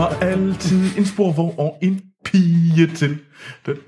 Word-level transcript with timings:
kommer 0.00 0.16
altid 0.22 0.96
en 0.98 1.06
sporvogn 1.06 1.54
og 1.58 1.78
en 1.82 2.00
pige 2.24 2.86
til. 2.94 3.18
Det 3.66 3.78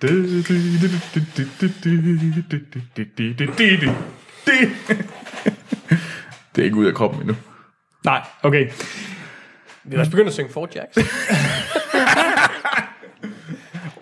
er 6.59 6.62
ikke 6.64 6.77
ud 6.77 6.86
af 6.86 6.95
kroppen 6.95 7.21
endnu. 7.21 7.35
Nej, 8.04 8.22
okay. 8.43 8.71
Vi 9.85 9.95
er 9.96 9.98
også 10.00 10.11
begyndt 10.11 10.29
at 10.29 10.35
synge 10.35 10.53
Fort 10.53 10.77
Jacks. 10.77 10.98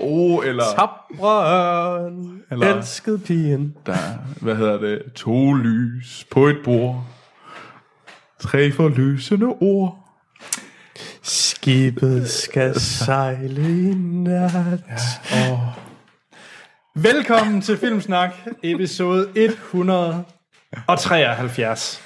Oh, 0.01 0.47
eller 0.47 0.65
Tabrøn, 0.77 2.43
Eller- 2.51 2.77
elsket 2.77 3.23
pigen. 3.25 3.75
der, 3.87 3.95
hvad 4.41 4.57
hedder 4.57 4.79
det, 4.81 5.03
to 5.15 5.53
lys 5.53 6.27
på 6.31 6.47
et 6.47 6.57
bord. 6.65 7.05
Tre 8.41 8.73
forløsende 8.73 9.47
ord. 9.47 10.00
Skibet 11.61 12.31
skal 12.31 12.81
sejle 12.81 13.61
i 13.61 13.95
nat. 13.95 14.81
Velkommen 16.95 17.63
til 17.63 17.77
Filmsnak, 17.77 18.31
episode 18.63 19.29
173. 19.35 22.03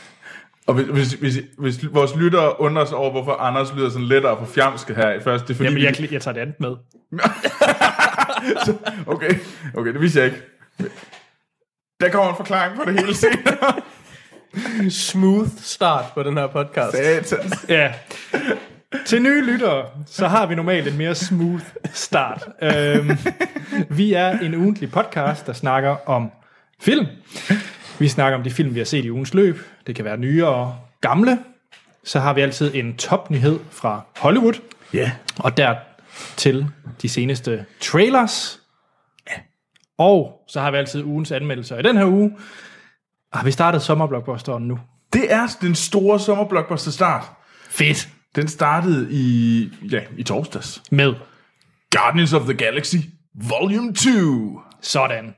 Og 0.66 0.74
hvis, 0.74 0.86
hvis, 0.86 1.12
hvis, 1.12 1.34
hvis 1.58 1.84
vores 1.92 2.16
lyttere 2.16 2.60
undrer 2.60 2.84
sig 2.84 2.96
over, 2.96 3.10
hvorfor 3.10 3.32
Anders 3.32 3.74
lyder 3.76 3.90
sådan 3.90 4.06
lettere 4.06 4.36
på 4.36 4.46
fjamske 4.46 4.94
her 4.94 5.12
i 5.12 5.20
først, 5.20 5.48
det 5.48 5.54
er 5.54 5.56
fordi... 5.56 5.68
Jamen, 5.68 5.82
jeg, 5.82 6.12
jeg 6.12 6.22
tager 6.22 6.34
det 6.34 6.40
andet 6.40 6.60
med. 6.60 6.76
Okay, 9.14 9.34
okay, 9.74 9.92
det 9.92 10.00
vidste 10.00 10.18
jeg 10.18 10.26
ikke. 10.26 10.42
Der 12.00 12.10
kommer 12.10 12.30
en 12.30 12.36
forklaring 12.36 12.76
på 12.76 12.82
det 12.86 13.00
hele 13.00 13.14
senere. 13.14 13.80
Smooth 15.10 15.48
start 15.56 16.04
på 16.14 16.22
den 16.22 16.36
her 16.36 16.46
podcast. 16.46 16.96
Satans. 16.96 17.64
Ja. 17.68 17.92
Til 19.06 19.22
nye 19.22 19.44
lyttere, 19.44 19.86
så 20.06 20.28
har 20.28 20.46
vi 20.46 20.54
normalt 20.54 20.88
en 20.88 20.96
mere 20.96 21.14
smooth 21.14 21.64
start. 21.92 22.48
Øhm, 22.62 23.10
vi 23.90 24.12
er 24.12 24.38
en 24.38 24.54
ugentlig 24.54 24.90
podcast, 24.90 25.46
der 25.46 25.52
snakker 25.52 26.08
om 26.08 26.30
film. 26.80 27.06
Vi 27.98 28.08
snakker 28.08 28.38
om 28.38 28.44
de 28.44 28.50
film, 28.50 28.74
vi 28.74 28.80
har 28.80 28.84
set 28.84 29.04
i 29.04 29.10
ugens 29.10 29.34
løb. 29.34 29.58
Det 29.86 29.96
kan 29.96 30.04
være 30.04 30.16
nye 30.16 30.46
og 30.46 30.76
gamle. 31.00 31.38
Så 32.04 32.20
har 32.20 32.32
vi 32.32 32.40
altid 32.40 32.74
en 32.74 32.96
topnyhed 32.96 33.58
fra 33.70 34.00
Hollywood. 34.18 34.54
Ja. 34.92 35.12
Og 35.38 35.56
dertil 35.56 36.66
de 37.02 37.08
seneste 37.08 37.64
trailers. 37.80 38.60
Og 39.98 40.44
så 40.48 40.60
har 40.60 40.70
vi 40.70 40.76
altid 40.76 41.02
ugens 41.02 41.32
anmeldelser. 41.32 41.78
I 41.78 41.82
den 41.82 41.96
her 41.96 42.06
uge 42.06 42.36
har 43.32 43.44
vi 43.44 43.50
startet 43.50 43.82
sommerblockbusteren 43.82 44.68
nu. 44.68 44.78
Det 45.12 45.32
er 45.32 45.56
den 45.60 45.74
store 45.74 46.20
sommerblockbuster 46.20 46.90
start. 46.90 47.22
Fedt. 47.68 48.08
Den 48.36 48.48
startede 48.48 49.08
i, 49.10 49.70
ja, 49.90 50.00
i 50.16 50.22
torsdags. 50.22 50.82
Med 50.90 51.14
Guardians 51.90 52.32
of 52.32 52.42
the 52.42 52.54
Galaxy 52.54 52.96
Volume 53.34 53.94
2. 53.94 54.60
Sådan. 54.80 55.34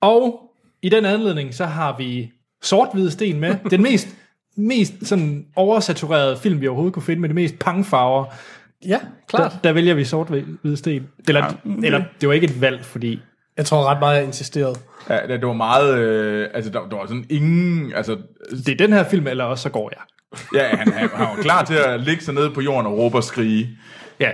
Og 0.00 0.40
i 0.82 0.88
den 0.88 1.04
anledning, 1.04 1.54
så 1.54 1.64
har 1.64 1.96
vi 1.96 2.32
sort 2.62 2.88
sten 3.12 3.40
med. 3.40 3.56
Den 3.70 3.82
mest, 3.82 4.08
mest 4.56 4.94
sådan 5.02 5.46
oversaturerede 5.56 6.36
film, 6.36 6.60
vi 6.60 6.68
overhovedet 6.68 6.94
kunne 6.94 7.02
finde, 7.02 7.20
med 7.20 7.28
de 7.28 7.34
mest 7.34 7.58
pangfarver. 7.58 8.24
Ja, 8.86 9.00
klart. 9.28 9.52
Der, 9.52 9.58
der 9.64 9.72
vælger 9.72 9.94
vi 9.94 10.04
sort 10.04 10.30
sten. 10.74 11.08
Eller, 11.28 11.40
Ja, 11.44 11.70
okay. 11.70 11.86
eller 11.86 12.04
det 12.20 12.28
var 12.28 12.34
ikke 12.34 12.46
et 12.46 12.60
valg, 12.60 12.84
fordi... 12.84 13.20
Jeg 13.56 13.66
tror 13.66 13.84
ret 13.84 13.98
meget, 13.98 14.16
jeg 14.16 14.24
insisterede. 14.24 14.74
Ja, 15.08 15.18
det 15.22 15.28
det 15.28 15.46
var 15.46 15.52
meget, 15.52 15.98
øh, 15.98 16.48
altså 16.54 16.70
der, 16.70 16.88
der 16.88 16.96
var 16.96 17.06
sådan 17.06 17.24
ingen, 17.30 17.92
altså, 17.94 18.18
Det 18.50 18.68
er 18.68 18.76
den 18.76 18.92
her 18.92 19.04
film, 19.04 19.26
eller 19.26 19.44
også 19.44 19.62
så 19.62 19.68
går 19.68 19.90
jeg. 19.92 20.02
Ja, 20.54 20.76
han, 20.76 20.92
han, 20.92 21.08
han 21.14 21.26
var 21.26 21.38
klar 21.42 21.64
til 21.64 21.74
at 21.74 22.00
ligge 22.00 22.24
sig 22.24 22.34
ned 22.34 22.50
på 22.50 22.60
jorden 22.60 22.86
og 22.86 22.98
råbe 22.98 23.16
og 23.16 23.24
skrige. 23.24 23.78
Ja. 24.20 24.30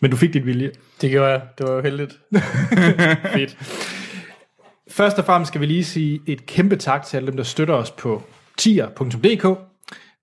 Men 0.00 0.10
du 0.10 0.16
fik 0.16 0.32
dit 0.32 0.46
vilje. 0.46 0.70
Det 1.00 1.10
gjorde 1.10 1.30
jeg. 1.30 1.40
Det 1.58 1.68
var 1.68 1.74
jo 1.74 1.82
heldigt. 1.82 2.18
Fedt. 3.34 3.56
Først 4.90 5.18
og 5.18 5.24
fremmest 5.24 5.48
skal 5.48 5.60
vi 5.60 5.66
lige 5.66 5.84
sige 5.84 6.20
et 6.26 6.46
kæmpe 6.46 6.76
tak 6.76 7.06
til 7.06 7.16
alle 7.16 7.26
dem, 7.26 7.36
der 7.36 7.44
støtter 7.44 7.74
os 7.74 7.90
på 7.90 8.22
tier.dk. 8.58 9.58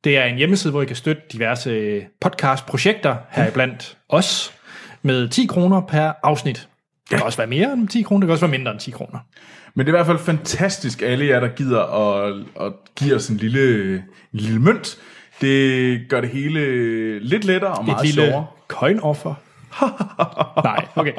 Det 0.03 0.17
er 0.17 0.25
en 0.25 0.37
hjemmeside, 0.37 0.71
hvor 0.71 0.81
I 0.81 0.85
kan 0.85 0.95
støtte 0.95 1.21
diverse 1.31 2.01
podcastprojekter, 2.21 3.15
heriblandt 3.31 3.97
os, 4.09 4.53
med 5.01 5.29
10 5.29 5.45
kroner 5.45 5.81
per 5.81 6.11
afsnit. 6.23 6.67
Det 7.09 7.17
kan 7.17 7.25
også 7.25 7.37
være 7.37 7.47
mere 7.47 7.73
end 7.73 7.87
10 7.87 8.01
kroner, 8.01 8.21
det 8.21 8.27
kan 8.27 8.31
også 8.31 8.45
være 8.45 8.57
mindre 8.57 8.71
end 8.71 8.79
10 8.79 8.91
kroner. 8.91 9.19
Men 9.77 9.85
det 9.85 9.91
er 9.93 9.95
i 9.95 9.97
hvert 9.97 10.05
fald 10.05 10.37
fantastisk, 10.37 11.01
alle 11.01 11.25
jer, 11.25 11.39
der 11.39 11.47
gider 11.47 11.81
at, 11.81 12.35
at 12.59 12.73
give 12.95 13.15
os 13.15 13.29
en 13.29 13.37
lille, 13.37 13.93
en 13.93 14.39
lille 14.39 14.59
mønt. 14.59 14.97
Det 15.41 16.09
gør 16.09 16.21
det 16.21 16.29
hele 16.29 17.19
lidt 17.19 17.45
lettere 17.45 17.71
og 17.71 17.85
meget 17.85 17.99
Et 17.99 18.05
lille 18.05 18.31
sjovere. 18.31 18.45
coin-offer. 18.67 19.33
Nej, 20.69 20.87
okay. 20.95 21.13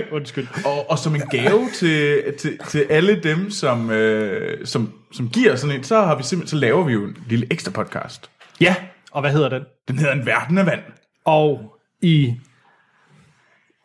Undskyld. 0.16 0.46
Og, 0.64 0.90
og 0.90 0.98
som 0.98 1.14
en 1.14 1.20
gave 1.20 1.68
til, 1.74 2.22
til, 2.38 2.58
til 2.68 2.86
alle 2.90 3.20
dem, 3.22 3.50
som, 3.50 3.90
øh, 3.90 4.66
som, 4.66 4.92
som 5.12 5.28
giver 5.28 5.56
sådan 5.56 5.76
en, 5.76 5.84
så, 5.84 6.00
har 6.00 6.14
vi 6.14 6.22
simpelthen, 6.22 6.48
så 6.48 6.56
laver 6.56 6.84
vi 6.84 6.92
jo 6.92 7.04
en 7.04 7.16
lille 7.28 7.46
ekstra 7.50 7.70
podcast. 7.70 8.30
Ja, 8.60 8.74
og 9.10 9.20
hvad 9.20 9.32
hedder 9.32 9.48
den? 9.48 9.62
Den 9.88 9.98
hedder 9.98 10.12
En 10.12 10.26
Verden 10.26 10.58
af 10.58 10.66
Vand. 10.66 10.82
Og 11.24 11.76
i 12.02 12.34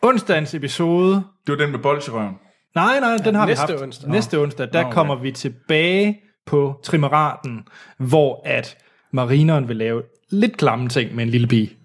onsdagens 0.01 0.53
episode 0.53 1.15
Det 1.15 1.51
var 1.51 1.55
den 1.55 1.71
med 1.71 1.79
bolsjerøven. 1.79 2.35
Nej, 2.75 2.99
nej, 2.99 3.17
den 3.17 3.35
har 3.35 3.45
næste 3.45 3.67
vi 3.67 3.71
haft. 3.71 3.83
onsdag. 3.83 4.09
Næste 4.09 4.39
onsdag, 4.39 4.67
der 4.73 4.81
Nå, 4.81 4.87
okay. 4.87 4.93
kommer 4.93 5.15
vi 5.15 5.31
tilbage 5.31 6.19
på 6.45 6.79
trimeraten, 6.83 7.67
hvor 7.97 8.41
at 8.45 8.77
marineren 9.11 9.67
vil 9.67 9.75
lave 9.75 10.03
lidt 10.29 10.57
klamme 10.57 10.89
ting 10.89 11.15
med 11.15 11.23
en 11.23 11.29
lille 11.29 11.47
pige. 11.47 11.77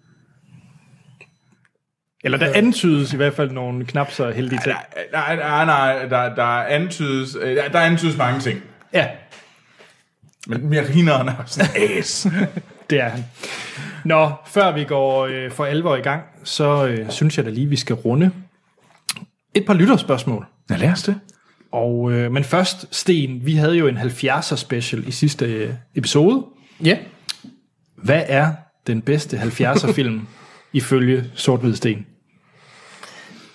Eller 2.25 2.39
der 2.39 2.53
antydes 2.55 3.13
i 3.13 3.17
hvert 3.17 3.35
fald 3.35 3.51
nogle 3.51 3.85
knap 3.85 4.11
så 4.11 4.31
heldige 4.31 4.61
ting. 4.65 4.77
Nej, 5.13 5.37
nej, 5.37 5.65
nej, 5.65 6.07
der, 6.07 6.35
der 6.35 6.43
antydes, 6.45 7.37
øh, 7.41 7.57
der, 7.57 7.69
der 7.69 7.81
antydes 7.81 8.17
mange 8.17 8.41
ting. 8.41 8.61
Ja, 8.93 9.09
Men 10.47 10.71
marineren 10.71 11.29
er 11.29 11.35
sådan 11.47 11.71
as. 11.99 12.27
det 12.91 13.01
er 13.01 13.09
han. 13.09 13.25
Nå, 14.05 14.31
før 14.47 14.73
vi 14.73 14.85
går 14.85 15.27
øh, 15.27 15.51
for 15.51 15.65
alvor 15.65 15.97
i 15.97 16.01
gang, 16.01 16.23
så 16.45 16.87
øh, 16.87 17.11
synes 17.11 17.37
jeg 17.37 17.45
da 17.45 17.51
lige, 17.51 17.67
vi 17.67 17.77
skal 17.77 17.95
runde 17.97 18.31
et 19.55 19.67
par 19.67 19.75
lytterspørgsmål. 19.75 20.47
Ja, 20.71 20.77
lad 20.77 20.93
os 20.93 21.03
det. 21.03 21.21
Og, 21.73 22.13
øh, 22.13 22.33
men 22.33 22.45
først, 22.45 22.87
Sten, 22.91 23.47
vi 23.47 23.55
havde 23.55 23.77
jo 23.77 23.87
en 23.87 23.99
70'er 23.99 24.57
special 24.57 25.09
i 25.09 25.11
sidste 25.11 25.45
øh, 25.45 25.71
episode. 25.95 26.47
Ja. 26.85 26.99
Hvad 27.97 28.23
er 28.27 28.53
den 28.87 29.03
bedste 29.03 29.37
70'er 29.37 29.93
film 29.99 30.27
ifølge 30.73 31.25
sort 31.35 31.77
Sten? 31.77 32.07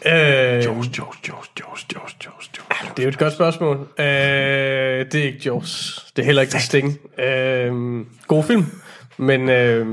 Øh, 0.06 0.12
Jaws, 0.14 0.98
Jaws, 0.98 1.18
Jaws, 1.28 1.52
Jaws, 1.60 1.88
Jaws, 1.94 2.18
Jaws, 2.26 2.52
Jaws. 2.58 2.92
det 2.96 3.00
er 3.00 3.04
jo 3.04 3.10
et 3.10 3.18
godt 3.18 3.34
spørgsmål. 3.34 3.78
Øh, 4.00 4.06
det 4.06 5.16
er 5.16 5.24
ikke 5.24 5.42
Jaws. 5.46 6.06
Det 6.16 6.22
er 6.22 6.26
heller 6.26 6.42
ikke 6.42 6.62
Sting. 6.62 6.98
Øh, 7.20 8.06
god 8.28 8.44
film. 8.44 8.66
Men 9.18 9.50
øh, 9.50 9.88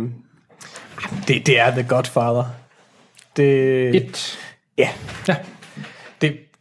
det, 1.28 1.46
det 1.46 1.58
er 1.58 1.70
The 1.70 1.86
Godfather. 1.88 2.44
Det, 3.36 3.96
Et. 3.96 4.38
Ja. 4.78 4.88
Ja. 5.28 5.36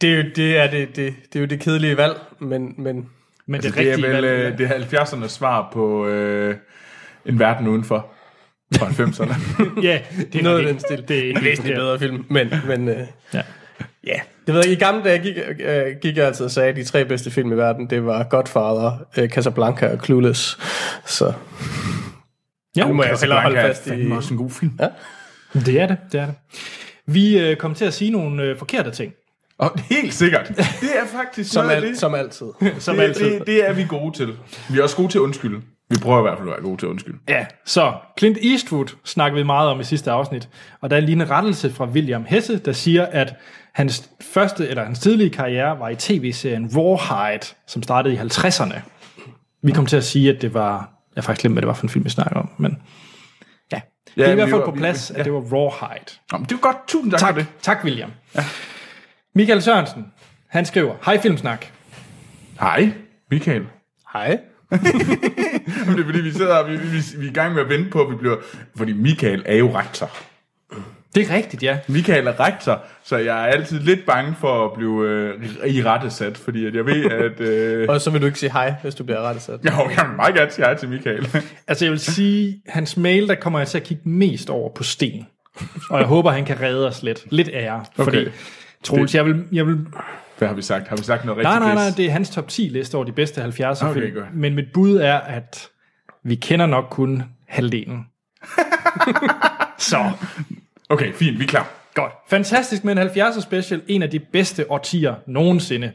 det, 0.00 0.12
er 0.12 0.16
jo, 0.16 0.22
det, 0.36 0.58
er 0.58 0.70
det, 0.70 0.96
det, 0.96 1.14
det 1.32 1.36
er 1.36 1.40
jo 1.40 1.46
det 1.46 1.60
kedelige 1.60 1.96
valg, 1.96 2.20
men, 2.38 2.74
men 2.78 3.08
Men 3.46 3.60
det, 3.60 3.74
Det 3.74 3.86
er 3.86 3.88
rigtige 3.88 4.06
vel 4.06 4.22
valg, 4.22 4.26
øh, 4.26 4.58
det 4.58 4.66
er 4.92 5.04
70'ernes 5.04 5.28
svar 5.28 5.70
på 5.72 6.06
øh, 6.06 6.56
En 7.26 7.38
Verden 7.38 7.68
Udenfor. 7.68 8.06
Fra 8.74 8.86
90'erne. 8.86 9.34
ja, 9.88 10.00
det 10.32 10.38
er 10.38 10.42
noget 10.42 10.58
af 10.58 10.64
nok 10.64 10.72
den 10.72 10.80
stil. 10.80 11.08
Det 11.08 11.16
er 11.18 11.22
en 11.22 11.28
ikke 11.28 11.44
væsentlig 11.44 11.74
bedre 11.74 11.98
film, 11.98 12.26
men, 12.30 12.52
men 12.66 12.88
øh, 12.88 12.98
Ja. 13.34 13.42
ja. 14.06 14.20
Det 14.46 14.54
ved 14.54 14.62
jeg, 14.64 14.70
ikke. 14.70 14.80
i 14.80 14.84
gamle 14.84 15.04
dage 15.04 15.18
gik, 15.18 15.36
øh, 15.60 15.96
gik 16.02 16.16
jeg 16.16 16.26
altid 16.26 16.44
og 16.44 16.50
sagde, 16.50 16.68
at 16.68 16.76
de 16.76 16.84
tre 16.84 17.04
bedste 17.04 17.30
film 17.30 17.52
i 17.52 17.56
verden, 17.56 17.90
det 17.90 18.06
var 18.06 18.22
Godfather, 18.24 19.06
øh, 19.18 19.28
Casablanca 19.28 19.88
og 19.92 20.04
Clueless. 20.04 20.58
Så 21.06 21.32
Ja, 22.76 22.86
nu 22.86 22.92
må 22.92 23.02
jeg 23.02 23.16
hellere 23.20 23.40
holde 23.40 23.56
Casablanca 23.56 23.68
er 23.68 23.74
fast 23.74 23.86
i... 23.86 23.90
fandme 23.90 24.16
også 24.16 24.34
en 24.34 24.38
god 24.38 24.50
film. 24.50 24.72
Ja. 24.80 24.88
det 25.60 25.80
er 25.80 25.86
det, 25.86 25.96
det 26.12 26.20
er 26.20 26.26
det. 26.26 26.34
Vi 27.06 27.38
øh, 27.38 27.56
kom 27.56 27.74
til 27.74 27.84
at 27.84 27.94
sige 27.94 28.10
nogle 28.10 28.42
øh, 28.42 28.58
forkerte 28.58 28.90
ting. 28.90 29.12
Og 29.58 29.78
helt 29.90 30.14
sikkert. 30.14 30.48
Det 30.48 30.90
er 31.02 31.06
faktisk 31.12 31.52
Som, 31.52 31.64
noget 31.64 31.76
af 31.76 31.80
al, 31.80 31.88
det. 31.88 31.98
som 31.98 32.14
altid. 32.14 32.46
Som 32.78 32.96
det, 32.96 33.02
altid. 33.02 33.30
Det, 33.38 33.46
det 33.46 33.68
er 33.68 33.72
vi 33.72 33.84
gode 33.88 34.16
til. 34.16 34.36
Vi 34.70 34.78
er 34.78 34.82
også 34.82 34.96
gode 34.96 35.08
til 35.08 35.18
at 35.18 35.22
undskylde. 35.22 35.60
Vi 35.90 35.96
prøver 36.02 36.18
i 36.18 36.22
hvert 36.22 36.38
fald 36.38 36.48
at 36.48 36.52
være 36.54 36.62
gode 36.62 36.76
til 36.76 36.86
at 36.86 36.90
undskylde. 36.90 37.18
Ja, 37.28 37.46
så 37.64 37.92
Clint 38.18 38.38
Eastwood 38.42 38.86
snakkede 39.04 39.36
vi 39.40 39.46
meget 39.46 39.68
om 39.70 39.80
i 39.80 39.84
sidste 39.84 40.10
afsnit, 40.10 40.48
og 40.80 40.90
der 40.90 40.96
er 40.96 41.00
lige 41.00 41.12
en 41.12 41.30
rettelse 41.30 41.70
fra 41.72 41.84
William 41.84 42.24
Hesse, 42.28 42.58
der 42.58 42.72
siger, 42.72 43.06
at 43.06 43.34
hans 43.74 44.10
første, 44.20 44.68
eller 44.68 44.84
hans 44.84 44.98
tidlige 44.98 45.30
karriere 45.30 45.78
var 45.78 45.88
i 45.88 45.96
tv-serien 45.96 46.70
Rawhide, 46.76 47.46
som 47.66 47.82
startede 47.82 48.14
i 48.14 48.18
50'erne. 48.18 48.80
Vi 49.62 49.72
kom 49.72 49.86
til 49.86 49.96
at 49.96 50.04
sige, 50.04 50.34
at 50.36 50.42
det 50.42 50.54
var, 50.54 50.72
jeg 51.16 51.20
har 51.20 51.22
faktisk 51.22 51.40
glemt, 51.40 51.54
hvad 51.54 51.62
det 51.62 51.68
var 51.68 51.74
for 51.74 51.82
en 51.82 51.88
film, 51.88 52.04
vi 52.04 52.10
snakker 52.10 52.36
om, 52.36 52.50
men 52.58 52.78
ja, 53.72 53.80
det 54.14 54.22
er 54.22 54.26
Ja, 54.26 54.32
i 54.32 54.34
hvert 54.34 54.46
vi 54.46 54.50
fald 54.50 54.60
var- 54.60 54.66
på 54.66 54.72
vi- 54.74 54.78
plads, 54.78 55.10
ja. 55.14 55.18
at 55.18 55.24
det 55.24 55.32
var 55.32 55.38
Rawhide. 55.40 56.04
Nå, 56.32 56.38
men 56.38 56.44
det 56.48 56.52
er 56.54 56.58
godt. 56.58 56.76
Tusind 56.88 57.10
tak, 57.12 57.20
Tak, 57.20 57.34
for 57.34 57.38
det. 57.40 57.46
tak 57.62 57.84
William. 57.84 58.10
Ja. 58.34 58.44
Michael 59.34 59.62
Sørensen, 59.62 60.06
han 60.48 60.64
skriver, 60.66 60.94
Hej 61.04 61.20
Filmsnak. 61.20 61.66
Hej, 62.60 62.92
Michael. 63.30 63.66
Hej. 64.12 64.38
Men 64.70 64.80
det 65.96 66.00
er 66.00 66.04
fordi, 66.04 66.20
vi 66.20 66.32
sidder 66.32 66.66
vi, 66.66 66.76
vi, 66.76 66.98
vi 67.18 67.26
er 67.26 67.30
i 67.30 67.32
gang 67.34 67.54
med 67.54 67.62
at 67.62 67.68
vente 67.68 67.90
på, 67.90 68.00
at 68.02 68.10
vi 68.10 68.14
bliver... 68.16 68.36
Fordi 68.76 68.92
Michael 68.92 69.42
er 69.46 69.56
jo 69.56 69.78
rektor. 69.78 70.10
Det 71.14 71.30
er 71.30 71.34
rigtigt, 71.34 71.62
ja. 71.62 71.78
Michael 71.88 72.26
er 72.26 72.40
rektor, 72.40 72.82
så 73.04 73.16
jeg 73.16 73.40
er 73.40 73.46
altid 73.52 73.80
lidt 73.80 74.06
bange 74.06 74.34
for 74.40 74.64
at 74.64 74.72
blive 74.76 75.08
øh, 75.08 75.70
i 75.70 75.82
rettesat, 75.82 76.36
fordi 76.38 76.66
at 76.66 76.74
jeg 76.74 76.86
ved, 76.86 77.10
at... 77.10 77.40
Øh, 77.40 77.88
Og 77.90 78.00
så 78.00 78.10
vil 78.10 78.20
du 78.20 78.26
ikke 78.26 78.38
sige 78.38 78.52
hej, 78.52 78.74
hvis 78.82 78.94
du 78.94 79.04
bliver 79.04 79.20
rettet 79.20 79.42
sat. 79.42 79.54
jo, 79.64 79.70
jeg 79.70 80.04
vil 80.08 80.16
meget 80.16 80.34
gerne 80.34 80.50
sige 80.50 80.64
hej 80.64 80.74
til 80.74 80.88
Michael. 80.88 81.28
Altså 81.68 81.84
jeg 81.84 81.92
vil 81.92 82.00
sige, 82.00 82.62
hans 82.68 82.96
mail, 82.96 83.28
der 83.28 83.34
kommer 83.34 83.58
jeg 83.58 83.68
til 83.68 83.78
at 83.78 83.84
kigge 83.84 84.08
mest 84.08 84.50
over 84.50 84.70
på 84.74 84.82
Sten. 84.82 85.26
Og 85.90 85.98
jeg 85.98 86.06
håber, 86.06 86.30
han 86.30 86.44
kan 86.44 86.60
redde 86.60 86.86
os 86.88 87.02
lidt. 87.02 87.24
Lidt 87.30 87.48
ære. 87.52 87.84
Fordi, 87.96 88.18
Okay. 88.18 88.30
Troels, 88.84 89.14
jeg 89.14 89.26
vil, 89.26 89.44
jeg 89.52 89.66
vil... 89.66 89.86
Hvad 90.38 90.48
har 90.48 90.54
vi 90.54 90.62
sagt? 90.62 90.88
Har 90.88 90.96
vi 90.96 91.02
sagt 91.02 91.24
noget 91.24 91.42
Nej, 91.42 91.58
nej, 91.58 91.74
nej, 91.74 91.88
pis? 91.88 91.96
det 91.96 92.06
er 92.06 92.10
hans 92.10 92.30
top 92.30 92.48
10 92.48 92.62
liste 92.62 92.94
over 92.94 93.04
de 93.04 93.12
bedste 93.12 93.44
70'er 93.44 93.84
Okay, 93.84 94.00
film. 94.00 94.14
godt. 94.14 94.34
Men 94.34 94.54
mit 94.54 94.64
bud 94.74 94.96
er, 94.96 95.14
at 95.16 95.68
vi 96.22 96.34
kender 96.34 96.66
nok 96.66 96.84
kun 96.90 97.22
halvdelen. 97.48 98.06
Så, 99.78 100.10
Okay, 100.90 101.12
fint, 101.12 101.38
vi 101.38 101.44
er 101.44 101.48
klar. 101.48 101.68
godt. 101.94 102.12
Fantastisk 102.28 102.84
med 102.84 102.96
en 102.98 103.08
70'er 103.08 103.40
special. 103.40 103.82
En 103.86 104.02
af 104.02 104.10
de 104.10 104.18
bedste 104.18 104.70
årtier 104.70 105.14
nogensinde. 105.26 105.92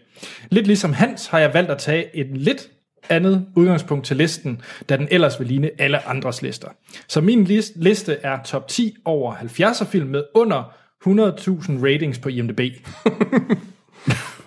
Lidt 0.52 0.68
ligesom 0.68 0.94
Hans 0.94 1.28
har 1.28 1.40
jeg 1.40 1.54
valgt 1.54 1.72
at 1.72 1.78
tage 1.78 2.16
et 2.16 2.38
lidt 2.38 2.68
andet 3.10 3.46
udgangspunkt 3.56 4.06
til 4.06 4.18
listen, 4.18 4.62
da 4.90 4.98
den 4.98 5.08
ellers 5.12 5.40
vil 5.40 5.48
ligne 5.48 5.70
alle 5.80 6.08
andres 6.08 6.42
lister. 6.42 6.68
Så 7.08 7.22
min 7.22 7.44
lis- 7.48 7.72
liste 7.76 8.18
er 8.24 8.44
top 8.44 8.68
10 8.68 8.96
over 9.06 9.34
70'er 9.36 9.86
film 9.86 10.10
med 10.10 10.24
under 10.36 10.74
100.000 11.06 11.86
ratings 11.86 12.20
på 12.20 12.30
IMDb. 12.30 12.60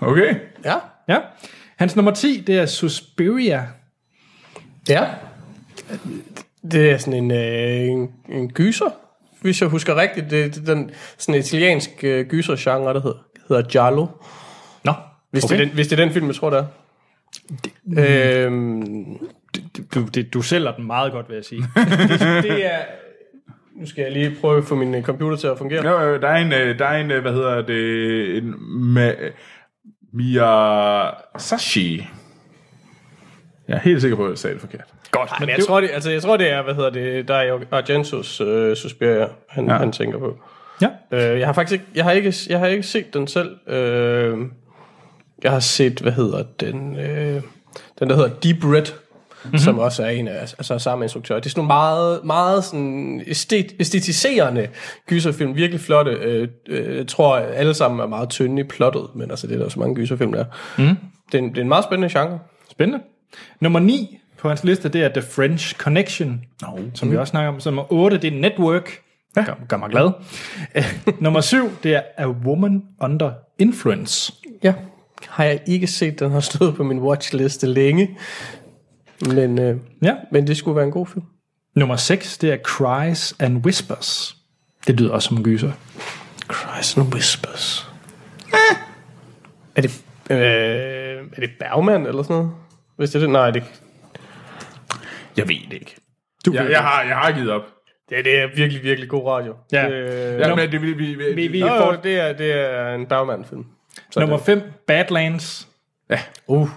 Okay. 0.01 0.35
Ja. 0.65 0.75
Ja. 1.09 1.19
Hans 1.77 1.97
nummer 1.97 2.13
10, 2.13 2.45
det 2.47 2.59
er 2.59 2.67
Suspiria. 2.67 3.67
Ja. 4.89 5.05
Det 6.71 6.91
er 6.91 6.99
sådan 6.99 7.25
en, 7.25 7.31
øh, 7.31 7.89
en, 7.89 8.11
en 8.29 8.51
gyser, 8.51 8.91
hvis 9.41 9.61
jeg 9.61 9.69
husker 9.69 9.97
rigtigt. 9.97 10.31
Det, 10.31 10.55
det 10.55 10.69
er 10.69 10.75
den 10.75 10.91
sådan 11.19 11.35
en 11.35 11.39
italiensk 11.41 11.91
øh, 12.03 12.27
gysergenre, 12.27 12.95
der 12.95 13.01
hedder, 13.01 13.19
hedder 13.49 13.63
Giallo. 13.63 14.07
Nå, 14.85 14.93
Hvis, 15.31 15.45
okay. 15.45 15.55
det 15.55 15.63
er 15.63 15.67
den, 15.67 15.75
hvis 15.75 15.89
det 15.89 16.01
er 16.01 16.05
den 16.05 16.13
film, 16.13 16.27
jeg 16.27 16.35
tror, 16.35 16.51
det 16.51 16.59
er. 16.59 16.67
Det, 17.85 18.47
øhm, 18.47 19.19
du, 19.95 20.07
det, 20.15 20.35
du 20.35 20.43
sælger 20.43 20.77
den 20.77 20.87
meget 20.87 21.13
godt, 21.13 21.29
vil 21.29 21.35
jeg 21.35 21.45
sige. 21.45 21.63
det 22.49 22.67
er... 22.67 22.79
Nu 23.81 23.87
skal 23.87 24.03
jeg 24.03 24.13
lige 24.13 24.37
prøve 24.41 24.59
at 24.59 24.65
få 24.65 24.75
min 24.75 24.95
øh, 24.95 25.03
computer 25.03 25.37
til 25.37 25.47
at 25.47 25.59
fungere. 25.59 25.89
Jo, 25.89 26.01
jo, 26.01 26.21
der 26.21 26.29
er 26.29 26.37
en, 26.37 26.53
øh, 26.53 26.79
der 26.79 26.87
er 26.87 27.01
en, 27.01 27.11
øh, 27.11 27.23
hvad 27.23 27.33
hedder 27.33 27.63
det, 27.63 28.37
en 28.37 28.55
ma- 28.97 29.33
Miyazashi. 30.13 32.07
Jeg 33.69 33.75
er 33.75 33.81
helt 33.81 34.01
sikker 34.01 34.17
på, 34.17 34.25
at 34.25 34.31
jeg 34.31 34.39
sagde 34.39 34.55
det 34.55 34.61
forkert. 34.61 34.85
Godt, 35.11 35.31
Men 35.41 35.49
jeg, 35.49 35.59
tror, 35.67 35.81
det, 35.81 35.91
altså, 35.93 36.11
jeg 36.11 36.23
tror, 36.23 36.37
det 36.37 36.51
er, 36.51 36.63
hvad 36.63 36.75
hedder 36.75 36.91
det, 36.91 37.29
der 37.29 37.35
er 37.35 37.59
Argentos 37.71 38.41
øh, 38.41 38.77
Suspiria, 38.77 39.29
han, 39.49 39.67
ja. 39.67 39.73
han 39.77 39.93
tænker 39.93 40.19
på. 40.19 40.37
Ja. 40.83 40.89
Øh, 41.11 41.39
jeg 41.39 41.49
har 41.49 41.53
faktisk 41.53 41.73
ikke, 41.73 41.85
jeg 41.95 42.05
har 42.05 42.13
ikke, 42.13 42.35
jeg 42.49 42.59
har 42.59 42.67
ikke 42.67 42.83
set 42.83 43.15
den 43.15 43.27
selv. 43.27 43.57
Øh, 43.69 44.39
jeg 45.43 45.51
har 45.51 45.61
set, 45.61 46.01
hvad 46.01 46.13
hedder 46.13 46.45
den, 46.61 46.99
øh, 46.99 47.43
den 47.99 48.11
der 48.11 48.15
hedder 48.15 48.29
Deep 48.29 48.65
Red, 48.65 48.93
mm-hmm. 49.45 49.59
som 49.59 49.79
også 49.79 50.03
er 50.05 50.09
en 50.09 50.29
af, 50.29 50.41
altså 50.41 50.79
samme 50.79 51.05
instruktør. 51.05 51.35
Det 51.35 51.47
er 51.47 51.51
sådan 51.51 51.61
nogle 51.61 51.69
meget, 51.69 52.25
meget 52.25 52.65
sådan 52.65 53.23
æstet, 53.27 53.75
æstetiserende 53.81 54.69
gyserfilm, 55.07 55.57
virkelig 55.57 55.81
flotte. 55.81 56.11
Øh, 56.11 56.49
øh, 56.69 56.97
jeg 56.97 57.07
tror, 57.07 57.37
alle 57.37 57.75
sammen 57.75 58.01
er 58.01 58.07
meget 58.07 58.29
tynde 58.29 58.61
i 58.61 58.65
plottet, 58.65 59.07
men 59.15 59.31
altså, 59.31 59.47
det 59.47 59.55
er 59.55 59.59
der 59.59 59.69
så 59.69 59.81
mange 59.81 59.95
gyserfilm, 59.95 60.33
der 60.33 60.41
er. 60.41 60.45
Mm. 60.79 60.97
Det, 61.33 61.39
er 61.39 61.39
en, 61.39 61.49
det 61.49 61.59
er 61.59 61.63
en 61.63 61.69
meget 61.69 61.85
spændende 61.85 62.21
genre. 62.21 62.39
Spændende. 62.71 63.05
Nummer 63.61 63.79
9 63.81 64.19
på 64.39 64.49
hans 64.49 64.65
liste, 64.65 64.89
det 64.89 65.05
er 65.05 65.09
The 65.09 65.23
French 65.23 65.77
Connection, 65.77 66.41
No. 66.63 66.69
som 66.95 67.11
vi 67.11 67.17
også 67.17 67.31
snakker 67.31 67.53
om. 67.53 67.61
Så 67.61 67.71
nummer 67.71 67.93
8, 67.93 68.19
det 68.19 68.35
er 68.35 68.41
Network. 68.41 68.91
Ja. 69.37 69.45
Gør, 69.45 69.55
gør 69.69 69.77
mig 69.77 69.91
glad. 69.91 70.11
nummer 71.21 71.41
7, 71.41 71.71
det 71.83 71.95
er 71.95 72.03
A 72.17 72.27
Woman 72.27 72.83
Under 73.01 73.33
Influence. 73.59 74.33
Ja. 74.63 74.75
Har 75.29 75.45
jeg 75.45 75.61
ikke 75.67 75.87
set, 75.87 76.21
den 76.21 76.31
har 76.31 76.41
stået 76.41 76.75
på 76.75 76.83
min 76.83 76.99
watchliste 76.99 77.67
længe. 77.67 78.17
Men, 79.21 79.59
øh, 79.59 79.77
Ja. 80.03 80.15
men 80.33 80.47
det 80.47 80.57
skulle 80.57 80.77
være 80.77 80.85
en 80.85 80.91
god 80.91 81.07
film. 81.07 81.25
Nummer 81.75 81.97
6, 81.97 82.39
det 82.39 82.53
er 82.53 82.57
Cries 82.57 83.35
and 83.41 83.65
Whispers. 83.65 84.37
Det 84.87 85.01
lyder 85.01 85.13
også 85.13 85.29
som 85.29 85.37
en 85.37 85.45
gyser. 85.45 85.73
Cries 86.49 86.97
and 86.97 87.15
Whispers. 87.15 87.91
Er 89.77 89.81
det, 89.81 90.03
øh, 90.31 90.37
er 91.37 91.41
det 91.41 91.51
Bergman 91.61 92.07
eller 92.07 92.23
sådan 92.23 92.37
noget? 92.37 92.51
Hvis 92.97 93.11
det 93.11 93.17
er 93.17 93.21
det, 93.21 93.31
nej, 93.31 93.51
det, 93.51 93.63
Jeg 95.37 95.49
ved 95.49 95.57
det 95.71 95.73
ikke. 95.73 95.97
Du 96.47 96.53
jeg, 96.55 96.71
jeg, 96.71 96.81
har, 96.81 97.03
jeg 97.03 97.17
har 97.17 97.33
givet 97.33 97.51
op. 97.51 97.63
det, 98.11 98.25
det 98.25 98.39
er 98.41 98.47
virkelig, 98.57 98.83
virkelig 98.83 99.11
god 99.11 99.27
radio. 99.27 99.55
Ja. 99.73 99.89
Det, 99.91 100.39
Ja, 100.41 100.49
Nå. 100.49 100.55
men 100.55 100.73
det, 100.73 100.83
vi, 100.83 100.93
vi, 100.93 101.15
vi, 101.15 101.35
Vi, 101.35 101.47
vi 101.49 101.61
Nå, 101.61 101.69
får 101.69 101.93
det, 101.93 102.21
er, 102.21 102.33
det 102.33 102.53
er 102.53 102.95
en 102.95 103.07
Bergman-film. 103.07 103.65
Så 104.11 104.21
nummer 104.21 104.37
det, 104.37 104.47
5, 104.47 104.63
Badlands. 104.87 105.69
ja. 106.11 106.19
uh, 106.47 106.69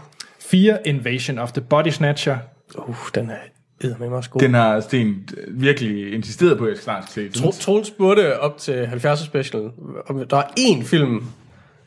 4, 0.51 0.87
Invasion 0.87 1.37
of 1.39 1.51
the 1.51 1.61
Body 1.61 1.87
Snatcher. 1.89 2.37
uh, 2.77 2.95
den 3.15 3.29
er 3.29 3.35
eddermame 3.81 4.15
også 4.15 4.29
god. 4.29 4.41
Den 4.41 4.53
har 4.53 4.79
Sten 4.79 5.29
virkelig 5.47 6.13
insisteret 6.13 6.57
på, 6.57 6.63
at 6.63 6.69
jeg 6.69 6.77
skal 6.77 6.83
snart 6.83 7.11
se. 7.11 7.29
Tro, 7.29 7.51
Troels 7.51 7.87
spurgte 7.87 8.39
op 8.39 8.57
til 8.57 8.85
70'er 8.85 9.25
special, 9.25 9.69
om 10.09 10.27
der 10.27 10.35
var 10.35 10.51
én 10.59 10.85
film, 10.85 11.23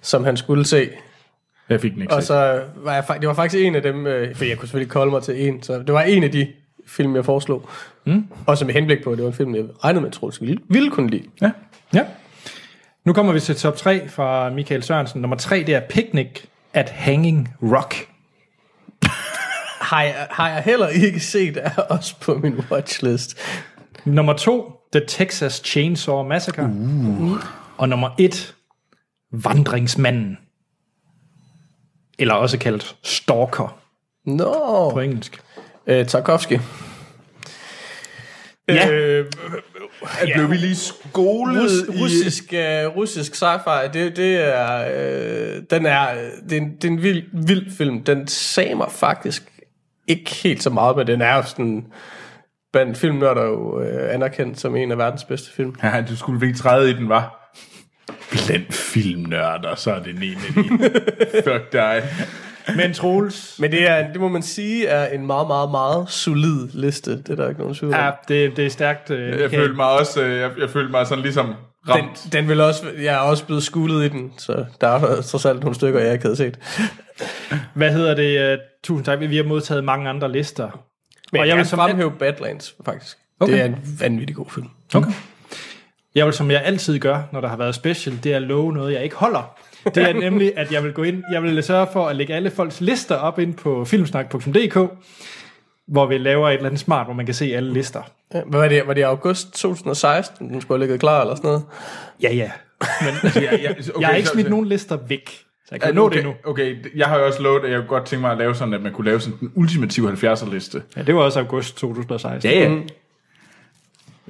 som 0.01 0.25
han 0.25 0.37
skulle 0.37 0.65
se. 0.65 0.89
Jeg 1.69 1.81
fik 1.81 1.93
den 1.93 2.03
ikke 2.03 2.15
Og 2.15 2.23
set. 2.23 2.27
så 2.27 2.63
var 2.77 2.95
jeg, 2.95 3.05
det 3.21 3.29
var 3.29 3.35
faktisk 3.35 3.65
en 3.65 3.75
af 3.75 3.83
dem, 3.83 4.07
øh, 4.07 4.35
for 4.37 4.45
jeg 4.45 4.59
kunne 4.59 4.69
selvfølgelig 4.69 4.93
kolde 4.93 5.11
mig 5.11 5.23
til 5.23 5.49
en, 5.49 5.63
så 5.63 5.79
det 5.79 5.93
var 5.95 6.03
en 6.03 6.25
af 6.25 6.31
de 6.31 6.49
film, 6.87 7.17
jeg 7.17 7.25
foreslog. 7.25 7.69
Mm. 8.07 8.27
Også 8.47 8.65
med 8.65 8.75
henblik 8.75 9.05
på, 9.05 9.11
at 9.11 9.17
det 9.19 9.25
var 9.25 9.31
en 9.31 9.37
film, 9.37 9.55
jeg 9.55 9.65
regnede 9.85 10.01
med, 10.01 10.09
at 10.09 10.13
Troels 10.15 10.41
ville, 10.41 10.59
ville 10.69 10.91
kunne 10.91 11.11
lide. 11.11 11.25
Ja. 11.43 11.51
Ja. 11.95 12.05
Nu 13.05 13.13
kommer 13.13 13.33
vi 13.33 13.41
til 13.41 13.57
top 13.57 13.77
3 13.77 14.09
fra 14.09 14.51
Michael 14.51 14.83
Sørensen. 14.83 15.21
Nummer 15.21 15.37
3, 15.37 15.63
det 15.67 15.75
er 15.75 15.81
Picnic 15.81 16.29
at 16.75 16.91
Hanging 16.91 17.55
Rock. 17.63 17.95
Har 19.93 20.03
jeg, 20.03 20.27
har 20.31 20.49
jeg 20.49 20.63
heller 20.63 20.89
ikke 20.89 21.21
set, 21.21 21.57
er 21.57 21.71
også 21.77 22.15
på 22.21 22.35
min 22.35 22.55
watchlist. 22.71 23.39
Nummer 24.05 24.33
2, 24.33 24.73
The 24.93 25.03
Texas 25.09 25.63
Chainsaw 25.65 26.23
Massacre. 26.23 26.65
Uh. 26.65 27.37
Og 27.77 27.89
nummer 27.89 28.11
1, 28.19 28.55
Vandringsmanden. 29.33 30.39
Eller 32.19 32.35
også 32.35 32.59
kaldt 32.59 32.97
Stalker 33.03 33.79
Nå, 34.27 34.91
på 34.93 35.01
engelsk. 35.01 35.41
øh, 35.87 36.07
Tarkovsky. 36.07 36.59
Ja. 38.69 38.91
Øh, 38.91 39.27
Ja. 40.27 40.35
Blev 40.35 40.51
vi 40.51 40.57
lige 40.57 40.77
skolet 40.77 41.63
Rus, 41.89 41.97
i... 41.97 42.03
russisk, 42.03 42.45
uh, 42.53 42.97
russisk 42.97 43.35
sci-fi, 43.35 43.89
det, 43.93 44.17
det 44.17 44.37
er, 44.37 44.89
øh, 45.57 45.63
den 45.71 45.87
er, 45.87 46.07
det 46.49 46.57
er, 46.59 46.61
en, 46.61 46.75
det 46.77 46.85
er 46.85 46.89
en 46.89 47.03
vild, 47.03 47.23
vild 47.47 47.71
film. 47.77 48.05
Den 48.05 48.29
sagde 48.29 48.75
mig 48.75 48.87
faktisk 48.91 49.52
ikke 50.09 50.35
helt 50.35 50.63
så 50.63 50.71
meget, 50.71 50.97
men 50.97 51.07
den 51.07 51.23
er 51.23 51.37
jo 51.37 51.43
sådan, 51.43 51.87
blandt 52.73 52.99
filmnørder 52.99 53.43
jo 53.45 53.81
øh, 53.81 54.15
anerkendt 54.15 54.61
som 54.61 54.77
en 54.77 54.91
af 54.93 54.99
verdens 54.99 55.25
bedste 55.25 55.53
film. 55.53 55.75
Ja, 55.83 56.05
du 56.09 56.17
skulle 56.17 56.47
ikke 56.47 56.59
træde 56.59 56.91
i 56.91 56.93
den, 56.95 57.09
var. 57.09 57.53
Blandt 58.31 58.75
filmnørder, 58.75 59.75
så 59.75 59.93
er 59.93 59.99
det 60.03 60.11
en 60.11 60.23
af 60.23 60.53
de. 60.55 60.69
Fuck 61.53 61.73
dig. 61.73 62.03
Men 62.77 62.93
Troels, 62.95 63.57
Men 63.61 63.71
det, 63.71 63.89
er, 63.91 64.13
det 64.13 64.21
må 64.21 64.29
man 64.29 64.43
sige 64.43 64.87
er 64.87 65.07
en 65.15 65.27
meget, 65.27 65.47
meget, 65.47 65.71
meget 65.71 66.11
solid 66.11 66.69
liste. 66.75 67.11
Det 67.19 67.29
er 67.29 67.35
der 67.37 67.49
ikke 67.49 67.61
nogen 67.61 67.75
tvivl 67.75 67.95
ja, 67.95 68.11
det, 68.29 68.57
det 68.57 68.67
er 68.67 68.71
stærkt. 68.71 69.11
øh, 69.11 69.41
Jeg 69.41 69.51
følte 69.51 69.75
mig 69.77 69.87
også, 69.87 70.23
øh, 70.23 70.39
jeg, 70.41 70.51
jeg 70.61 70.71
følte 70.71 70.91
mig 70.91 71.07
sådan 71.07 71.23
ligesom 71.23 71.47
Den, 71.47 71.55
ramt. 71.89 72.27
den 72.33 72.49
vil 72.49 72.61
også, 72.61 72.83
jeg 73.03 73.15
er 73.15 73.19
også 73.19 73.47
blevet 73.47 73.63
skulet 73.63 74.05
i 74.05 74.09
den, 74.09 74.33
så 74.39 74.65
der 74.81 74.89
er 74.89 75.23
trods 75.23 75.45
alt 75.47 75.61
nogle 75.61 75.75
stykker, 75.75 76.01
jeg 76.01 76.13
ikke 76.13 76.25
havde 76.25 76.37
set. 76.37 76.59
Hvad 77.75 77.93
hedder 77.93 78.15
det? 78.15 78.59
Tusind 78.85 79.05
tak. 79.05 79.21
Vi 79.21 79.37
har 79.37 79.45
modtaget 79.45 79.85
mange 79.85 80.09
andre 80.09 80.33
lister. 80.33 80.85
Men 81.33 81.41
og 81.41 81.49
jeg 81.49 81.57
vil 81.57 81.67
som 81.67 81.79
fremhæve 81.79 82.13
Badlands, 82.19 82.75
faktisk. 82.85 83.19
Okay. 83.41 83.53
Det 83.53 83.61
er 83.61 83.65
en 83.65 83.77
vanvittig 84.01 84.37
god 84.37 84.51
film. 84.51 84.69
Okay. 84.95 85.13
Jeg 86.15 86.27
vil, 86.27 86.35
som 86.35 86.51
jeg 86.51 86.63
altid 86.65 86.99
gør, 86.99 87.23
når 87.33 87.41
der 87.41 87.49
har 87.49 87.57
været 87.57 87.75
special, 87.75 88.19
det 88.25 88.33
er 88.33 88.37
at 88.37 88.43
love 88.43 88.73
noget, 88.73 88.93
jeg 88.95 89.05
ikke 89.05 89.17
holder. 89.17 89.55
Det 89.85 89.97
er 89.97 90.13
nemlig, 90.31 90.53
at 90.59 90.73
jeg 90.73 90.85
vil 90.85 90.93
gå 90.93 91.03
ind, 91.03 91.23
jeg 91.33 91.43
vil 91.43 91.63
sørge 91.63 91.87
for 91.93 92.09
at 92.09 92.17
lægge 92.17 92.35
alle 92.35 92.51
folks 92.51 92.81
lister 92.81 93.17
op 93.17 93.39
ind 93.39 93.55
på 93.55 93.85
filmsnak.dk, 93.85 94.79
hvor 95.89 96.07
vi 96.07 96.19
laver 96.19 96.49
et 96.49 96.55
eller 96.55 96.67
andet 96.67 96.81
smart, 96.81 97.07
hvor 97.07 97.15
man 97.15 97.27
kan 97.27 97.35
se 97.35 97.45
alle 97.57 97.73
lister. 97.73 98.03
Ja, 98.35 98.41
Hvad 98.47 98.61
var 98.61 98.69
det? 98.69 98.87
Var 98.87 98.95
det 98.95 99.03
august 99.03 99.53
2016, 99.53 100.49
den 100.49 100.61
skulle 100.61 100.79
have 100.79 100.87
ligget 100.87 101.01
klar 101.01 101.21
eller 101.21 101.35
sådan 101.35 101.49
noget? 101.49 101.65
Ja, 102.23 102.35
ja. 102.35 102.51
Men 103.01 103.43
Ja, 103.43 103.57
ja, 103.57 103.71
okay, 103.95 104.01
jeg 104.01 104.09
har 104.09 104.15
ikke 104.15 104.29
smidt 104.29 104.51
nogen 104.51 104.67
lister 104.67 104.97
væk, 104.97 105.45
jeg 105.73 105.81
kan 105.81 105.91
Ja, 105.91 105.95
nå 105.95 106.07
okay, 106.07 106.17
det 106.17 106.25
nu. 106.25 106.35
Okay, 106.45 106.77
jeg 106.97 107.07
har 107.07 107.19
jo 107.19 107.27
også 107.27 107.43
lovet, 107.43 107.65
at 107.65 107.71
jeg 107.71 107.79
kunne 107.79 107.89
godt 107.89 108.07
tænke 108.07 108.21
mig 108.21 108.33
at 108.33 108.39
lave 108.39 108.55
sådan, 108.55 108.75
at 108.75 108.83
man 108.83 108.93
kunne 108.93 109.05
lave 109.05 109.21
sådan 109.21 109.39
den 109.41 109.53
ultimative 109.55 110.13
70'er 110.13 110.51
liste. 110.51 110.83
Ja, 110.97 111.03
det 111.03 111.15
var 111.15 111.21
også 111.21 111.39
august 111.41 111.77
2016. 111.77 112.51
ja. 112.51 112.69
Mm. 112.69 112.89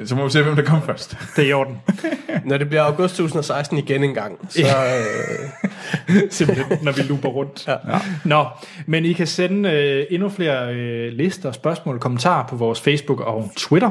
Så 0.05 0.17
må 0.17 0.25
vi 0.25 0.31
se, 0.31 0.43
hvem 0.43 0.57
der 0.57 0.65
kommer 0.65 0.87
først. 0.87 1.19
Det 1.37 1.45
er 1.45 1.49
i 1.49 1.53
orden. 1.53 1.79
Når 2.45 2.59
det 2.59 2.69
bliver 2.69 2.83
august 2.83 3.17
2016 3.17 3.79
igen 3.79 4.05
en 4.05 4.15
gang, 4.15 4.47
så... 4.51 4.61
Øh, 4.61 6.23
Simpelthen, 6.31 6.79
når 6.83 6.93
vi 6.93 7.03
looper 7.03 7.29
rundt. 7.29 7.69
Ja. 7.69 7.77
Nå, 8.25 8.47
men 8.87 9.05
I 9.05 9.13
kan 9.13 9.27
sende 9.27 9.71
øh, 9.71 10.07
endnu 10.11 10.29
flere 10.29 10.75
øh, 10.75 11.13
lister, 11.13 11.53
spørgsmål 11.53 11.95
og 11.95 12.01
kommentarer 12.01 12.47
på 12.47 12.57
vores 12.57 12.81
Facebook 12.81 13.21
og 13.21 13.51
Twitter. 13.57 13.91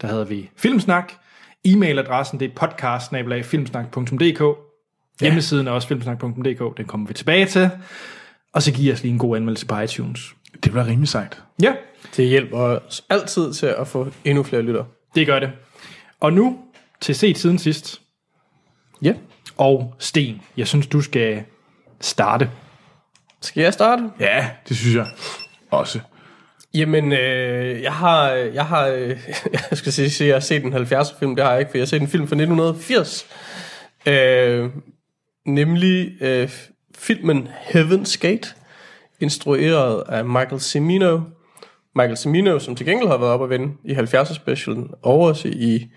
Der 0.00 0.08
hedder 0.08 0.24
vi 0.24 0.50
Filmsnak. 0.56 1.12
E-mailadressen 1.68 2.38
det 2.38 2.50
er 2.50 2.54
podcast 2.54 3.12
Hjemmesiden 5.20 5.66
er 5.66 5.70
også 5.70 5.88
filmsnak.dk. 5.88 6.76
Den 6.76 6.84
kommer 6.86 7.08
vi 7.08 7.14
tilbage 7.14 7.46
til. 7.46 7.70
Og 8.52 8.62
så 8.62 8.72
giver 8.72 8.94
os 8.94 9.02
lige 9.02 9.12
en 9.12 9.18
god 9.18 9.36
anmeldelse 9.36 9.66
på 9.66 9.78
iTunes. 9.78 10.20
Det 10.64 10.72
bliver 10.72 10.86
rimelig 10.86 11.08
sejt. 11.08 11.42
Ja, 11.62 11.72
det 12.16 12.26
hjælper 12.28 12.58
os 12.58 13.04
altid 13.10 13.52
til 13.52 13.66
at 13.66 13.88
få 13.88 14.08
endnu 14.24 14.42
flere 14.42 14.62
lytter. 14.62 14.84
det 15.14 15.26
gør 15.26 15.38
det. 15.38 15.50
Og 16.20 16.32
nu 16.32 16.58
til 17.00 17.14
set 17.14 17.38
siden 17.38 17.58
sidst. 17.58 18.00
Ja. 19.02 19.14
Og 19.56 19.94
Sten, 19.98 20.42
jeg 20.56 20.68
synes, 20.68 20.86
du 20.86 21.00
skal 21.00 21.42
starte. 22.00 22.50
Skal 23.42 23.62
jeg 23.62 23.72
starte? 23.72 24.02
Ja, 24.20 24.50
det 24.68 24.76
synes 24.76 24.96
jeg 24.96 25.06
også. 25.70 26.00
Jamen, 26.74 27.12
øh, 27.12 27.82
jeg 27.82 27.92
har, 27.92 28.30
jeg 28.30 28.66
har, 28.66 28.86
øh, 28.86 29.08
jeg 29.70 29.78
skal 29.78 29.92
sige, 29.92 30.26
jeg 30.26 30.34
har 30.34 30.40
set 30.40 30.64
en 30.64 30.74
70'er 30.74 31.18
film, 31.18 31.36
det 31.36 31.44
har 31.44 31.50
jeg 31.52 31.60
ikke, 31.60 31.70
for 31.70 31.78
jeg 31.78 31.82
har 31.82 31.86
set 31.86 32.02
en 32.02 32.08
film 32.08 32.28
fra 32.28 32.34
1980. 32.34 33.26
Øh, 34.06 34.70
nemlig 35.48 36.22
øh, 36.22 36.50
filmen 36.98 37.48
Heaven's 37.48 38.18
Gate, 38.20 38.48
instrueret 39.20 40.02
af 40.08 40.24
Michael 40.24 40.60
Cimino. 40.60 41.20
Michael 41.94 42.16
Cimino, 42.16 42.58
som 42.58 42.76
til 42.76 42.86
gengæld 42.86 43.08
har 43.08 43.16
været 43.16 43.32
op 43.32 43.42
at 43.42 43.50
vinde 43.50 43.72
i 43.84 43.92
70'er 43.92 44.34
specialen, 44.34 44.90
og 45.02 45.20
også 45.20 45.48
i 45.48 45.90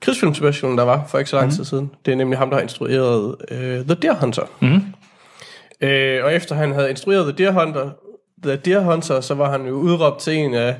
krigsfilm 0.00 0.34
specialen, 0.34 0.78
der 0.78 0.84
var 0.84 1.06
for 1.08 1.18
ikke 1.18 1.30
så 1.30 1.36
lang 1.36 1.52
tid 1.52 1.64
siden. 1.64 1.90
Det 2.06 2.12
er 2.12 2.16
nemlig 2.16 2.38
ham, 2.38 2.50
der 2.50 2.56
har 2.56 2.62
instrueret 2.62 3.36
øh, 3.50 3.84
The 3.84 3.94
Deer 3.94 4.14
Hunter. 4.14 4.42
Mm. 4.60 4.82
Øh, 5.80 6.24
og 6.24 6.34
efter 6.34 6.54
han 6.54 6.72
havde 6.72 6.90
instrueret 6.90 7.34
The 7.34 7.44
Deer 7.44 7.64
Hunter, 7.64 7.90
The 8.42 8.56
Deer 8.56 8.80
Hunter, 8.80 9.20
så 9.20 9.34
var 9.34 9.50
han 9.50 9.66
jo 9.66 9.72
udråbt 9.72 10.20
til 10.20 10.36
en 10.36 10.54
af 10.54 10.76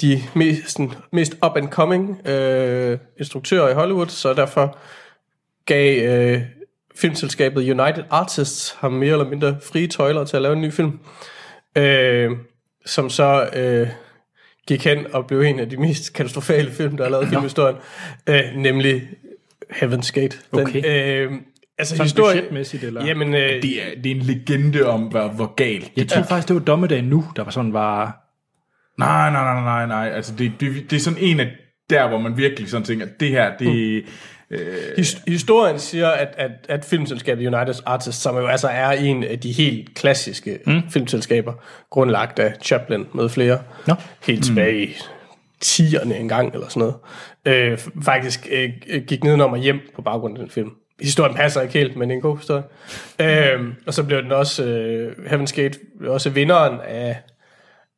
de 0.00 0.22
mest, 0.34 0.70
sådan, 0.70 0.92
mest 1.12 1.36
up-and-coming 1.46 2.28
øh, 2.28 2.98
instruktører 3.18 3.68
i 3.68 3.74
Hollywood, 3.74 4.06
så 4.06 4.34
derfor 4.34 4.78
gav 5.66 6.08
øh, 6.08 6.42
filmselskabet 7.00 7.60
United 7.60 8.04
Artists 8.10 8.76
ham 8.80 8.92
mere 8.92 9.12
eller 9.12 9.28
mindre 9.28 9.56
frie 9.72 9.86
tøjler 9.86 10.24
til 10.24 10.36
at 10.36 10.42
lave 10.42 10.52
en 10.52 10.60
ny 10.62 10.72
film, 10.72 10.98
øh, 11.78 12.30
som 12.86 13.10
så 13.10 13.48
øh, 13.56 13.88
gik 14.68 14.84
hen 14.84 15.06
og 15.12 15.26
blev 15.26 15.40
en 15.40 15.58
af 15.58 15.70
de 15.70 15.76
mest 15.76 16.12
katastrofale 16.12 16.70
film, 16.70 16.96
der 16.96 17.04
er 17.04 17.08
lavet 17.08 17.24
i 17.26 17.28
filmhistorien, 17.28 17.76
øh, 18.26 18.42
nemlig 18.56 19.08
Heaven's 19.72 20.12
Gate. 20.12 20.38
Den, 20.50 20.60
Okay. 20.60 20.82
øh, 20.86 21.32
altså 21.78 21.96
Sådan 21.96 22.04
historie, 22.04 22.36
budgetmæssigt, 22.36 22.84
eller? 22.84 23.06
Jamen, 23.06 23.34
øh, 23.34 23.40
Det 23.40 23.82
er, 23.82 24.02
det 24.04 24.12
er 24.12 24.16
en 24.16 24.22
legende 24.22 24.86
om, 24.86 25.02
hvor, 25.02 25.28
hvor 25.28 25.54
galt. 25.54 25.92
Jeg 25.96 26.08
tror 26.08 26.22
faktisk, 26.22 26.48
det 26.48 26.54
var 26.54 26.62
dommedag 26.62 27.02
nu, 27.02 27.24
der 27.36 27.44
var 27.44 27.50
sådan 27.50 27.72
var... 27.72 28.24
Nej, 28.98 29.30
nej, 29.30 29.44
nej, 29.44 29.62
nej, 29.62 29.86
nej. 29.86 30.16
Altså, 30.16 30.34
det, 30.38 30.52
det, 30.60 30.90
det 30.90 30.96
er 30.96 31.00
sådan 31.00 31.18
en 31.22 31.40
af 31.40 31.48
der, 31.90 32.08
hvor 32.08 32.18
man 32.18 32.36
virkelig 32.36 32.68
sådan 32.68 32.84
tænker, 32.84 33.06
det 33.20 33.28
her, 33.28 33.56
det... 33.56 34.04
His- 34.98 35.22
historien 35.26 35.78
siger, 35.78 36.08
at, 36.08 36.28
at, 36.36 36.50
at 36.68 36.84
filmselskabet 36.84 37.46
United 37.46 37.82
Artists, 37.86 38.22
som 38.22 38.36
jo 38.36 38.46
altså 38.46 38.68
er 38.68 38.90
en 38.90 39.24
af 39.24 39.38
de 39.38 39.52
helt 39.52 39.94
klassiske 39.94 40.58
mm. 40.66 40.82
filmselskaber, 40.90 41.52
grundlagt 41.90 42.38
af 42.38 42.54
Chaplin 42.62 43.06
med 43.14 43.28
flere, 43.28 43.58
Nå. 43.86 43.94
helt 44.26 44.44
tilbage 44.44 44.82
i 44.86 44.96
10'erne 45.64 46.14
en 46.14 46.28
gang 46.28 46.54
eller 46.54 46.68
sådan 46.68 46.80
noget, 46.80 46.94
øh, 47.72 47.78
faktisk 48.04 48.48
øh, 48.50 48.70
gik 49.06 49.24
nedenom 49.24 49.52
og 49.52 49.58
hjem 49.58 49.80
på 49.94 50.02
baggrund 50.02 50.38
af 50.38 50.42
den 50.42 50.50
film. 50.50 50.70
Historien 51.02 51.34
passer 51.34 51.60
ikke 51.60 51.74
helt, 51.78 51.96
men 51.96 52.08
det 52.08 52.14
er 52.14 52.16
en 52.16 52.22
god 52.22 52.36
historie. 52.36 52.62
øh, 53.20 53.72
og 53.86 53.94
så 53.94 54.04
blev 54.04 54.22
den 54.22 54.32
også, 54.32 54.64
øh, 54.64 55.12
Heaven's 55.12 55.54
Gate, 55.62 55.78
blev 55.98 56.12
også 56.12 56.30
vinderen 56.30 56.80
af, 56.88 57.16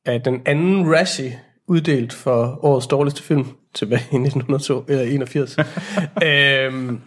af 0.07 0.23
den 0.23 0.42
anden 0.47 0.95
Razzie, 0.95 1.38
uddelt 1.71 2.12
for 2.12 2.65
årets 2.65 2.87
dårligste 2.87 3.23
film 3.23 3.47
tilbage 3.75 4.00
i 4.12 4.17
1982 4.17 4.85
eller 4.89 5.05
81. 5.05 5.57
øhm, 6.27 7.00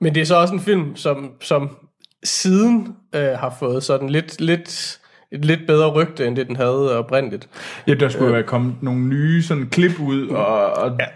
men 0.00 0.14
det 0.14 0.20
er 0.20 0.24
så 0.24 0.36
også 0.36 0.54
en 0.54 0.60
film, 0.60 0.96
som, 0.96 1.30
som 1.40 1.76
siden 2.24 2.88
øh, 3.14 3.28
har 3.28 3.56
fået 3.58 3.82
sådan 3.82 4.10
lidt, 4.10 4.40
lidt, 4.40 5.00
et 5.32 5.44
lidt 5.44 5.60
bedre 5.66 5.90
rygte, 5.90 6.26
end 6.26 6.36
det 6.36 6.46
den 6.46 6.56
havde 6.56 6.98
oprindeligt. 6.98 7.48
Ja, 7.86 7.94
der 7.94 8.08
skulle 8.08 8.28
øh. 8.28 8.34
være 8.34 8.42
kommet 8.42 8.74
nogle 8.82 9.00
nye 9.00 9.42
sådan 9.42 9.66
klip 9.66 10.00
ud, 10.00 10.28
og, 10.28 10.70
og 10.70 10.96
ja. 11.00 11.06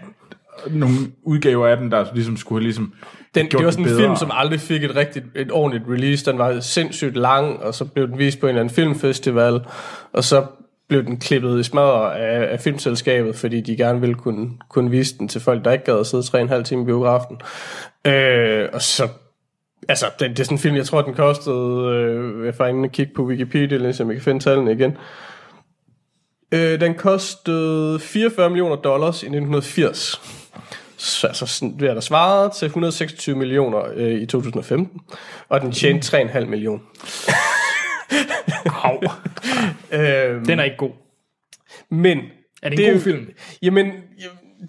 nogle 0.77 0.95
udgaver 1.23 1.67
af 1.67 1.77
den, 1.77 1.91
der 1.91 2.05
ligesom 2.13 2.37
skulle 2.37 2.63
ligesom 2.63 2.93
Den, 3.35 3.45
det 3.51 3.65
var 3.65 3.71
sådan 3.71 3.85
en 3.85 3.89
bedre. 3.89 4.01
film, 4.01 4.15
som 4.15 4.31
aldrig 4.33 4.59
fik 4.59 4.83
et 4.83 4.95
rigtigt, 4.95 5.25
et 5.35 5.51
ordentligt 5.51 5.83
release. 5.89 6.31
Den 6.31 6.37
var 6.37 6.59
sindssygt 6.59 7.17
lang, 7.17 7.63
og 7.63 7.73
så 7.73 7.85
blev 7.85 8.07
den 8.07 8.17
vist 8.17 8.39
på 8.39 8.45
en 8.45 8.49
eller 8.49 8.61
anden 8.61 8.75
filmfestival, 8.75 9.61
og 10.13 10.23
så 10.23 10.45
blev 10.91 11.05
den 11.05 11.17
klippet 11.17 11.59
i 11.59 11.63
smadret 11.63 12.11
af, 12.15 12.53
af 12.53 12.59
filmselskabet, 12.59 13.35
fordi 13.35 13.61
de 13.61 13.77
gerne 13.77 13.99
ville 13.99 14.15
kunne, 14.15 14.49
kunne 14.69 14.91
vise 14.91 15.17
den 15.17 15.27
til 15.27 15.41
folk, 15.41 15.65
der 15.65 15.71
ikke 15.71 15.85
gad 15.85 15.99
at 15.99 16.07
sidde 16.07 16.53
3,5 16.57 16.63
timer 16.63 16.83
i 16.83 16.85
biografen. 16.85 17.37
Øh, 18.07 18.69
og 18.73 18.81
så 18.81 19.07
Altså, 19.89 20.05
det, 20.19 20.29
det 20.29 20.39
er 20.39 20.43
sådan 20.43 20.55
en 20.55 20.61
film, 20.61 20.75
jeg 20.75 20.85
tror, 20.85 21.01
den 21.01 21.13
kostede, 21.13 21.85
øh, 21.95 22.45
jeg 22.45 22.55
får 22.55 22.65
ingen 22.65 22.85
at 22.85 22.91
kigge 22.91 23.13
på 23.15 23.23
Wikipedia, 23.23 23.77
lige 23.77 23.93
så 23.93 24.03
jeg 24.03 24.13
kan 24.13 24.21
finde 24.21 24.39
tallene 24.39 24.71
igen. 24.71 24.97
Øh, 26.51 26.79
den 26.79 26.93
kostede 26.93 27.99
44 27.99 28.49
millioner 28.49 28.75
dollars 28.75 29.23
i 29.23 29.25
1980. 29.25 30.21
Så, 30.97 31.27
altså, 31.27 31.45
sådan, 31.45 31.79
det 31.79 31.89
er 31.89 31.93
der 31.93 32.01
svaret 32.01 32.51
til 32.51 32.65
126 32.65 33.35
millioner 33.35 33.81
øh, 33.95 34.21
i 34.21 34.25
2015. 34.25 35.01
Og 35.49 35.61
den 35.61 35.71
tjente 35.71 36.17
3,5 36.17 36.45
millioner. 36.45 36.79
Au. 38.83 38.99
Øhm, 39.91 40.45
Den 40.45 40.59
er 40.59 40.63
ikke 40.63 40.77
god. 40.77 40.91
men... 41.89 42.19
Er 42.63 42.69
det 42.69 42.79
en 42.79 42.85
god 42.85 42.93
jo- 42.93 42.99
film? 42.99 43.29
Jamen, 43.61 43.85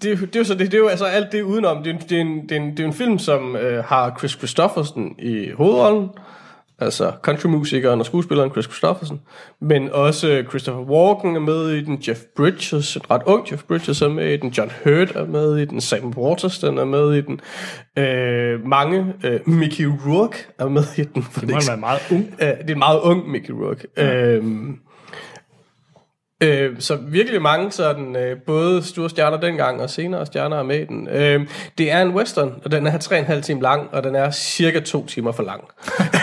det, 0.01 0.11
er 0.11 0.15
det, 0.15 0.35
er 0.35 0.39
jo 0.39 0.43
så 0.43 0.53
det, 0.53 0.59
det 0.71 0.73
er 0.73 0.77
jo 0.77 0.87
altså 0.87 1.05
alt 1.05 1.31
det 1.31 1.41
udenom. 1.41 1.83
Det 1.83 1.95
er, 1.95 1.99
det 1.99 2.17
er, 2.17 2.21
en, 2.21 2.49
det 2.49 2.51
er, 2.51 2.55
en, 2.61 2.71
det 2.71 2.79
er 2.79 2.85
en 2.87 2.93
film, 2.93 3.19
som 3.19 3.55
øh, 3.55 3.83
har 3.83 4.15
Chris 4.17 4.31
Christofferson 4.31 5.15
i 5.19 5.51
hovedrollen. 5.51 6.09
Altså 6.83 7.11
countrymusikeren 7.21 7.99
og 7.99 8.05
skuespilleren 8.05 8.51
Chris 8.51 8.65
Christofferson. 8.65 9.21
Men 9.61 9.89
også 9.91 10.29
øh, 10.29 10.47
Christopher 10.47 10.81
Walken 10.81 11.35
er 11.35 11.39
med 11.39 11.69
i 11.69 11.81
den. 11.81 12.03
Jeff 12.07 12.19
Bridges, 12.35 12.95
en 12.95 13.01
ret 13.11 13.21
ung 13.25 13.51
Jeff 13.51 13.63
Bridges 13.63 14.01
er 14.01 14.07
med 14.07 14.33
i 14.33 14.37
den. 14.37 14.49
John 14.49 14.71
Hurt 14.83 15.15
er 15.15 15.25
med 15.25 15.57
i 15.57 15.65
den. 15.65 15.81
Sam 15.81 16.13
Waterston 16.17 16.77
er 16.77 16.85
med 16.85 17.13
i 17.13 17.21
den. 17.21 17.39
Øh, 17.97 18.65
mange. 18.67 19.13
Øh, 19.23 19.49
Mickey 19.49 19.89
Rourke 20.07 20.37
er 20.59 20.69
med 20.69 20.83
i 20.97 21.03
den. 21.03 21.23
For 21.23 21.39
Det 21.39 21.49
må 21.49 21.59
være 21.67 21.77
meget 21.77 22.01
ung. 22.11 22.33
Øh, 22.41 22.47
det 22.47 22.69
er 22.69 22.73
en 22.73 22.79
meget 22.79 22.99
ung 22.99 23.29
Mickey 23.29 23.51
Rourke. 23.51 23.87
Ja. 23.97 24.25
Øhm, 24.25 24.79
øh, 26.43 26.75
så 26.79 26.95
virkelig 26.95 27.41
mange 27.41 27.71
sådan, 27.71 28.15
øh, 28.15 28.37
både 28.45 28.83
store 28.83 29.09
stjerner 29.09 29.37
dengang 29.37 29.81
og 29.81 29.89
senere 29.89 30.25
stjerner 30.25 30.57
er 30.57 30.63
med 30.63 30.79
i 30.79 30.85
den. 30.85 31.07
Øh, 31.07 31.47
det 31.77 31.91
er 31.91 32.01
en 32.01 32.09
western, 32.09 32.53
og 32.65 32.71
den 32.71 32.87
er 32.87 32.97
3,5 32.97 33.41
timer 33.41 33.61
lang, 33.61 33.89
og 33.91 34.03
den 34.03 34.15
er 34.15 34.31
cirka 34.31 34.79
2 34.79 35.05
timer 35.05 35.31
for 35.31 35.43
lang. 35.43 35.63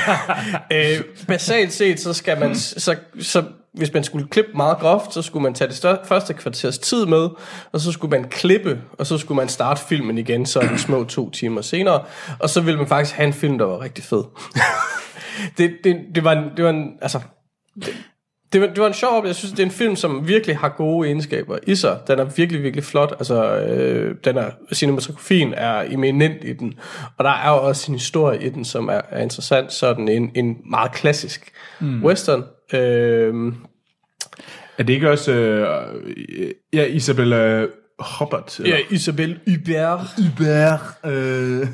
øh, 0.77 1.05
basalt 1.27 1.73
set, 1.73 2.01
så 2.01 2.13
skal 2.13 2.41
man, 2.41 2.55
så, 2.55 2.97
så 3.21 3.45
hvis 3.75 3.93
man 3.93 4.05
skulle 4.05 4.29
klippe 4.29 4.51
meget 4.55 4.79
groft, 4.79 5.15
så 5.15 5.23
skulle 5.23 5.43
man 5.43 5.55
tage 5.55 5.69
det 5.69 5.77
større, 5.77 5.99
første 6.05 6.35
kvarters 6.35 6.79
tid 6.79 7.07
med, 7.07 7.29
og 7.73 7.81
så 7.81 7.93
skulle 7.93 8.21
man 8.21 8.29
klippe, 8.29 8.81
og 8.99 9.07
så 9.07 9.19
skulle 9.19 9.37
man 9.37 9.49
starte 9.49 9.81
filmen 9.89 10.19
igen, 10.19 10.47
sådan 10.47 10.79
små 10.79 11.05
to 11.05 11.31
timer 11.31 11.63
senere, 11.63 12.05
og 12.39 12.51
så 12.51 12.61
ville 12.61 12.79
man 12.79 12.89
faktisk 12.89 13.17
have 13.17 13.27
en 13.27 13.33
film, 13.33 13.59
der 13.59 13.65
var 13.65 13.81
rigtig 13.81 14.05
fed. 14.05 14.25
det, 15.59 15.77
det, 15.85 15.97
det, 16.15 16.25
var 16.25 16.33
en, 16.33 16.45
det 16.57 16.65
var 16.65 16.71
en, 16.71 16.93
altså, 17.03 17.21
det, 17.75 17.95
det 18.53 18.61
var, 18.61 18.67
det 18.67 18.79
var 18.79 18.87
en 18.87 18.95
sjov 18.95 19.17
oplevelse. 19.17 19.39
Jeg 19.39 19.49
synes, 19.49 19.53
det 19.53 19.61
er 19.61 19.65
en 19.65 19.71
film, 19.71 19.97
som 19.97 20.29
virkelig 20.29 20.57
har 20.57 20.69
gode 20.69 21.09
egenskaber 21.09 21.59
i 21.67 21.75
sig. 21.75 21.99
Den 22.07 22.19
er 22.19 22.25
virkelig, 22.25 22.63
virkelig 22.63 22.85
flot. 22.85 23.13
Altså, 23.19 23.57
øh, 23.57 24.15
den 24.25 24.37
er, 24.37 24.51
cinematografien 24.73 25.55
er 25.55 25.85
eminent 25.91 26.45
i 26.45 26.53
den. 26.53 26.75
Og 27.17 27.25
der 27.25 27.31
er 27.31 27.51
jo 27.51 27.57
også 27.57 27.93
en 27.93 27.99
historie 27.99 28.43
i 28.43 28.49
den, 28.49 28.65
som 28.65 28.89
er, 28.89 29.01
er 29.11 29.23
interessant. 29.23 29.73
Sådan 29.73 30.09
en, 30.09 30.31
en 30.35 30.57
meget 30.71 30.93
klassisk 30.93 31.53
mm. 31.81 32.05
western. 32.05 32.45
Øh, 32.73 33.53
Er 34.79 34.83
det 34.83 34.93
ikke 34.93 35.11
også... 35.11 35.33
Øh, 35.33 36.51
ja, 36.73 36.85
Isabella 36.85 37.67
Hubbard? 38.19 38.61
ja, 38.65 38.77
Isabelle 38.91 39.41
Hubert, 39.49 40.01
Hubert. 40.17 40.81
Øh. 41.05 41.67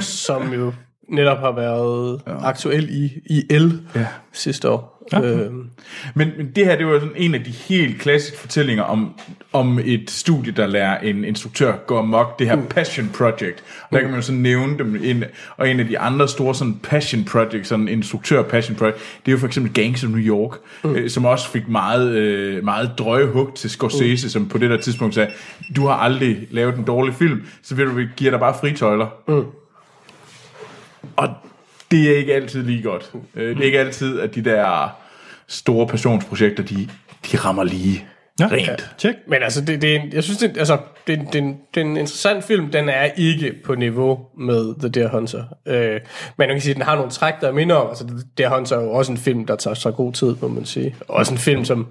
som 0.00 0.52
jo 0.52 0.72
netop 1.08 1.38
har 1.38 1.52
været 1.52 2.20
ja. 2.26 2.46
aktuel 2.46 2.88
i, 2.90 3.12
i 3.26 3.56
L 3.58 3.72
Ja. 3.94 4.06
sidste 4.32 4.70
år. 4.70 4.94
Ja. 5.12 5.20
Øh, 5.20 5.52
Men, 6.14 6.28
men 6.36 6.50
det 6.56 6.64
her, 6.66 6.76
det 6.76 6.86
var 6.86 6.92
jo 6.92 7.00
sådan 7.00 7.14
en 7.16 7.34
af 7.34 7.44
de 7.44 7.50
helt 7.50 8.00
klassiske 8.00 8.38
fortællinger 8.38 8.82
om, 8.84 9.14
om 9.52 9.78
et 9.84 10.10
studie, 10.10 10.52
der 10.52 10.66
lærer 10.66 10.98
en 11.00 11.24
instruktør 11.24 11.76
gå 11.86 11.98
amok, 11.98 12.38
det 12.38 12.46
her 12.46 12.58
Passion 12.70 13.10
Project. 13.14 13.64
Og 13.82 13.92
der 13.92 14.00
kan 14.00 14.08
man 14.10 14.18
jo 14.18 14.22
så 14.22 14.32
nævne 14.32 14.78
dem, 14.78 15.00
en, 15.02 15.24
og 15.56 15.70
en 15.70 15.80
af 15.80 15.86
de 15.86 15.98
andre 15.98 16.28
store 16.28 16.54
sådan 16.54 16.80
Passion 16.82 17.24
Project, 17.24 17.66
sådan 17.66 17.88
instruktør 17.88 18.42
Passion 18.42 18.76
Project, 18.76 18.96
det 18.96 19.30
er 19.30 19.32
jo 19.32 19.38
for 19.38 19.46
eksempel 19.46 19.72
Gangs 19.72 20.04
of 20.04 20.10
New 20.10 20.20
York, 20.20 20.58
mm. 20.84 20.94
øh, 20.96 21.10
som 21.10 21.24
også 21.24 21.48
fik 21.48 21.68
meget, 21.68 22.10
øh, 22.10 22.64
meget 22.64 22.90
drøje 22.98 23.26
hug 23.26 23.54
til 23.54 23.70
Scorsese, 23.70 24.26
mm. 24.26 24.30
som 24.30 24.48
på 24.48 24.58
det 24.58 24.70
der 24.70 24.76
tidspunkt 24.76 25.14
sagde, 25.14 25.30
du 25.76 25.86
har 25.86 25.94
aldrig 25.94 26.38
lavet 26.50 26.76
en 26.76 26.84
dårlig 26.84 27.14
film, 27.14 27.42
så 27.62 27.74
vil 27.74 27.86
du, 27.86 27.92
vi 27.92 28.06
giver 28.16 28.30
dig 28.30 28.40
bare 28.40 28.54
fritøjler. 28.60 29.06
Mm. 29.28 29.42
Og 31.18 31.28
det 31.90 32.10
er 32.12 32.16
ikke 32.16 32.34
altid 32.34 32.62
lige 32.62 32.82
godt. 32.82 33.12
Øh, 33.34 33.48
Det 33.56 33.60
er 33.60 33.64
ikke 33.66 33.80
altid, 33.80 34.20
at 34.20 34.34
de 34.34 34.44
der 34.44 34.88
store 35.48 35.86
passionsprojekter, 35.86 36.62
de, 36.62 36.88
de 37.32 37.36
rammer 37.36 37.64
lige 37.64 38.06
Ja. 38.40 38.46
rent. 38.46 38.90
Tjek. 38.98 39.14
men 39.28 39.42
altså, 39.42 39.60
det, 39.64 39.82
det 39.82 39.96
er 39.96 40.00
en, 40.00 40.12
jeg 40.12 40.24
synes, 40.24 40.38
det, 40.38 40.58
altså, 40.58 40.78
det, 41.06 41.20
det, 41.32 41.34
er 41.34 41.42
en- 41.42 41.56
det 41.74 41.80
er 41.80 41.84
en 41.84 41.96
interessant 41.96 42.44
film. 42.44 42.70
Den 42.70 42.88
er 42.88 43.04
ikke 43.04 43.54
på 43.64 43.74
niveau 43.74 44.18
med 44.38 44.74
The 44.80 44.88
Deer 44.88 45.08
Hunter. 45.08 45.44
Øh, 45.66 45.92
men 45.92 46.00
man 46.38 46.48
kan 46.48 46.60
sige, 46.60 46.70
at 46.70 46.76
den 46.76 46.84
har 46.84 46.94
nogle 46.96 47.10
træk, 47.10 47.34
der 47.40 47.52
minder 47.52 47.74
om. 47.76 47.88
Altså, 47.88 48.06
The 48.06 48.18
Deer 48.38 48.48
Hunter 48.54 48.76
er 48.78 48.82
jo 48.82 48.90
også 48.90 49.12
en 49.12 49.18
film, 49.18 49.46
der 49.46 49.56
tager 49.56 49.74
så 49.74 49.90
god 49.90 50.12
tid, 50.12 50.34
må 50.42 50.48
man 50.48 50.64
sige. 50.64 50.96
Også 51.08 51.32
en 51.34 51.38
film, 51.38 51.64
som 51.64 51.86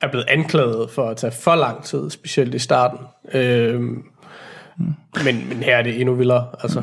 er 0.00 0.08
blevet 0.08 0.26
anklaget 0.28 0.90
for 0.90 1.08
at 1.08 1.16
tage 1.16 1.30
for 1.30 1.54
lang 1.54 1.84
tid, 1.84 2.10
specielt 2.10 2.54
i 2.54 2.58
starten. 2.58 2.98
Øh, 3.34 3.80
men, 5.24 5.48
men 5.48 5.62
her 5.62 5.76
er 5.76 5.82
det 5.82 6.00
endnu 6.00 6.14
vildere. 6.14 6.46
Altså. 6.62 6.82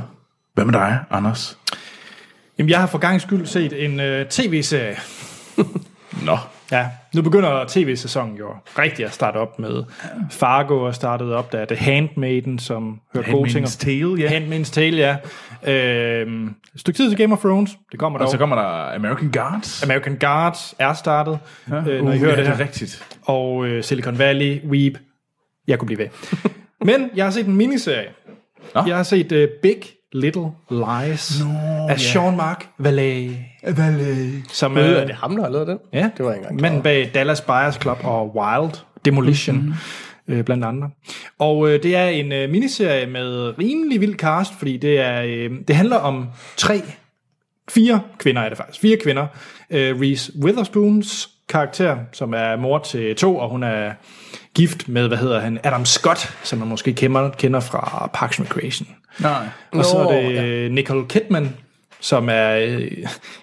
Hvad 0.60 0.66
med 0.66 0.74
dig, 0.74 1.00
Anders? 1.12 1.58
Jamen, 2.58 2.70
jeg 2.70 2.80
har 2.80 2.88
for 2.88 2.98
gang 2.98 3.22
skyld 3.22 3.46
set 3.46 3.86
en 3.86 4.00
øh, 4.00 4.25
tv-serie. 4.25 4.96
Nå. 6.25 6.38
Ja, 6.72 6.88
nu 7.16 7.22
begynder 7.22 7.66
tv-sæsonen 7.68 8.38
jo 8.38 8.48
rigtig 8.80 9.06
at 9.06 9.13
starte 9.13 9.38
op 9.38 9.60
med 9.60 9.84
Fargo 10.32 10.86
er 10.86 10.92
startet 10.92 11.34
op, 11.34 11.51
der 11.51 11.58
er 11.60 11.66
The 11.66 11.75
Handmaiden, 11.75 12.60
som 12.60 13.00
hører 13.13 13.32
gode 13.32 13.50
ting 13.50 13.66
om. 13.66 13.70
Tale, 13.72 14.16
ja. 14.22 14.39
Handmaid's 14.39 14.72
Tale, 14.72 14.98
ja. 14.98 15.18
Øhm, 15.74 16.48
et 16.48 16.80
stykke 16.80 16.98
tid 16.98 17.10
til 17.10 17.18
Game 17.18 17.34
of 17.34 17.39
Thrones, 17.39 17.72
det 17.92 18.00
kommer 18.00 18.20
Og 18.20 18.24
dog. 18.24 18.32
så 18.32 18.38
kommer 18.38 18.56
der 18.56 18.96
American 18.96 19.32
Guards. 19.32 19.84
American 19.84 20.18
Guards 20.20 20.75
er 20.80 20.94
startet, 20.94 21.39
ja. 21.70 21.75
øh, 21.75 22.04
når 22.04 22.12
I 22.12 22.16
Uh, 22.16 22.22
hører 22.22 22.32
ja, 22.32 22.38
det 22.38 22.48
her. 22.48 22.54
er 22.54 22.60
rigtigt. 22.60 23.04
Og 23.24 23.66
øh, 23.68 23.84
Silicon 23.84 24.18
Valley, 24.18 24.66
Weep, 24.70 24.94
jeg 25.68 25.80
kunne 25.80 25.86
blive 25.86 26.00
ved. 26.00 26.08
Men 26.86 27.10
jeg 27.16 27.25
har 27.25 27.32
set 27.32 27.46
en 27.48 27.56
miniserie. 27.56 28.10
Nå. 28.75 28.84
Jeg 28.88 28.96
har 28.96 29.04
set 29.04 29.32
uh, 29.32 29.44
Big 29.62 29.78
Little 30.13 30.51
Lies 30.72 31.42
Nå, 31.44 31.88
af 31.89 32.00
Sean 32.00 32.38
Mark 32.38 32.70
Vallée. 32.82 33.32
Som, 34.51 34.78
Øh, 34.78 34.84
er 34.89 35.06
det 35.06 35.16
ham, 35.16 35.36
der 35.36 35.44
har 35.44 35.50
lavet 35.50 35.68
den? 35.68 35.78
Ja, 35.94 36.10
Det 36.18 36.25
var 36.25 36.32
jeg 36.32 36.38
engang 36.38 36.62
manden 36.62 36.82
bag 36.82 37.12
Dallas 37.13 37.42
Buyers 37.42 37.75
Club 37.82 37.98
og 38.04 38.36
Wild 38.36 38.72
Demolition, 39.06 39.56
mm-hmm. 39.56 40.34
øh, 40.36 40.44
blandt 40.44 40.66
andre. 40.66 40.89
Og 41.39 41.70
øh, 41.70 41.84
det 41.84 41.96
er 41.96 42.06
en 42.08 42.32
øh, 42.32 42.50
miniserie 42.50 43.06
med 43.08 43.60
rimelig 43.60 44.01
vild 44.01 44.16
cast, 44.16 44.54
fordi 44.58 44.78
det 44.78 45.00
er 45.00 45.22
øh, 45.22 45.51
det 45.68 45.75
handler 45.75 45.98
om 45.98 46.28
tre, 46.58 46.82
fire 47.70 48.01
kvinder 48.20 48.42
er 48.42 48.50
det 48.50 48.58
faktisk, 48.58 48.82
fire 48.82 48.98
kvinder. 48.98 49.28
Øh, 49.70 50.01
Reese 50.01 50.32
Witherspoons 50.44 51.30
karakter, 51.50 51.98
som 52.12 52.34
er 52.34 52.56
mor 52.56 52.78
til 52.80 53.16
to, 53.16 53.38
og 53.38 53.50
hun 53.50 53.63
er 53.63 53.92
gift 54.60 54.89
med, 54.89 55.08
hvad 55.08 55.18
hedder 55.18 55.39
han, 55.39 55.60
Adam 55.63 55.86
Scott, 55.86 56.38
som 56.44 56.60
man 56.60 56.68
måske 56.68 56.94
kender, 56.94 57.30
kender 57.30 57.60
fra 57.60 58.10
Parks 58.13 58.39
and 58.39 58.48
Recreation. 58.48 58.88
Nej. 59.20 59.48
Og 59.72 59.86
så 59.86 59.98
er 59.98 60.22
det 60.22 60.34
ja. 60.34 60.68
Nicole 60.68 61.08
Kidman, 61.08 61.56
som 62.00 62.30
er 62.32 62.56
øh, 62.56 62.92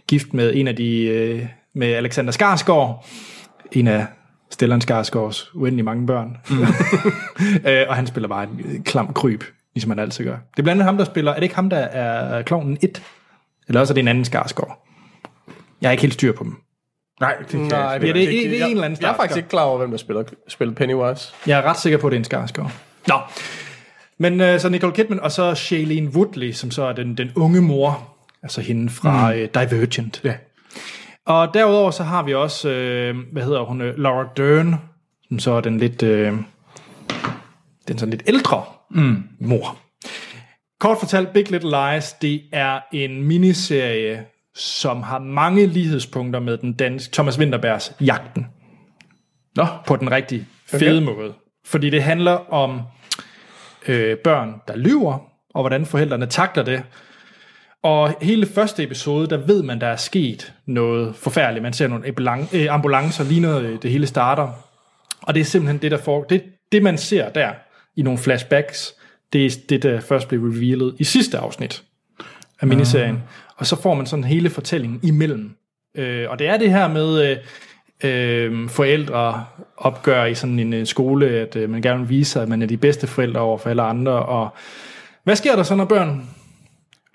gift 0.09 0.35
med 0.35 0.55
en 0.55 0.69
af 0.69 0.77
de, 0.77 1.05
øh, 1.05 1.47
med 1.75 1.93
Alexander 1.93 2.33
Skarsgård, 2.33 3.07
en 3.73 3.87
af 3.87 4.07
Stellan 4.51 4.81
Skarsgårds 4.81 5.51
uendelig 5.55 5.85
mange 5.85 6.07
børn. 6.07 6.37
Mm. 6.51 6.61
øh, 7.71 7.85
og 7.89 7.97
han 7.97 8.07
spiller 8.07 8.29
bare 8.29 8.45
en 8.45 8.61
øh, 8.65 8.83
klam 8.85 9.13
kryb, 9.13 9.45
ligesom 9.75 9.91
han 9.91 9.99
altid 9.99 10.25
gør. 10.25 10.37
Det 10.51 10.59
er 10.59 10.63
blandt 10.63 10.71
andet 10.71 10.85
ham, 10.85 10.97
der 10.97 11.05
spiller, 11.05 11.31
er 11.31 11.35
det 11.35 11.43
ikke 11.43 11.55
ham, 11.55 11.71
der 11.71 11.79
er 11.79 12.43
klovnen 12.43 12.79
1? 12.83 13.03
Eller 13.69 13.81
også 13.81 13.93
er 13.93 13.95
det 13.95 14.01
en 14.03 14.09
anden 14.09 14.25
Skarsgård? 14.25 14.87
Jeg 15.81 15.89
er 15.89 15.93
ikke 15.93 16.03
helt 16.03 16.15
styr 16.15 16.33
på 16.33 16.45
dem. 16.45 16.57
Nej, 17.21 17.37
det 17.39 17.47
kan 17.49 17.61
Nej, 17.61 17.79
jeg 17.79 18.01
det 18.01 18.09
er 18.09 18.13
det- 18.15 18.29
det 18.29 18.61
er 18.61 18.65
en 18.65 18.71
eller 18.71 18.85
anden 18.85 18.99
Jeg 19.03 19.11
er 19.11 19.17
faktisk 19.17 19.37
ikke 19.37 19.49
klar 19.49 19.63
over, 19.63 19.79
hvem 19.79 19.91
der 19.91 19.99
spiller, 19.99 20.23
spiller 20.49 20.75
Pennywise. 20.75 21.33
Jeg 21.47 21.59
er 21.59 21.63
ret 21.63 21.79
sikker 21.79 21.99
på, 21.99 22.07
at 22.07 22.11
det 22.11 22.17
er 22.17 22.21
en 22.21 22.25
Skarsgård. 22.25 22.73
Nå. 23.09 23.19
Men 24.19 24.41
øh, 24.41 24.61
så 24.61 24.69
Nicole 24.69 24.93
Kidman, 24.95 25.21
og 25.21 25.33
så 25.33 25.55
Shailene 25.55 26.11
Woodley, 26.11 26.53
som 26.53 26.71
så 26.71 26.83
er 26.85 26.93
den, 26.93 27.15
den 27.15 27.31
unge 27.37 27.61
mor, 27.61 28.17
altså 28.43 28.61
hende 28.61 28.91
fra 28.91 29.33
mm. 29.33 29.39
øh, 29.39 29.49
Divergent. 29.55 30.21
Ja. 30.25 30.35
Og 31.27 31.55
derudover 31.55 31.91
så 31.91 32.03
har 32.03 32.23
vi 32.23 32.35
også, 32.35 32.69
øh, 32.69 33.15
hvad 33.33 33.43
hedder 33.43 33.61
hun, 33.65 33.81
øh, 33.81 33.99
Laura 33.99 34.29
Dern, 34.37 34.75
som 35.29 35.39
så 35.39 35.51
er 35.53 35.61
den 35.61 35.79
lidt, 35.79 36.03
øh, 36.03 36.33
den 37.89 37.99
sådan 37.99 38.11
lidt 38.11 38.23
ældre 38.27 38.65
mm. 38.91 39.23
mor. 39.41 39.77
Kort 40.81 40.99
fortalt, 40.99 41.33
Big 41.33 41.51
Little 41.51 41.71
Lies, 41.71 42.13
det 42.13 42.41
er 42.53 42.81
en 42.93 43.23
miniserie, 43.23 44.25
som 44.57 45.03
har 45.03 45.19
mange 45.19 45.67
lighedspunkter 45.67 46.41
med 46.41 46.59
den 46.59 46.73
danske 46.73 47.13
Thomas 47.13 47.39
Winterbergs 47.39 47.93
Jagten 48.01 48.47
Nå, 49.57 49.67
på 49.87 49.97
den 49.97 50.11
rigtig 50.11 50.47
fede 50.67 50.97
okay. 50.97 51.17
måde. 51.17 51.33
Fordi 51.65 51.91
det 51.91 52.03
handler 52.03 52.53
om 52.53 52.81
øh, 53.89 54.17
børn, 54.19 54.55
der 54.69 54.77
lyver, 54.77 55.19
og 55.55 55.63
hvordan 55.63 55.87
forældrene 55.87 56.27
takler 56.27 56.63
det. 56.63 56.83
Og 57.83 58.15
hele 58.23 58.47
første 58.47 58.83
episode, 58.83 59.27
der 59.27 59.37
ved 59.37 59.63
man, 59.63 59.81
der 59.81 59.87
er 59.87 59.97
sket 59.97 60.55
noget 60.67 61.17
forfærdeligt. 61.17 61.63
Man 61.63 61.73
ser 61.73 61.89
nogle 61.89 62.15
øh, 62.53 62.75
ambulancer, 62.75 63.25
lige 63.25 63.41
når 63.41 63.59
øh, 63.59 63.83
det 63.83 63.91
hele 63.91 64.07
starter. 64.07 64.49
Og 65.23 65.35
det 65.35 65.41
er 65.41 65.45
simpelthen 65.45 65.83
det, 65.83 65.91
der 65.91 65.99
får... 65.99 66.25
Det, 66.25 66.43
det 66.73 66.83
man 66.83 66.99
ser 66.99 67.29
der 67.29 67.53
i 67.97 68.03
nogle 68.03 68.19
flashbacks, 68.19 68.95
det 69.33 69.47
er 69.47 69.57
det, 69.69 69.83
der 69.83 70.01
først 70.01 70.29
blev 70.29 70.41
revealet 70.41 70.97
i 70.99 71.05
sidste 71.05 71.39
afsnit 71.39 71.83
af 72.61 72.67
miniserien. 72.67 73.23
Og 73.57 73.67
så 73.67 73.83
får 73.83 73.95
man 73.95 74.07
sådan 74.07 74.25
hele 74.25 74.51
fortællingen 74.51 75.01
imellem. 75.03 75.51
Øh, 75.95 76.31
og 76.31 76.39
det 76.39 76.49
er 76.49 76.57
det 76.57 76.71
her 76.71 76.89
med... 76.89 77.31
Øh, 77.31 77.37
øh, 78.05 78.69
forældre 78.69 79.45
opgør 79.77 80.25
i 80.25 80.35
sådan 80.35 80.59
en 80.59 80.73
øh, 80.73 80.87
skole, 80.87 81.29
at 81.29 81.57
øh, 81.57 81.71
man 81.71 81.83
gerne 81.83 82.01
vil 82.01 82.09
vise 82.09 82.31
sig, 82.31 82.43
at 82.43 82.49
man 82.49 82.63
er 82.63 82.67
de 82.67 82.77
bedste 82.77 83.07
forældre 83.07 83.41
over 83.41 83.59
for 83.59 83.71
alle 83.71 83.83
andre. 83.83 84.13
Og 84.13 84.49
hvad 85.25 85.37
sker 85.37 85.57
der 85.57 85.63
så, 85.63 85.75
når 85.75 85.85
børn 85.85 86.29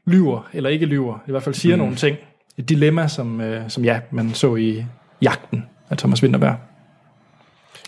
lyver, 0.06 0.50
eller 0.54 0.70
ikke 0.70 0.86
lyver, 0.86 1.20
i 1.28 1.32
hvert 1.32 1.44
fald 1.44 1.56
siger 1.56 1.76
mm. 1.76 1.80
nogle 1.80 1.96
ting? 1.96 2.18
Et 2.58 2.70
dilemma, 2.70 3.08
som, 3.08 3.42
øh, 3.42 3.70
som 3.70 3.84
ja, 3.84 4.00
man 4.12 4.34
så 4.34 4.56
i 4.56 4.86
Jagten 5.22 5.66
af 5.90 5.98
Thomas 5.98 6.24
Winterberg. 6.24 6.56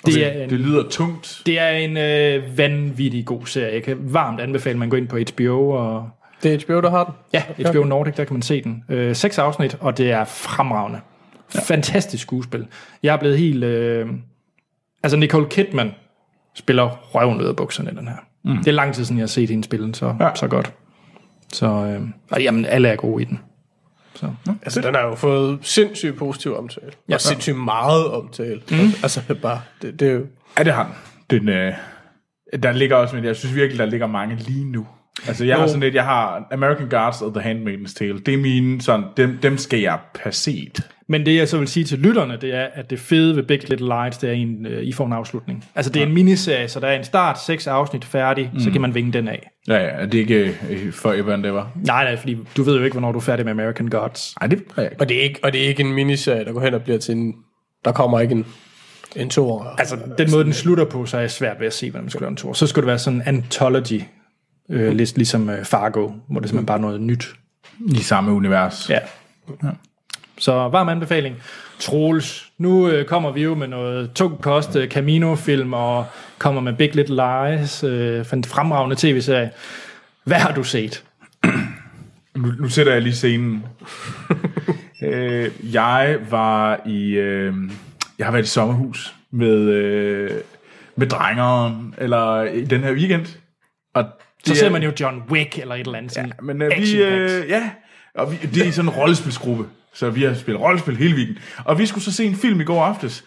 Det 0.06 0.26
er 0.26 0.44
en, 0.44 0.50
det 0.50 0.60
lyder 0.60 0.90
tungt. 0.90 1.42
det 1.46 1.60
er 1.60 1.70
en 1.70 1.98
øh, 1.98 2.58
vanvittig 2.58 3.26
god 3.26 3.46
serie. 3.46 3.74
Jeg 3.74 3.84
kan 3.84 3.98
varmt 4.00 4.42
anbefale, 4.42 4.74
at 4.74 4.80
man 4.80 4.90
går 4.90 4.98
ind 4.98 5.08
på 5.08 5.18
HBO 5.18 5.70
og 5.70 6.10
Det 6.44 6.54
er 6.54 6.66
HBO, 6.66 6.82
der 6.82 6.90
har 6.90 7.04
den. 7.04 7.14
Ja, 7.34 7.70
HBO 7.70 7.84
Nordic, 7.84 8.16
der 8.16 8.24
kan 8.24 8.34
man 8.34 8.42
se 8.42 8.64
den. 8.64 8.84
Øh, 8.90 9.16
seks 9.16 9.38
afsnit, 9.38 9.78
og 9.80 9.98
det 9.98 10.12
er 10.12 10.24
fremragende. 10.26 11.00
Ja. 11.56 11.60
Fantastisk 11.60 12.22
skuespil. 12.22 12.68
Jeg 13.04 13.14
er 13.14 13.18
blevet 13.18 13.38
helt... 13.38 13.64
Øh, 13.64 14.08
altså, 15.04 15.18
Nicole 15.18 15.50
Kidman 15.50 15.92
spiller 16.56 16.90
røven 16.90 17.42
ud 17.42 17.46
af 17.46 17.56
bukserne 17.56 17.92
i 17.92 17.96
den 17.96 18.08
her. 18.08 18.16
Mm. 18.44 18.58
Det 18.58 18.68
er 18.68 18.72
lang 18.72 18.94
tid 18.94 19.06
siden, 19.06 19.18
jeg 19.18 19.24
har 19.24 19.28
set 19.28 19.50
hende 19.50 19.64
spille 19.64 19.96
så, 19.96 20.16
ja. 20.20 20.26
Ja. 20.26 20.36
så 20.36 20.48
godt. 20.48 20.74
Så, 21.54 21.66
øh, 21.66 22.02
og 22.32 22.44
jamen, 22.44 22.66
alle 22.66 22.90
er 22.90 22.96
gode 22.96 23.22
i 23.22 23.26
den. 23.26 23.40
Så. 24.16 24.32
Altså, 24.64 24.82
den 24.82 24.96
har 24.96 25.02
jo 25.02 25.16
fået 25.16 25.60
sindssygt 25.62 26.18
positiv 26.18 26.58
omtale. 26.58 26.92
Ja, 27.10 27.14
og 27.16 27.22
sindssygt 27.22 27.58
meget 27.58 28.08
omtale. 28.12 28.62
Mm. 28.72 28.78
Altså, 29.04 29.36
bare, 29.42 29.62
det, 29.82 30.00
det 30.00 30.08
er 30.08 30.12
jo... 30.12 30.26
Ja, 30.58 30.64
det 30.64 30.74
har 30.74 30.84
den. 31.30 31.40
den 31.40 31.50
øh, 31.50 31.74
der 32.64 32.72
ligger 32.72 32.96
også, 32.96 33.16
men 33.16 33.26
jeg 33.26 33.36
synes 33.36 33.56
virkelig, 33.56 33.80
der 33.80 33.86
ligger 33.86 34.08
mange 34.08 34.36
lige 34.36 34.66
nu. 34.66 34.88
Altså, 35.28 35.46
jeg 35.46 35.58
har 35.58 35.68
sådan 35.68 35.80
lidt, 35.80 35.96
jeg 35.96 36.04
har 36.04 36.48
American 36.52 36.90
Gods 36.90 37.22
og 37.22 37.34
The 37.34 37.52
Handmaid's 37.52 37.94
Tale. 37.94 38.20
Det 38.20 38.34
er 38.34 38.38
mine, 38.38 38.82
sådan, 38.82 39.06
dem, 39.18 39.38
dem 39.44 39.58
skal 39.58 39.80
jeg 39.80 40.00
passet. 40.24 40.90
Men 41.08 41.26
det 41.26 41.36
jeg 41.36 41.48
så 41.48 41.58
vil 41.58 41.68
sige 41.68 41.84
til 41.84 42.00
lytterne, 42.00 42.38
det 42.42 42.56
er, 42.56 42.68
at 42.74 42.90
det 42.90 43.00
fede 43.00 43.36
ved 43.36 43.44
Big 43.44 43.70
Little 43.70 43.88
Lies, 43.88 44.18
det 44.18 44.30
er, 44.30 44.34
en, 44.34 44.66
øh, 44.66 44.84
I 44.84 44.92
får 44.92 45.06
en 45.06 45.14
afslutning. 45.14 45.66
Altså 45.76 45.92
det 45.92 46.02
er 46.02 46.06
en 46.06 46.14
miniserie, 46.14 46.68
så 46.68 46.80
der 46.80 46.88
er 46.88 46.98
en 46.98 47.04
start, 47.04 47.42
seks 47.42 47.68
afsnit 47.68 48.06
færdig, 48.06 48.52
mm. 48.54 48.60
så 48.60 48.72
kan 48.72 48.82
man 48.82 48.96
vinge 48.96 49.14
den 49.14 49.28
af. 49.28 49.50
Ja, 49.68 49.78
ja, 49.78 50.06
det 50.06 50.14
er 50.14 50.20
ikke 50.20 50.58
øh, 50.70 50.92
forever 50.92 51.34
and 51.34 51.46
ever. 51.46 51.66
Nej, 51.76 52.04
nej, 52.04 52.18
fordi 52.18 52.38
du 52.58 52.64
ved 52.64 52.78
jo 52.78 52.84
ikke, 52.84 52.94
hvornår 52.94 53.12
du 53.12 53.18
er 53.18 53.24
færdig 53.24 53.46
med 53.46 53.52
American 53.52 53.88
Gods. 53.88 54.36
Nej, 54.42 54.48
det 54.48 54.60
er 54.78 54.82
jeg 54.82 54.92
ikke. 54.92 55.02
Og 55.02 55.10
det, 55.10 55.20
er 55.20 55.24
ikke, 55.24 55.40
og 55.44 55.54
det 55.54 55.64
er 55.64 55.68
ikke 55.68 55.84
en 55.84 55.94
miniserie, 55.94 56.46
der 56.46 56.54
går 56.54 56.62
hen 56.62 56.74
og 56.74 56.82
bliver 56.82 57.00
til 57.00 57.16
en... 57.16 57.34
Der 57.86 57.92
kommer 57.92 58.20
ikke 58.20 58.32
en, 58.32 58.46
en 59.16 59.30
toer. 59.30 59.76
Altså, 59.78 59.98
den 60.18 60.32
måde, 60.32 60.44
den 60.44 60.54
slutter 60.54 60.86
på, 60.86 61.06
så 61.06 61.18
er 61.18 61.22
jeg 61.22 61.32
svært 61.32 61.60
ved 61.60 61.68
at 61.68 61.74
se, 61.74 61.90
hvordan 61.90 62.04
man 62.04 62.10
skal 62.10 62.22
lave 62.22 62.30
en 62.30 62.38
tur. 62.38 62.54
Så 62.54 62.68
skulle 62.68 62.84
det 62.84 62.88
være 62.88 63.00
sådan 63.00 63.20
en 63.20 63.28
anthology, 63.28 64.02
øh, 64.70 64.94
lidt 64.94 65.16
ligesom 65.18 65.50
øh, 65.50 65.66
Fargo, 65.66 66.12
hvor 66.28 66.40
det 66.40 66.50
simpelthen 66.50 66.66
bare 66.66 66.78
er 66.78 66.82
noget 66.82 67.02
nyt. 67.02 67.36
I 67.80 67.98
samme 67.98 68.32
univers. 68.32 68.90
Ja. 68.90 69.00
Så 70.38 70.54
varm 70.54 70.90
anbefaling. 70.90 71.36
Troels, 71.80 72.52
nu 72.58 72.90
øh, 72.90 73.06
kommer 73.06 73.32
vi 73.32 73.44
jo 73.44 73.56
med 73.56 73.68
noget 73.68 74.12
tung 74.16 74.42
kost, 74.42 74.76
øh, 74.76 74.90
Camino-film, 74.90 75.74
og 75.74 76.06
kommer 76.38 76.62
med 76.62 76.74
Big 76.74 76.96
Little 76.96 77.16
Lies, 77.16 77.84
øh, 77.84 78.26
en 78.34 78.44
fremragende 78.44 78.96
tv-serie. 78.96 79.52
Hvad 80.24 80.38
har 80.38 80.54
du 80.54 80.64
set? 80.64 81.04
Nu, 82.36 82.52
nu 82.60 82.70
sætter 82.70 82.94
jeg 82.94 83.02
lige 83.02 83.16
scenen. 83.16 83.66
øh, 85.04 85.52
jeg 85.74 86.18
var 86.30 86.82
i... 86.86 87.10
Øh, 87.10 87.54
jeg 88.20 88.28
har 88.28 88.32
været 88.32 88.44
i 88.44 88.48
sommerhus 88.48 89.16
med, 89.32 89.58
øh, 89.58 90.32
med 90.96 91.08
drengeren, 91.08 91.96
eller 91.98 92.44
i 92.44 92.66
den 92.66 92.84
her 92.84 92.94
weekend. 92.94 93.26
Og 93.94 94.06
Så 94.46 94.56
ser 94.56 94.66
er- 94.66 94.70
man 94.72 94.84
jo 94.84 94.92
John 95.00 95.22
Wick 95.30 95.60
eller 95.60 95.76
et 95.76 95.80
eller 95.80 95.98
andet 95.98 96.12
sådan 96.12 96.32
Men 96.44 96.62
øh, 96.62 96.72
vi, 96.78 97.04
øh, 97.04 97.50
ja, 97.50 97.70
og 98.16 98.32
vi, 98.32 98.38
det 98.54 98.68
er 98.68 98.72
sådan 98.72 98.90
en 98.90 98.96
rollespilsgruppe, 98.96 99.66
så 99.94 100.10
vi 100.10 100.24
har 100.24 100.34
spillet 100.34 100.62
rollespil 100.62 100.98
hele 100.98 101.16
weekenden. 101.16 101.44
Og 101.66 101.80
vi 101.80 101.86
skulle 101.86 102.04
så 102.04 102.12
se 102.12 102.26
en 102.26 102.36
film 102.36 102.62
i 102.62 102.64
går 102.64 102.84
aftes. 102.84 103.24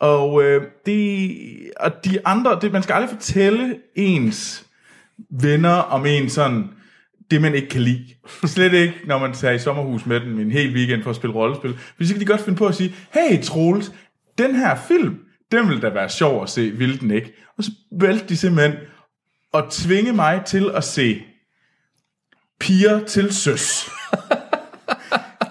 Og, 0.00 0.42
øh, 0.42 0.62
det, 0.86 1.36
og 1.80 2.04
de 2.04 2.18
andre, 2.26 2.58
det, 2.62 2.72
man 2.72 2.82
skal 2.82 2.92
aldrig 2.92 3.10
fortælle 3.10 3.76
ens 3.94 4.66
venner 5.30 5.70
om 5.70 6.06
en 6.06 6.28
sådan, 6.28 6.64
det 7.30 7.42
man 7.42 7.54
ikke 7.54 7.68
kan 7.68 7.80
lide. 7.80 8.04
Slet 8.46 8.72
ikke, 8.72 8.94
når 9.06 9.18
man 9.18 9.32
tager 9.32 9.54
i 9.54 9.58
sommerhus 9.58 10.06
med 10.06 10.20
dem 10.20 10.38
en 10.40 10.50
hel 10.50 10.74
weekend 10.74 11.02
for 11.02 11.10
at 11.10 11.16
spille 11.16 11.34
rollespil. 11.34 11.74
For 11.96 12.04
så 12.04 12.12
kan 12.14 12.20
de 12.20 12.26
godt 12.26 12.40
finde 12.40 12.58
på 12.58 12.66
at 12.66 12.74
sige, 12.74 12.94
hey 13.14 13.42
Troels, 13.42 13.92
den 14.38 14.54
her 14.54 14.76
film, 14.88 15.18
den 15.52 15.68
vil 15.68 15.82
da 15.82 15.88
være 15.88 16.08
sjov 16.08 16.42
at 16.42 16.48
se, 16.50 16.70
vil 16.70 17.00
den 17.00 17.10
ikke? 17.10 17.32
Og 17.58 17.64
så 17.64 17.70
valgte 18.00 18.28
de 18.28 18.36
simpelthen 18.36 18.74
at 19.54 19.64
tvinge 19.70 20.12
mig 20.12 20.42
til 20.46 20.70
at 20.74 20.84
se 20.84 21.22
Piger 22.60 23.04
til 23.06 23.34
søs. 23.34 23.90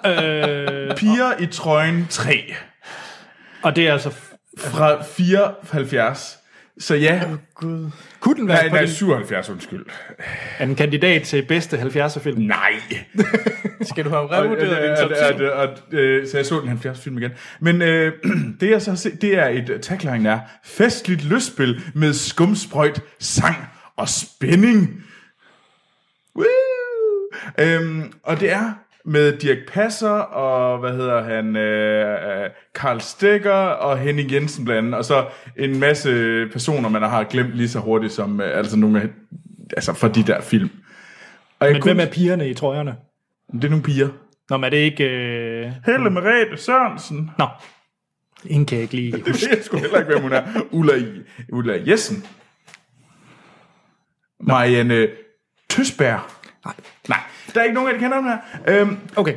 Øh, 0.05 0.95
Piger 0.95 1.39
i 1.39 1.45
trøjen 1.45 2.07
3 2.09 2.53
og 3.62 3.75
det 3.75 3.88
er 3.88 3.93
altså... 3.93 4.12
fra 4.57 5.03
74. 5.03 6.39
Så 6.79 6.95
ja, 6.95 7.23
Gud. 7.55 7.91
Kunne 8.19 8.35
den 8.35 8.47
være 8.47 8.57
nej, 8.57 8.69
på 8.69 8.75
nej, 8.75 8.85
din, 8.85 8.93
77, 8.93 9.49
undskyld. 9.49 9.85
er 10.59 10.65
den 10.65 10.75
kandidat 10.75 11.23
til 11.23 11.45
bedste 11.45 11.77
70'er-film? 11.77 12.41
Nej. 12.41 12.71
Skal 13.81 14.05
du 14.05 14.09
have 14.09 14.21
Og, 14.21 14.31
revurderet 14.31 14.97
din 14.99 15.03
top 15.03 15.12
og, 15.12 15.38
10? 15.39 15.43
og, 15.43 15.51
og, 15.51 15.97
øh, 15.99 16.27
så 16.27 16.38
jeg 16.38 16.45
så 16.45 16.59
den 16.59 16.67
70 16.67 17.01
film 17.01 17.17
igen. 17.17 17.31
Men 17.59 17.81
øh, 17.81 18.13
det 18.59 18.69
jeg 18.69 18.81
så 18.81 18.91
har 18.91 18.95
set, 18.95 19.21
det 19.21 19.38
er 19.38 19.47
et 19.47 19.79
tagline 19.81 20.29
er, 20.29 20.39
festligt 20.63 21.25
lystspil 21.25 21.81
med 21.93 22.13
skumsprøjt, 22.13 23.01
sang 23.19 23.55
og 23.99 24.09
spænding. 24.09 25.03
Woo! 26.35 26.45
Øhm, 27.59 28.13
og 28.23 28.39
det 28.39 28.51
er 28.51 28.73
med 29.05 29.38
Dirk 29.38 29.57
Passer 29.67 30.09
og, 30.09 30.79
hvad 30.79 30.91
hedder 30.91 31.23
han, 31.23 31.55
øh, 31.55 32.43
øh, 32.43 32.49
Karl 32.75 32.99
Stegger 32.99 33.51
og 33.51 33.97
Henning 33.97 34.31
Jensen 34.31 34.65
blandt 34.65 34.79
andet, 34.79 34.93
og 34.93 35.05
så 35.05 35.25
en 35.57 35.79
masse 35.79 36.47
personer, 36.47 36.89
man 36.89 37.01
har 37.01 37.23
glemt 37.23 37.53
lige 37.53 37.69
så 37.69 37.79
hurtigt 37.79 38.13
som, 38.13 38.41
øh, 38.41 38.57
altså 38.57 38.77
nogle 38.77 39.01
af, 39.01 39.07
altså 39.77 39.93
fra 39.93 40.07
de 40.07 40.23
der 40.23 40.41
film. 40.41 40.69
Og 41.59 41.67
jeg 41.67 41.73
Men 41.73 41.83
hvem 41.83 41.99
er 41.99 42.05
pigerne 42.05 42.49
i 42.49 42.53
trøjerne? 42.53 42.95
Det 43.51 43.63
er 43.63 43.69
nogle 43.69 43.83
piger. 43.83 44.09
Nå, 44.49 44.57
men 44.57 44.63
er 44.63 44.69
det 44.69 44.77
ikke... 44.77 45.03
Øh... 45.03 45.71
Helle 45.85 46.09
Merete 46.09 46.57
Sørensen. 46.57 47.31
Nå, 47.38 47.47
ingen 48.45 48.65
kan 48.65 48.75
jeg 48.75 48.83
ikke 48.83 48.95
lige... 48.95 49.12
Det 49.25 49.25
ved 49.25 49.49
jeg 49.51 49.59
sgu 49.63 49.77
heller 49.77 49.99
ikke, 49.99 50.12
hvem 50.12 50.21
hun 50.21 50.33
er. 50.33 50.43
Ulla, 50.71 50.93
Ulla 51.51 51.79
Jessen. 51.88 52.25
Marianne 54.43 55.08
Tøsberg. 55.69 56.19
Nej. 56.65 56.73
Nej, 57.10 57.19
der 57.54 57.60
er 57.60 57.63
ikke 57.63 57.73
nogen 57.75 57.89
af 57.89 57.93
de 57.95 57.99
kender 57.99 58.17
dem 58.17 58.25
her. 58.25 58.38
Øhm, 58.67 58.97
Okay. 59.15 59.36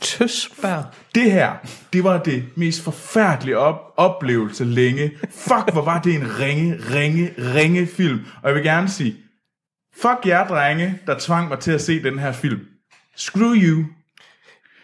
Tøsbær. 0.00 0.94
det 1.14 1.32
her, 1.32 1.52
det 1.92 2.04
var 2.04 2.22
det 2.22 2.44
mest 2.56 2.84
forfærdelige 2.84 3.58
op- 3.58 3.92
oplevelse 3.96 4.64
længe. 4.64 5.10
Fuck, 5.30 5.72
hvor 5.72 5.82
var 5.82 6.00
det 6.02 6.14
en 6.14 6.38
ringe, 6.40 6.76
ringe, 6.94 7.34
ringe 7.38 7.86
film. 7.86 8.20
Og 8.42 8.48
jeg 8.48 8.54
vil 8.54 8.64
gerne 8.64 8.88
sige, 8.88 9.16
fuck 9.96 10.26
jer 10.26 10.46
drenge, 10.46 10.98
der 11.06 11.18
tvang 11.18 11.48
mig 11.48 11.58
til 11.58 11.72
at 11.72 11.80
se 11.80 12.02
den 12.02 12.18
her 12.18 12.32
film. 12.32 12.60
Screw 13.16 13.54
you. 13.54 13.84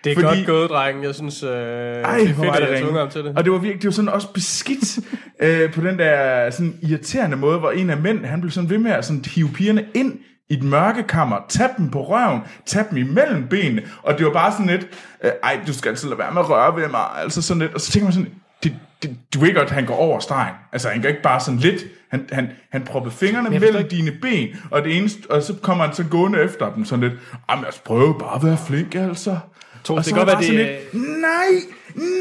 Det 0.04 0.10
er 0.10 0.14
Fordi- 0.14 0.26
godt 0.26 0.46
gået, 0.46 0.70
dreng. 0.70 1.04
Jeg 1.04 1.14
synes, 1.14 1.42
øh, 1.42 1.50
Ej, 1.50 1.54
det 1.54 1.62
er 1.62 2.02
hvor 2.02 2.44
fedt, 2.44 2.46
var 2.46 2.52
at 2.52 2.80
jeg 2.80 3.00
ham 3.00 3.10
til 3.10 3.24
det. 3.24 3.36
Og 3.36 3.44
det 3.44 3.52
var 3.52 3.58
virkelig, 3.58 3.82
det 3.82 3.88
var 3.88 3.92
sådan 3.92 4.08
også 4.08 4.28
beskidt 4.32 4.98
øh, 5.42 5.72
på 5.72 5.80
den 5.80 5.98
der 5.98 6.50
sådan 6.50 6.74
irriterende 6.82 7.36
måde, 7.36 7.58
hvor 7.58 7.70
en 7.70 7.90
af 7.90 7.96
mænd, 7.96 8.24
han 8.24 8.40
blev 8.40 8.50
sådan 8.50 8.70
ved 8.70 8.78
med 8.78 8.90
at 8.90 9.04
sådan 9.04 9.24
hive 9.24 9.48
pigerne 9.48 9.84
ind 9.94 10.18
i 10.50 10.54
et 10.54 10.62
mørkekammer, 10.62 11.36
tage 11.48 11.68
dem 11.78 11.90
på 11.90 12.02
røven, 12.08 12.40
tage 12.66 12.84
dem 12.90 12.98
imellem 12.98 13.48
benene, 13.48 13.82
og 14.02 14.18
det 14.18 14.26
var 14.26 14.32
bare 14.32 14.52
sådan 14.52 14.66
lidt, 14.66 14.86
øh, 15.24 15.30
ej, 15.42 15.58
du 15.66 15.72
skal 15.72 15.88
altid 15.88 16.08
lade 16.08 16.18
være 16.18 16.32
med 16.32 16.40
at 16.40 16.50
røre 16.50 16.76
ved 16.76 16.88
mig, 16.88 17.04
altså 17.16 17.42
sådan 17.42 17.60
lidt, 17.60 17.74
og 17.74 17.80
så 17.80 17.92
tænker 17.92 18.04
man 18.04 18.12
sådan, 18.12 18.28
det, 18.62 18.72
det, 19.02 19.16
du 19.34 19.40
ved 19.40 19.54
godt, 19.54 19.64
at 19.64 19.70
han 19.70 19.86
går 19.86 19.94
over 19.94 20.18
stregen. 20.18 20.54
Altså, 20.72 20.88
han 20.88 21.02
går 21.02 21.08
ikke 21.08 21.22
bare 21.22 21.40
sådan 21.40 21.60
lidt. 21.60 21.84
Han, 22.10 22.28
han, 22.32 22.50
han 22.72 22.82
proppede 22.82 23.14
fingrene 23.14 23.50
mellem 23.50 23.88
dine 23.88 24.10
ben, 24.22 24.48
og, 24.70 24.84
det 24.84 24.96
eneste, 24.96 25.30
og 25.30 25.42
så 25.42 25.54
kommer 25.62 25.84
han 25.84 25.94
så 25.94 26.04
gående 26.10 26.42
efter 26.42 26.72
dem 26.74 26.84
sådan 26.84 27.00
lidt, 27.08 27.12
jamen, 27.50 27.64
altså, 27.64 27.80
prøv 27.84 28.18
bare 28.18 28.34
at 28.34 28.44
være 28.44 28.56
flink, 28.66 28.94
altså. 28.94 29.38
Troels, 29.84 29.98
Og 29.98 30.04
det 30.04 30.14
kan 30.14 30.26
godt 30.26 30.48
være, 30.50 30.66
det 30.66 30.92
lidt, 30.94 31.04
nej, 31.20 31.46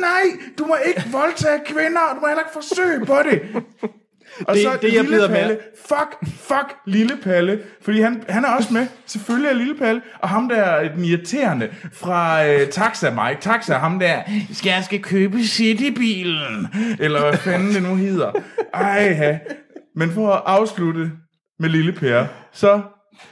nej, 0.01 0.23
du 0.57 0.65
må 0.65 0.75
ikke 0.87 1.03
voldtage 1.11 1.59
kvinder, 1.65 1.99
og 2.09 2.15
du 2.15 2.21
må 2.21 2.27
heller 2.27 2.41
ikke 2.41 2.53
forsøge 2.53 3.05
på 3.05 3.15
det. 3.31 3.41
Og 4.47 4.55
Det- 4.55 4.63
så 4.63 4.77
det, 4.81 4.93
jeg 4.93 5.03
Lille 5.03 5.27
Palle, 5.27 5.47
mærke- 5.53 5.61
fuck, 5.87 6.31
fuck 6.41 6.75
Lille 6.85 7.17
Palle, 7.23 7.59
fordi 7.81 8.01
han, 8.01 8.23
han 8.29 8.45
er 8.45 8.49
også 8.49 8.73
med, 8.73 8.87
selvfølgelig 9.05 9.49
er 9.49 9.53
Lille 9.53 9.75
Palle, 9.75 10.01
og 10.19 10.29
ham 10.29 10.49
der 10.49 10.55
er 10.55 10.95
den 10.95 11.05
irriterende 11.05 11.69
fra 11.93 12.47
øh, 12.47 12.67
Taxa 12.69 13.09
Mike, 13.09 13.41
Taxa, 13.41 13.73
ham 13.73 13.99
der, 13.99 14.21
skal 14.53 14.69
jeg 14.69 14.83
skal 14.83 15.01
købe 15.01 15.43
Citybilen, 15.43 16.67
eller 16.99 17.21
hvad 17.21 17.37
fanden 17.37 17.73
det 17.73 17.83
nu 17.83 17.95
hedder. 17.95 18.31
Ej, 18.73 19.13
ha. 19.13 19.37
Men 19.95 20.11
for 20.11 20.33
at 20.33 20.41
afslutte 20.45 21.11
med 21.59 21.69
Lille 21.69 21.91
Per, 21.93 22.25
så 22.53 22.81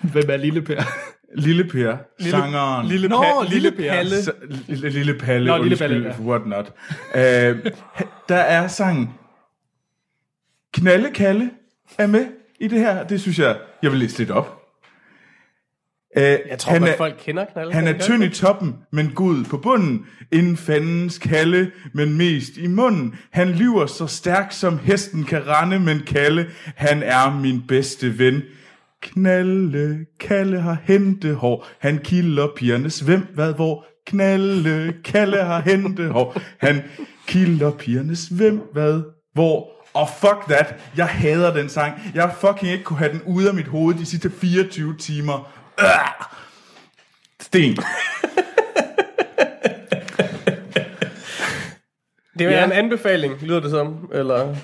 Hvem 0.01 0.29
er 0.29 0.37
Lille 0.37 0.61
Per? 0.61 0.83
Lille 1.35 1.63
Per, 1.63 1.97
sangeren. 2.19 2.87
Lille, 2.87 3.07
Nå, 3.07 3.21
pa- 3.21 3.49
Lille 3.49 3.71
Per. 3.71 3.89
Palle. 3.91 4.23
Så, 4.23 4.31
lille, 4.67 4.89
lille 4.89 5.13
Palle, 5.13 5.47
Nå, 5.47 5.63
Lille 5.63 5.77
Palle, 5.77 6.03
Palle, 6.03 6.25
what 6.27 6.41
not. 6.47 6.71
Uh, 7.15 7.71
der 8.29 8.35
er 8.37 8.67
sangen 8.67 9.09
Knalle 10.73 11.09
Kalle 11.13 11.49
er 11.97 12.07
med 12.07 12.25
i 12.59 12.67
det 12.67 12.79
her. 12.79 13.03
Det 13.07 13.21
synes 13.21 13.39
jeg, 13.39 13.57
jeg 13.83 13.91
vil 13.91 13.99
læse 13.99 14.17
lidt 14.17 14.31
op. 14.31 14.55
Uh, 16.17 16.21
Jeg 16.23 16.59
tror 16.59 16.71
han 16.71 16.81
godt, 16.81 16.91
er, 16.91 16.97
folk 16.97 17.15
kender 17.19 17.45
knalde. 17.45 17.73
han 17.73 17.87
er 17.87 17.99
tynd 17.99 18.23
i 18.23 18.29
toppen, 18.29 18.75
men 18.91 19.11
god 19.15 19.45
på 19.49 19.57
bunden. 19.57 20.05
En 20.31 20.57
fandens 20.57 21.17
kalde, 21.17 21.71
men 21.93 22.17
mest 22.17 22.57
i 22.57 22.67
munden. 22.67 23.15
Han 23.31 23.49
lyver 23.49 23.85
så 23.85 24.07
stærk, 24.07 24.51
som 24.51 24.77
hesten 24.79 25.23
kan 25.23 25.47
rende, 25.47 25.79
men 25.79 25.99
Kalle, 26.07 26.45
han 26.75 27.03
er 27.03 27.39
min 27.41 27.61
bedste 27.67 28.19
ven. 28.19 28.41
Knalle, 29.01 30.05
Kalle 30.19 30.59
har 30.62 30.77
hentehår. 30.83 31.67
Han 31.79 31.97
kilder 31.97 32.47
pigernes 32.55 32.99
hvem, 32.99 33.27
hvad, 33.33 33.53
hvor. 33.53 33.85
Knalle, 34.05 34.95
Kalle 35.05 35.43
har 35.43 35.62
hentehår. 35.62 36.41
Han 36.57 36.81
kilder 37.27 37.71
pigernes 37.71 38.27
hvem, 38.27 38.62
hvad, 38.73 39.01
hvor. 39.33 39.71
Og 39.93 40.09
fuck 40.19 40.45
that, 40.47 40.75
jeg 40.97 41.07
hader 41.07 41.53
den 41.53 41.69
sang. 41.69 41.93
Jeg 42.15 42.31
fucking 42.39 42.71
ikke 42.71 42.83
kunne 42.83 42.99
have 42.99 43.12
den 43.12 43.21
ude 43.25 43.47
af 43.47 43.53
mit 43.53 43.67
hoved 43.67 43.95
de 43.95 44.05
sidste 44.05 44.31
24 44.31 44.97
timer. 44.97 45.51
Øh. 45.79 45.85
Sten. 47.41 47.77
Det 52.39 52.47
er 52.47 52.51
ja. 52.51 52.65
en 52.65 52.71
anbefaling, 52.71 53.41
lyder 53.41 53.59
det 53.59 53.71
som. 53.71 54.09
Eller... 54.13 54.55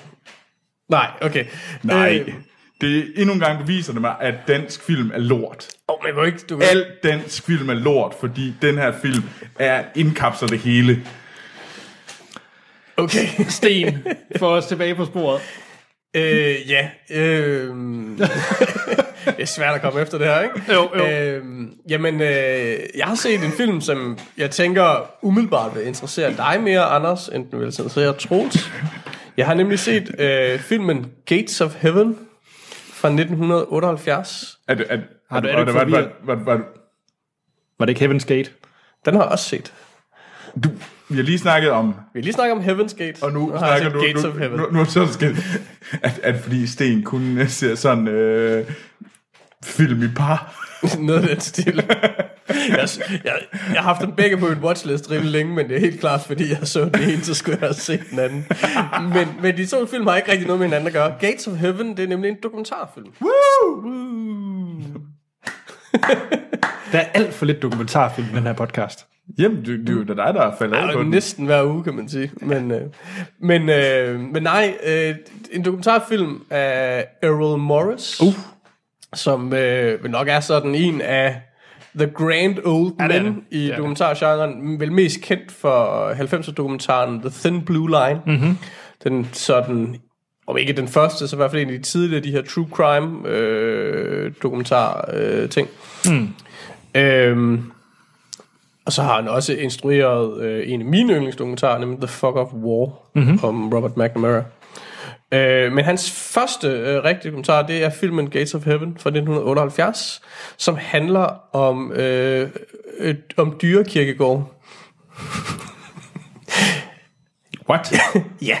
Nej, 0.88 1.10
okay. 1.20 1.44
Nej. 1.82 2.24
Øh, 2.26 2.34
Det 2.80 3.12
endnu 3.16 3.34
en 3.34 3.40
gang 3.40 3.58
beviser 3.58 3.92
det 3.92 4.00
mig, 4.00 4.14
at 4.20 4.34
dansk 4.48 4.82
film 4.82 5.10
er 5.14 5.18
lort. 5.18 5.68
oh, 5.88 5.96
men 6.16 6.26
ikke, 6.26 6.38
du 6.48 6.56
kan... 6.56 6.68
Al 6.70 6.86
dansk 7.02 7.42
film 7.42 7.70
er 7.70 7.74
lort, 7.74 8.14
fordi 8.20 8.54
den 8.62 8.78
her 8.78 8.92
film 9.02 9.24
er 9.58 9.84
indkapsler 9.94 10.48
det 10.48 10.58
hele. 10.58 11.02
Okay. 12.96 13.26
Sten, 13.48 14.06
få 14.38 14.56
os 14.56 14.66
tilbage 14.66 14.94
på 14.94 15.04
sporet. 15.04 15.40
Øh, 16.14 16.70
ja. 16.70 16.88
Øh, 17.10 17.68
det 19.26 19.40
er 19.42 19.46
svært 19.46 19.74
at 19.74 19.82
komme 19.82 20.00
efter 20.00 20.18
det 20.18 20.26
her, 20.26 20.40
ikke? 20.40 20.72
Jo, 20.72 20.90
jo. 20.96 21.06
Øh, 21.06 21.44
jamen, 21.88 22.20
øh, 22.20 22.78
jeg 22.96 23.06
har 23.06 23.14
set 23.14 23.44
en 23.44 23.52
film, 23.52 23.80
som 23.80 24.18
jeg 24.36 24.50
tænker 24.50 25.10
umiddelbart 25.22 25.74
vil 25.74 25.86
interessere 25.86 26.36
dig 26.36 26.60
mere, 26.62 26.82
Anders, 26.82 27.28
end 27.28 27.50
den 27.50 27.58
vil 27.58 27.66
interessere 27.66 28.12
Troels. 28.12 28.70
Jeg 29.36 29.46
har 29.46 29.54
nemlig 29.54 29.78
set 29.78 30.20
øh, 30.20 30.58
filmen 30.58 31.06
Gates 31.26 31.60
of 31.60 31.74
Heaven 31.80 32.16
fra 33.06 33.12
1978. 33.12 34.58
Er 34.68 34.74
det, 34.74 34.86
er, 34.88 34.98
Har 35.30 35.40
du- 35.40 35.48
er 35.48 35.56
var 35.56 35.64
du 35.64 35.72
var- 35.72 35.84
var- 35.84 36.34
var- 36.34 36.44
var- 36.44 36.62
Var 37.78 37.86
det 37.86 37.88
ikke 38.02 38.14
Heaven's 38.14 38.26
Gate? 38.26 38.50
Den 39.04 39.14
har 39.14 39.22
jeg 39.22 39.32
også 39.32 39.44
set. 39.44 39.72
Du, 40.64 40.68
vi 41.08 41.16
har 41.16 41.22
lige 41.22 41.38
snakket 41.38 41.70
om, 41.70 41.86
Vi 42.14 42.20
har 42.20 42.22
lige 42.22 42.32
snakket 42.32 42.52
om 42.56 42.62
Heaven's 42.64 42.96
Gate. 42.96 43.22
og 43.22 43.32
nu, 43.32 43.50
har 43.50 43.66
jeg 43.66 43.78
snakker 43.78 43.84
set 43.84 43.92
du, 43.94 44.00
Gates 44.06 44.22
nu, 44.24 44.28
of 44.30 44.38
Heaven. 44.38 44.58
nu, 44.60 44.66
nu, 44.70 44.80
er 44.80 44.84
det 44.84 44.92
så 44.92 45.12
skal, 45.12 45.36
at, 46.02 46.18
at 46.22 46.40
fordi 46.40 46.66
Sten 46.66 47.02
kun 47.02 47.38
ser 47.48 47.74
sådan 47.74 48.08
øh, 48.08 48.70
film 49.64 50.02
i 50.02 50.08
par. 50.08 50.65
Noget 50.98 51.22
af 51.22 51.28
den 51.28 51.40
stil. 51.40 51.82
jeg, 52.48 52.88
jeg, 53.24 53.32
jeg 53.74 53.82
har 53.82 53.82
haft 53.82 54.00
dem 54.00 54.12
begge 54.12 54.36
på 54.36 54.46
en 54.46 54.58
watchlist 54.58 55.10
rimelig 55.10 55.32
længe, 55.32 55.54
men 55.54 55.68
det 55.68 55.76
er 55.76 55.80
helt 55.80 56.00
klart, 56.00 56.20
fordi 56.20 56.50
jeg 56.50 56.68
så 56.68 56.84
den 56.84 57.10
ene, 57.10 57.22
så 57.24 57.34
skulle 57.34 57.58
jeg 57.60 57.68
have 57.68 57.74
set 57.74 58.00
den 58.10 58.18
anden. 58.18 58.46
Men, 59.14 59.28
men 59.42 59.56
de 59.56 59.66
to 59.66 59.86
film 59.86 60.06
har 60.06 60.16
ikke 60.16 60.32
rigtig 60.32 60.46
noget 60.46 60.60
med 60.60 60.66
hinanden 60.66 60.86
at 60.86 60.92
gøre. 60.92 61.14
Gates 61.20 61.46
of 61.46 61.54
Heaven, 61.56 61.96
det 61.96 62.04
er 62.04 62.08
nemlig 62.08 62.28
en 62.28 62.36
dokumentarfilm. 62.42 63.06
Woo! 63.20 63.84
Der 66.92 66.98
er 66.98 67.06
alt 67.14 67.34
for 67.34 67.46
lidt 67.46 67.62
dokumentarfilm 67.62 68.28
i 68.32 68.36
den 68.36 68.42
her 68.42 68.52
podcast. 68.52 69.06
Jamen, 69.38 69.64
det, 69.64 69.86
det 69.86 70.10
er 70.10 70.14
dig, 70.14 70.34
der 70.34 70.42
er 70.42 70.56
faldet 70.58 70.76
af 70.76 70.92
på 70.92 71.00
den. 71.00 71.10
næsten 71.10 71.46
hver 71.46 71.64
uge, 71.64 71.84
kan 71.84 71.94
man 71.94 72.08
sige. 72.08 72.30
Men, 72.36 72.70
øh, 72.70 72.80
men, 73.40 73.68
øh, 73.68 74.20
men 74.20 74.42
nej, 74.42 74.74
øh, 74.86 75.14
en 75.52 75.64
dokumentarfilm 75.64 76.42
af 76.50 77.06
Errol 77.22 77.58
Morris, 77.58 78.20
uh. 78.20 78.34
Som 79.16 79.52
øh, 79.52 80.02
vel 80.02 80.10
nok 80.10 80.28
er 80.28 80.40
sådan 80.40 80.74
en 80.74 81.00
af 81.00 81.40
The 81.98 82.06
Grand 82.14 82.58
Old 82.64 82.92
Ja, 83.00 83.06
Men 83.20 83.24
det. 83.26 83.34
i 83.50 83.60
Det 83.62 83.68
det. 83.68 83.76
dokumentargenren. 83.76 84.80
Vel 84.80 84.92
mest 84.92 85.20
kendt 85.22 85.52
for 85.52 86.10
90'er 86.12 86.52
dokumentaren 86.52 87.20
The 87.20 87.30
Thin 87.30 87.62
Blue 87.64 87.88
Line. 87.90 88.20
Mm-hmm. 88.26 88.58
Den 89.04 89.28
sådan, 89.32 89.96
om 90.46 90.56
ikke 90.56 90.72
den 90.72 90.88
første, 90.88 91.28
så 91.28 91.36
i 91.36 91.38
hvert 91.38 91.50
fald 91.50 91.62
en 91.62 91.68
af 91.70 91.76
de 91.76 91.82
tidligere, 91.82 92.24
de 92.24 92.30
her 92.30 92.42
true 92.42 92.68
crime 92.72 93.28
øh, 93.28 94.32
dokumentar 94.42 95.10
øh, 95.12 95.48
ting. 95.48 95.68
Mm. 96.06 96.28
Øhm, 96.94 97.62
og 98.86 98.92
så 98.92 99.02
har 99.02 99.16
han 99.16 99.28
også 99.28 99.52
instrueret 99.52 100.40
øh, 100.42 100.72
en 100.72 100.80
af 100.80 100.86
mine 100.86 101.12
yndlingsdokumentarer, 101.12 101.78
nemlig 101.78 101.98
The 101.98 102.08
Fuck 102.08 102.36
of 102.36 102.52
War, 102.52 102.92
mm-hmm. 103.14 103.38
om 103.44 103.72
Robert 103.74 103.96
McNamara. 103.96 104.42
Øh, 105.32 105.72
men 105.72 105.84
hans 105.84 106.10
første 106.10 106.68
øh, 106.68 107.04
rigtige 107.04 107.32
kommentar, 107.32 107.62
det 107.62 107.84
er 107.84 107.90
filmen 107.90 108.30
Gates 108.30 108.54
of 108.54 108.64
Heaven 108.64 108.96
fra 108.98 109.10
1978, 109.10 110.22
som 110.56 110.76
handler 110.76 111.54
om, 111.54 111.92
øh, 111.92 112.50
øh, 112.98 113.14
om 113.36 113.58
dyrekirkegård. 113.62 114.52
What? 117.70 117.92
Ja, 118.42 118.58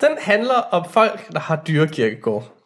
den 0.00 0.08
handler 0.20 0.54
om 0.70 0.84
folk, 0.90 1.32
der 1.32 1.40
har 1.40 1.62
dyrekirkegård. 1.68 2.56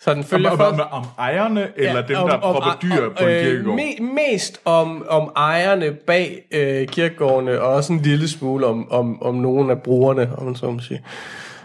Så 0.00 0.10
den 0.10 0.18
Om, 0.18 0.24
følger 0.24 0.50
om, 0.50 0.58
folk... 0.58 0.74
om, 0.74 0.80
om 0.90 1.04
ejerne, 1.18 1.68
eller 1.76 2.06
dem, 2.06 2.16
der 2.16 2.40
propper 2.40 2.78
dyr 2.82 3.06
om, 3.06 3.12
på 3.18 3.24
en 3.24 3.30
øh, 3.30 3.44
kirkegård? 3.44 3.74
Me, 3.74 4.06
mest 4.14 4.60
om, 4.64 5.06
om 5.08 5.32
ejerne 5.36 5.92
bag 5.92 6.42
øh, 6.50 6.88
kirkegårdene, 6.88 7.60
og 7.60 7.74
også 7.74 7.92
en 7.92 8.00
lille 8.00 8.28
smule 8.28 8.66
om, 8.66 8.92
om, 8.92 9.22
om 9.22 9.34
nogle 9.34 9.72
af 9.72 9.82
brugerne, 9.82 10.32
om 10.38 10.44
man 10.44 10.54
så 10.54 10.70
må 10.70 10.80
sige. 10.80 11.04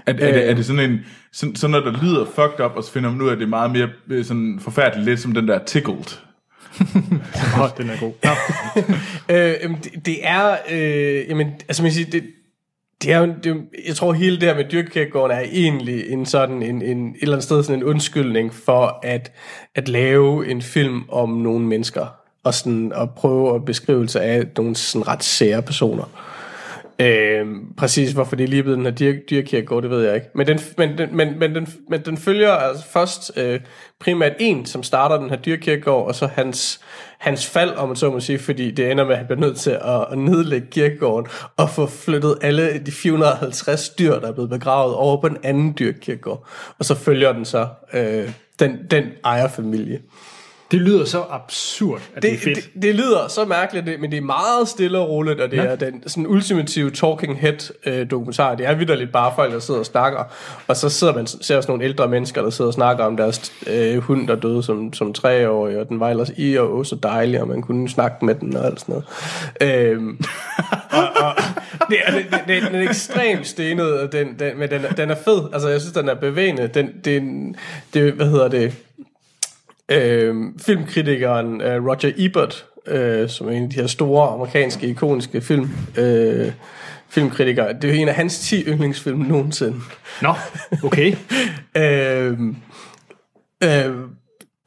Er, 0.05 0.13
er, 0.13 0.33
det, 0.33 0.49
er 0.49 0.53
det 0.53 0.65
sådan 0.65 0.91
en, 0.91 0.99
sådan, 1.31 1.55
sådan 1.55 1.71
noget, 1.71 1.85
der 1.85 2.03
lyder 2.03 2.25
fucked 2.25 2.65
up, 2.65 2.71
og 2.75 2.83
så 2.83 2.91
finder 2.91 3.11
man 3.11 3.21
ud 3.21 3.27
af, 3.27 3.31
at 3.31 3.37
det 3.37 3.45
er 3.45 3.49
meget 3.49 3.71
mere 3.71 3.89
øh, 4.09 4.25
sådan 4.25 4.59
forfærdeligt, 4.61 5.05
lidt 5.09 5.19
som 5.19 5.31
den 5.31 5.47
der 5.47 5.59
tickled. 5.65 6.17
Den 7.77 7.89
er 7.89 7.99
god. 7.99 8.13
Nå. 8.23 8.31
Øh, 9.35 9.69
det, 9.83 10.05
det 10.05 10.17
er, 10.27 10.57
øh, 10.71 11.29
jamen, 11.29 11.47
altså 11.67 11.83
man 11.83 11.91
siger, 11.91 12.11
det, 12.11 12.23
det 13.01 13.11
er 13.11 13.17
jo, 13.19 13.25
det, 13.25 13.45
er 13.45 13.49
jo- 13.49 13.61
jeg 13.87 13.95
tror 13.95 14.13
hele 14.13 14.35
det 14.35 14.43
her 14.43 14.55
med 14.55 14.63
dyrkirkegården 14.71 15.37
er 15.37 15.41
egentlig 15.51 16.09
en 16.09 16.25
sådan, 16.25 16.63
en, 16.63 16.81
en, 16.81 17.09
et 17.09 17.15
eller 17.21 17.35
andet 17.35 17.43
sted 17.43 17.63
sådan 17.63 17.79
en 17.79 17.83
undskyldning 17.83 18.53
for 18.53 18.99
at, 19.03 19.31
at 19.75 19.89
lave 19.89 20.47
en 20.47 20.61
film 20.61 21.01
om 21.09 21.29
nogle 21.29 21.65
mennesker, 21.65 22.05
og 22.43 22.53
sådan 22.53 22.91
at 22.95 23.09
prøve 23.15 23.55
at 23.55 23.65
beskrivelse 23.65 24.21
af 24.21 24.45
nogle 24.57 24.75
sådan 24.75 25.07
ret 25.07 25.23
sære 25.23 25.61
personer. 25.61 26.03
Øh, 27.01 27.47
præcis 27.77 28.11
hvorfor 28.11 28.35
det 28.35 28.43
er 28.43 28.47
blevet 28.63 28.77
den 28.77 28.85
her 28.85 28.91
dyr, 28.91 29.13
dyrkirkegård, 29.29 29.83
det 29.83 29.91
ved 29.91 30.05
jeg 30.05 30.15
ikke. 30.15 30.27
Men 30.35 30.47
den, 30.47 30.59
men 30.77 30.97
den, 30.97 31.15
men, 31.15 31.39
men 31.39 31.55
den, 31.55 31.67
men 31.89 32.01
den 32.05 32.17
følger 32.17 32.51
altså 32.51 32.85
først 32.85 33.31
øh, 33.37 33.59
primært 33.99 34.33
en, 34.39 34.65
som 34.65 34.83
starter 34.83 35.17
den 35.17 35.29
her 35.29 35.37
dyrkirkegård, 35.37 36.07
og 36.07 36.15
så 36.15 36.27
hans, 36.27 36.79
hans 37.17 37.47
fald, 37.47 37.69
om 37.69 37.87
man 37.87 37.95
så 37.95 38.11
må 38.11 38.19
sige, 38.19 38.39
fordi 38.39 38.71
det 38.71 38.91
ender 38.91 39.03
med, 39.03 39.11
at 39.11 39.17
han 39.17 39.27
bliver 39.27 39.39
nødt 39.39 39.57
til 39.57 39.71
at, 39.71 40.05
at 40.11 40.17
nedlægge 40.17 40.67
kirkegården 40.71 41.27
og 41.57 41.69
få 41.69 41.85
flyttet 41.85 42.37
alle 42.41 42.79
de 42.85 42.91
450 42.91 43.89
dyr, 43.89 44.19
der 44.19 44.27
er 44.27 44.33
blevet 44.33 44.49
begravet, 44.49 44.95
over 44.95 45.21
på 45.21 45.27
en 45.27 45.37
anden 45.43 45.75
dyrkirkegård. 45.79 46.47
Og 46.79 46.85
så 46.85 46.95
følger 46.95 47.33
den 47.33 47.45
så 47.45 47.67
øh, 47.93 48.29
den, 48.59 48.79
den 48.91 49.03
ejerfamilie. 49.23 50.01
Det 50.71 50.81
lyder 50.81 51.05
så 51.05 51.23
absurd, 51.29 52.01
at 52.15 52.23
det, 52.23 52.23
det 52.23 52.29
er 52.29 52.33
Det, 52.33 52.43
fedt. 52.43 52.73
det, 52.73 52.81
det 52.83 52.95
lyder 52.95 53.27
så 53.27 53.45
mærkeligt, 53.45 53.85
det- 53.85 53.99
men 53.99 54.11
det 54.11 54.17
er 54.17 54.21
meget 54.21 54.67
stille 54.67 54.97
og 54.99 55.09
roligt, 55.09 55.41
og 55.41 55.51
det 55.51 55.57
ja. 55.57 55.63
er 55.63 55.75
den 55.75 56.03
sådan 56.07 56.27
ultimative 56.27 56.91
talking 56.91 57.39
head 57.39 57.71
øh, 57.85 58.11
dokumentar. 58.11 58.55
Det 58.55 58.65
er 58.67 58.73
vidderligt 58.75 59.11
bare 59.11 59.31
folk, 59.35 59.53
der 59.53 59.59
sidder 59.59 59.79
og 59.79 59.85
snakker, 59.85 60.23
og 60.67 60.75
så 60.77 60.89
sidder 60.89 61.13
man 61.13 61.27
ser 61.27 61.37
sådan 61.41 61.63
nogle 61.67 61.83
ældre 61.83 62.07
mennesker, 62.07 62.41
der 62.41 62.49
sidder 62.49 62.69
og 62.69 62.73
snakker 62.73 63.03
om 63.03 63.17
deres 63.17 63.53
øh, 63.67 63.97
hund, 63.97 64.27
der 64.27 64.35
døde 64.35 64.63
som, 64.63 64.93
som 64.93 65.13
treårig, 65.13 65.77
og 65.77 65.89
den 65.89 65.99
var 65.99 66.09
ellers 66.09 66.31
i 66.37 66.55
og 66.57 66.85
så 66.85 66.95
dejlig, 67.03 67.41
og 67.41 67.47
man 67.47 67.61
kunne 67.61 67.89
snakke 67.89 68.25
med 68.25 68.35
den 68.35 68.55
og 68.57 68.65
alt 68.65 68.79
sådan 68.79 68.95
noget. 69.61 69.85
Øhm, 69.91 70.19
og, 70.91 71.03
og, 71.23 71.33
det, 71.89 71.97
er, 72.05 72.11
det, 72.11 72.25
det, 72.47 72.63
den 72.71 72.75
er 72.75 72.89
ekstremt 72.89 73.47
stenet, 73.47 73.99
og 73.99 74.11
den, 74.11 74.27
den, 74.39 74.59
men 74.59 74.69
den, 74.69 74.85
er- 74.85 74.91
den 74.93 75.11
er 75.11 75.15
fed. 75.25 75.41
Altså, 75.53 75.69
jeg 75.69 75.81
synes, 75.81 75.93
den 75.93 76.09
er 76.09 76.13
bevægende. 76.15 76.67
Den, 76.73 76.89
det, 77.05 77.13
er 77.13 77.17
en- 77.21 77.55
det, 77.93 78.13
hvad 78.13 78.25
hedder 78.29 78.47
det? 78.47 78.73
Øh, 79.91 80.35
filmkritikeren 80.65 81.61
øh, 81.61 81.85
Roger 81.85 82.11
Ebert, 82.17 82.65
øh, 82.87 83.29
som 83.29 83.47
er 83.47 83.51
en 83.51 83.63
af 83.63 83.69
de 83.69 83.75
her 83.75 83.87
store 83.87 84.29
amerikanske 84.29 84.87
ikoniske 84.87 85.41
film, 85.41 85.69
øh, 85.97 86.51
filmkritikere. 87.09 87.73
Det 87.81 87.89
er 87.89 87.93
en 87.93 88.07
af 88.07 88.15
hans 88.15 88.39
10 88.39 88.63
yndlingsfilm 88.67 89.19
nogensinde. 89.19 89.79
Nå, 90.21 90.33
okay. 90.83 91.15
øh, 91.77 92.39
øh, 93.63 93.95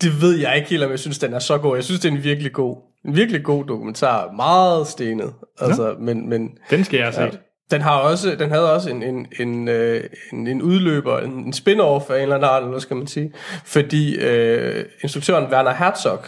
det 0.03 0.23
ved 0.23 0.37
jeg 0.39 0.57
ikke 0.57 0.69
helt, 0.71 0.83
om 0.83 0.91
jeg 0.91 0.99
synes, 0.99 1.19
den 1.19 1.35
er 1.35 1.39
så 1.39 1.59
god. 1.59 1.77
Jeg 1.77 1.85
synes, 1.85 2.01
det 2.01 2.09
er 2.09 2.13
en 2.13 2.25
virkelig 2.25 2.53
god, 2.53 2.77
en 3.05 3.17
virkelig 3.17 3.43
god 3.43 3.65
dokumentar. 3.65 4.33
Meget 4.33 4.87
stenet. 4.87 5.33
Altså, 5.61 5.95
men, 5.99 6.29
men, 6.29 6.59
Den 6.71 6.85
skal 6.85 6.97
jeg 6.97 7.07
have 7.07 7.31
set. 7.31 7.41
Den, 7.71 7.83
har 7.83 7.99
også, 7.99 8.37
den 8.39 8.51
havde 8.51 8.73
også 8.73 8.91
en, 8.91 9.03
en, 9.03 9.27
en, 9.41 9.69
øh, 9.69 10.05
en, 10.33 10.47
en 10.47 10.63
udløber, 10.63 11.19
en, 11.19 11.31
en 11.31 11.53
spin-off 11.53 12.11
af 12.11 12.17
en 12.17 12.23
eller 12.23 12.35
anden 12.35 12.51
art, 12.51 12.63
eller 12.63 12.79
skal 12.79 12.97
man 12.97 13.07
sige. 13.07 13.33
Fordi 13.65 14.17
øh, 14.17 14.85
instruktøren 15.03 15.53
Werner 15.53 15.75
Herzog, 15.75 16.25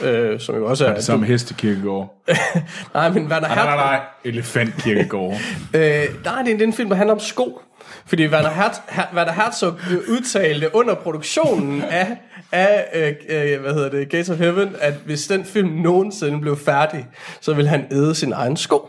øh, 0.00 0.40
som 0.40 0.54
jo 0.54 0.66
også 0.66 0.86
er... 0.86 0.94
Det 0.94 1.04
samme 1.04 1.26
hestekirkegård. 1.26 2.24
nej, 2.94 3.10
men 3.10 3.26
Werner 3.26 3.48
Nej, 3.48 3.54
Herzog... 3.54 3.76
nej, 3.76 3.96
nej. 3.96 4.00
Elefantkirkegård. 4.24 5.34
Øh, 5.74 5.80
nej, 6.24 6.42
det 6.42 6.52
er, 6.52 6.58
er 6.58 6.62
en 6.62 6.72
film, 6.72 6.88
der 6.88 6.96
handler 6.96 7.14
om 7.14 7.20
sko. 7.20 7.60
Fordi 8.06 8.26
Werner, 8.26 8.50
Herz, 8.50 8.76
Her, 8.88 9.04
Werner 9.14 9.32
Herzog 9.32 9.72
udtalte 10.08 10.74
under 10.74 10.94
produktionen 10.94 11.82
af, 11.82 12.16
af 12.52 12.84
øh, 12.94 13.52
øh, 13.52 13.60
hvad 13.60 13.74
hedder 13.74 13.90
det, 13.90 14.08
Gates 14.08 14.30
of 14.30 14.38
Heaven, 14.38 14.76
at 14.80 14.94
hvis 15.04 15.26
den 15.26 15.44
film 15.44 15.68
nogensinde 15.68 16.40
blev 16.40 16.56
færdig, 16.56 17.06
så 17.40 17.54
ville 17.54 17.68
han 17.68 17.86
æde 17.90 18.14
sin 18.14 18.32
egen 18.32 18.56
sko. 18.56 18.88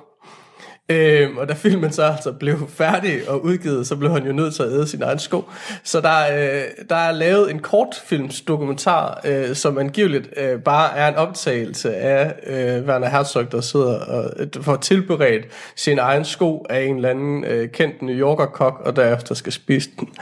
Øhm, 0.91 1.37
og 1.37 1.49
da 1.49 1.53
filmen 1.53 1.91
så 1.91 2.03
altså 2.03 2.31
blev 2.31 2.69
færdig 2.69 3.29
og 3.29 3.43
udgivet, 3.45 3.87
så 3.87 3.95
blev 3.95 4.11
han 4.11 4.25
jo 4.25 4.31
nødt 4.33 4.55
til 4.55 4.63
at 4.63 4.69
æde 4.71 4.87
sin 4.87 5.01
egen 5.01 5.19
sko. 5.19 5.43
Så 5.83 6.01
der, 6.01 6.17
øh, 6.37 6.63
der 6.89 6.95
er 6.95 7.11
lavet 7.11 7.51
en 7.51 7.59
kortfilmsdokumentar, 7.59 9.21
øh, 9.25 9.55
som 9.55 9.77
angiveligt 9.77 10.29
øh, 10.37 10.59
bare 10.59 10.97
er 10.97 11.07
en 11.07 11.15
optagelse 11.15 11.95
af 11.95 12.33
øh, 12.47 12.87
Werner 12.87 13.09
Herzog, 13.09 13.51
der 13.51 13.61
sidder 13.61 13.99
og 13.99 14.31
øh, 14.37 14.47
får 14.63 14.75
tilberedt 14.75 15.45
sin 15.75 15.99
egen 15.99 16.25
sko 16.25 16.65
af 16.69 16.81
en 16.81 16.95
eller 16.95 17.09
anden 17.09 17.43
øh, 17.43 17.69
kendt 17.69 18.01
New 18.01 18.15
Yorker 18.15 18.45
kok, 18.45 18.81
og 18.85 18.95
derefter 18.95 19.35
skal 19.35 19.53
spise 19.53 19.89
den. 19.99 20.09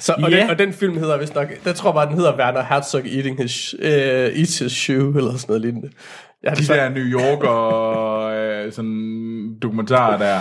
Så, 0.00 0.14
og, 0.22 0.30
Ja. 0.30 0.40
den, 0.40 0.50
og 0.50 0.58
den 0.58 0.72
film 0.72 0.98
hedder 0.98 1.18
vist 1.18 1.34
nok, 1.34 1.48
der 1.64 1.72
tror 1.72 1.90
jeg 1.90 1.94
bare, 1.94 2.06
den 2.06 2.14
hedder 2.14 2.36
Werner 2.36 2.62
Herzog 2.62 3.00
Eating 3.06 3.42
his, 3.42 3.74
uh, 3.78 3.86
Eats 3.88 4.58
His 4.58 4.72
Shoe, 4.72 5.16
eller 5.18 5.36
sådan 5.36 5.44
noget 5.48 5.62
lignende. 5.62 5.88
Har 6.46 6.54
De 6.54 6.60
desværre- 6.60 6.84
der 6.84 6.88
New 6.88 7.04
Yorker 7.04 8.22
øh, 8.66 8.72
sådan 8.72 9.58
dokumentarer 9.62 10.18
der. 10.18 10.40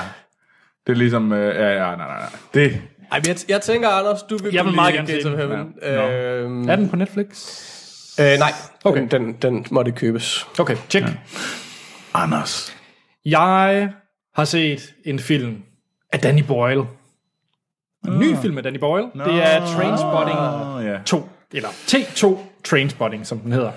Det 0.88 0.94
er 0.94 0.98
ligesom... 0.98 1.32
Øh, 1.34 1.56
ja, 1.56 1.70
ja, 1.70 1.78
nej, 1.78 1.96
nej, 1.96 2.08
nej. 2.08 2.30
Det, 2.54 2.82
Ej, 3.12 3.22
jeg, 3.28 3.36
jeg 3.50 3.62
tænker, 3.62 3.90
Anders, 3.90 4.24
du 4.24 4.38
vil 4.38 4.54
Jeg 4.54 4.66
vil 4.66 4.76
meget 4.76 4.94
gerne 4.94 5.08
se 5.08 5.24
den. 5.24 5.36
Heaven. 5.38 5.74
Ja. 5.82 6.10
Øhm, 6.36 6.70
Er 6.70 6.76
den 6.76 6.90
på 6.90 6.96
Netflix? 6.96 7.28
øh, 8.20 8.26
nej, 8.40 8.52
Okay. 8.84 9.02
den, 9.02 9.10
den, 9.12 9.34
den 9.42 9.66
måtte 9.72 9.92
købes. 9.92 10.48
Okay, 10.60 10.76
check. 10.90 11.06
Ja. 11.08 11.14
Anders. 12.14 12.76
Jeg 13.26 13.90
har 14.36 14.46
set 14.46 14.94
en 15.06 15.20
film 15.20 15.58
af 16.14 16.20
Danny 16.20 16.42
Boyle. 16.44 16.84
En 18.08 18.20
ny 18.20 18.36
film 18.42 18.58
af 18.58 18.64
Danny 18.64 18.78
Boyle. 18.80 19.06
Det 19.14 19.44
er 19.44 19.60
Trainspotting 19.66 20.40
Åh, 20.40 20.86
ja. 20.86 20.98
2. 21.06 21.30
Eller 21.54 21.70
T2 21.70 22.38
Trainspotting, 22.64 23.26
som 23.28 23.40
den 23.40 23.52
hedder. 23.52 23.72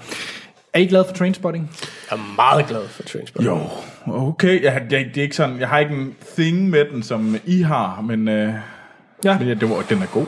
Er 0.72 0.78
I 0.80 0.86
glad 0.86 1.04
for 1.04 1.14
Trainspotting? 1.14 1.70
Jeg 2.10 2.16
er 2.18 2.34
meget 2.36 2.66
glad 2.66 2.88
for 2.88 3.02
Trainspotting. 3.02 3.54
Jo, 3.54 3.60
okay. 4.06 4.62
Jeg, 4.62 4.82
jeg, 4.90 5.04
det 5.14 5.16
er 5.16 5.22
ikke 5.22 5.36
sådan, 5.36 5.60
jeg 5.60 5.68
har 5.68 5.78
ikke 5.78 5.94
en 5.94 6.14
thing 6.36 6.70
med 6.70 6.84
den, 6.92 7.02
som 7.02 7.36
I 7.44 7.62
har, 7.62 8.00
men, 8.00 8.28
øh, 8.28 8.54
Ja. 9.24 9.38
men 9.38 9.48
ja, 9.48 9.54
det 9.54 9.70
var, 9.70 9.82
den 9.88 10.02
er 10.02 10.06
god. 10.06 10.26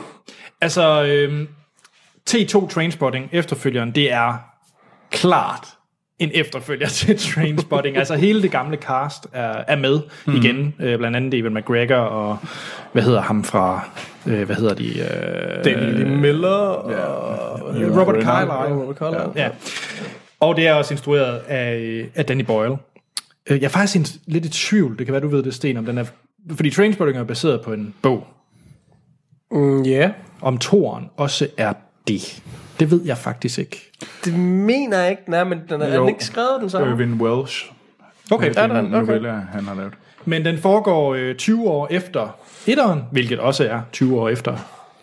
Altså, 0.61 1.03
øhm, 1.03 1.47
T2 2.29 2.67
Trainspotting, 2.69 3.29
efterfølgeren, 3.31 3.91
det 3.91 4.11
er 4.13 4.33
klart 5.11 5.67
en 6.19 6.31
efterfølger 6.33 6.87
til 6.99 7.17
Trainspotting. 7.19 7.97
altså 7.97 8.15
hele 8.15 8.41
det 8.41 8.51
gamle 8.51 8.77
cast 8.77 9.27
er, 9.33 9.63
er 9.67 9.75
med 9.75 9.99
mm. 10.25 10.35
igen. 10.35 10.75
Øh, 10.79 10.97
blandt 10.97 11.17
andet 11.17 11.31
David 11.31 11.49
McGregor 11.49 11.95
og, 11.95 12.37
hvad 12.91 13.03
hedder 13.03 13.21
ham 13.21 13.43
fra, 13.43 13.89
øh, 14.25 14.43
hvad 14.43 14.55
hedder 14.55 14.73
de? 14.73 14.99
Øh, 14.99 15.63
David 15.65 15.93
Lee 15.93 16.17
Miller 16.17 16.49
og... 16.49 16.91
Øh, 17.81 17.97
Robert 17.97 18.15
Ja, 18.15 18.21
Carlyle. 18.21 18.75
Robert 18.81 18.95
Carlyle. 18.97 19.31
Ja. 19.35 19.49
Og 20.43 20.55
det 20.55 20.67
er 20.67 20.73
også 20.73 20.93
instrueret 20.93 21.37
af, 21.47 22.05
af 22.15 22.25
Danny 22.25 22.41
Boyle. 22.43 22.77
Øh, 23.49 23.57
Jeg 23.61 23.65
er 23.65 23.69
faktisk 23.69 23.95
en, 23.95 24.19
lidt 24.33 24.45
i 24.45 24.49
tvivl, 24.49 24.97
det 24.97 25.05
kan 25.05 25.13
være, 25.13 25.21
du 25.21 25.27
ved 25.27 25.43
det, 25.43 25.53
Sten, 25.53 25.77
om 25.77 25.85
den 25.85 25.97
er... 25.97 26.05
Fordi 26.55 26.69
Trainspotting 26.69 27.17
er 27.17 27.23
baseret 27.23 27.61
på 27.61 27.73
en 27.73 27.93
bog, 28.01 28.27
Mm, 29.51 29.81
ja. 29.81 30.11
om 30.41 30.57
toren 30.57 31.09
også 31.17 31.47
er 31.57 31.73
det. 32.07 32.43
Det 32.79 32.91
ved 32.91 33.01
jeg 33.05 33.17
faktisk 33.17 33.59
ikke. 33.59 33.91
Det 34.25 34.33
mener 34.39 34.99
jeg 34.99 35.09
ikke, 35.11 35.23
nej, 35.27 35.43
men 35.43 35.61
den 35.69 35.81
er, 35.81 35.85
er 35.85 35.95
Jo. 35.95 36.01
den 36.01 36.09
ikke 36.09 36.25
skrevet 36.25 36.61
den 36.61 36.69
samme? 36.69 36.91
Irvin 36.93 37.13
Welsh. 37.21 37.71
Okay, 38.31 38.49
Det 38.49 38.57
er 38.57 38.67
den? 38.67 38.77
en 38.77 38.85
Okay. 38.95 39.05
novelle, 39.05 39.31
han 39.31 39.63
har 39.65 39.75
lavet. 39.75 39.93
Men 40.25 40.45
den 40.45 40.57
foregår 40.57 41.13
øh, 41.13 41.35
20 41.35 41.69
år 41.69 41.87
efter 41.91 42.37
etteren, 42.67 43.01
hvilket 43.11 43.39
også 43.39 43.63
er 43.67 43.81
20 43.91 44.19
år 44.21 44.29
efter 44.29 44.57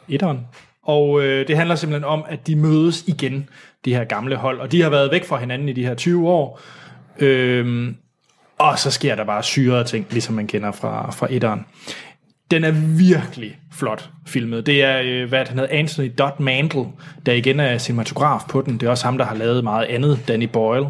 etteren. 0.08 0.46
Og 0.82 1.22
øh, 1.22 1.48
det 1.48 1.56
handler 1.56 1.74
simpelthen 1.74 2.04
om, 2.04 2.24
at 2.28 2.46
de 2.46 2.56
mødes 2.56 3.04
igen, 3.06 3.48
de 3.84 3.94
her 3.94 4.04
gamle 4.04 4.36
hold. 4.36 4.60
Og 4.60 4.72
de 4.72 4.82
har 4.82 4.90
været 4.90 5.10
væk 5.10 5.24
fra 5.24 5.38
hinanden 5.38 5.68
i 5.68 5.72
de 5.72 5.86
her 5.86 5.94
20 5.94 6.28
år. 6.28 6.60
Øhm, 7.18 7.96
og 8.58 8.78
så 8.78 8.90
sker 8.90 9.14
der 9.14 9.24
bare 9.24 9.42
syrede 9.42 9.84
ting, 9.84 10.06
ligesom 10.10 10.34
man 10.34 10.46
kender 10.46 10.72
fra, 10.72 11.10
fra 11.10 11.26
etteren. 11.30 11.66
Den 12.50 12.64
er 12.64 12.70
virkelig 12.98 13.58
flot 13.72 14.10
filmet. 14.26 14.66
Det 14.66 14.84
er, 14.84 15.00
øh, 15.04 15.28
hvad 15.28 15.46
han 15.46 15.58
hedder, 15.58 15.78
Anthony 15.78 16.12
Dodd 16.18 16.40
Mantle, 16.40 16.86
der 17.26 17.32
igen 17.32 17.60
er 17.60 17.78
cinematograf 17.78 18.40
på 18.48 18.62
den. 18.62 18.74
Det 18.74 18.86
er 18.86 18.90
også 18.90 19.04
ham, 19.04 19.18
der 19.18 19.24
har 19.24 19.34
lavet 19.34 19.64
meget 19.64 19.86
andet, 19.86 20.18
Danny 20.28 20.48
Boyle. 20.52 20.86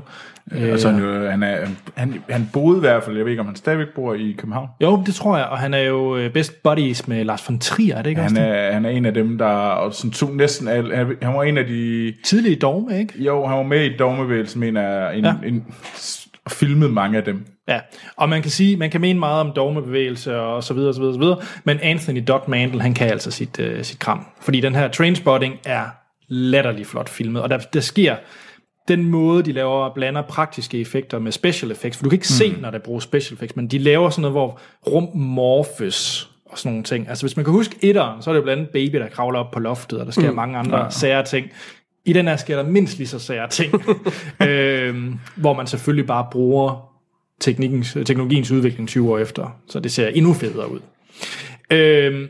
Øh, 0.53 0.63
altså, 0.63 0.91
han, 0.91 1.03
jo, 1.03 1.31
han, 1.31 1.43
er, 1.43 1.67
han, 1.95 2.23
han 2.31 2.51
boede 2.53 2.77
i 2.77 2.81
hvert 2.81 3.03
fald, 3.03 3.17
jeg 3.17 3.25
ved 3.25 3.33
ikke, 3.33 3.41
om 3.41 3.47
han 3.47 3.57
stadigvæk 3.57 3.87
bor 3.95 4.15
i 4.15 4.35
København. 4.39 4.69
Jo, 4.83 5.03
det 5.07 5.15
tror 5.15 5.37
jeg, 5.37 5.47
og 5.47 5.59
han 5.59 5.75
er 5.75 5.79
jo 5.83 6.17
øh, 6.17 6.33
best 6.33 6.63
buddies 6.63 7.09
med 7.09 7.25
Lars 7.25 7.49
von 7.49 7.59
Trier, 7.59 7.97
er 7.97 8.03
det 8.03 8.11
ikke 8.11 8.23
Han 8.23 8.31
også 8.31 8.43
det? 8.43 8.59
er, 8.59 8.73
han 8.73 8.85
er 8.85 8.91
en 8.91 9.05
af 9.07 9.15
dem, 9.15 9.39
der 9.39 9.47
og 9.47 9.95
sådan 9.95 10.11
tog 10.11 10.31
næsten 10.37 10.69
al, 10.69 10.95
han, 10.97 11.17
han 11.23 11.35
var 11.35 11.43
en 11.43 11.59
af 11.59 11.65
de... 11.67 12.15
Tidlig 12.25 12.63
dogme, 12.63 12.99
ikke? 12.99 13.23
Jo, 13.25 13.47
han 13.47 13.57
var 13.57 13.63
med 13.63 13.85
i 13.85 13.97
dogmevægelsen, 13.97 14.61
mener 14.61 14.83
jeg, 14.83 15.17
en, 15.19 15.25
Ja. 15.25 15.35
en, 15.47 15.65
og 16.45 16.51
filmede 16.51 16.93
mange 16.93 17.19
af 17.19 17.25
dem. 17.25 17.47
Ja, 17.69 17.81
og 18.17 18.29
man 18.29 18.43
kan 18.43 18.51
sige, 18.51 18.77
man 18.77 18.91
kan 18.91 19.01
mene 19.01 19.19
meget 19.19 19.41
om 19.41 19.53
dogmebevægelse 19.57 20.41
og 20.41 20.65
så 20.65 20.75
videre, 20.75 20.95
så 20.95 21.01
videre, 21.01 21.15
så 21.15 21.21
videre, 21.21 21.39
men 21.65 21.79
Anthony 21.83 22.25
Dodd 22.29 22.43
Mantle, 22.49 22.83
han 22.83 22.95
kan 22.95 23.09
altså 23.11 23.31
sit, 23.31 23.59
uh, 23.61 23.83
sit 23.83 23.99
kram. 23.99 24.27
Fordi 24.41 24.61
den 24.61 24.75
her 24.75 24.89
Trainspotting 24.89 25.55
er 25.65 25.83
latterlig 26.29 26.87
flot 26.87 27.09
filmet, 27.09 27.43
og 27.43 27.51
der, 27.51 27.59
der 27.59 27.81
sker 27.81 28.17
den 28.91 29.05
måde, 29.05 29.43
de 29.43 29.53
laver, 29.53 29.95
blander 29.95 30.23
praktiske 30.23 30.81
effekter 30.81 31.19
med 31.19 31.33
special 31.33 31.71
effects, 31.71 31.99
for 31.99 32.05
du 32.05 32.11
kan 32.11 32.17
ikke 32.17 32.27
mm. 32.31 32.55
se, 32.55 32.61
når 32.61 32.71
der 32.71 32.79
bruger 32.79 33.01
special 33.01 33.35
effects, 33.35 33.57
men 33.57 33.69
de 33.69 33.79
laver 33.79 34.11
sådan 34.11 34.23
noget, 34.23 34.35
hvor 34.35 34.61
rum 34.87 35.17
morfes 35.17 36.31
og 36.45 36.59
sådan 36.59 36.73
nogle 36.73 36.85
ting. 36.85 37.09
Altså 37.09 37.27
hvis 37.27 37.37
man 37.37 37.45
kan 37.45 37.53
huske 37.53 37.77
etteren, 37.83 38.23
så 38.23 38.31
er 38.31 38.35
det 38.35 38.39
jo 38.39 38.43
blandt 38.43 38.61
andet 38.61 38.73
baby, 38.73 38.97
der 38.97 39.09
kravler 39.09 39.39
op 39.39 39.51
på 39.51 39.61
loftet, 39.61 40.01
og 40.01 40.07
der 40.07 40.13
sker 40.13 40.31
mm. 40.31 40.37
mange 40.37 40.59
andre 40.59 40.85
ja. 40.85 40.91
sære 40.91 41.25
ting. 41.25 41.47
I 42.05 42.13
den 42.13 42.29
her 42.29 42.37
sker 42.37 42.57
der 42.57 42.71
mindst 42.71 42.99
lige 42.99 43.09
så 43.09 43.19
sære 43.19 43.49
ting, 43.49 43.75
øhm, 44.49 45.19
hvor 45.37 45.55
man 45.55 45.67
selvfølgelig 45.67 46.07
bare 46.07 46.27
bruger 46.31 46.91
teknikkens, 47.41 47.93
teknologiens 48.07 48.51
udvikling 48.51 48.89
20 48.89 49.13
år 49.13 49.19
efter, 49.19 49.57
så 49.69 49.81
det 49.81 49.93
ser 49.93 50.09
endnu 50.09 50.33
federe 50.33 50.73
ud. 50.73 50.81
Øhm, 51.71 52.29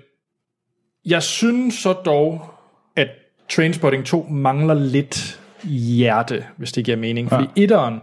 jeg 1.04 1.22
synes 1.22 1.74
så 1.74 1.92
dog, 1.92 2.54
at 2.96 3.08
Trainspotting 3.50 4.04
2 4.04 4.26
mangler 4.30 4.74
lidt 4.74 5.39
hjerte, 5.64 6.44
hvis 6.56 6.72
det 6.72 6.84
giver 6.84 6.96
mening. 6.96 7.28
Fordi 7.28 7.44
ja. 7.56 7.62
etteren, 7.62 8.00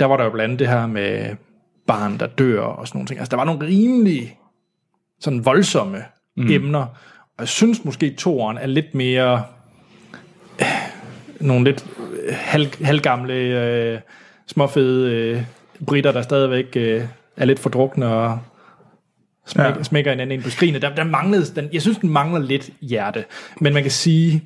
der 0.00 0.06
var 0.06 0.16
der 0.16 0.24
jo 0.24 0.30
blandt 0.30 0.44
andet 0.44 0.58
det 0.58 0.68
her 0.68 0.86
med 0.86 1.36
barn, 1.86 2.18
der 2.18 2.26
dør 2.26 2.60
og 2.60 2.88
sådan 2.88 2.98
nogle 2.98 3.06
ting. 3.06 3.20
Altså, 3.20 3.30
der 3.30 3.36
var 3.36 3.44
nogle 3.44 3.66
rimelig 3.66 4.38
sådan 5.20 5.44
voldsomme 5.44 6.04
mm. 6.36 6.50
emner. 6.50 6.80
Og 6.80 7.38
jeg 7.38 7.48
synes 7.48 7.84
måske, 7.84 8.10
toeren 8.10 8.58
er 8.58 8.66
lidt 8.66 8.94
mere 8.94 9.44
øh, 10.60 10.66
nogle 11.40 11.64
lidt 11.64 11.86
øh, 12.22 12.34
halv, 12.38 12.84
halvgamle, 12.84 13.34
øh, 13.34 14.00
småfede 14.46 15.12
øh, 15.12 15.44
britter, 15.86 16.12
der 16.12 16.22
stadigvæk 16.22 16.76
øh, 16.76 17.04
er 17.36 17.44
lidt 17.44 17.58
fordrukne 17.58 18.06
og 18.06 18.38
smæk, 19.46 19.64
ja. 19.64 19.82
Smækker 19.82 20.10
hinanden 20.10 20.34
ind 20.34 20.42
på 20.42 20.50
skrigene. 20.50 20.78
Der, 20.78 20.94
der 20.94 21.04
manglede, 21.04 21.54
den, 21.60 21.68
jeg 21.72 21.82
synes, 21.82 21.98
den 21.98 22.10
mangler 22.10 22.40
lidt 22.40 22.70
hjerte. 22.80 23.24
Men 23.60 23.74
man 23.74 23.82
kan 23.82 23.92
sige, 23.92 24.44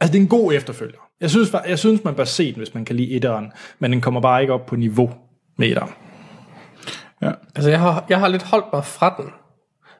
altså 0.00 0.12
det 0.12 0.18
er 0.18 0.22
en 0.22 0.28
god 0.28 0.52
efterfølger. 0.52 1.07
Jeg 1.20 1.30
synes, 1.30 1.54
jeg 1.68 1.78
synes 1.78 2.04
man 2.04 2.14
bør 2.14 2.24
se 2.24 2.46
den, 2.46 2.58
hvis 2.58 2.74
man 2.74 2.84
kan 2.84 2.96
lide 2.96 3.10
etteren, 3.10 3.52
men 3.78 3.92
den 3.92 4.00
kommer 4.00 4.20
bare 4.20 4.40
ikke 4.40 4.52
op 4.52 4.66
på 4.66 4.76
niveau 4.76 5.14
med 5.56 5.68
etteren. 5.68 5.90
Ja. 7.22 7.30
Altså, 7.54 7.70
jeg 7.70 7.80
har, 7.80 8.04
jeg 8.08 8.18
har 8.20 8.28
lidt 8.28 8.42
holdt 8.42 8.66
mig 8.72 8.84
fra 8.84 9.14
den. 9.18 9.30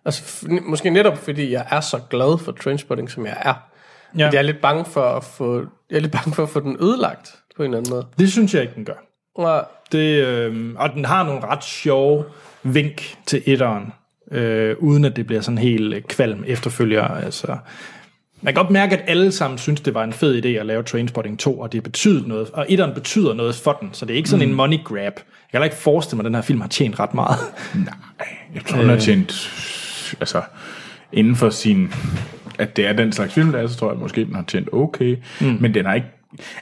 Altså, 0.05 0.49
måske 0.63 0.91
netop 0.91 1.19
fordi 1.19 1.53
jeg 1.53 1.67
er 1.71 1.81
så 1.81 2.01
glad 2.11 2.39
for 2.39 2.53
Trainspotting, 2.53 3.11
som 3.11 3.27
jeg 3.27 3.37
er. 3.41 3.49
Ja. 3.49 4.25
Ja. 4.25 4.31
Jeg 4.33 4.39
er 4.39 4.43
lidt 4.43 4.61
bange 4.61 4.85
for 4.85 5.03
at 5.03 5.25
få, 5.25 5.65
jeg 5.91 5.97
er 5.97 6.01
lidt 6.01 6.13
bange 6.13 6.35
for 6.35 6.43
at 6.43 6.49
få 6.49 6.61
den 6.61 6.77
ødelagt 6.81 7.35
på 7.57 7.63
en 7.63 7.67
eller 7.67 7.79
anden 7.79 7.91
måde. 7.91 8.07
Det 8.19 8.33
synes 8.33 8.55
jeg 8.55 8.63
ikke, 8.63 8.75
den 8.75 8.85
gør. 8.85 9.05
Og, 9.35 9.69
Det, 9.93 10.25
øh, 10.27 10.75
og 10.77 10.91
den 10.91 11.05
har 11.05 11.25
nogle 11.25 11.41
ret 11.47 11.65
sjove 11.65 12.25
vink 12.63 13.17
til 13.27 13.43
etteren, 13.47 13.93
øh, 14.33 14.77
uden 14.79 15.05
at 15.05 15.17
det 15.17 15.27
bliver 15.27 15.41
sådan 15.41 15.59
helt 15.59 15.95
øh, 15.95 16.03
kvalm 16.03 16.45
efterfølger. 16.47 17.05
Altså, 17.05 17.57
man 18.43 18.55
kan 18.55 18.63
godt 18.63 18.73
mærke, 18.73 18.97
at 18.97 19.05
alle 19.07 19.33
sammen 19.33 19.59
synes, 19.59 19.81
det 19.81 19.95
var 19.95 20.05
en 20.05 20.13
fed 20.13 20.45
idé 20.45 20.49
at 20.49 20.67
lave 20.67 20.83
Trainspotting 20.83 21.39
2, 21.39 21.59
og 21.59 21.73
det 21.73 21.83
betyder 21.83 22.27
noget, 22.27 22.51
og 22.51 22.67
etteren 22.69 22.95
betyder 22.95 23.35
noget 23.35 23.55
for 23.55 23.73
den, 23.73 23.89
så 23.93 24.05
det 24.07 24.13
er 24.13 24.17
ikke 24.17 24.29
sådan 24.29 24.47
mm. 24.47 24.51
en 24.51 24.57
money 24.57 24.79
grab. 24.85 24.97
Jeg 24.97 25.13
kan 25.15 25.25
heller 25.53 25.65
ikke 25.65 25.77
forestille 25.77 26.17
mig, 26.17 26.23
at 26.23 26.25
den 26.25 26.35
her 26.35 26.43
film 26.43 26.61
har 26.61 26.69
tjent 26.69 27.01
ret 27.01 27.15
meget. 27.15 27.39
Nej, 27.75 27.95
jeg 28.55 28.65
tror, 28.65 28.77
han 28.77 28.89
har 28.89 28.99
tjent... 28.99 29.33
Altså, 30.21 30.43
inden 31.13 31.37
for 31.37 31.51
sin... 31.51 31.93
At 32.59 32.77
det 32.77 32.87
er 32.87 32.93
den 32.93 33.13
slags 33.13 33.35
film, 33.35 33.53
der 33.53 33.59
er, 33.59 33.67
så 33.67 33.77
tror 33.77 33.91
jeg 33.91 33.99
måske, 33.99 34.25
den 34.25 34.35
har 34.35 34.45
tjent 34.49 34.69
okay. 34.73 35.17
Mm. 35.41 35.57
Men 35.61 35.75
den 35.75 35.87
er 35.87 35.95
ikke... 35.95 36.07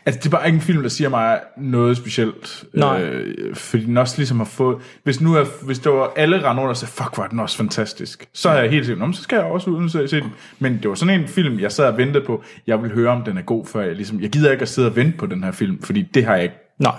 Altså, 0.07 0.19
det 0.19 0.27
er 0.27 0.31
bare 0.31 0.47
ikke 0.47 0.57
en 0.57 0.63
film, 0.63 0.83
der 0.83 0.89
siger 0.89 1.09
mig 1.11 1.41
noget 1.59 1.97
specielt. 1.97 2.65
Nej. 2.75 3.03
Øh, 3.03 3.55
fordi 3.55 3.85
den 3.85 3.97
også 3.97 4.15
ligesom 4.19 4.39
har 4.39 4.45
fået... 4.45 4.77
Hvis 5.05 5.21
nu 5.21 5.35
er, 5.35 5.45
hvis 5.65 5.79
det 5.79 5.93
var 5.93 6.13
alle 6.17 6.37
rende 6.49 6.63
rundt 6.63 6.71
og 6.71 6.77
sagde, 6.77 6.93
fuck, 6.93 7.19
var 7.19 7.27
den 7.27 7.41
også 7.41 7.57
fantastisk. 7.57 8.29
Så 8.35 8.49
er 8.49 8.61
jeg 8.61 8.71
helt 8.71 8.87
sikkert, 8.87 8.99
"Nå, 9.01 9.07
men 9.07 9.15
så 9.15 9.23
skal 9.23 9.37
jeg 9.37 9.45
også 9.45 9.71
ud 9.71 9.85
og 9.85 9.91
se, 9.91 10.21
den. 10.21 10.33
Men 10.59 10.79
det 10.83 10.89
var 10.89 10.95
sådan 10.95 11.21
en 11.21 11.29
film, 11.29 11.61
jeg 11.61 11.73
sad 11.73 11.87
og 11.87 11.97
ventede 11.99 12.25
på. 12.25 12.43
Jeg 12.67 12.83
vil 12.83 12.93
høre, 12.93 13.11
om 13.11 13.23
den 13.25 13.39
er 13.39 13.43
god, 13.43 13.67
før 13.67 13.81
jeg 13.81 13.95
ligesom... 13.97 14.21
Jeg 14.21 14.31
gider 14.31 14.53
ikke 14.53 14.63
at 14.63 14.69
sidde 14.69 14.89
og 14.89 14.97
vente 14.97 15.19
på 15.19 15.27
den 15.27 15.45
her 15.45 15.53
film, 15.53 15.83
fordi 15.83 16.03
det 16.03 16.25
har 16.25 16.35
jeg 16.35 16.43
ikke 16.43 16.57
Nej. 16.81 16.95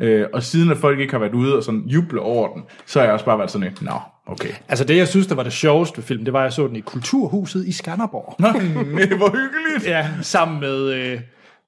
Øh, 0.00 0.26
og 0.32 0.42
siden 0.42 0.70
at 0.70 0.76
folk 0.76 1.00
ikke 1.00 1.12
har 1.12 1.18
været 1.18 1.34
ude 1.34 1.56
og 1.56 1.62
sådan 1.62 1.82
juble 1.86 2.20
over 2.20 2.54
den, 2.54 2.62
så 2.86 2.98
har 2.98 3.04
jeg 3.04 3.12
også 3.12 3.24
bare 3.24 3.38
været 3.38 3.50
sådan 3.50 3.66
et, 3.68 3.82
nå, 3.82 3.92
okay. 4.26 4.48
Altså 4.68 4.84
det, 4.84 4.96
jeg 4.96 5.08
synes, 5.08 5.26
der 5.26 5.34
var 5.34 5.42
det 5.42 5.52
sjoveste 5.52 5.96
ved 5.96 6.04
filmen, 6.04 6.26
det 6.26 6.32
var, 6.32 6.38
at 6.40 6.44
jeg 6.44 6.52
så 6.52 6.66
den 6.66 6.76
i 6.76 6.80
Kulturhuset 6.80 7.66
i 7.66 7.72
Skanderborg. 7.72 8.34
Nå, 8.38 8.48
hvor 9.16 9.30
hyggeligt. 9.30 9.86
Ja, 9.86 10.08
sammen 10.22 10.60
med 10.60 10.92
øh, 10.94 11.20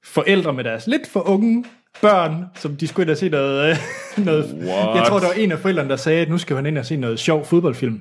forældre 0.04 0.52
med 0.52 0.64
deres 0.64 0.86
lidt 0.86 1.06
for 1.06 1.28
unge 1.28 1.64
børn, 2.00 2.44
som 2.54 2.76
de 2.76 2.86
skulle 2.86 3.04
ind 3.04 3.10
og 3.10 3.16
se 3.16 3.28
noget... 3.28 3.70
Øh, 3.70 3.76
noget 4.26 4.44
What? 4.44 4.96
jeg 4.96 5.04
tror, 5.06 5.18
der 5.18 5.26
var 5.26 5.34
en 5.34 5.52
af 5.52 5.58
forældrene, 5.58 5.90
der 5.90 5.96
sagde, 5.96 6.22
at 6.22 6.28
nu 6.28 6.38
skal 6.38 6.56
han 6.56 6.66
ind 6.66 6.78
og 6.78 6.86
se 6.86 6.96
noget 6.96 7.20
sjov 7.20 7.46
fodboldfilm. 7.46 8.00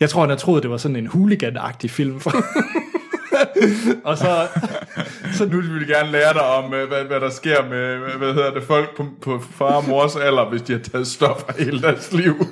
Jeg 0.00 0.10
tror, 0.10 0.20
han 0.20 0.30
havde 0.30 0.40
troet, 0.40 0.62
det 0.62 0.70
var 0.70 0.76
sådan 0.76 0.96
en 0.96 1.06
hooligan-agtig 1.06 1.90
film. 1.90 2.14
og 4.04 4.18
så... 4.18 4.48
Så 5.32 5.46
nu 5.46 5.60
vil 5.60 5.80
vi 5.80 5.92
gerne 5.92 6.12
lære 6.12 6.32
dig 6.32 6.42
om, 6.42 6.74
øh, 6.74 6.88
hvad, 6.88 7.04
hvad 7.04 7.20
der 7.20 7.30
sker 7.30 7.68
med, 7.68 8.16
hvad 8.18 8.34
hedder 8.34 8.54
det, 8.54 8.62
folk 8.62 8.96
på, 8.96 9.06
på 9.22 9.42
far 9.58 9.72
og 9.72 9.88
mors 9.88 10.16
alder, 10.16 10.48
hvis 10.48 10.62
de 10.62 10.72
har 10.72 10.80
taget 10.80 11.06
stoffer 11.06 11.52
hele 11.58 11.82
deres 11.82 12.12
liv. 12.12 12.46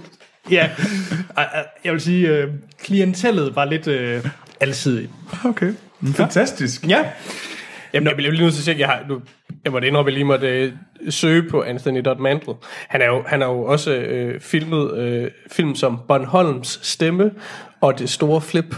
Ja, 0.50 0.70
jeg 1.84 1.92
vil 1.92 2.00
sige, 2.00 2.28
øh, 2.28 2.48
klientellet 2.82 3.56
var 3.56 3.64
lidt 3.64 3.86
øh, 3.86 4.26
alsidigt. 4.60 5.10
Okay. 5.44 5.72
Fantastisk. 6.14 6.86
Ja, 6.88 7.04
jamen, 7.94 8.06
jeg 8.06 8.16
bliver 8.16 8.30
lige 8.32 8.42
nødt 8.42 8.54
til 8.54 8.60
at 8.60 8.64
sige, 8.64 8.74
at 8.74 8.80
jeg, 8.80 8.88
har, 8.88 9.00
nu, 9.08 9.20
jeg 9.64 9.72
måtte 9.72 9.88
indrømme, 9.88 10.08
at 10.08 10.12
jeg 10.12 10.18
lige 10.18 10.24
måtte 10.24 10.46
øh, 10.48 10.72
søge 11.10 11.42
på 11.50 11.62
Anthony 11.62 12.00
Dodd 12.04 12.18
Mantle. 12.20 12.54
Han 12.88 13.02
er 13.02 13.06
jo, 13.06 13.22
han 13.26 13.42
er 13.42 13.46
jo 13.46 13.62
også 13.64 13.94
øh, 13.94 14.40
filmet 14.40 14.94
øh, 14.98 15.30
film 15.52 15.74
som 15.74 16.00
Bornholms 16.08 16.78
stemme 16.82 17.30
og 17.80 17.98
Det 17.98 18.10
store 18.10 18.40
flip. 18.40 18.74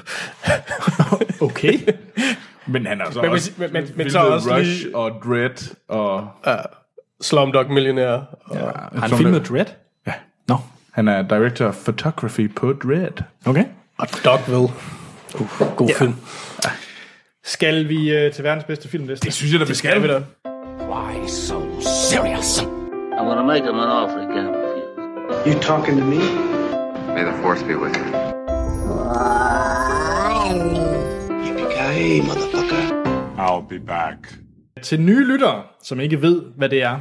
okay. 1.40 1.72
Men 2.66 2.86
han 2.86 3.00
er 3.00 3.10
så 3.12 3.20
Men- 3.22 3.30
også 3.30 3.50
men- 3.56 3.72
men- 3.72 3.82
men 3.82 3.86
filmet 3.94 4.12
så 4.12 4.18
også 4.18 4.56
Rush 4.56 4.82
lige- 4.84 4.96
og 4.96 5.10
Dread 5.24 5.74
og... 5.88 6.28
Slumdog 7.20 7.70
Millionær. 7.72 8.12
Og, 8.44 8.56
ja. 8.56 8.60
Har 8.64 9.00
han 9.08 9.10
filmet 9.10 9.48
Dread? 9.48 9.66
Ja. 10.06 10.12
Nå, 10.48 10.56
Han 10.92 11.08
er 11.08 11.22
director 11.22 11.66
of 11.66 11.74
photography 11.84 12.54
på 12.54 12.72
Dread. 12.72 13.22
okay. 13.46 13.64
og 13.98 14.08
Dogville. 14.24 14.58
Uh, 15.34 15.76
god 15.76 15.88
ja. 15.88 15.94
film. 16.04 16.14
Skal 17.48 17.88
vi 17.88 18.12
øh, 18.12 18.32
til 18.32 18.44
verdens 18.44 18.64
bedste 18.64 18.88
filmliste? 18.88 19.26
Det 19.26 19.34
synes 19.34 19.52
jeg, 19.52 19.60
der 19.60 19.66
vi 19.66 19.74
skal. 19.74 20.02
vi 20.02 20.08
da. 20.08 20.22
Why 20.88 21.26
so 21.28 21.80
serious? 21.80 22.60
I'm 22.60 23.24
gonna 23.28 23.42
make 23.42 23.64
him 23.64 23.74
an 23.74 23.88
offer 23.88 24.18
refuse. 24.18 25.46
You 25.46 25.60
talking 25.60 25.98
to 25.98 26.04
me? 26.04 26.18
May 27.14 27.24
the 27.24 27.42
force 27.42 27.64
be 27.64 27.78
with 27.78 27.98
you. 27.98 28.06
Yippee-ki-yay, 31.44 32.20
motherfucker. 32.28 32.82
I'll 33.38 33.68
be 33.68 33.78
back. 33.86 34.38
Til 34.82 35.00
nye 35.00 35.24
lyttere, 35.24 35.62
som 35.82 36.00
ikke 36.00 36.22
ved, 36.22 36.42
hvad 36.56 36.68
det 36.68 36.82
er, 36.82 36.98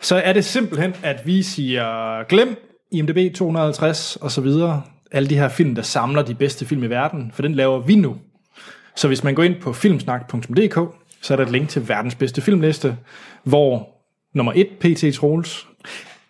så 0.00 0.16
er 0.16 0.32
det 0.32 0.44
simpelthen, 0.44 0.94
at 1.02 1.26
vi 1.26 1.42
siger, 1.42 2.24
glem 2.24 2.56
IMDb 2.92 3.34
250 3.34 4.16
og 4.16 4.30
så 4.30 4.40
videre. 4.40 4.82
Alle 5.12 5.28
de 5.28 5.38
her 5.38 5.48
film, 5.48 5.74
der 5.74 5.82
samler 5.82 6.22
de 6.22 6.34
bedste 6.34 6.66
film 6.66 6.82
i 6.82 6.86
verden, 6.86 7.32
for 7.34 7.42
den 7.42 7.54
laver 7.54 7.78
vi 7.78 7.94
nu. 7.94 8.16
Så 8.96 9.08
hvis 9.08 9.24
man 9.24 9.34
går 9.34 9.42
ind 9.42 9.60
på 9.60 9.72
filmsnak.dk, 9.72 10.78
så 11.22 11.34
er 11.34 11.36
der 11.36 11.44
et 11.44 11.52
link 11.52 11.68
til 11.68 11.88
verdens 11.88 12.14
bedste 12.14 12.40
filmliste, 12.40 12.96
hvor 13.44 13.88
nummer 14.34 14.52
1, 14.56 14.68
P.T. 14.80 15.14
Troels, 15.14 15.66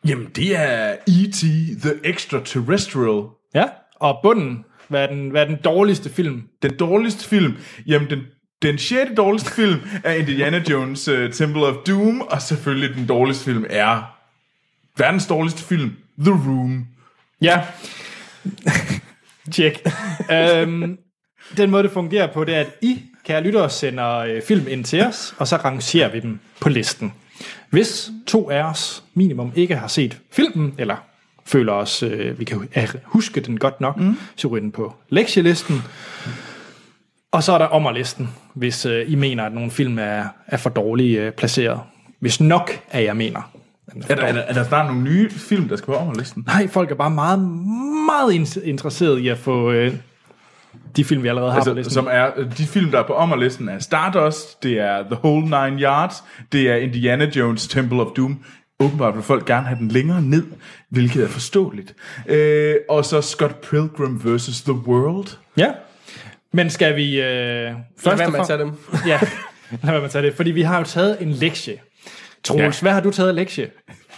Jamen, 0.06 0.26
det 0.36 0.56
er 0.56 0.96
E.T. 1.08 1.40
The 1.82 1.92
Extraterrestrial. 2.04 3.22
ja, 3.54 3.64
og 3.94 4.18
bunden, 4.22 4.64
hvad 4.88 5.02
er 5.02 5.06
den, 5.06 5.30
hvad 5.30 5.42
er 5.42 5.46
den 5.46 5.58
dårligste 5.64 6.10
film? 6.10 6.42
Den 6.62 6.76
dårligste 6.76 7.28
film, 7.28 7.56
jamen 7.86 8.10
den 8.10 8.20
Den 8.62 8.78
sjette 8.78 9.14
dårligste 9.14 9.50
film 9.50 9.80
er 10.04 10.12
Indiana 10.12 10.62
Jones 10.70 11.08
uh, 11.08 11.30
Temple 11.32 11.66
of 11.66 11.74
Doom, 11.86 12.20
og 12.20 12.42
selvfølgelig 12.42 12.96
den 12.96 13.06
dårligste 13.06 13.44
film 13.44 13.64
er 13.70 14.16
verdens 14.98 15.26
dårligste 15.26 15.62
film, 15.62 15.92
The 16.20 16.32
Room. 16.32 16.86
Ja. 17.42 17.62
Tjek. 19.52 19.78
øhm, 20.32 20.96
den 21.56 21.70
måde, 21.70 21.82
det 21.82 21.90
fungerer 21.90 22.32
på, 22.32 22.44
det 22.44 22.54
er, 22.56 22.60
at 22.60 22.70
I, 22.82 23.02
kære 23.24 23.42
lyttere, 23.42 23.70
sender 23.70 24.16
øh, 24.18 24.42
film 24.42 24.66
ind 24.68 24.84
til 24.84 25.02
os, 25.04 25.34
og 25.38 25.48
så 25.48 25.56
rangerer 25.56 26.12
vi 26.12 26.20
dem 26.20 26.38
på 26.60 26.68
listen. 26.68 27.12
Hvis 27.70 28.10
to 28.26 28.50
af 28.50 28.62
os 28.62 29.02
minimum 29.14 29.52
ikke 29.54 29.76
har 29.76 29.86
set 29.88 30.18
filmen, 30.32 30.74
eller 30.78 30.96
føler 31.46 31.72
os, 31.72 32.02
øh, 32.02 32.38
vi 32.38 32.44
kan 32.44 32.56
hu- 32.58 32.98
huske 33.04 33.40
den 33.40 33.58
godt 33.58 33.80
nok, 33.80 33.96
mm. 33.96 34.16
så 34.36 34.48
ryger 34.48 34.60
den 34.60 34.72
på 34.72 34.94
lektielisten. 35.08 35.82
Og 37.32 37.42
så 37.42 37.52
er 37.52 37.58
der 37.58 37.66
ommerlisten, 37.66 38.28
hvis 38.54 38.86
øh, 38.86 39.12
I 39.12 39.14
mener, 39.14 39.44
at 39.44 39.52
nogle 39.52 39.70
film 39.70 39.98
er, 39.98 40.24
er 40.46 40.56
for 40.56 40.70
dårligt 40.70 41.20
øh, 41.20 41.32
placeret. 41.32 41.80
Hvis 42.20 42.40
nok 42.40 42.70
af 42.90 43.02
jer 43.04 43.12
mener. 43.14 43.50
Er 44.08 44.14
der, 44.14 44.22
er, 44.22 44.32
der, 44.32 44.40
er 44.40 44.52
der 44.52 44.64
snart 44.64 44.86
nogle 44.86 45.02
nye 45.02 45.30
film, 45.30 45.68
der 45.68 45.76
skal 45.76 45.86
på 45.86 45.94
ommerlisten? 45.94 46.44
Nej, 46.46 46.68
folk 46.68 46.90
er 46.90 46.94
bare 46.94 47.10
meget, 47.10 47.38
meget 48.06 48.32
in- 48.32 48.62
interesseret 48.68 49.18
i 49.18 49.28
at 49.28 49.38
få 49.38 49.70
øh, 49.72 49.94
de 50.96 51.04
film, 51.04 51.22
vi 51.22 51.28
allerede 51.28 51.50
har 51.52 51.56
på 51.56 51.60
Altså, 51.60 51.74
listen. 51.74 51.92
som 51.94 52.08
er, 52.10 52.30
de 52.58 52.66
film, 52.66 52.90
der 52.90 52.98
er 52.98 53.06
på 53.06 53.12
ommerlisten, 53.14 53.68
er 53.68 53.78
Stardust, 53.78 54.62
det 54.62 54.78
er 54.78 55.02
The 55.02 55.14
Whole 55.24 55.42
Nine 55.44 55.82
Yards, 55.82 56.24
det 56.52 56.70
er 56.70 56.76
Indiana 56.76 57.24
Jones 57.36 57.68
Temple 57.68 58.00
of 58.02 58.08
Doom. 58.16 58.44
Åbenbart 58.80 59.14
vil 59.14 59.22
folk 59.22 59.46
gerne 59.46 59.66
have 59.66 59.78
den 59.78 59.88
længere 59.88 60.22
ned, 60.22 60.44
hvilket 60.90 61.24
er 61.24 61.28
forståeligt. 61.28 61.94
Øh, 62.28 62.74
og 62.88 63.04
så 63.04 63.20
Scott 63.20 63.60
Pilgrim 63.60 64.20
vs. 64.24 64.62
The 64.62 64.72
World. 64.72 65.36
Ja. 65.56 65.72
Men 66.52 66.70
skal 66.70 66.96
vi... 66.96 67.20
Øh, 67.20 67.24
Lad 67.24 67.74
først 67.98 68.18
være 68.18 68.28
og 68.28 68.32
med 68.32 68.40
at 68.40 68.46
tage 68.46 68.58
dem. 68.58 68.72
Ja, 69.06 69.20
lad 69.70 69.78
være 69.82 69.94
med 69.94 70.04
at 70.04 70.10
tage 70.10 70.26
det. 70.26 70.34
Fordi 70.34 70.50
vi 70.50 70.62
har 70.62 70.78
jo 70.78 70.84
taget 70.84 71.16
en 71.22 71.30
lektie. 71.30 71.74
Troels, 72.44 72.82
ja. 72.82 72.84
hvad 72.84 72.92
har 72.92 73.00
du 73.00 73.10
taget 73.10 73.28
af 73.28 73.34
lektie? 73.34 73.70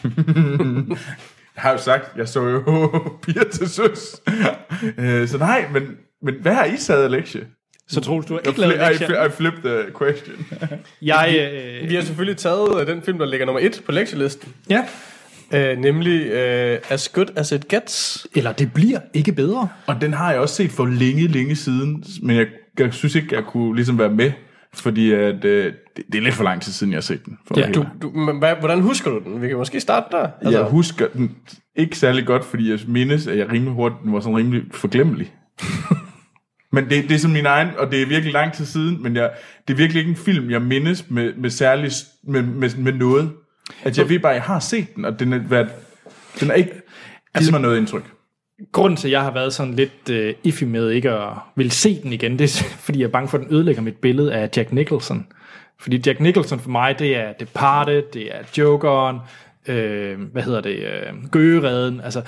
Jeg 1.56 1.62
har 1.62 1.72
jo 1.72 1.78
sagt, 1.78 2.16
jeg 2.16 2.28
så 2.28 2.40
jo 2.48 2.90
piger 3.22 3.44
til 3.52 3.68
søs. 3.68 4.20
øh, 4.98 5.28
så 5.28 5.38
nej, 5.38 5.64
men, 5.72 5.82
men 6.22 6.34
hvad 6.42 6.54
har 6.54 6.64
I 6.64 6.76
taget 6.76 7.04
af 7.04 7.10
lektie? 7.10 7.40
Så 7.88 8.00
Troels, 8.00 8.26
du 8.26 8.32
har 8.34 8.40
ikke 8.48 8.60
lavet 8.60 8.72
fli- 8.74 8.86
I, 8.88 8.92
lektie. 8.92 9.26
I 9.26 9.30
flip 9.30 9.54
the 9.64 9.78
question. 9.98 10.46
Jeg, 11.02 11.50
øh, 11.82 11.90
Vi 11.90 11.94
har 11.94 12.02
selvfølgelig 12.02 12.36
taget 12.36 12.80
øh, 12.80 12.86
den 12.86 13.02
film, 13.02 13.18
der 13.18 13.26
ligger 13.26 13.46
nummer 13.46 13.60
et 13.60 13.82
på 13.86 13.92
lektielisten. 13.92 14.52
ja. 14.70 14.84
Øh, 15.54 15.78
nemlig 15.78 16.26
øh, 16.26 16.78
As 16.88 17.08
Good 17.08 17.26
As 17.36 17.52
It 17.52 17.68
Gets. 17.68 18.26
Eller 18.34 18.52
det 18.52 18.72
bliver 18.72 18.98
ikke 19.14 19.32
bedre. 19.32 19.68
Og 19.86 20.00
den 20.00 20.12
har 20.12 20.30
jeg 20.30 20.40
også 20.40 20.54
set 20.54 20.70
for 20.70 20.86
længe, 20.86 21.26
længe 21.28 21.56
siden, 21.56 22.04
men 22.22 22.36
jeg, 22.36 22.46
jeg 22.78 22.94
synes 22.94 23.14
ikke, 23.14 23.34
jeg 23.34 23.44
kunne 23.44 23.74
ligesom 23.76 23.98
være 23.98 24.10
med, 24.10 24.32
fordi 24.74 25.12
at, 25.12 25.44
øh, 25.44 25.72
det, 25.96 26.02
det 26.12 26.18
er 26.18 26.22
lidt 26.22 26.34
for 26.34 26.44
lang 26.44 26.62
tid 26.62 26.72
siden, 26.72 26.92
jeg 26.92 26.96
har 26.96 27.02
set 27.02 27.24
den. 27.24 27.38
For 27.48 27.60
Ja, 27.60 27.70
Du, 27.72 27.86
du, 28.02 28.10
men 28.10 28.38
hvad, 28.38 28.54
hvordan 28.60 28.80
husker 28.80 29.10
du 29.10 29.18
den? 29.18 29.42
Vi 29.42 29.48
kan 29.48 29.56
måske 29.56 29.80
starte 29.80 30.06
der. 30.16 30.28
ærlig. 30.44 30.56
Jeg 30.56 30.64
husker 30.64 31.06
den 31.14 31.30
ikke 31.76 31.98
særlig 31.98 32.26
godt, 32.26 32.44
fordi 32.44 32.70
jeg 32.70 32.78
mindes, 32.86 33.26
at 33.26 33.38
jeg 33.38 33.52
rimelig 33.52 33.74
hurtigt 33.74 34.02
den 34.04 34.12
var 34.12 34.20
sådan 34.20 34.36
rimelig 34.36 34.62
forglemmelig. 34.72 35.32
men 36.74 36.90
det, 36.90 37.08
det 37.08 37.14
er 37.14 37.18
som 37.18 37.30
min 37.30 37.46
egen, 37.46 37.68
og 37.78 37.90
det 37.90 38.02
er 38.02 38.06
virkelig 38.06 38.32
lang 38.32 38.52
tid 38.52 38.64
siden, 38.64 39.02
men 39.02 39.16
jeg, 39.16 39.30
det 39.68 39.74
er 39.74 39.76
virkelig 39.76 40.00
ikke 40.00 40.10
en 40.10 40.16
film, 40.16 40.50
jeg 40.50 40.62
mindes 40.62 41.10
med, 41.10 41.34
med 41.34 41.50
særlig, 41.50 41.90
med, 42.24 42.42
med, 42.42 42.76
med 42.76 42.92
noget. 42.92 43.32
At 43.82 43.98
jeg 43.98 44.08
ved 44.08 44.18
bare, 44.18 44.32
at 44.32 44.36
jeg 44.36 44.42
har 44.42 44.60
set 44.60 44.96
den, 44.96 45.04
og 45.04 45.20
den 45.20 45.32
er, 45.32 45.38
været, 45.38 45.68
den 46.40 46.50
er 46.50 46.54
ikke 46.54 46.72
givet 47.38 47.52
mig 47.52 47.60
noget 47.60 47.78
indtryk. 47.78 48.12
Grunden 48.72 48.96
til, 48.96 49.08
at 49.08 49.12
jeg 49.12 49.22
har 49.22 49.30
været 49.30 49.54
sådan 49.54 49.74
lidt 49.74 50.10
øh, 50.10 50.34
iffy 50.44 50.64
med 50.64 50.90
ikke 50.90 51.10
at 51.10 51.28
vil 51.56 51.70
se 51.70 52.02
den 52.02 52.12
igen, 52.12 52.38
det 52.38 52.44
er, 52.44 52.64
fordi 52.84 52.98
jeg 52.98 53.06
er 53.06 53.10
bange 53.10 53.28
for, 53.28 53.38
at 53.38 53.44
den 53.44 53.54
ødelægger 53.54 53.82
mit 53.82 53.96
billede 53.96 54.34
af 54.34 54.50
Jack 54.56 54.72
Nicholson. 54.72 55.26
Fordi 55.80 56.02
Jack 56.06 56.20
Nicholson 56.20 56.60
for 56.60 56.70
mig, 56.70 56.98
det 56.98 57.16
er 57.16 57.32
Departed, 57.32 58.02
det 58.12 58.34
er 58.36 58.42
Jokeren, 58.58 59.18
øh, 59.68 60.20
hvad 60.32 60.42
hedder 60.42 60.60
det, 60.60 60.76
øh, 60.76 61.30
Gøgereden, 61.30 62.00
altså 62.00 62.22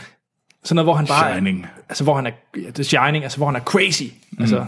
sådan 0.65 0.77
noget, 0.77 0.87
hvor 0.87 0.95
han 0.95 1.07
bare 1.07 1.33
Shining. 1.33 1.63
Er, 1.65 1.83
altså 1.89 2.05
hvor 2.05 2.15
han 2.15 2.27
er, 2.27 2.31
ja, 2.57 2.71
The 2.71 2.85
Shining, 2.85 3.25
altså 3.25 3.39
hvor 3.39 3.47
han 3.47 3.57
er 3.57 3.61
crazy. 3.61 4.03
Mm. 4.03 4.39
Altså, 4.41 4.67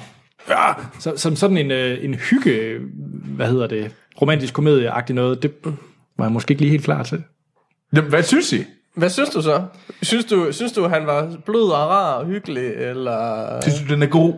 ja, 0.49 0.73
så, 0.99 1.13
som 1.17 1.37
sådan 1.37 1.57
en, 1.57 1.71
øh, 1.71 2.05
en 2.05 2.15
hygge, 2.15 2.79
hvad 3.25 3.49
hedder 3.49 3.67
det, 3.67 3.91
romantisk 4.23 4.55
komedie 4.55 4.93
noget, 5.09 5.43
det 5.43 5.53
var 6.19 6.25
jeg 6.25 6.33
måske 6.33 6.53
ikke 6.53 6.63
lige 6.63 6.71
helt 6.71 6.85
klar 6.85 7.03
til. 7.03 7.23
Jamen, 7.93 8.11
hvad 8.11 8.23
synes 8.23 8.53
I? 8.53 8.65
Hvad 8.95 9.11
synes 9.11 9.31
du 9.31 9.43
så? 9.43 9.63
Synes 10.03 10.25
du, 10.25 10.53
synes 10.53 10.73
du 10.73 10.89
han 10.89 11.07
var 11.07 11.37
blød 11.47 11.71
og 11.71 11.89
rar 11.89 12.13
og 12.13 12.27
hyggelig, 12.27 12.67
eller... 12.67 13.61
Synes 13.61 13.81
du, 13.81 13.95
den 13.95 14.03
er 14.03 14.07
god? 14.07 14.35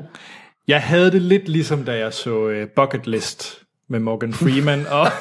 Jeg 0.68 0.82
havde 0.82 1.10
det 1.10 1.22
lidt 1.22 1.48
ligesom, 1.48 1.84
da 1.84 1.98
jeg 1.98 2.12
så 2.12 2.46
uh, 2.46 2.68
Bucket 2.76 3.06
List 3.06 3.62
med 3.88 4.00
Morgan 4.00 4.32
Freeman, 4.32 4.86
og 4.90 5.06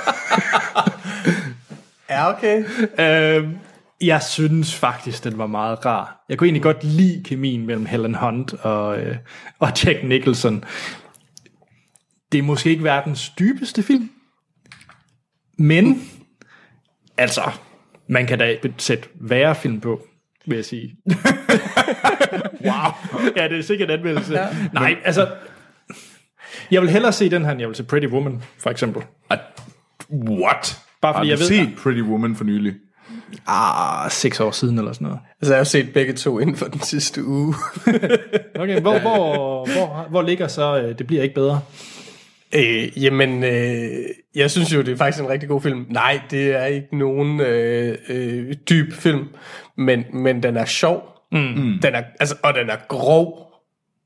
Ja, 2.09 2.29
okay. 2.29 2.63
øh, 2.99 3.49
jeg 4.01 4.23
synes 4.23 4.75
faktisk, 4.75 5.23
den 5.23 5.37
var 5.37 5.47
meget 5.47 5.85
rar. 5.85 6.25
Jeg 6.29 6.37
kunne 6.37 6.47
egentlig 6.47 6.63
godt 6.63 6.83
lide 6.83 7.23
kemien 7.23 7.65
mellem 7.65 7.85
Helen 7.85 8.15
Hunt 8.15 8.53
og, 8.53 8.99
øh, 8.99 9.15
og 9.59 9.85
Jack 9.85 10.03
Nicholson. 10.03 10.63
Det 12.31 12.37
er 12.37 12.41
måske 12.41 12.69
ikke 12.69 12.83
verdens 12.83 13.29
dybeste 13.29 13.83
film, 13.83 14.09
men 15.57 16.09
altså, 17.17 17.41
man 18.09 18.27
kan 18.27 18.39
da 18.39 18.57
sætte 18.77 19.07
værre 19.15 19.55
film 19.55 19.81
på, 19.81 20.07
vil 20.45 20.55
jeg 20.55 20.65
sige. 20.65 20.97
wow. 22.67 22.91
Ja, 23.35 23.47
det 23.47 23.57
er 23.57 23.61
sikkert 23.61 23.91
en 23.91 23.97
anmeldelse. 23.97 24.33
Ja. 24.33 24.47
Nej, 24.73 24.95
altså, 25.03 25.35
jeg 26.71 26.81
vil 26.81 26.89
hellere 26.89 27.11
se 27.11 27.29
den 27.29 27.45
her, 27.45 27.55
jeg 27.59 27.67
vil 27.67 27.75
se 27.75 27.83
Pretty 27.83 28.07
Woman, 28.07 28.43
for 28.57 28.69
eksempel. 28.69 29.03
What? 30.11 30.81
Bare 31.01 31.13
Har 31.13 31.19
fordi 31.19 31.27
du 31.27 31.31
jeg 31.31 31.39
ved... 31.39 31.47
set 31.47 31.75
Pretty 31.83 32.01
Woman 32.01 32.35
for 32.35 32.43
nylig? 32.43 32.75
Ah, 33.47 34.11
seks 34.11 34.39
år 34.39 34.51
siden 34.51 34.77
eller 34.77 34.93
sådan 34.93 35.05
noget. 35.05 35.19
Altså, 35.41 35.53
jeg 35.53 35.59
har 35.59 35.63
set 35.63 35.93
begge 35.93 36.13
to 36.13 36.39
inden 36.39 36.55
for 36.55 36.65
den 36.65 36.81
sidste 36.81 37.25
uge. 37.25 37.55
Okay, 38.59 38.81
hvor, 38.81 38.99
hvor, 38.99 39.73
hvor, 39.73 40.07
hvor 40.09 40.21
ligger 40.21 40.47
så, 40.47 40.81
øh, 40.81 40.97
det 40.97 41.07
bliver 41.07 41.23
ikke 41.23 41.35
bedre? 41.35 41.61
Øh, 42.55 43.03
jamen, 43.03 43.43
øh, 43.43 43.89
jeg 44.35 44.51
synes 44.51 44.73
jo, 44.73 44.81
det 44.81 44.91
er 44.91 44.97
faktisk 44.97 45.23
en 45.23 45.29
rigtig 45.29 45.49
god 45.49 45.61
film. 45.61 45.85
Nej, 45.89 46.21
det 46.31 46.55
er 46.55 46.65
ikke 46.65 46.97
nogen 46.97 47.39
øh, 47.39 47.97
øh, 48.09 48.53
dyb 48.69 48.93
film, 48.93 49.27
men, 49.77 50.05
men 50.13 50.43
den 50.43 50.57
er 50.57 50.65
sjov. 50.65 51.03
Mm. 51.31 51.79
Den 51.81 51.95
er, 51.95 52.01
altså, 52.19 52.35
og 52.43 52.53
den 52.53 52.69
er 52.69 52.77
grov. 52.87 53.46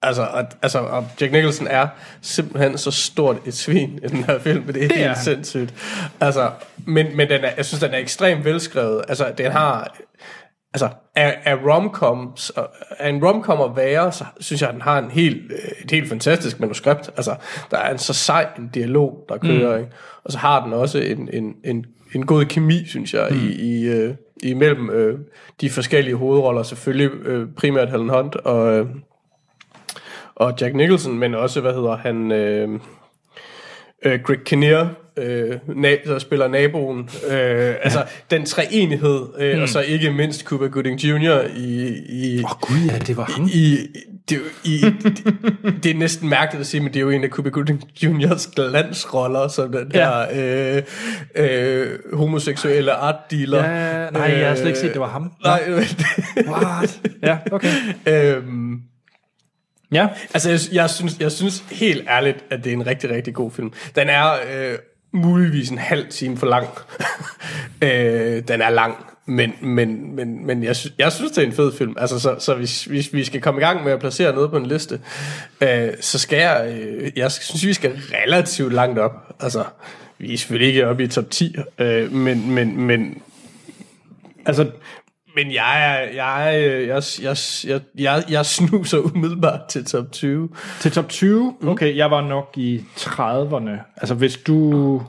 Altså, 0.04 0.22
og, 0.22 0.43
altså, 0.62 0.80
og 0.80 1.08
Jack 1.22 1.32
Nicholson 1.32 1.68
er 1.68 1.88
simpelthen 2.22 2.78
så 2.78 2.91
stort 2.91 3.38
et 3.45 3.54
svin 3.54 3.99
i 4.04 4.08
den 4.08 4.24
her 4.24 4.39
film, 4.39 4.64
det 4.64 4.70
er 4.70 4.74
det 4.74 4.91
er 4.91 4.95
helt 4.95 5.08
han. 5.08 5.24
sindssygt. 5.24 5.74
Altså, 6.22 6.52
men, 6.88 7.18
men 7.18 7.30
den 7.30 7.43
er, 7.43 7.49
jeg 7.58 7.66
synes, 7.66 7.84
den 7.84 7.93
er 7.93 7.97
ekstremt 7.97 8.45
velskrevet. 8.45 9.02
Altså, 9.08 9.34
den 9.38 9.52
har... 9.52 9.97
Altså, 10.74 10.89
er, 11.16 11.34
er 11.43 11.56
romcoms, 11.56 12.52
er 12.99 13.10
en 13.10 13.26
romcom 13.26 13.62
at 13.72 13.78
være, 13.78 14.12
så 14.12 14.26
synes 14.39 14.62
jeg, 14.62 14.70
at 14.70 14.74
den 14.74 14.82
har 14.82 14.99
en 14.99 15.12
helt, 15.12 15.52
øh, 15.52 15.84
et 15.84 15.91
helt 15.91 16.10
fantastisk 16.10 16.60
manuskript. 16.60 17.10
Altså, 17.18 17.36
der 17.72 17.78
er 17.78 17.91
en 17.91 17.97
så 17.97 18.14
sej 18.14 18.47
en 18.58 18.70
dialog, 18.74 19.26
der 19.30 19.38
kører, 19.38 19.78
mm. 19.78 19.84
ikke? 19.84 19.95
Og 20.24 20.32
så 20.32 20.38
har 20.38 20.64
den 20.64 20.74
også 20.74 20.97
en, 20.97 21.30
en, 21.34 21.56
en, 21.64 21.86
en 22.16 22.26
god 22.26 22.45
kemi, 22.45 22.86
synes 22.86 23.14
jeg, 23.14 23.28
mm. 23.32 23.38
i, 23.38 23.52
i, 23.52 23.88
øh, 23.88 24.16
imellem 24.43 24.89
øh, 24.89 25.20
de 25.62 25.70
forskellige 25.70 26.16
hovedroller. 26.16 26.64
Selvfølgelig 26.64 27.12
øh, 27.26 27.47
primært 27.58 27.89
Helen 27.89 28.10
Hunt 28.10 28.36
og, 28.36 28.74
øh, 28.74 28.86
og 30.42 30.54
Jack 30.62 30.76
Nicholson, 30.76 31.18
men 31.20 31.36
også, 31.36 31.62
hvad 31.62 31.74
hedder 31.74 31.98
han... 31.98 32.32
Øh, 32.32 32.70
øh, 34.06 34.20
Greg 34.24 34.38
Kinnear, 34.46 34.89
øh, 35.18 35.50
na- 35.70 36.10
der 36.10 36.20
spiller 36.20 36.48
naboen. 36.48 37.10
Øh, 37.30 37.76
altså, 37.84 38.06
den 38.32 38.46
treenighed, 38.46 39.22
øh, 39.39 39.56
mm. 39.58 39.62
og 39.64 39.70
så 39.70 39.80
ikke 39.82 40.12
mindst 40.12 40.44
Cuba 40.44 40.66
Gooding 40.68 41.04
Jr. 41.04 41.39
i... 41.56 41.94
i 42.10 42.44
Åh 42.44 42.52
oh, 42.52 42.58
gud, 42.62 42.89
ja, 42.92 42.98
det 42.98 43.18
var 43.18 43.24
ham. 43.24 43.46
i, 43.54 43.78
det, 44.30 44.38
er 44.38 44.42
i, 44.64 44.78
det, 45.04 45.84
det 45.84 45.92
er 45.92 45.96
næsten 45.96 46.30
mærkeligt 46.30 46.60
at 46.62 46.68
sige, 46.68 46.82
men 46.82 46.88
det 46.94 46.96
er 46.96 47.02
jo 47.02 47.10
en 47.10 47.24
af 47.24 47.30
Cuba 47.30 47.50
Gooding 47.50 47.84
Jr.'s 48.04 48.48
glansroller, 48.56 49.48
som 49.48 49.72
den 49.72 49.92
Ja. 49.94 50.10
her 50.34 50.78
øh, 51.36 51.84
øh, 51.84 51.88
homoseksuelle 52.14 52.92
art 52.92 53.16
dealer. 53.32 53.64
Ja, 53.64 54.10
nej, 54.10 54.22
jeg 54.39 54.48
har 54.48 54.56
slet 54.56 54.68
ikke 54.68 54.80
set, 54.80 54.92
det 54.94 55.02
var 55.02 55.08
ham. 55.10 55.32
Nej, 55.44 55.62
What? 56.48 57.00
Ja, 57.24 57.38
okay. 57.52 57.68
øhm, 58.38 58.82
Ja, 59.92 60.08
Altså, 60.34 60.50
jeg, 60.50 60.60
jeg, 60.72 60.89
synes, 60.89 61.18
jeg 61.20 61.32
synes 61.32 61.64
helt 61.72 62.08
ærligt, 62.10 62.44
at 62.50 62.64
det 62.64 62.70
er 62.70 62.74
en 62.74 62.88
rigtig, 62.88 63.10
rigtig 63.10 63.34
god 63.34 63.52
film. 63.52 63.74
Den 63.96 64.10
er 64.10 64.32
øh, 64.32 64.78
muligvis 65.12 65.70
en 65.70 65.78
halv 65.78 66.08
time 66.10 66.38
for 66.38 66.48
lang. 66.48 66.68
øh, 67.84 68.44
den 68.48 68.62
er 68.62 68.70
lang, 68.70 68.96
men, 69.26 69.54
men, 69.62 70.16
men, 70.16 70.46
men 70.46 70.64
jeg, 70.64 70.76
synes, 70.76 70.94
jeg 70.98 71.12
synes, 71.12 71.32
det 71.32 71.44
er 71.44 71.48
en 71.48 71.54
fed 71.54 71.74
film. 71.78 71.96
Altså, 71.98 72.20
så, 72.20 72.36
så 72.39 72.56
hvis, 72.56 72.84
hvis 72.86 73.14
vi 73.14 73.24
skal 73.24 73.42
komme 73.42 73.62
i 73.62 73.64
gang 73.64 73.84
med 73.84 73.92
at 73.92 74.00
placere 74.00 74.34
noget 74.34 74.50
på 74.50 74.58
en 74.58 74.66
liste, 74.66 75.02
øh, 75.62 75.89
så 76.00 76.20
skal 76.20 76.39
jeg... 76.39 76.74
Øh, 76.78 77.12
jeg 77.16 77.32
synes, 77.32 77.66
vi 77.66 77.74
skal 77.74 77.92
relativt 78.24 78.74
langt 78.74 79.00
op. 79.00 79.36
Altså, 79.39 79.64
vi 80.18 80.34
er 80.34 80.38
selvfølgelig 80.38 80.68
ikke 80.68 80.88
oppe 80.88 81.04
i 81.04 81.08
top 81.08 81.30
10, 81.30 81.56
øh, 81.80 82.12
men, 82.12 82.52
men, 82.52 82.82
men 82.82 83.22
altså, 84.46 84.72
men 85.36 85.54
jeg 85.54 86.02
er, 86.04 86.14
jeg, 86.16 86.48
er, 86.48 86.60
jeg, 86.60 87.04
jeg, 87.22 87.38
jeg, 87.68 87.82
jeg, 88.00 88.24
jeg 88.30 88.46
snuser 88.46 88.98
umiddelbart 88.98 89.66
til 89.70 89.86
top 89.86 90.12
20. 90.12 90.50
Til 90.80 90.92
top 90.92 91.10
20? 91.10 91.56
Okay, 91.68 91.96
jeg 91.96 92.12
var 92.12 92.22
nok 92.22 92.54
i 92.58 92.84
30'erne. 92.98 93.96
Altså 93.98 94.16
hvis 94.16 94.38
du... 94.38 95.02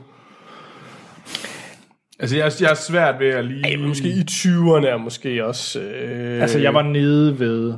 Altså, 2.19 2.37
jeg, 2.37 2.51
jeg 2.61 2.69
er 2.69 2.75
svært 2.75 3.19
ved 3.19 3.27
at 3.27 3.45
lige... 3.45 3.77
Ej, 3.77 3.87
måske 3.87 4.07
i 4.07 4.21
20'erne 4.29 4.85
er 4.87 4.97
måske 4.97 5.45
også... 5.45 5.79
Øh, 5.79 6.41
Altså 6.41 6.59
jeg 6.59 6.73
var 6.73 6.81
nede 6.81 7.39
ved 7.39 7.73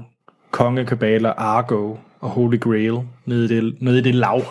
Kongekabaler, 0.52 1.34
Argo 1.38 1.96
og 2.20 2.30
Holy 2.30 2.60
Grail. 2.60 2.98
Nede 3.26 3.46
i 3.46 3.48
det, 3.48 3.82
nede 3.82 4.00
i 4.00 4.02
det 4.02 4.16
lav. 4.16 4.42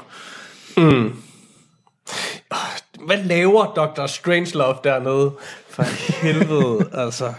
Hvad 3.07 3.25
laver 3.25 3.65
Dr. 3.65 4.07
Strangelove 4.07 4.77
dernede? 4.85 5.33
For 5.69 5.83
helvede, 6.23 6.91
altså. 6.93 7.33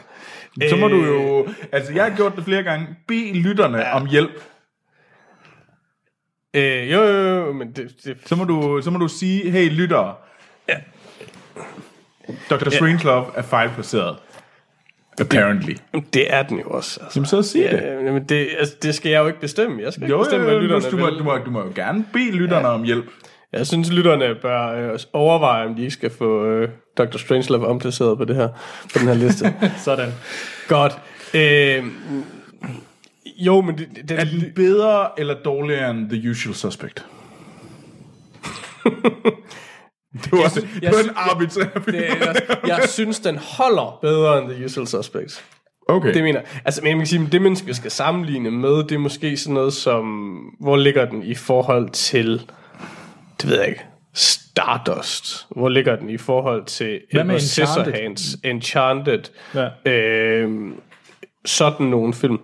Så 0.70 0.76
må 0.76 0.88
du 0.88 1.06
jo... 1.06 1.48
Altså, 1.72 1.94
jeg 1.94 2.04
har 2.04 2.16
gjort 2.16 2.36
det 2.36 2.44
flere 2.44 2.64
gange. 2.64 2.88
Bed 3.08 3.34
lytterne 3.34 3.78
ja. 3.78 3.96
om 3.96 4.06
hjælp. 4.06 4.44
Øh, 6.56 6.92
jo, 6.92 7.02
jo, 7.04 7.46
jo, 7.46 7.54
men 7.54 7.72
det, 7.72 7.96
det, 8.04 8.18
Så 8.26 8.36
må 8.36 8.44
du, 8.44 8.82
så 8.84 8.92
må 8.92 8.98
du 8.98 9.08
sige, 9.08 9.52
hey 9.52 9.70
lyttere. 9.70 10.16
Ja. 10.70 10.76
Dr. 12.50 12.70
Strangelove 12.70 13.26
er 13.36 13.42
fejlplaceret. 13.42 14.18
Apparently. 15.20 15.76
det 16.14 16.34
er 16.34 16.44
den 16.44 16.60
jo 16.60 16.70
også. 16.70 17.00
Altså. 17.02 17.20
Jamen, 17.20 17.26
så 17.26 17.44
sig 17.44 17.72
det. 17.72 17.82
Ja, 17.82 18.12
men 18.12 18.24
det, 18.24 18.48
altså, 18.60 18.76
det 18.84 18.96
skal 18.96 19.12
jeg 19.12 19.20
jo 19.20 19.28
ikke 19.28 19.40
bestemme. 19.40 19.82
Jeg 19.82 19.94
skal 19.94 20.04
ikke 20.04 20.12
Jo, 20.14 20.18
jo, 20.18 20.24
bestemme, 20.24 20.46
jo, 20.46 20.52
hvad 20.52 20.62
lytterne 20.62 20.92
du, 20.92 20.98
må, 20.98 21.06
vil. 21.06 21.20
du, 21.20 21.24
må, 21.24 21.38
du 21.38 21.52
må 21.52 21.62
jo 21.62 21.72
gerne 21.76 22.06
bede 22.14 22.32
lytterne 22.32 22.68
ja. 22.68 22.74
om 22.74 22.84
hjælp. 22.84 23.06
Jeg 23.56 23.68
synes, 23.68 23.92
lytterne 23.92 24.36
bør 24.42 24.68
øh, 24.68 25.00
overveje, 25.14 25.66
om 25.66 25.76
de 25.76 25.82
ikke 25.82 25.94
skal 25.94 26.10
få 26.10 26.46
øh, 26.46 26.70
Dr. 26.98 27.18
Strangelove 27.18 27.68
omplaceret 27.68 28.18
på, 28.18 28.26
det 28.26 28.36
her, 28.36 28.48
på 28.94 29.00
den 29.00 29.08
her 29.08 29.14
liste. 29.14 29.54
Sådan. 29.86 30.12
Godt. 30.68 30.98
Øh, 31.34 31.84
jo, 33.38 33.62
men 33.62 33.78
det, 33.78 33.88
det, 34.10 34.20
Er 34.20 34.24
det, 34.24 34.42
den 34.42 34.54
bedre 34.56 35.20
eller 35.20 35.36
dårligere 35.46 35.92
end 35.92 36.10
The 36.10 36.30
Usual 36.30 36.56
Suspect? 36.56 37.06
det 40.24 40.32
var, 40.32 40.44
også, 40.44 40.62
det 40.62 40.82
jeg 40.82 40.92
var 40.92 41.00
en 41.00 41.10
arbitrær 41.16 41.80
det, 41.86 41.94
jeg, 41.94 42.36
jeg 42.68 42.80
synes, 42.88 43.20
den 43.20 43.38
holder 43.38 44.00
bedre 44.02 44.44
end 44.44 44.52
The 44.52 44.66
Usual 44.66 44.88
Suspects. 44.88 45.44
Okay. 45.88 46.14
Det 46.14 46.24
mener 46.24 46.40
jeg. 46.40 46.62
Altså, 46.66 46.82
men 46.84 46.92
man 46.92 47.00
kan 47.00 47.08
sige, 47.08 47.28
det 47.32 47.42
man 47.42 47.56
skal 47.56 47.92
sammenligne 47.92 48.52
med, 48.52 48.84
det 48.84 48.92
er 48.92 49.00
måske 49.00 49.38
sådan 49.38 49.54
noget 49.54 49.74
som, 49.74 50.06
hvor 50.60 50.78
ligger 50.78 51.06
den 51.06 51.24
i 51.24 51.36
forhold 51.36 51.90
til, 51.90 52.52
det 53.42 53.50
ved 53.50 53.60
jeg 53.60 53.68
ikke, 53.70 53.86
Stardust. 54.14 55.48
Hvor 55.56 55.70
ligger 55.70 55.96
den 55.96 56.10
i 56.10 56.18
forhold 56.18 56.66
til 56.66 56.96
Edward 57.12 57.26
Enchanted? 57.26 57.40
Scissorhands, 57.40 58.36
Enchanted, 58.44 59.24
Ja. 59.56 59.92
øh, 59.92 60.72
sådan 61.46 61.86
nogle 61.88 62.14
film. 62.14 62.40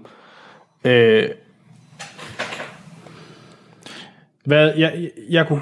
Øh, 0.85 1.29
Hvad, 4.45 4.73
jeg, 4.77 4.93
jeg, 5.01 5.11
jeg, 5.29 5.47
kunne, 5.47 5.61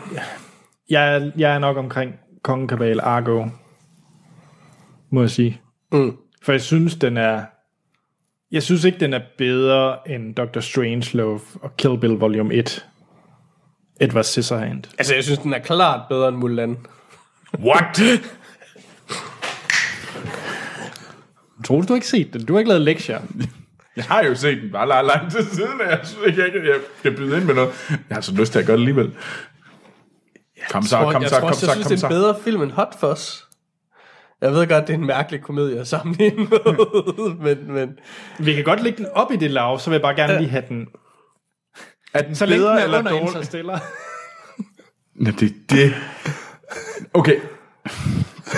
jeg, 0.90 1.32
jeg 1.38 1.56
er 1.56 1.60
nok 1.60 1.78
omkring 1.78 2.16
Kongekabal, 2.44 3.00
Argo, 3.00 3.46
må 5.10 5.22
jeg 5.22 5.30
sige. 5.30 5.62
Mm. 5.92 6.18
For 6.42 6.52
jeg 6.52 6.62
synes, 6.62 6.96
den 6.96 7.18
er... 7.18 7.44
Jeg 8.52 8.64
synes 8.64 8.84
ikke, 8.84 9.00
den 9.00 9.14
er 9.14 9.22
bedre 9.38 9.98
end 10.10 10.36
Dr. 10.36 10.60
Strangelove 10.60 11.40
og 11.62 11.78
Kill 11.78 11.98
Bill 12.00 12.14
Volume 12.14 12.54
1. 12.54 12.86
Edward 14.00 14.24
Scissorhand. 14.24 14.84
altså, 14.98 15.16
jeg 15.16 15.24
synes, 15.24 15.40
den 15.40 15.54
er 15.54 15.60
klart 15.60 16.02
bedre 16.10 16.28
end 16.30 16.38
Mulan. 16.38 16.78
What? 17.60 18.00
Troels, 21.66 21.88
du 21.88 21.94
har 21.94 21.96
ikke 21.96 22.08
set 22.08 22.34
den. 22.34 22.46
Du 22.46 22.54
har 22.54 22.60
ikke 22.60 22.70
lavet 22.70 22.82
lektier. 22.82 23.20
Jeg 23.96 24.04
har 24.06 24.24
jo 24.24 24.36
set 24.36 24.62
den 24.62 24.72
bare 24.72 24.88
lang, 24.88 25.08
lang 25.08 25.32
tid 25.32 25.44
siden, 25.44 25.82
og 25.82 25.90
jeg 25.92 26.00
synes 26.04 26.28
ikke, 26.28 26.42
jeg, 26.42 26.52
jeg 26.66 26.76
kan 27.04 27.16
byde 27.16 27.38
ind 27.38 27.46
med 27.46 27.56
noget. 27.56 27.70
Jeg 27.90 28.16
har 28.16 28.22
så 28.22 28.34
lyst 28.34 28.52
til 28.52 28.60
at 28.60 28.66
gøre 28.66 28.78
det 28.78 28.82
alligevel. 28.82 29.12
Kom 30.70 30.84
så, 30.84 30.98
kom 31.12 31.24
så, 31.28 31.40
kom 31.40 31.48
også, 31.50 31.60
så, 31.60 31.66
jeg 31.66 31.74
synes, 31.76 31.84
kom 31.84 31.84
det 31.84 31.90
er 31.90 31.92
en 31.92 31.98
så. 31.98 32.08
bedre 32.08 32.36
film 32.44 32.62
end 32.62 32.72
Hot 32.72 33.00
Fuzz. 33.00 33.36
Jeg 34.42 34.52
ved 34.52 34.68
godt, 34.68 34.88
det 34.88 34.94
er 34.94 34.98
en 34.98 35.06
mærkelig 35.06 35.42
komedie 35.42 35.80
at 35.80 35.88
sammenligne 35.88 36.38
med, 36.44 37.36
men, 37.56 37.74
men 37.74 38.00
Vi 38.40 38.54
kan 38.54 38.64
godt 38.64 38.84
lægge 38.84 38.98
den 38.98 39.08
op 39.14 39.32
i 39.32 39.36
det 39.36 39.52
lav, 39.52 39.80
så 39.80 39.90
vil 39.90 39.96
jeg 39.96 40.02
bare 40.02 40.16
gerne 40.16 40.38
lige 40.38 40.50
have 40.50 40.64
den. 40.70 40.88
Er 42.14 42.22
den 42.22 42.36
Så 42.36 42.46
længe 42.46 42.66
den 42.66 42.70
bedre 42.72 42.80
er 42.80 42.84
eller 42.84 43.00
under 43.00 43.12
dårlig? 43.12 43.28
Interstellar. 43.28 43.82
Nå, 45.24 45.32
det 45.40 45.54
det. 45.70 45.94
Okay. 47.14 47.40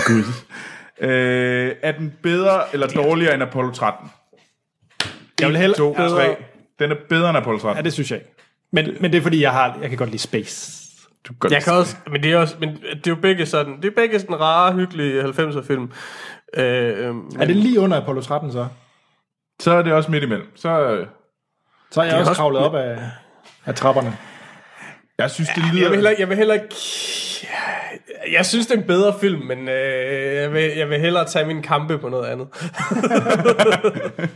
Gud. 0.06 0.22
Øh, 1.00 1.72
er 1.82 1.92
den 1.92 2.12
bedre 2.22 2.62
eller 2.72 2.86
dårligere 2.86 3.34
end 3.34 3.42
Apollo 3.42 3.70
13? 3.72 4.10
Jeg 5.40 5.48
vil 5.48 5.56
hellere... 5.56 5.78
2, 5.78 5.94
Altså, 5.98 6.16
3. 6.16 6.36
Den 6.78 6.90
er 6.90 6.96
bedre 7.08 7.28
end 7.28 7.38
Apollo 7.38 7.58
13. 7.58 7.76
Ja, 7.76 7.82
det 7.82 7.92
synes 7.92 8.10
jeg 8.10 8.18
ikke. 8.18 8.30
Men, 8.72 8.96
men 9.00 9.12
det 9.12 9.18
er 9.18 9.22
fordi, 9.22 9.40
jeg, 9.42 9.52
har, 9.52 9.78
jeg 9.80 9.88
kan 9.88 9.98
godt 9.98 10.10
lide 10.10 10.22
space. 10.22 10.82
Du 11.28 11.32
kan 11.32 11.38
godt 11.38 11.52
jeg 11.52 11.62
kan 11.62 11.72
også, 11.72 11.96
men 12.10 12.22
det 12.22 12.32
er 12.32 12.38
også, 12.38 12.56
men 12.60 12.68
det 12.68 13.06
er 13.06 13.10
jo 13.10 13.14
begge 13.14 13.46
sådan, 13.46 13.76
det 13.76 13.84
er 13.84 13.90
begge 13.96 14.20
sådan 14.20 14.40
rare, 14.40 14.72
hyggelige 14.72 15.22
90'er 15.22 15.62
film. 15.66 15.90
Øh, 16.56 17.08
øh, 17.08 17.14
Er 17.40 17.44
det 17.46 17.56
lige 17.56 17.80
under 17.80 18.00
Apollo 18.02 18.20
13 18.22 18.52
så? 18.52 18.66
Så 19.60 19.70
er 19.70 19.82
det 19.82 19.92
også 19.92 20.10
midt 20.10 20.24
imellem. 20.24 20.46
Så, 20.56 20.68
øh, 20.68 21.06
Så 21.90 22.00
er 22.00 22.04
jeg 22.04 22.14
er 22.14 22.18
også 22.18 22.30
også- 22.30 22.40
kravlet 22.40 22.60
op 22.62 22.74
af, 22.74 22.98
af 23.66 23.74
trapperne. 23.74 24.16
jeg 25.18 25.30
synes, 25.30 25.48
det 25.48 25.56
jeg 25.56 25.74
lyder... 25.74 25.88
vil 25.88 25.96
heller, 25.96 26.14
jeg 26.18 26.28
vil 26.28 26.36
heller 26.36 26.54
ikke, 26.54 26.74
jeg 28.32 28.46
synes 28.46 28.66
det 28.66 28.74
er 28.74 28.80
en 28.80 28.86
bedre 28.86 29.14
film, 29.20 29.40
men 29.40 29.68
øh, 29.68 30.34
jeg, 30.34 30.52
vil, 30.52 30.72
jeg 30.76 30.88
vil 30.88 31.00
hellere 31.00 31.28
tage 31.28 31.46
min 31.46 31.62
kampe 31.62 31.98
på 31.98 32.08
noget 32.08 32.26
andet. 32.26 32.48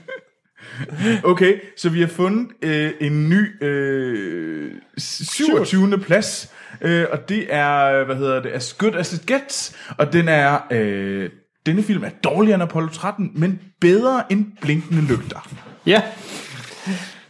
Okay, 1.25 1.61
så 1.77 1.89
vi 1.89 2.01
har 2.01 2.09
fundet 2.09 2.49
øh, 2.63 2.93
en 3.01 3.29
ny 3.29 3.65
øh, 3.65 4.73
27. 4.99 5.99
plads, 5.99 6.53
øh, 6.81 7.07
og 7.13 7.29
det 7.29 7.55
er, 7.55 8.05
hvad 8.05 8.17
hedder 8.17 8.43
det, 8.43 8.51
As 8.51 8.75
Good 8.75 8.95
As 8.95 9.13
It 9.13 9.27
Gets, 9.27 9.77
og 9.99 10.13
den 10.13 10.29
er, 10.29 10.59
øh, 10.71 11.31
denne 11.67 11.83
film 11.83 12.05
er 12.05 12.11
dårligere 12.25 12.55
end 12.55 12.63
Apollo 12.63 12.89
13, 12.89 13.31
men 13.35 13.61
bedre 13.81 14.33
end 14.33 14.47
Blinkende 14.61 15.03
Lygter. 15.03 15.49
Ja. 15.87 16.03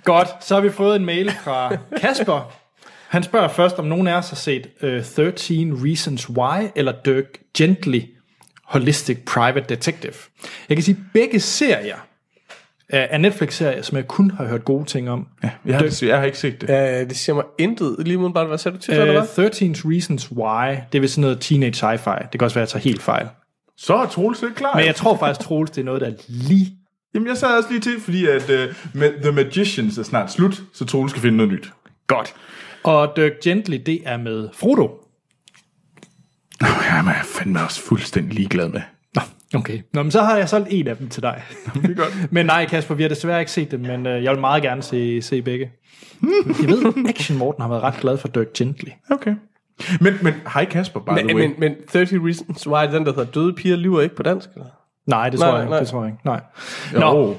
Godt, 0.06 0.28
så 0.40 0.54
har 0.54 0.60
vi 0.62 0.70
fået 0.70 0.96
en 0.96 1.04
mail 1.04 1.30
fra 1.44 1.76
Kasper. 2.00 2.52
Han 3.08 3.22
spørger 3.22 3.48
først, 3.48 3.78
om 3.78 3.84
nogen 3.84 4.06
af 4.06 4.14
os 4.14 4.28
har 4.28 4.36
set 4.36 4.66
uh, 4.82 4.88
13 5.36 5.84
Reasons 5.84 6.30
Why 6.30 6.68
eller 6.76 6.92
Dirk 7.04 7.38
Gently 7.58 8.00
Holistic 8.64 9.18
Private 9.26 9.66
Detective. 9.68 10.14
Jeg 10.68 10.76
kan 10.76 10.82
sige, 10.82 10.98
begge 11.12 11.40
serier 11.40 11.96
er 12.88 13.06
er 13.10 13.18
Netflix-serier, 13.18 13.82
som 13.82 13.96
jeg 13.96 14.08
kun 14.08 14.30
har 14.30 14.46
hørt 14.46 14.64
gode 14.64 14.84
ting 14.84 15.10
om. 15.10 15.26
Ja, 15.42 15.50
jeg, 15.64 15.76
har, 15.76 16.04
jeg 16.06 16.18
har 16.18 16.24
ikke 16.24 16.38
set 16.38 16.60
det. 16.60 16.70
Øh, 16.70 17.08
det 17.08 17.16
siger 17.16 17.34
mig 17.36 17.44
intet. 17.58 17.96
Lige 17.98 18.16
mod 18.16 18.32
bare, 18.32 18.46
hvad 18.46 18.58
sagde 18.58 18.76
du 18.76 18.82
til, 18.82 18.94
eller 18.94 19.20
Uh, 19.20 19.26
hvad? 19.36 19.50
13 19.50 19.76
Reasons 19.84 20.32
Why, 20.32 20.76
det 20.92 20.98
er 20.98 21.00
vist 21.00 21.14
sådan 21.14 21.22
noget 21.22 21.40
teenage 21.40 21.86
sci-fi. 21.86 22.22
Det 22.22 22.40
kan 22.40 22.42
også 22.42 22.54
være, 22.54 22.62
at 22.62 22.74
jeg 22.74 22.82
tager 22.82 22.90
helt 22.90 23.02
fejl. 23.02 23.28
Så 23.76 23.94
er 23.96 24.06
Troels 24.06 24.42
ikke 24.42 24.54
klar. 24.54 24.76
Men 24.76 24.86
jeg 24.86 24.94
tror 24.94 25.16
faktisk, 25.16 25.46
Troels, 25.46 25.70
det 25.70 25.80
er 25.80 25.84
noget, 25.84 26.00
der 26.00 26.06
er 26.06 26.12
lige... 26.28 26.72
Jamen, 27.16 27.28
jeg 27.28 27.36
sad 27.36 27.58
også 27.58 27.68
lige 27.70 27.80
til, 27.80 28.00
fordi 28.00 28.26
at 28.26 28.50
uh, 28.50 29.02
The 29.22 29.32
Magicians 29.32 29.98
er 29.98 30.02
snart 30.02 30.32
slut, 30.32 30.62
så 30.72 30.84
Troels 30.84 31.10
skal 31.10 31.22
finde 31.22 31.36
noget 31.36 31.52
nyt. 31.52 31.72
Godt. 32.06 32.34
Og 32.84 33.12
Dirk 33.16 33.32
Gently, 33.44 33.78
det 33.86 34.02
er 34.04 34.16
med 34.16 34.48
Frodo. 34.52 34.82
Nå, 36.60 36.66
jamen, 36.90 37.10
jeg 37.10 37.18
er 37.18 37.24
fandme 37.24 37.62
også 37.62 37.80
fuldstændig 37.80 38.34
ligeglad 38.34 38.68
med. 38.68 38.80
Nå, 39.14 39.20
okay. 39.54 39.80
Nå, 39.92 40.02
men 40.02 40.12
så 40.12 40.22
har 40.22 40.36
jeg 40.36 40.48
solgt 40.48 40.68
en 40.70 40.88
af 40.88 40.96
dem 40.96 41.08
til 41.08 41.22
dig. 41.22 41.42
Det 41.74 41.90
er 41.90 41.94
godt. 41.94 42.12
Men 42.32 42.46
nej, 42.46 42.66
Kasper, 42.66 42.94
vi 42.94 43.02
har 43.02 43.08
desværre 43.08 43.40
ikke 43.40 43.52
set 43.52 43.70
dem, 43.70 43.80
men 43.80 44.06
øh, 44.06 44.24
jeg 44.24 44.32
vil 44.32 44.40
meget 44.40 44.62
gerne 44.62 44.82
se, 44.82 45.22
se 45.22 45.42
begge. 45.42 45.70
Jeg 46.62 46.68
ved, 46.68 47.06
Action 47.08 47.38
Morten 47.38 47.62
har 47.62 47.68
været 47.68 47.82
ret 47.82 47.96
glad 48.00 48.18
for 48.18 48.28
Dirk 48.28 48.46
Gently. 48.58 48.90
Okay. 49.10 49.34
Men, 50.00 50.14
men 50.22 50.34
hej 50.52 50.64
Kasper, 50.64 51.00
by 51.00 51.10
the 51.10 51.24
Men, 51.24 51.36
way. 51.36 51.46
men, 51.46 51.54
men 51.58 51.74
30 51.92 52.26
Reasons 52.26 52.66
Why, 52.66 52.86
den 52.92 53.06
der 53.06 53.12
hedder 53.14 53.30
Døde 53.30 53.52
piger 53.52 53.76
lyver 53.76 54.00
ikke 54.00 54.16
på 54.16 54.22
dansk, 54.22 54.48
eller? 54.54 54.66
Nej, 55.06 55.28
det 55.30 55.40
Nej, 55.40 55.48
tror 55.48 55.56
jeg 55.56 55.62
ikke. 55.64 55.70
nej. 55.70 55.78
Det 55.80 55.88
tror 55.88 56.02
jeg 56.04 56.12
ikke. 56.12 56.20
Nej. 56.24 56.40
Jo. 56.94 56.98
Nå, 57.00 57.36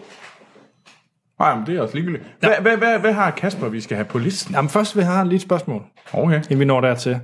Nej, 1.39 1.55
men 1.55 1.65
det 1.67 1.75
er 1.77 1.81
også 1.81 1.95
ligegyldigt. 1.95 2.23
Hvad, 2.39 2.49
hvad, 2.61 2.77
hvad, 2.77 2.99
hvad 2.99 3.13
har 3.13 3.31
Kasper, 3.31 3.69
vi 3.69 3.81
skal 3.81 3.97
have 3.97 4.05
på 4.05 4.17
listen? 4.17 4.55
jamen 4.55 4.69
først 4.69 4.95
vil 4.95 5.01
jeg 5.03 5.13
have 5.13 5.27
lige 5.27 5.35
et 5.35 5.41
spørgsmål, 5.41 5.81
Okay. 6.13 6.35
inden 6.43 6.59
vi 6.59 6.65
når 6.65 6.81
dertil. 6.81 7.19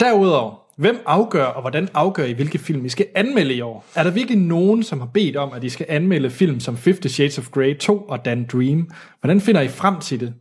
Derudover, 0.00 0.54
hvem 0.76 1.00
afgør, 1.06 1.44
og 1.44 1.60
hvordan 1.60 1.88
afgør 1.94 2.24
I, 2.24 2.32
hvilke 2.32 2.58
film 2.58 2.84
I 2.84 2.88
skal 2.88 3.06
anmelde 3.14 3.54
i 3.54 3.60
år? 3.60 3.84
Er 3.94 4.02
der 4.02 4.10
virkelig 4.10 4.38
nogen, 4.38 4.82
som 4.82 4.98
har 5.00 5.06
bedt 5.06 5.36
om, 5.36 5.52
at 5.52 5.64
I 5.64 5.68
skal 5.68 5.86
anmelde 5.88 6.30
film 6.30 6.60
som 6.60 6.76
Fifty 6.76 7.06
Shades 7.08 7.38
of 7.38 7.48
Grey 7.50 7.78
2 7.78 7.98
og 7.98 8.24
Dan 8.24 8.46
Dream? 8.52 8.90
Hvordan 9.20 9.40
finder 9.40 9.60
I 9.60 9.68
frem 9.68 10.00
til 10.00 10.20
det? 10.20 10.34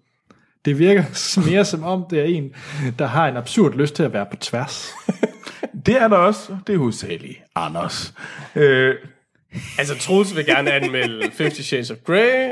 Det 0.66 0.80
virker 0.80 1.04
mere 1.52 1.66
som 1.66 1.84
om, 1.84 2.06
det 2.10 2.20
er 2.20 2.24
en, 2.24 2.52
der 3.00 3.06
har 3.06 3.28
en 3.28 3.38
absurd 3.38 3.74
lyst 3.74 3.96
til 3.96 4.04
at 4.04 4.14
være 4.14 4.26
på 4.32 4.36
tværs. 4.36 4.92
Det 5.86 6.02
er 6.02 6.08
der 6.08 6.18
også. 6.18 6.58
Det 6.68 6.74
er 6.74 6.78
hovedsageligt 6.78 7.40
Anders. 7.56 8.14
Øh, 8.56 8.96
Altså, 9.78 9.98
Troels 9.98 10.36
vil 10.36 10.46
gerne 10.46 10.72
anmelde 10.72 11.22
50 11.22 11.66
Shades 11.66 11.92
of 11.92 11.98
Grey, 12.06 12.52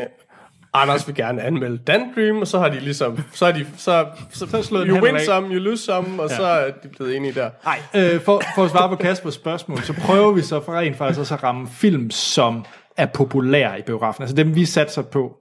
Anders 0.73 1.07
vil 1.07 1.15
gerne 1.15 1.41
anmelde 1.41 1.77
Dan 1.77 2.13
Dream, 2.15 2.37
og 2.37 2.47
så 2.47 2.59
har 2.59 2.69
de 2.69 2.79
ligesom, 2.79 3.19
så 3.31 3.45
er 3.45 3.51
de, 3.51 3.67
så, 3.77 4.05
så, 4.31 4.47
så 4.47 4.63
slået 4.63 4.87
you 4.87 5.03
win 5.03 5.19
some, 5.25 5.47
you 5.47 5.59
lose 5.59 5.83
some, 5.83 6.21
og 6.21 6.29
ja. 6.29 6.35
så 6.35 6.43
er 6.43 6.71
de 6.83 6.87
blevet 6.87 7.15
enige 7.15 7.33
der. 7.33 7.49
Nej, 7.65 7.79
øh, 7.95 8.21
for, 8.21 8.41
for 8.55 8.63
at 8.63 8.71
svare 8.71 8.89
på 8.89 8.95
Kaspers 8.95 9.33
spørgsmål, 9.33 9.81
så 9.83 9.93
prøver 9.93 10.31
vi 10.31 10.41
så 10.41 10.61
for 10.65 10.73
rent 10.73 10.97
faktisk 10.97 11.19
også 11.19 11.33
at 11.33 11.43
ramme 11.43 11.67
film, 11.67 12.11
som 12.11 12.65
er 12.97 13.05
populære 13.05 13.79
i 13.79 13.81
biografen. 13.81 14.23
Altså 14.23 14.35
dem, 14.35 14.55
vi 14.55 14.65
satser 14.65 15.01
på. 15.01 15.37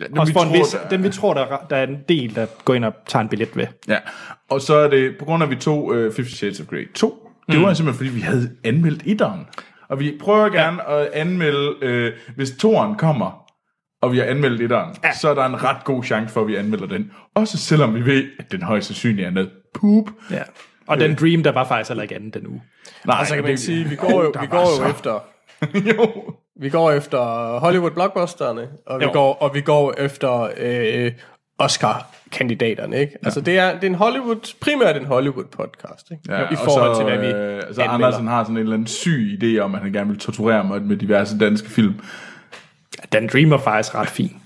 Ja, 0.00 0.20
Også 0.20 0.32
for 0.32 0.40
en 0.40 0.52
vis, 0.52 0.66
der- 0.68 0.88
dem, 0.88 1.02
vi 1.02 1.08
tror, 1.10 1.34
der, 1.34 1.40
er- 1.46 1.66
der 1.70 1.76
er 1.76 1.86
en 1.86 1.98
del, 2.08 2.34
der 2.34 2.46
går 2.64 2.74
ind 2.74 2.84
og 2.84 2.92
tager 3.06 3.22
en 3.22 3.28
billet 3.28 3.56
ved. 3.56 3.66
Ja, 3.88 3.98
og 4.50 4.60
så 4.60 4.74
er 4.74 4.88
det, 4.90 5.14
på 5.18 5.24
grund 5.24 5.42
af, 5.42 5.46
at 5.46 5.50
vi 5.50 5.56
tog 5.56 5.84
uh, 5.84 6.12
Fifty 6.12 6.34
Shades 6.34 6.60
of 6.60 6.66
Grey 6.66 6.92
2, 6.94 7.28
det 7.50 7.60
var 7.62 7.74
simpelthen, 7.74 7.94
fordi 8.06 8.16
vi 8.16 8.20
havde 8.20 8.50
anmeldt 8.64 9.02
etteren. 9.06 9.40
Og 9.88 10.00
vi 10.00 10.16
prøver 10.20 10.48
gerne 10.48 10.82
ja. 10.92 11.00
at 11.02 11.08
anmelde, 11.12 11.74
øh, 11.82 12.12
hvis 12.36 12.50
toeren 12.50 12.94
kommer, 12.94 13.42
og 14.02 14.12
vi 14.12 14.18
har 14.18 14.24
anmeldt 14.24 14.60
etteren, 14.62 14.94
ja. 15.04 15.12
så 15.12 15.28
er 15.28 15.34
der 15.34 15.44
en 15.46 15.62
ret 15.64 15.84
god 15.84 16.04
chance 16.04 16.32
for, 16.34 16.40
at 16.40 16.46
vi 16.46 16.54
anmelder 16.56 16.86
den. 16.86 17.10
Også 17.34 17.58
selvom 17.58 17.94
vi 17.94 18.04
ved, 18.06 18.24
at 18.38 18.52
den 18.52 18.62
højst 18.62 18.86
sandsynligt 18.86 19.26
er 19.26 19.30
noget 19.30 19.50
poop. 19.74 20.04
Ja. 20.30 20.42
Og 20.86 21.00
den 21.00 21.14
Dream, 21.14 21.42
der 21.42 21.52
var 21.52 21.64
faktisk 21.64 21.90
heller 21.90 22.02
ikke 22.02 22.14
anden 22.14 22.30
den 22.30 22.46
uge. 22.46 22.62
Nej, 23.04 23.16
Og 23.20 23.26
så 23.26 23.34
kan 23.34 23.42
man 23.44 23.50
det- 23.52 23.60
sige, 23.60 23.84
vi 23.88 23.96
går 23.96 24.22
jo, 24.24 24.32
vi 24.40 24.46
går 24.46 24.64
så- 24.76 24.82
jo 24.84 24.90
efter... 24.90 25.20
jo. 25.96 26.12
Vi 26.60 26.68
går 26.70 26.90
efter 26.90 27.18
Hollywood 27.58 27.90
blockbusterne, 27.90 28.68
og 28.86 29.00
vi, 29.00 29.04
Jo. 29.04 29.12
går, 29.12 29.34
og 29.34 29.54
vi 29.54 29.60
går 29.60 29.94
efter 29.98 30.50
øh, 30.56 31.12
Oscar-kandidaterne, 31.58 32.98
ikke? 33.00 33.12
Altså, 33.24 33.40
det 33.40 33.58
er, 33.58 33.74
det 33.74 33.82
er 33.84 33.86
en 33.86 33.94
Hollywood, 33.94 34.54
primært 34.60 34.96
en 34.96 35.06
Hollywood-podcast, 35.06 36.10
ikke? 36.12 36.22
Ja, 36.28 36.42
I 36.52 36.56
forhold 36.56 36.94
så, 36.94 37.00
til, 37.00 37.04
hvad 37.16 37.18
vi 37.18 37.26
øh, 37.26 37.62
så 37.74 37.82
anmelder. 37.82 38.06
Andersen 38.06 38.26
har 38.26 38.44
sådan 38.44 38.56
en 38.56 38.62
eller 38.62 38.74
anden 38.74 38.86
syg 38.86 39.38
idé 39.42 39.58
om, 39.58 39.74
at 39.74 39.80
han 39.80 39.92
gerne 39.92 40.10
vil 40.10 40.18
torturere 40.18 40.64
mig 40.64 40.82
med 40.82 40.96
diverse 40.96 41.38
danske 41.38 41.70
film. 41.70 41.94
Den 43.12 43.28
Dream 43.32 43.50
var 43.50 43.58
faktisk 43.58 43.94
ret 43.94 44.08
fin. 44.08 44.36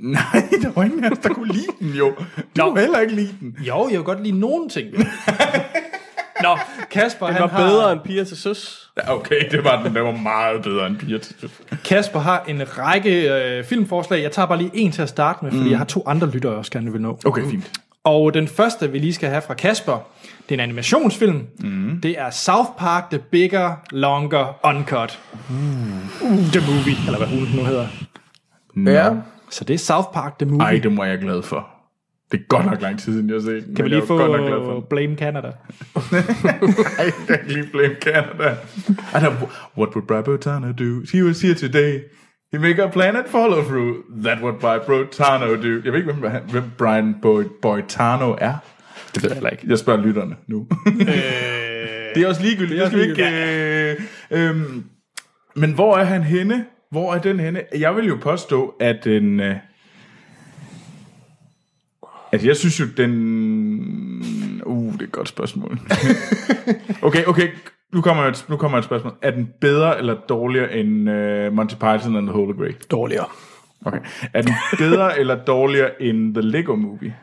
Nej, 0.00 0.48
der 0.62 0.70
var 0.74 0.84
ingen 0.84 1.04
af 1.04 1.10
os, 1.10 1.18
der 1.18 1.28
kunne 1.28 1.52
lide 1.52 1.66
den 1.80 1.88
jo. 1.90 2.14
Du 2.58 2.62
kunne 2.62 2.80
heller 2.80 3.00
ikke 3.00 3.14
lide 3.14 3.34
den. 3.40 3.56
Jo, 3.60 3.88
jeg 3.90 3.98
vil 3.98 4.04
godt 4.04 4.22
lide 4.22 4.38
nogen 4.40 4.68
ting. 4.68 4.88
Nå, 6.42 6.58
Kasper, 7.02 7.26
Den 7.26 7.34
han 7.34 7.42
var 7.42 7.48
har, 7.48 7.68
bedre 7.68 7.92
end 7.92 8.00
Piger 8.00 8.24
til 8.24 8.36
Søs. 8.36 8.90
Ja, 8.96 9.14
okay, 9.14 9.50
det 9.50 9.64
var 9.64 9.82
den. 9.82 9.94
Den 9.94 10.04
var 10.04 10.12
meget 10.12 10.62
bedre 10.62 10.86
end 10.86 10.96
Piger 10.96 11.18
til 11.18 11.34
Søs. 11.40 11.50
Kasper 11.84 12.20
har 12.20 12.44
en 12.48 12.78
række 12.78 13.34
øh, 13.34 13.64
filmforslag. 13.64 14.22
Jeg 14.22 14.32
tager 14.32 14.46
bare 14.46 14.58
lige 14.58 14.70
en 14.74 14.92
til 14.92 15.02
at 15.02 15.08
starte 15.08 15.38
med, 15.44 15.52
fordi 15.52 15.64
mm. 15.64 15.70
jeg 15.70 15.78
har 15.78 15.84
to 15.84 16.02
andre 16.06 16.30
lyttere, 16.30 16.52
jeg 16.52 16.58
også 16.58 16.70
gerne 16.70 16.92
vil 16.92 17.00
nå. 17.00 17.18
Okay, 17.24 17.42
fint. 17.50 17.70
Og 18.04 18.34
den 18.34 18.48
første, 18.48 18.92
vi 18.92 18.98
lige 18.98 19.14
skal 19.14 19.28
have 19.28 19.42
fra 19.42 19.54
Kasper, 19.54 20.06
det 20.22 20.50
er 20.50 20.54
en 20.54 20.60
animationsfilm. 20.60 21.46
Mm. 21.58 22.00
Det 22.02 22.20
er 22.20 22.30
South 22.30 22.70
Park 22.78 23.10
The 23.10 23.18
Bigger, 23.18 23.72
Longer, 23.90 24.66
Uncut. 24.66 25.18
Uh, 25.50 26.28
the 26.30 26.60
Movie, 26.60 26.96
eller 27.06 27.18
hvad 27.18 27.28
hun 27.28 27.48
nu 27.56 27.64
hedder. 27.64 27.86
Ja. 28.86 29.10
Så 29.50 29.64
det 29.64 29.74
er 29.74 29.78
South 29.78 30.08
Park 30.14 30.38
The 30.38 30.48
Movie. 30.48 30.66
Ej, 30.66 30.80
det 30.82 30.92
må 30.92 31.04
jeg 31.04 31.18
glad 31.18 31.42
for. 31.42 31.75
Det 32.32 32.40
er 32.40 32.44
godt 32.48 32.66
nok 32.66 32.82
lang 32.82 32.98
tid 32.98 33.12
siden, 33.12 33.28
jeg 33.28 33.34
har 33.34 33.40
set 33.40 33.66
den. 33.66 33.74
kan 33.74 33.84
vi 33.84 33.88
lige 33.88 34.02
er 34.02 34.06
få 34.06 34.18
godt 34.18 34.30
nok 34.32 34.40
glad 34.48 34.64
for. 34.64 34.80
Blame 34.90 35.16
Canada? 35.16 35.50
Ej, 35.96 37.04
jeg 37.04 37.12
kan 37.28 37.38
lige 37.48 37.64
blame 37.72 37.94
Canada. 38.00 38.56
I 38.88 39.18
know, 39.18 39.32
what 39.78 39.90
would 39.96 40.06
Bry 40.06 40.22
Botano 40.24 40.72
do? 40.72 41.02
He 41.12 41.24
was 41.24 41.42
here 41.42 41.54
today. 41.54 42.00
He 42.52 42.58
make 42.58 42.82
a 42.82 42.88
plan 42.88 43.16
and 43.16 43.26
follow 43.28 43.62
through. 43.62 43.94
That 44.24 44.38
what 44.42 44.54
Bry 44.60 44.78
Botano 44.86 45.46
do. 45.56 45.80
Jeg 45.84 45.92
ved 45.92 45.98
ikke, 46.00 46.12
hvem, 46.12 46.32
hvem 46.50 46.64
Brian 46.78 47.14
Boy- 47.22 47.50
Boitano 47.62 48.36
er. 48.40 48.54
Det 49.14 49.22
ved 49.22 49.30
jeg 49.30 49.34
heller 49.36 49.50
ikke. 49.50 49.64
Jeg 49.68 49.78
spørger 49.78 50.02
lytterne 50.02 50.36
nu. 50.46 50.66
det 52.14 52.22
er 52.22 52.28
også 52.28 52.42
ligegyldigt. 52.42 52.80
Det 52.80 52.86
skal 52.86 52.98
vi 53.00 53.04
ikke... 53.04 53.96
Øh, 54.30 54.50
øhm, 54.50 54.84
men 55.56 55.72
hvor 55.72 55.96
er 55.96 56.04
han 56.04 56.22
henne? 56.22 56.64
Hvor 56.90 57.14
er 57.14 57.18
den 57.18 57.40
henne? 57.40 57.62
Jeg 57.78 57.96
vil 57.96 58.06
jo 58.06 58.18
påstå, 58.22 58.74
at 58.80 58.96
den... 59.04 59.40
Øh, 59.40 59.56
altså, 62.32 62.46
jeg 62.46 62.56
synes 62.56 62.80
jo, 62.80 62.84
den... 62.96 63.12
Uh, 64.66 64.92
det 64.92 65.00
er 65.00 65.04
et 65.04 65.12
godt 65.12 65.28
spørgsmål. 65.28 65.78
okay, 67.02 67.24
okay. 67.24 67.48
Nu 67.92 68.00
kommer, 68.00 68.22
et, 68.22 68.44
nu 68.48 68.56
kommer 68.56 68.78
et 68.78 68.84
spørgsmål. 68.84 69.12
Er 69.22 69.30
den 69.30 69.48
bedre 69.60 69.98
eller 69.98 70.14
dårligere 70.14 70.72
end 70.76 71.10
uh, 71.10 71.52
Monty 71.52 71.74
Python 71.74 72.16
and 72.16 72.26
the 72.26 72.32
Holy 72.32 72.56
Grail? 72.56 72.74
Dårligere. 72.90 73.26
Okay. 73.84 73.98
Er 74.32 74.42
den 74.42 74.54
bedre 74.78 75.18
eller 75.20 75.44
dårligere 75.44 76.02
end 76.02 76.34
The 76.34 76.42
Lego 76.42 76.74
Movie? 76.74 77.16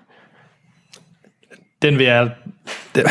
Den 1.82 1.98
vil 1.98 2.06
jeg... 2.06 2.32
Den, 2.96 3.06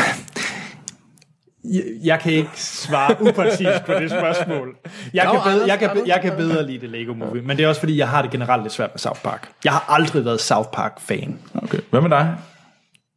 jeg, 1.65 1.83
jeg 2.03 2.21
kan 2.21 2.33
ikke 2.33 2.51
svare 2.55 3.17
upræcist 3.21 3.85
på 3.87 3.93
det 3.93 4.11
spørgsmål. 4.11 4.77
Jeg 5.15 5.29
kan, 5.31 5.41
bedre, 5.45 5.67
jeg, 5.67 5.79
kan, 5.79 6.07
jeg 6.07 6.21
kan 6.23 6.37
bedre 6.37 6.67
lide 6.67 6.81
det 6.81 6.91
Lego 6.91 7.15
Movie, 7.15 7.43
men 7.43 7.57
det 7.57 7.65
er 7.65 7.69
også 7.69 7.81
fordi, 7.81 7.97
jeg 7.97 8.09
har 8.09 8.23
det 8.23 8.31
generelt 8.31 8.63
lidt 8.63 8.73
svært 8.73 8.91
med 8.93 8.99
South 8.99 9.21
Park. 9.21 9.51
Jeg 9.65 9.73
har 9.73 9.85
aldrig 9.89 10.25
været 10.25 10.41
South 10.41 10.69
Park-fan. 10.73 11.39
Okay. 11.55 11.79
Hvad 11.91 12.01
med 12.01 12.11
dig? 12.11 12.37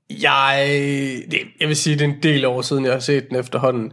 Jeg, 0.10 0.68
det, 1.32 1.39
jeg 1.60 1.68
vil 1.68 1.76
sige, 1.76 1.96
det 1.96 2.02
er 2.02 2.10
en 2.10 2.24
del 2.24 2.46
år 2.46 2.62
siden, 2.62 2.86
jeg 2.86 2.93
har 2.93 3.00
set 3.00 3.30
den 3.30 3.38
efterhånden. 3.38 3.91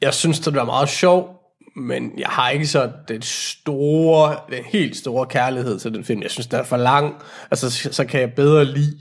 Jeg 0.00 0.14
synes, 0.14 0.40
det 0.40 0.54
var 0.54 0.64
meget 0.64 0.88
sjov, 0.88 1.42
men 1.76 2.12
jeg 2.18 2.28
har 2.28 2.50
ikke 2.50 2.66
så 2.66 2.90
den 3.08 3.22
store, 3.22 4.36
den 4.50 4.64
helt 4.64 4.96
store 4.96 5.26
kærlighed 5.26 5.78
til 5.78 5.94
den 5.94 6.04
film. 6.04 6.22
Jeg 6.22 6.30
synes, 6.30 6.46
den 6.46 6.58
er 6.58 6.64
for 6.64 6.76
lang. 6.76 7.14
Altså, 7.50 7.70
så, 7.70 7.92
så 7.92 8.04
kan 8.04 8.20
jeg 8.20 8.32
bedre 8.32 8.64
lide, 8.64 8.98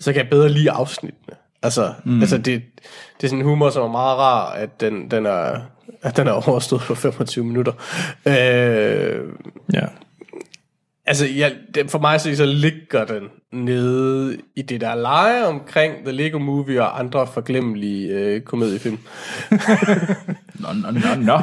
så 0.00 0.12
kan 0.12 0.22
jeg 0.22 0.30
bedre 0.30 0.48
lide 0.48 0.70
afsnittene. 0.70 1.36
Altså, 1.62 1.94
mm. 2.04 2.20
altså 2.20 2.38
det, 2.38 2.62
det 3.16 3.24
er 3.24 3.28
sådan 3.28 3.38
en 3.38 3.44
humor, 3.44 3.70
som 3.70 3.82
er 3.82 3.88
meget 3.88 4.18
rar, 4.18 4.52
at 4.52 4.80
den, 4.80 5.10
den 5.10 5.26
er, 5.26 5.60
at 6.02 6.16
den 6.16 6.26
er 6.26 6.48
overstået 6.48 6.82
på 6.82 6.94
25 6.94 7.44
minutter. 7.44 7.72
Øh, 8.26 9.24
Ja. 9.72 9.86
Altså, 11.06 11.26
ja, 11.26 11.50
det, 11.74 11.90
for 11.90 11.98
mig 11.98 12.20
se, 12.20 12.36
så 12.36 12.46
ligger 12.46 13.04
den 13.04 13.28
nede 13.52 14.38
i 14.56 14.62
det 14.62 14.80
der 14.80 14.94
leje 14.94 15.46
omkring 15.46 15.94
The 16.04 16.12
Lego 16.12 16.38
Movie 16.38 16.82
og 16.82 16.98
andre 16.98 17.26
forglemmelige 17.26 18.08
øh, 18.08 18.40
komediefilm. 18.40 18.98
Nå, 20.60 20.68
nå, 20.74 20.90
nå, 20.90 21.14
nå. 21.22 21.38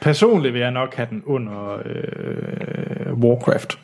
Personligt 0.00 0.54
vil 0.54 0.60
jeg 0.60 0.70
nok 0.70 0.94
have 0.94 1.08
den 1.10 1.22
under 1.26 1.78
øh, 1.84 3.12
Warcraft. 3.12 3.78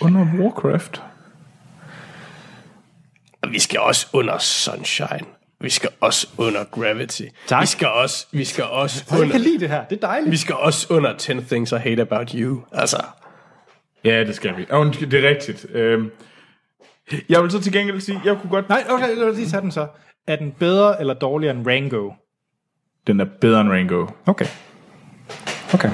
Under 0.00 0.26
Warcraft. 0.38 1.02
Og 3.44 3.52
vi 3.52 3.58
skal 3.58 3.80
også 3.80 4.06
under 4.12 4.38
Sunshine. 4.38 5.26
Vi 5.60 5.70
skal 5.70 5.90
også 6.00 6.28
under 6.38 6.64
Gravity. 6.64 7.22
Tak. 7.46 7.62
Vi 7.62 7.66
skal 7.66 7.88
også, 7.88 8.26
vi 8.32 8.44
skal 8.44 8.64
også 8.64 9.04
Jeg 9.10 9.16
kan 9.18 9.26
under, 9.26 9.38
lide 9.38 9.60
det 9.60 9.68
her, 9.68 9.84
det 9.84 9.96
er 9.96 10.06
dejligt. 10.06 10.30
vi 10.32 10.36
skal 10.36 10.54
også 10.54 10.86
under 10.90 11.16
10 11.16 11.32
Things 11.40 11.72
I 11.72 11.76
Hate 11.76 12.02
About 12.02 12.30
You. 12.30 12.62
Altså, 12.72 13.02
Ja, 14.04 14.24
det 14.24 14.34
skal 14.34 14.56
vi. 14.56 14.66
Og 14.70 14.86
det 15.00 15.14
er 15.24 15.28
rigtigt. 15.28 15.66
Øhm, 15.70 16.10
jeg 17.28 17.42
vil 17.42 17.50
så 17.50 17.60
til 17.60 17.72
gengæld 17.72 18.00
sige, 18.00 18.20
jeg 18.24 18.36
kunne 18.40 18.50
godt... 18.50 18.68
Nej, 18.68 18.84
okay, 18.90 19.16
lad 19.16 19.28
os 19.28 19.36
lige 19.36 19.48
tage 19.48 19.60
den 19.60 19.72
så. 19.72 19.86
Er 20.26 20.36
den 20.36 20.52
bedre 20.52 21.00
eller 21.00 21.14
dårligere 21.14 21.56
end 21.56 21.66
Rango? 21.66 22.10
Den 23.06 23.20
er 23.20 23.26
bedre 23.40 23.60
end 23.60 23.70
Rango. 23.70 24.06
Okay. 24.26 24.46
Okay. 25.74 25.90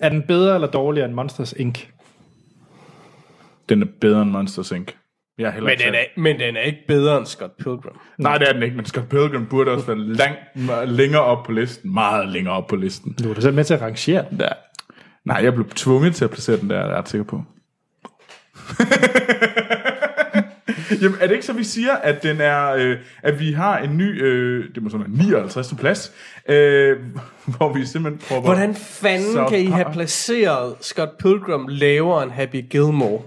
Er 0.00 0.08
den 0.08 0.22
bedre 0.22 0.54
eller 0.54 0.68
dårligere 0.68 1.06
end 1.06 1.14
Monsters 1.14 1.52
Inc.? 1.52 1.86
Den 3.68 3.82
er 3.82 3.86
bedre 4.00 4.22
end 4.22 4.30
Monsters 4.30 4.70
Inc. 4.70 4.92
Jeg 5.38 5.46
er 5.46 5.50
heller 5.50 5.70
men, 5.70 5.78
den 5.78 5.94
er, 5.94 6.04
men 6.16 6.40
den 6.40 6.56
er 6.56 6.60
ikke 6.60 6.84
bedre 6.88 7.18
end 7.18 7.26
Scott 7.26 7.56
Pilgrim. 7.56 7.96
Nej, 8.18 8.38
det 8.38 8.48
er 8.48 8.52
den 8.52 8.62
ikke, 8.62 8.76
men 8.76 8.84
Scott 8.84 9.08
Pilgrim 9.08 9.46
burde 9.46 9.70
også 9.70 9.86
være 9.86 9.98
langt 9.98 10.38
længere 10.86 11.22
op 11.22 11.44
på 11.44 11.52
listen. 11.52 11.94
Meget 11.94 12.28
længere 12.28 12.54
op 12.54 12.66
på 12.66 12.76
listen. 12.76 13.12
Du 13.12 13.30
er 13.30 13.34
da 13.34 13.40
selv 13.40 13.54
med 13.54 13.64
til 13.64 13.74
at 13.74 13.80
rangere 13.80 14.24
den. 14.30 14.40
Ja. 14.40 14.48
Nej, 15.24 15.40
jeg 15.42 15.54
blev 15.54 15.68
tvunget 15.68 16.14
til 16.14 16.24
at 16.24 16.30
placere 16.30 16.56
den 16.56 16.70
der, 16.70 16.76
er 16.76 16.86
jeg 16.86 16.96
ret 16.96 17.08
sikker 17.08 17.24
på. 17.24 17.42
Jamen, 21.02 21.18
er 21.20 21.26
det 21.26 21.34
ikke 21.34 21.46
så, 21.46 21.52
vi 21.52 21.64
siger, 21.64 21.92
at 21.92 22.22
den 22.22 22.40
er, 22.40 22.72
øh, 22.72 22.96
at 23.22 23.40
vi 23.40 23.52
har 23.52 23.78
en 23.78 23.96
ny, 23.96 24.22
øh, 24.22 24.64
det 24.74 24.82
må 24.82 24.88
så 24.88 24.98
være 24.98 25.08
59. 25.08 25.74
plads, 25.78 26.12
øh, 26.48 26.96
hvor 27.56 27.72
vi 27.72 27.86
simpelthen 27.86 28.22
prøver... 28.28 28.42
Hvordan 28.42 28.74
fanden 28.74 29.48
kan 29.48 29.60
I 29.60 29.66
have 29.66 29.92
placeret 29.92 30.74
Scott 30.80 31.18
Pilgrim 31.18 31.66
lavere 31.68 32.22
end 32.22 32.32
Happy 32.32 32.64
Gilmore? 32.70 33.22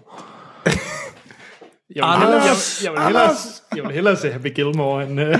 Jeg 1.95 2.03
vil, 2.03 2.13
hellere, 2.19 2.41
jeg, 2.41 2.55
jeg, 2.83 2.91
vil 2.91 3.01
hellere, 3.01 3.29
jeg 3.75 3.83
vil 3.83 3.91
hellere 3.91 4.15
se 4.15 4.31
Happy 4.31 4.53
Gilmore 4.55 5.03
end... 5.03 5.21
Uh... 5.21 5.27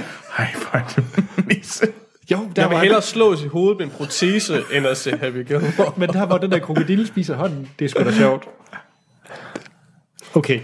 Ej, 0.74 0.82
det 0.96 1.26
nisse. 1.48 1.88
Jo, 2.32 2.38
der 2.38 2.62
Jeg 2.62 2.70
vil 2.70 2.76
var 2.76 2.82
hellere 2.82 3.02
slås 3.02 3.44
i 3.44 3.48
hovedet 3.48 3.78
med 3.78 3.86
en 3.86 3.92
protese, 3.92 4.64
end 4.72 4.88
at 4.88 4.98
se 4.98 5.18
Happy 5.18 5.48
Gilmore. 5.48 5.94
Men 5.98 6.10
der 6.10 6.26
var 6.26 6.38
den 6.38 6.52
der 6.52 6.60
krokodille 6.60 7.08
spiser 7.08 7.36
hånden. 7.36 7.70
Det 7.80 7.86
er 7.86 7.90
sgu 7.90 8.04
da 8.04 8.12
sjovt. 8.12 8.48
Okay. 10.36 10.60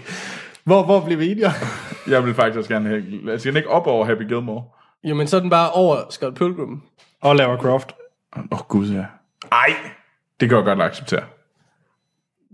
Hvor, 0.64 0.82
hvor 0.82 1.04
blev 1.04 1.18
vi 1.18 1.30
enige? 1.30 1.52
Jeg 2.10 2.24
vil 2.24 2.34
faktisk 2.34 2.58
også 2.58 2.70
gerne 2.70 2.88
have... 2.88 3.32
Altså, 3.32 3.48
den 3.48 3.56
ikke 3.56 3.70
op 3.70 3.86
over 3.86 4.04
Happy 4.04 4.28
Gilmore. 4.28 4.64
Jamen, 5.04 5.26
så 5.26 5.36
er 5.36 5.40
den 5.40 5.50
bare 5.50 5.70
over 5.70 5.96
Scott 6.10 6.34
Pilgrim. 6.34 6.82
Og 7.22 7.36
Lara 7.36 7.56
Croft. 7.56 7.92
Åh, 8.36 8.42
oh, 8.50 8.58
gud, 8.68 8.86
ja. 8.86 9.04
Ej, 9.52 9.74
det 10.40 10.48
kan 10.48 10.56
jeg 10.56 10.64
godt 10.64 10.82
acceptere. 10.82 11.22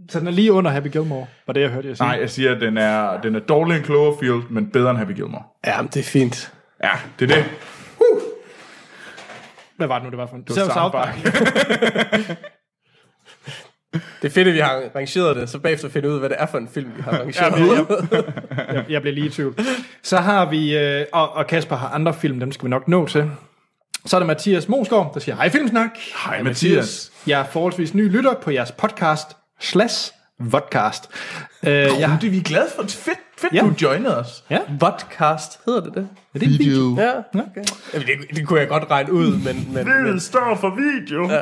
Så 0.08 0.20
den 0.20 0.26
er 0.26 0.32
lige 0.32 0.52
under 0.52 0.70
Happy 0.70 0.88
Gilmore, 0.88 1.26
var 1.46 1.52
det, 1.52 1.60
jeg 1.60 1.70
hørte 1.70 1.88
jer 1.88 1.94
sige. 1.94 2.06
Nej, 2.06 2.18
jeg 2.20 2.30
siger, 2.30 2.54
at 2.54 2.60
den 2.60 2.78
er, 2.78 3.20
den 3.20 3.34
er 3.34 3.40
dårligere 3.40 3.78
end 3.78 3.86
Cloverfield, 3.86 4.42
men 4.50 4.70
bedre 4.70 4.90
end 4.90 4.98
Happy 4.98 5.12
Gilmore. 5.12 5.42
Ja, 5.66 5.82
men 5.82 5.90
det 5.94 6.00
er 6.00 6.04
fint. 6.04 6.52
Ja, 6.82 6.90
det 7.18 7.30
er 7.30 7.36
det. 7.36 7.44
Hvad 9.76 9.86
var 9.86 9.98
det 9.98 10.04
nu, 10.04 10.10
det 10.10 10.18
var 10.18 10.26
for 10.26 10.36
en? 10.36 10.42
Det 10.42 10.56
var 10.56 10.72
South 10.72 10.92
Park. 10.92 11.16
Det 14.22 14.30
er 14.30 14.34
fedt, 14.34 14.48
at 14.48 14.54
vi 14.54 14.58
har 14.58 14.82
rangeret 14.96 15.36
det, 15.36 15.50
så 15.50 15.58
bagefter 15.58 15.88
finder 15.88 16.08
ud 16.08 16.14
af, 16.14 16.20
hvad 16.20 16.28
det 16.28 16.36
er 16.40 16.46
for 16.46 16.58
en 16.58 16.68
film, 16.68 16.90
vi 16.96 17.02
har 17.02 17.12
rangeret. 17.12 17.88
Ja, 18.12 18.16
jeg, 18.56 18.74
jeg, 18.74 18.84
jeg 18.88 19.02
blev 19.02 19.14
lige 19.14 19.26
i 19.26 19.30
tvivl. 19.30 19.58
Så 20.02 20.16
har 20.16 20.50
vi, 20.50 20.78
øh, 20.78 21.06
og, 21.12 21.32
og 21.32 21.46
Kasper 21.46 21.76
har 21.76 21.88
andre 21.88 22.14
film, 22.14 22.40
dem 22.40 22.52
skal 22.52 22.64
vi 22.64 22.70
nok 22.70 22.88
nå 22.88 23.06
til. 23.06 23.30
Så 24.06 24.16
er 24.16 24.20
der 24.20 24.26
Mathias 24.26 24.68
Mosgaard, 24.68 25.14
der 25.14 25.20
siger, 25.20 25.36
hej 25.36 25.48
Filmsnak. 25.48 25.90
Hej 26.24 26.42
Mathias. 26.42 27.12
Jeg 27.26 27.40
er 27.40 27.44
forholdsvis 27.44 27.94
ny 27.94 28.16
lytter 28.16 28.34
på 28.34 28.50
jeres 28.50 28.72
podcast 28.72 29.36
slash 29.60 30.12
vodcast. 30.40 31.10
Uh, 31.62 31.68
jeg, 31.68 31.96
Jamen, 31.98 32.18
det 32.20 32.26
er 32.26 32.30
vi 32.30 32.40
glade 32.40 32.66
for. 32.76 32.82
Fedt, 32.82 33.18
fedt 33.38 33.52
Ja. 33.54 33.60
du 33.60 33.74
joinede 33.82 34.18
os. 34.18 34.44
ja, 34.50 34.58
Vodcast, 34.80 35.60
hedder 35.66 35.80
det 35.80 35.94
det? 35.94 36.08
er 36.34 36.38
det 36.38 36.52
en 36.52 36.58
video? 36.58 36.96
Ja, 36.98 37.12
okay. 37.18 37.64
Jamen, 37.94 38.06
det, 38.08 38.36
det 38.36 38.46
kunne 38.46 38.60
jeg 38.60 38.68
godt 38.68 38.90
regne 38.90 39.12
ud, 39.12 39.36
men... 39.44 39.74
men, 39.74 40.04
men 40.04 40.20
står 40.20 40.56
for 40.60 40.70
video. 40.76 41.30
Ja. 41.30 41.40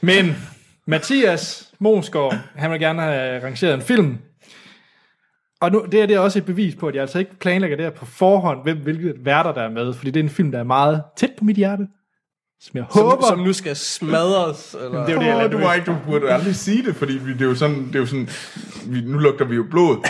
Men 0.00 0.36
Mathias 0.86 1.72
Mosgaard, 1.78 2.36
han 2.56 2.70
vil 2.70 2.80
gerne 2.80 3.02
have 3.02 3.44
rangeret 3.44 3.74
en 3.74 3.82
film. 3.82 4.18
Og 5.60 5.72
nu, 5.72 5.86
det 5.92 6.02
er 6.02 6.06
det 6.06 6.16
er 6.16 6.20
også 6.20 6.38
et 6.38 6.44
bevis 6.44 6.74
på, 6.74 6.88
at 6.88 6.94
jeg 6.94 7.00
altså 7.02 7.18
ikke 7.18 7.38
planlægger 7.40 7.76
det 7.76 7.86
her 7.86 7.90
på 7.92 8.06
forhånd, 8.06 8.62
hvem, 8.62 8.78
hvilke 8.78 9.14
værter 9.24 9.52
der 9.52 9.62
er 9.62 9.70
med, 9.70 9.92
fordi 9.94 10.10
det 10.10 10.20
er 10.20 10.24
en 10.24 10.30
film, 10.30 10.52
der 10.52 10.58
er 10.58 10.64
meget 10.64 11.02
tæt 11.16 11.30
på 11.38 11.44
mit 11.44 11.56
hjerte. 11.56 11.86
Som 12.62 12.70
jeg 12.74 12.84
som, 12.92 13.02
håber... 13.02 13.26
som 13.28 13.38
nu 13.38 13.52
skal 13.52 13.76
smadres, 13.76 14.74
eller... 14.84 15.06
det 15.06 15.08
er 15.08 15.14
jo 15.14 15.20
det, 15.20 15.26
lader 15.26 15.48
du, 15.48 15.58
var 15.58 15.74
ikke, 15.74 15.86
du 15.86 15.96
burde 16.06 16.32
aldrig 16.32 16.56
sige 16.56 16.82
det, 16.86 16.96
fordi 16.96 17.12
vi, 17.12 17.32
det 17.32 17.40
er 17.42 17.44
jo 17.46 17.54
sådan, 17.54 17.86
det 17.86 17.94
er 17.94 17.98
jo 18.00 18.06
sådan 18.06 18.28
vi, 18.86 19.00
nu 19.00 19.18
lugter 19.18 19.44
vi 19.44 19.54
jo 19.56 19.64
blod. 19.70 19.96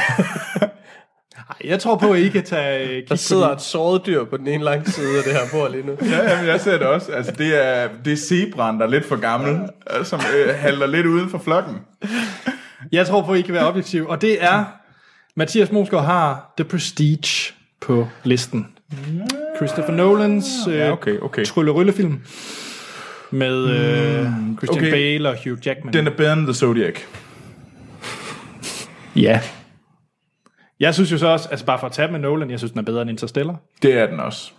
Jeg 1.65 1.81
tror 1.81 1.97
på, 1.97 2.13
at 2.13 2.21
I 2.21 2.29
kan 2.29 2.45
tage 2.45 2.87
kig 3.01 3.09
Der 3.09 3.15
på 3.15 3.17
sidder 3.17 3.47
de- 3.47 3.53
et 3.53 3.61
såret 3.61 4.07
dyr 4.07 4.25
på 4.25 4.37
den 4.37 4.47
ene 4.47 4.65
lange 4.65 4.91
side 4.91 5.19
af 5.19 5.25
det 5.25 5.33
her 5.33 5.41
bord 5.53 5.71
lige 5.71 5.87
nu. 5.87 5.97
ja, 6.03 6.31
jamen, 6.31 6.47
jeg 6.47 6.61
ser 6.61 6.79
det 6.79 6.87
også. 6.87 7.13
Altså, 7.13 7.33
det 7.33 7.67
er, 7.67 7.89
det 8.05 8.13
er 8.13 8.17
zebraen, 8.17 8.79
der 8.81 8.87
er 8.87 8.91
lidt 8.91 9.05
for 9.05 9.17
gammel, 9.21 9.69
øh, 9.99 10.05
som 10.05 10.21
øh, 10.37 10.55
halter 10.55 10.87
lidt 10.87 11.07
uden 11.07 11.31
for 11.31 11.39
flokken. 11.39 11.77
Jeg 12.93 13.07
tror 13.07 13.23
på, 13.23 13.33
at 13.33 13.39
I 13.39 13.43
kan 13.43 13.55
være 13.55 13.67
objektiv. 13.69 14.07
Og 14.09 14.21
det 14.21 14.45
er, 14.45 14.65
Mathias 15.37 15.73
Mosgaard 15.73 16.05
har 16.05 16.53
The 16.57 16.65
Prestige 16.65 17.53
på 17.81 18.09
listen. 18.25 18.67
Christopher 19.61 19.93
Nolans 19.93 20.47
øh, 20.69 20.75
Ja, 20.75 20.93
okay, 20.93 21.19
okay. 21.19 21.45
trylleryllefilm 21.45 22.21
med 23.31 23.65
øh, 23.65 24.27
Christian 24.59 24.85
okay. 24.85 24.91
Bale 24.91 25.29
og 25.29 25.37
Hugh 25.45 25.59
Jackman. 25.67 25.93
Den 25.93 26.07
er 26.07 26.11
bedre 26.11 26.33
end 26.33 26.45
The 26.47 26.55
Zodiac. 26.55 26.95
Ja. 29.17 29.41
Jeg 30.81 30.95
synes 30.95 31.13
jo 31.13 31.19
så 31.19 31.27
også, 31.27 31.49
altså 31.49 31.67
bare 31.67 31.79
for 31.79 31.87
at 31.87 31.93
tage 31.93 32.13
med 32.13 32.19
Nolan, 32.19 32.51
jeg 32.51 32.59
synes, 32.59 32.73
den 32.73 32.79
er 32.79 32.85
bedre 32.85 33.03
end 33.03 33.11
Interstellar. 33.11 33.57
Det 33.83 33.95
er 33.99 34.07
den 34.07 34.21
også. 34.21 34.53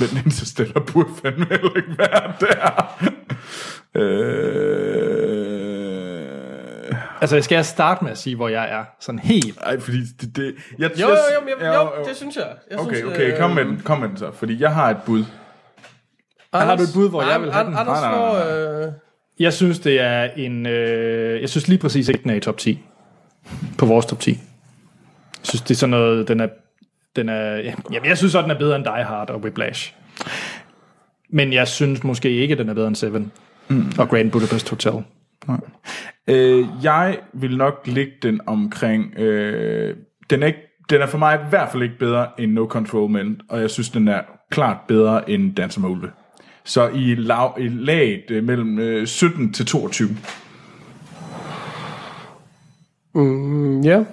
Men 0.00 0.08
Interstellar 0.24 0.80
burde 0.92 1.08
fandme 1.22 1.46
heller 1.50 1.76
ikke 1.76 1.98
være 1.98 2.32
der. 2.40 2.98
øh... 4.00 5.05
Altså, 7.20 7.40
skal 7.40 7.54
jeg 7.56 7.66
starte 7.66 8.04
med 8.04 8.12
at 8.12 8.18
sige, 8.18 8.36
hvor 8.36 8.48
jeg 8.48 8.70
er? 8.70 8.84
Sådan 9.00 9.18
helt. 9.18 9.58
Ej, 9.62 9.80
fordi 9.80 9.98
det... 10.20 10.36
det 10.36 10.54
jeg, 10.78 10.90
Jo, 11.00 11.08
jo, 11.08 11.14
jo, 11.60 11.66
jo, 11.66 11.72
jo, 11.74 11.88
det 12.08 12.16
synes 12.16 12.36
jeg. 12.36 12.46
jeg 12.70 12.78
Okay, 12.78 12.96
synes, 12.96 13.12
okay, 13.14 13.38
kom 13.38 13.50
med 13.50 13.62
øh, 13.62 13.68
den, 13.68 13.80
kom 13.84 13.98
med 14.00 14.08
den 14.08 14.16
så. 14.16 14.30
Fordi 14.32 14.60
jeg 14.62 14.74
har 14.74 14.90
et 14.90 14.96
bud. 15.06 15.24
Har 16.54 16.76
du 16.76 16.82
et 16.82 16.88
bud, 16.94 17.10
hvor 17.10 17.22
jeg 17.22 17.42
vil 17.42 17.52
have 17.52 17.66
den? 17.66 17.74
Anders 17.76 18.00
Nej, 18.00 18.10
nej, 18.10 18.20
nej, 18.34 18.44
får... 18.44 18.86
Øh, 18.86 18.92
Jeg 19.38 19.52
synes, 19.52 19.78
det 19.78 20.00
er 20.00 20.22
en... 20.36 20.66
Øh, 20.66 21.40
jeg 21.40 21.48
synes 21.48 21.68
lige 21.68 21.78
præcis 21.78 22.08
ikke, 22.08 22.22
den 22.22 22.30
er 22.30 22.34
i 22.34 22.40
top 22.40 22.58
10. 22.58 22.84
På 23.78 23.86
vores 23.86 24.06
top 24.06 24.20
10. 24.20 24.30
Jeg 24.30 24.38
synes, 25.42 25.62
det 25.62 25.70
er 25.70 25.74
sådan 25.78 25.90
noget... 25.90 26.28
Den 26.28 26.40
er, 26.40 26.48
den 27.16 27.28
er, 27.28 27.56
ja, 27.56 27.74
jamen, 27.92 28.08
jeg 28.08 28.18
synes 28.18 28.34
også, 28.34 28.42
den 28.42 28.50
er 28.50 28.58
bedre 28.58 28.76
end 28.76 28.84
Die 28.84 29.04
Hard 29.04 29.30
og 29.30 29.40
Whiplash. 29.40 29.94
Men 31.30 31.52
jeg 31.52 31.68
synes 31.68 32.04
måske 32.04 32.30
ikke, 32.30 32.54
den 32.54 32.68
er 32.68 32.74
bedre 32.74 32.88
end 32.88 32.96
Seven. 32.96 33.32
Mm. 33.68 33.92
Og 33.98 34.08
Grand 34.08 34.30
Budapest 34.30 34.70
Hotel. 34.70 35.04
Øh, 36.28 36.66
jeg 36.82 37.18
vil 37.32 37.56
nok 37.56 37.82
lægge 37.84 38.12
den 38.22 38.40
omkring... 38.46 39.18
Øh, 39.18 39.96
den, 40.30 40.42
er 40.42 40.46
ikke, 40.46 40.58
den 40.90 41.00
er 41.02 41.06
for 41.06 41.18
mig 41.18 41.34
i 41.34 41.48
hvert 41.48 41.72
fald 41.72 41.82
ikke 41.82 41.98
bedre 41.98 42.28
end 42.38 42.52
No 42.52 42.66
Control 42.66 43.10
Men, 43.10 43.40
og 43.48 43.60
jeg 43.60 43.70
synes, 43.70 43.88
den 43.88 44.08
er 44.08 44.20
klart 44.50 44.76
bedre 44.88 45.30
end 45.30 45.54
Dancer 45.54 45.80
med 45.80 45.90
Ulve. 45.90 46.10
Så 46.64 46.88
i, 46.88 47.14
lav, 47.14 47.56
i 47.58 47.68
laget 47.68 48.30
øh, 48.30 48.44
mellem 48.44 48.78
øh, 48.78 49.06
17 49.06 49.52
til 49.52 49.66
22. 49.66 50.08
ja. 53.84 54.04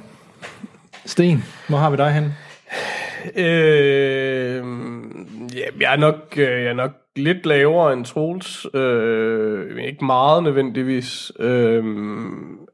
Sten, 1.06 1.44
hvor 1.68 1.78
har 1.78 1.90
vi 1.90 1.98
dig 1.98 2.14
hen? 2.14 2.24
Øh, 3.36 4.64
ja, 5.56 5.66
jeg 5.80 5.94
er 5.94 5.98
nok, 5.98 6.34
øh, 6.38 6.44
jeg 6.44 6.66
er 6.66 6.74
nok 6.74 6.92
lidt 7.16 7.46
lavere 7.46 7.94
end 7.94 8.06
Troels. 8.06 8.68
Øh, 8.74 9.84
ikke 9.84 10.06
meget 10.06 10.44
nødvendigvis. 10.44 11.32
Øh, 11.40 11.84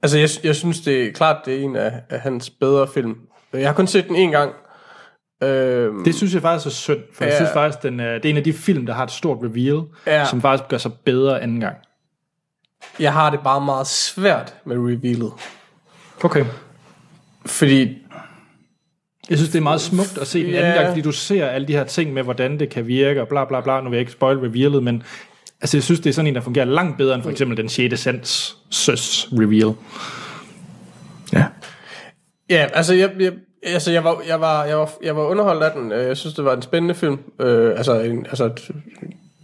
altså, 0.04 0.18
jeg, 0.18 0.30
jeg 0.44 0.56
synes 0.56 0.82
det 0.82 1.08
er 1.08 1.12
klart, 1.12 1.38
det 1.46 1.56
er 1.56 1.64
en 1.64 1.76
af, 1.76 1.94
af 2.10 2.20
hans 2.20 2.50
bedre 2.50 2.88
film. 2.88 3.16
Jeg 3.54 3.68
har 3.68 3.74
kun 3.74 3.88
set 3.88 4.08
den 4.08 4.16
en 4.16 4.32
gang. 4.32 4.52
Øh, 5.44 6.06
Det 6.06 6.16
synes 6.16 6.34
jeg 6.34 6.42
faktisk 6.42 6.66
er 6.66 6.70
synd, 6.70 7.00
for 7.14 7.24
jeg 7.24 7.32
Ja. 7.32 7.36
synes 7.38 7.50
faktisk, 7.54 7.84
den 7.84 8.00
er, 8.00 8.14
det 8.14 8.26
er 8.26 8.30
en 8.30 8.38
af 8.38 8.44
de 8.44 8.54
film, 8.54 8.86
der 8.86 8.94
har 8.94 9.04
et 9.04 9.12
stort 9.12 9.38
reveal, 9.44 9.82
Ja. 10.08 10.26
som 10.26 10.42
faktisk 10.42 10.70
gør 10.70 10.78
sig 10.78 10.92
bedre 11.06 11.42
anden 11.42 11.60
gang. 11.60 11.76
jeg 13.00 13.14
har 13.14 13.30
det 13.30 13.40
bare 13.44 13.62
meget 13.66 13.88
svært 13.88 14.56
med 14.66 14.78
revealet. 14.78 15.32
Okay. 16.24 16.46
Fordi 17.46 17.98
Jeg 19.30 19.38
synes, 19.38 19.52
det 19.52 19.58
er 19.60 19.64
meget 19.64 19.82
smukt 19.82 20.18
at 20.22 20.28
se 20.28 20.46
den 20.46 20.56
anden 20.56 20.74
gang, 20.74 20.88
fordi 20.88 21.02
du 21.02 21.12
ser 21.12 21.46
alle 21.48 21.68
de 21.68 21.74
her 21.74 21.84
ting 21.84 22.14
med, 22.14 22.24
hvordan 22.24 22.60
det 22.60 22.70
kan 22.70 22.88
virke, 22.88 23.22
og 23.22 23.28
bla 23.28 23.46
bla 23.46 23.62
bla. 23.62 23.82
Nu 23.82 23.90
vil 23.90 23.96
jeg 23.98 24.00
ikke 24.00 24.12
spoil 24.12 24.38
revealet, 24.38 24.84
men 24.84 25.04
altså, 25.62 25.78
jeg 25.78 25.84
synes, 25.84 26.00
det 26.00 26.10
er 26.10 26.14
sådan 26.14 26.28
en, 26.28 26.36
der 26.36 26.42
fungerer 26.42 26.66
langt 26.66 26.98
bedre 26.98 27.16
end 27.16 27.24
for 27.24 27.30
eksempel 27.30 27.58
den 27.58 27.70
6. 27.70 28.00
sens 28.00 28.58
søs 28.70 29.28
reveal. 29.32 29.74
Ja. 31.34 31.46
Ja, 32.50 32.68
altså 32.74 32.94
jeg, 32.94 33.12
jeg, 33.20 33.32
altså 33.64 33.92
jeg 33.92 34.04
var 34.04 34.22
jeg 34.28 34.42
var 34.42 34.66
jeg 34.66 34.78
var 34.78 34.90
jeg 35.04 35.16
var 35.16 35.24
underholdt 35.24 35.64
af 35.64 35.72
den. 35.72 35.92
Øh, 35.92 36.08
Jeg 36.08 36.18
synes 36.18 36.36
det 36.36 36.46
var 36.46 36.56
en 36.56 36.62
spændende 36.62 36.96
film. 36.96 37.20
Øh, 37.40 37.72
altså 37.78 38.00
en 38.00 38.26
altså 38.26 38.50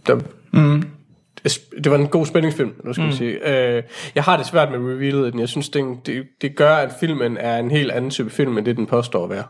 der, 0.06 0.20
mm. 0.52 0.82
Det 1.84 1.90
var 1.90 1.98
en 1.98 2.08
god 2.08 2.26
spændingsfilm, 2.26 2.74
nu 2.84 2.92
skal 2.92 3.04
mm. 3.04 3.12
sige. 3.12 3.48
Øh, 3.50 3.82
jeg 4.14 4.22
har 4.22 4.36
det 4.36 4.46
svært 4.46 4.70
med 4.70 4.78
revealet, 4.78 5.32
den. 5.32 5.40
jeg 5.40 5.48
synes 5.48 5.68
det, 5.68 5.84
det, 6.06 6.24
det 6.42 6.56
gør 6.56 6.74
at 6.74 6.92
filmen 7.00 7.36
er 7.36 7.58
en 7.58 7.70
helt 7.70 7.92
anden 7.92 8.10
type 8.10 8.30
film 8.30 8.58
end 8.58 8.66
det 8.66 8.76
den 8.76 8.86
påstår 8.86 9.24
at 9.24 9.30
være. 9.30 9.44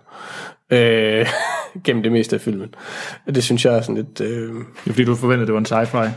Øh, 0.70 1.26
gennem 1.84 2.02
det 2.02 2.12
meste 2.12 2.36
af 2.36 2.40
filmen. 2.40 2.74
Det 3.26 3.44
synes 3.44 3.64
jeg 3.64 3.76
er 3.76 3.80
sådan 3.80 3.94
lidt 3.94 4.20
øh, 4.20 4.54
Det 4.54 4.64
er 4.86 4.90
fordi, 4.90 5.04
du 5.04 5.14
forventede, 5.14 5.46
det 5.46 5.54
var 5.54 5.60
en 5.60 5.66
sci-fi. 5.66 6.08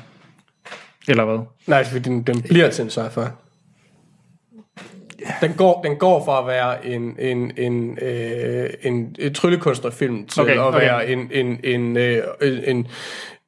Eller 1.08 1.26
hvad? 1.26 1.40
Nej, 1.68 1.84
fordi 1.84 2.00
den, 2.00 2.22
den 2.22 2.42
bliver 2.42 2.70
til 2.70 2.84
en 2.84 2.90
sci-fi. 2.90 3.30
Den 5.42 5.54
går, 5.54 5.82
den 5.82 5.96
går 5.96 6.26
fra 6.26 6.40
at 6.40 6.48
være 6.48 6.86
en, 6.86 7.16
en, 7.20 7.52
en, 7.58 7.98
øh, 8.02 8.70
en, 8.82 9.16
en 9.20 9.34
tryllekunstnerfilm 9.34 10.26
til 10.26 10.42
okay, 10.42 10.54
at 10.54 10.60
okay. 10.60 10.80
være 10.80 11.10
en, 11.10 11.30
en, 11.32 11.60
en, 11.64 11.98
øh, 11.98 12.24
en, 12.42 12.76
en, 12.76 12.88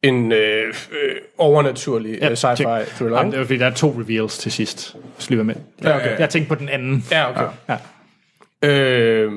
en 0.04 0.32
øh, 0.32 0.68
øh, 0.92 1.16
overnaturlig 1.38 2.20
ja, 2.22 2.34
sci-fi 2.34 2.56
tjek. 2.56 2.88
thriller. 2.88 3.18
Jamen, 3.18 3.32
det 3.32 3.40
er 3.40 3.44
fordi, 3.44 3.60
der 3.60 3.66
er 3.66 3.74
to 3.74 3.90
reveals 4.00 4.38
til 4.38 4.52
sidst. 4.52 4.96
Slyver 5.18 5.44
med. 5.44 5.56
Ja, 5.84 5.96
okay. 5.96 6.20
Jeg 6.20 6.30
tænkte 6.30 6.50
på 6.50 6.56
den 6.56 6.70
anden. 6.70 7.06
Ja, 7.12 7.30
okay. 7.30 7.48
Ja. 7.70 8.70
Øh, 8.70 9.32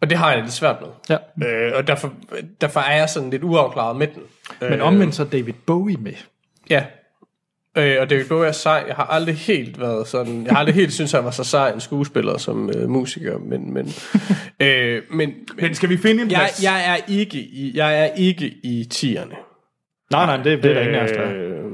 og 0.00 0.10
det 0.10 0.18
har 0.18 0.32
jeg 0.32 0.42
lidt 0.42 0.52
svært 0.52 0.76
med. 0.80 1.18
ja. 1.40 1.48
Øh, 1.66 1.72
og 1.76 1.86
derfor, 1.86 2.12
derfor 2.60 2.80
er 2.80 2.96
jeg 2.96 3.08
sådan 3.08 3.30
lidt 3.30 3.44
uafklaret 3.44 3.96
med 3.96 4.06
den. 4.06 4.22
Men 4.70 4.80
omvendt 4.80 5.14
så 5.14 5.24
David 5.24 5.52
Bowie 5.66 5.96
med. 5.96 6.12
Ja. 6.70 6.84
Øh, 7.76 7.96
og 8.00 8.10
David 8.10 8.24
Bowie 8.28 8.48
er 8.48 8.52
sej. 8.52 8.84
Jeg 8.88 8.96
har 8.96 9.04
aldrig 9.04 9.36
helt 9.36 9.80
været 9.80 10.08
sådan... 10.08 10.44
Jeg 10.44 10.52
har 10.52 10.58
aldrig 10.58 10.74
helt 10.74 10.92
syntes, 10.92 11.12
han 11.12 11.24
var 11.24 11.30
så 11.30 11.44
sej 11.44 11.70
en 11.70 11.80
skuespiller 11.80 12.38
som 12.38 12.70
øh, 12.70 12.88
musiker, 12.88 13.38
men... 13.38 13.74
Men, 13.74 13.88
øh, 14.66 15.02
men, 15.10 15.32
Men 15.60 15.74
skal 15.74 15.88
vi 15.88 15.96
finde 15.96 16.22
en 16.22 16.30
jeg, 16.30 16.38
plads? 16.38 16.62
jeg, 16.64 16.82
er 16.86 17.12
ikke 17.12 17.38
i, 17.38 17.72
jeg 17.74 18.00
er 18.00 18.08
ikke 18.16 18.46
i 18.64 18.84
tierne. 18.90 19.34
Nej, 20.10 20.26
nej, 20.26 20.36
det, 20.36 20.62
det 20.62 20.70
er 20.70 20.74
der 20.74 20.80
ingen 20.80 20.94
af 20.94 21.04
os, 21.04 21.10
der 21.10 21.20
er. 21.20 21.32
Øh, 21.34 21.64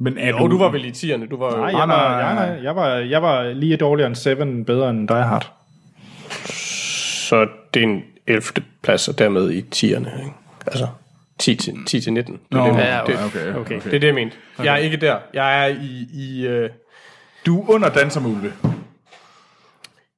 Men 0.00 0.18
er 0.18 0.34
og 0.34 0.50
du 0.50 0.58
var 0.58 0.70
vel 0.70 0.84
i 0.84 0.90
tierne? 0.90 1.26
Du 1.26 1.36
var, 1.36 1.56
Nej, 1.56 1.70
jo, 1.70 1.78
jeg 1.78 1.86
nej, 1.86 1.96
var, 1.96 2.20
jeg, 2.20 2.34
nej. 2.34 2.44
jeg, 2.44 2.62
jeg, 2.64 2.76
var, 2.76 2.94
jeg 2.94 3.22
var 3.22 3.52
lige 3.52 3.76
dårligere 3.76 4.06
end 4.06 4.16
Seven, 4.16 4.64
bedre 4.64 4.90
end 4.90 5.08
Die 5.08 5.22
Hard. 5.22 5.52
så 7.28 7.46
det 7.74 7.82
er 7.82 7.86
en 7.86 8.02
11. 8.26 8.42
plads, 8.82 9.08
og 9.08 9.18
dermed 9.18 9.50
i 9.52 9.60
tierne. 9.62 10.12
Ikke? 10.18 10.32
Altså 10.66 10.86
10 11.38 11.56
til, 11.56 11.84
10 11.86 12.00
til 12.00 12.12
19. 12.12 12.34
Det, 12.34 12.40
er 12.52 12.56
Nå, 12.56 12.66
det, 12.66 12.78
ja, 12.78 13.00
det, 13.06 13.24
okay, 13.24 13.54
okay, 13.54 13.76
okay. 13.76 13.80
det 13.84 13.94
er 13.94 14.00
det, 14.00 14.06
jeg 14.06 14.14
mente. 14.14 14.36
Jeg 14.58 14.72
er 14.74 14.76
ikke 14.78 14.96
der. 14.96 15.18
Jeg 15.34 15.64
er 15.64 15.66
i... 15.66 16.06
i 16.14 16.46
øh, 16.46 16.70
Du 17.46 17.60
er 17.62 17.70
under 17.70 17.88
Danser 17.88 18.20
med 18.20 18.30
Ulve. 18.30 18.52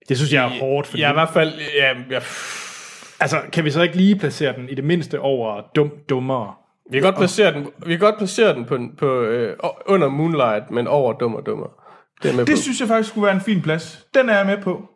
Det 0.08 0.16
synes 0.16 0.32
jeg 0.32 0.44
er 0.44 0.48
hårdt, 0.48 0.86
fordi... 0.86 1.02
jeg 1.02 1.08
er 1.08 1.12
i 1.12 1.14
hvert 1.14 1.30
fald... 1.32 1.52
Ja, 1.78 1.92
jeg, 2.10 2.22
Altså, 3.20 3.40
kan 3.52 3.64
vi 3.64 3.70
så 3.70 3.82
ikke 3.82 3.96
lige 3.96 4.16
placere 4.16 4.56
den 4.56 4.68
i 4.68 4.74
det 4.74 4.84
mindste 4.84 5.20
over 5.20 5.62
dum, 5.76 5.92
dummere? 6.08 6.54
Vi 6.90 6.96
kan 6.96 7.02
godt 7.02 7.16
placere 7.16 7.52
den, 7.52 7.66
vi 7.86 7.90
kan 7.92 7.98
godt 7.98 8.18
placere 8.18 8.54
den 8.54 8.64
på, 8.64 8.78
på 8.98 9.20
øh, 9.20 9.56
under 9.86 10.08
Moonlight, 10.08 10.70
men 10.70 10.86
over 10.86 11.12
dum 11.12 11.34
og 11.34 11.46
dummer. 11.46 11.66
Det 12.22 12.30
er 12.30 12.36
med 12.36 12.46
Det 12.46 12.54
på. 12.54 12.60
synes 12.62 12.80
jeg 12.80 12.88
faktisk 12.88 13.08
skulle 13.08 13.24
være 13.26 13.34
en 13.34 13.40
fin 13.40 13.62
plads. 13.62 14.06
Den 14.14 14.28
er 14.28 14.36
jeg 14.36 14.46
med 14.46 14.56
på. 14.62 14.89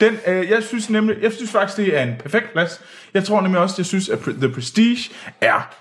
Den, 0.00 0.16
øh, 0.26 0.50
jeg 0.50 0.62
synes 0.62 0.90
nemlig, 0.90 1.16
jeg 1.22 1.32
synes 1.32 1.50
faktisk, 1.50 1.76
det 1.76 1.98
er 1.98 2.02
en 2.02 2.14
perfekt 2.18 2.52
plads. 2.52 2.80
Jeg 3.14 3.24
tror 3.24 3.40
nemlig 3.40 3.60
også, 3.60 3.74
jeg 3.78 3.86
synes, 3.86 4.08
at 4.08 4.18
The 4.18 4.48
Prestige 4.48 5.10
er 5.40 5.74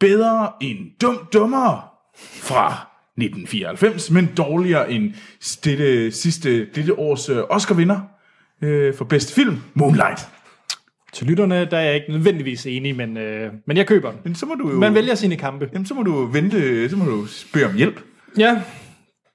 bedre 0.00 0.52
end 0.60 0.78
Dum 1.00 1.28
Dummere 1.32 1.82
fra 2.16 2.88
1994, 3.16 4.10
men 4.10 4.26
dårligere 4.36 4.92
end 4.92 5.14
dette, 5.64 6.12
sidste, 6.12 6.64
dette 6.64 6.98
års 6.98 7.28
øh, 7.28 7.42
Oscar-vinder 7.50 8.00
øh, 8.62 8.94
for 8.94 9.04
bedste 9.04 9.34
film, 9.34 9.56
Moonlight. 9.74 10.28
Til 11.12 11.26
lytterne, 11.26 11.64
der 11.64 11.78
er 11.78 11.82
jeg 11.82 11.94
ikke 11.94 12.12
nødvendigvis 12.12 12.66
enig, 12.66 12.96
men, 12.96 13.16
øh, 13.16 13.52
men 13.66 13.76
jeg 13.76 13.86
køber 13.86 14.10
den. 14.10 14.20
Men 14.24 14.34
så 14.34 14.46
må 14.46 14.54
du 14.54 14.70
jo... 14.70 14.78
Man 14.78 14.94
vælger 14.94 15.14
sine 15.14 15.36
kampe. 15.36 15.68
Jamen, 15.72 15.86
så 15.86 15.94
må 15.94 16.02
du 16.02 16.26
vente, 16.26 16.90
så 16.90 16.96
må 16.96 17.04
du 17.04 17.26
spørge 17.26 17.66
om 17.66 17.74
hjælp. 17.74 18.00
Ja. 18.38 18.62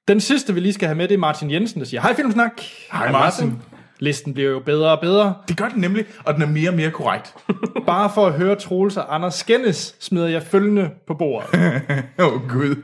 Den 0.08 0.22
sidste, 0.22 0.54
vi 0.54 0.60
lige 0.60 0.74
skal 0.74 0.88
have 0.88 0.98
med, 0.98 1.08
det 1.08 1.14
er 1.14 1.20
Martin 1.20 1.52
Jensen, 1.52 1.80
der 1.80 1.86
siger, 1.86 2.02
hej 2.02 2.16
Filmsnak. 2.16 2.62
Hej 2.92 3.12
Martin. 3.12 3.62
Listen 4.00 4.34
bliver 4.34 4.50
jo 4.50 4.60
bedre 4.60 4.92
og 4.92 5.00
bedre. 5.02 5.36
Det 5.48 5.58
gør 5.58 5.70
den 5.70 5.82
nemlig, 5.82 6.06
og 6.26 6.34
den 6.34 6.42
er 6.42 6.48
mere 6.48 6.70
og 6.70 6.76
mere 6.76 6.92
korrekt. 6.92 7.34
Bare 7.86 8.12
for 8.14 8.28
at 8.28 8.34
høre 8.34 8.56
Troels 8.56 8.98
og 8.98 9.16
Anders 9.16 9.36
skændes, 9.36 9.96
smider 10.00 10.28
jeg 10.28 10.44
følgende 10.44 10.90
på 11.08 11.14
bordet. 11.14 11.50
Åh, 12.20 12.34
oh, 12.34 12.50
Gud. 12.50 12.84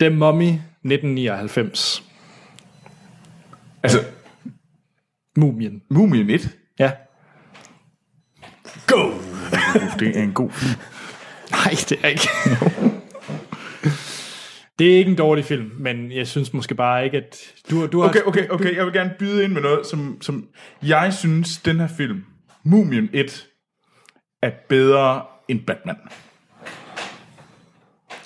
The 0.00 0.10
Mummy 0.10 0.48
1999. 0.48 2.02
Altså, 3.82 4.04
Mumien. 5.36 5.82
Mumien 5.90 6.30
1. 6.30 6.50
Ja. 6.78 6.92
Go! 8.86 9.10
Det 9.98 10.18
er 10.18 10.22
en 10.22 10.32
god 10.32 10.50
film. 10.50 10.80
Nej, 11.50 11.74
det 11.88 11.98
er 12.02 12.08
ikke. 12.08 12.28
Det 14.78 14.92
er 14.92 14.98
ikke 14.98 15.10
en 15.10 15.16
dårlig 15.16 15.44
film, 15.44 15.70
men 15.78 16.12
jeg 16.12 16.26
synes 16.26 16.52
måske 16.52 16.74
bare 16.74 17.04
ikke, 17.04 17.16
at 17.16 17.54
du, 17.70 17.86
du 17.86 18.00
har... 18.00 18.08
Okay, 18.08 18.20
okay, 18.26 18.48
okay. 18.48 18.76
Jeg 18.76 18.84
vil 18.84 18.92
gerne 18.92 19.14
byde 19.18 19.44
ind 19.44 19.52
med 19.52 19.62
noget, 19.62 19.86
som, 19.86 20.18
som 20.20 20.48
jeg 20.82 21.14
synes, 21.14 21.58
den 21.58 21.80
her 21.80 21.88
film, 21.96 22.24
Mumien 22.64 23.10
1, 23.12 23.46
er 24.42 24.50
bedre 24.68 25.22
end 25.48 25.60
Batman. 25.66 25.96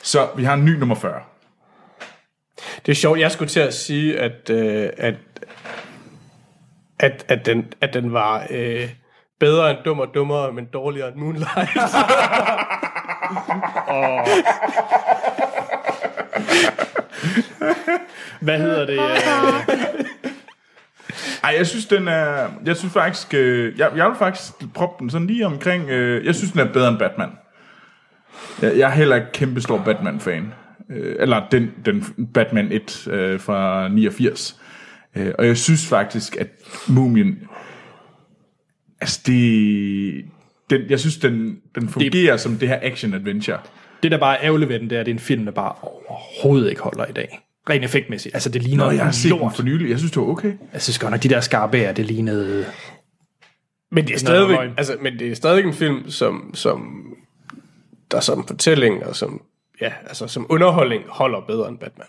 Så 0.02 0.28
vi 0.36 0.44
har 0.44 0.54
en 0.54 0.64
ny 0.64 0.70
nummer 0.70 0.94
40. 0.94 1.20
Det 2.86 2.92
er 2.92 2.96
sjovt, 2.96 3.20
jeg 3.20 3.32
skulle 3.32 3.48
til 3.48 3.60
at 3.60 3.74
sige, 3.74 4.18
at, 4.18 4.50
øh, 4.50 4.90
at, 4.96 5.14
at, 6.98 7.24
at, 7.28 7.46
den, 7.46 7.72
at 7.80 7.94
den 7.94 8.12
var 8.12 8.46
øh, 8.50 8.90
bedre 9.40 9.70
end 9.70 9.78
dum 9.84 9.98
og 9.98 10.08
dummere, 10.14 10.52
men 10.52 10.64
dårligere 10.64 11.08
end 11.08 11.16
Moonlight. 11.16 11.70
Hvad 18.40 18.58
hedder 18.58 18.86
det? 18.86 18.98
Ej, 21.44 21.54
jeg 21.58 21.66
synes, 21.66 21.86
den 21.86 22.08
er... 22.08 22.48
Jeg 22.64 22.76
synes 22.76 22.92
faktisk... 22.92 23.34
Øh, 23.34 23.78
jeg, 23.78 23.90
jeg 23.96 24.06
vil 24.08 24.16
faktisk 24.18 24.52
proppe 24.74 25.02
den 25.02 25.10
sådan 25.10 25.26
lige 25.26 25.46
omkring... 25.46 25.90
Øh, 25.90 26.26
jeg 26.26 26.34
synes, 26.34 26.52
den 26.52 26.60
er 26.60 26.72
bedre 26.72 26.88
end 26.88 26.98
Batman. 26.98 27.30
Jeg, 28.62 28.78
jeg 28.78 28.90
er 28.90 28.94
heller 28.94 29.16
ikke 29.16 29.32
kæmpe 29.32 29.60
stor 29.60 29.82
Batman-fan. 29.84 30.52
Øh, 30.90 31.16
eller 31.18 31.42
den, 31.52 31.70
den 31.84 32.04
Batman 32.34 32.72
1 32.72 33.08
øh, 33.10 33.40
fra 33.40 33.88
89. 33.88 34.60
Øh, 35.16 35.32
og 35.38 35.46
jeg 35.46 35.56
synes 35.56 35.86
faktisk, 35.86 36.36
at 36.36 36.48
Mumien... 36.88 37.38
Altså, 39.00 39.20
det... 39.26 40.24
Den, 40.70 40.80
jeg 40.90 41.00
synes, 41.00 41.16
den, 41.16 41.56
den 41.74 41.88
fungerer 41.88 42.32
det, 42.32 42.40
som 42.40 42.56
det 42.56 42.68
her 42.68 42.78
action-adventure. 42.82 43.58
Det, 44.02 44.10
der 44.10 44.18
bare 44.18 44.38
er 44.38 44.44
ærgerligt 44.44 44.68
ved 44.68 44.78
den, 44.78 44.90
det 44.90 44.96
er, 44.96 45.00
at 45.00 45.06
det 45.06 45.12
er 45.12 45.14
en 45.14 45.20
film, 45.20 45.44
der 45.44 45.52
bare 45.52 45.72
overhovedet 45.82 46.70
ikke 46.70 46.82
holder 46.82 47.06
i 47.06 47.12
dag. 47.12 47.40
Rent 47.68 47.84
effektmæssigt. 47.84 48.34
Altså, 48.34 48.48
det 48.48 48.62
ligner 48.62 48.84
Nå, 48.84 48.90
jeg 48.90 49.04
har 49.04 49.12
set 49.12 49.30
den 49.30 49.38
lort. 49.40 49.56
for 49.56 49.62
nylig. 49.62 49.90
Jeg 49.90 49.98
synes, 49.98 50.12
det 50.12 50.22
var 50.22 50.28
okay. 50.28 50.52
Jeg 50.72 50.82
synes 50.82 50.98
godt 50.98 51.10
nok, 51.10 51.22
de 51.22 51.28
der 51.28 51.40
skarpærer, 51.40 51.92
det 51.92 52.04
lignede... 52.04 52.66
men, 53.92 54.06
det 54.06 54.14
er 54.14 54.18
stadigvæk, 54.18 54.58
altså, 54.76 54.96
men 55.02 55.18
det 55.18 55.30
er 55.30 55.34
stadigvæk 55.34 55.66
en 55.66 55.74
film, 55.74 56.10
som, 56.10 56.50
som 56.54 57.04
der 58.10 58.20
som 58.20 58.46
fortælling 58.46 59.06
og 59.06 59.16
som, 59.16 59.42
ja, 59.80 59.92
altså, 60.06 60.26
som 60.26 60.46
underholdning 60.48 61.02
holder 61.08 61.40
bedre 61.40 61.68
end 61.68 61.78
Batman. 61.78 62.06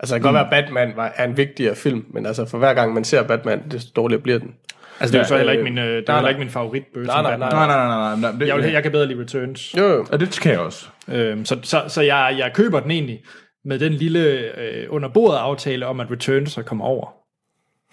Altså, 0.00 0.14
det 0.14 0.22
kan 0.22 0.30
mm. 0.30 0.34
godt 0.36 0.50
være, 0.50 0.58
at 0.58 0.64
Batman 0.64 0.92
var, 0.96 1.12
er 1.16 1.24
en 1.24 1.36
vigtigere 1.36 1.76
film, 1.76 2.04
men 2.10 2.26
altså, 2.26 2.46
for 2.46 2.58
hver 2.58 2.74
gang 2.74 2.94
man 2.94 3.04
ser 3.04 3.22
Batman, 3.22 3.70
det 3.70 3.96
dårligere 3.96 4.22
bliver 4.22 4.38
den. 4.38 4.54
Altså, 5.00 5.12
det 5.12 5.18
er 5.18 5.22
jo 5.22 5.28
så 5.28 5.36
heller 5.36 5.52
øh, 5.52 5.58
ikke 5.58 5.70
min, 5.70 5.78
øh, 5.78 5.96
det 5.96 6.08
er 6.08 6.14
heller 6.14 6.28
ikke 6.28 6.38
min 6.38 6.50
favoritbøge 6.50 7.06
Nej, 7.06 7.22
nej. 7.22 7.36
Nej, 7.36 7.50
nej, 7.50 7.66
nej, 7.66 7.86
nej. 7.86 8.16
nej 8.16 8.30
det, 8.40 8.48
Jeg, 8.48 8.56
vil, 8.56 8.64
jeg 8.64 8.82
kan 8.82 8.92
bedre 8.92 9.06
lide 9.06 9.20
Returns. 9.20 9.74
Jo, 9.78 9.84
jo. 9.84 10.06
Og 10.12 10.20
det 10.20 10.40
kan 10.42 10.52
jeg 10.52 10.60
også. 10.60 10.86
Øhm, 11.08 11.44
så 11.44 11.58
så, 11.62 11.84
så 11.88 12.02
jeg, 12.02 12.34
jeg 12.38 12.50
køber 12.54 12.80
den 12.80 12.90
egentlig 12.90 13.20
med 13.64 13.78
den 13.78 13.92
lille 13.92 14.20
øh, 14.60 14.86
under 14.90 15.08
bordet 15.08 15.36
aftale 15.38 15.86
om, 15.86 16.00
at 16.00 16.10
Returns 16.10 16.52
så 16.52 16.62
kommer 16.62 16.84
over 16.84 17.14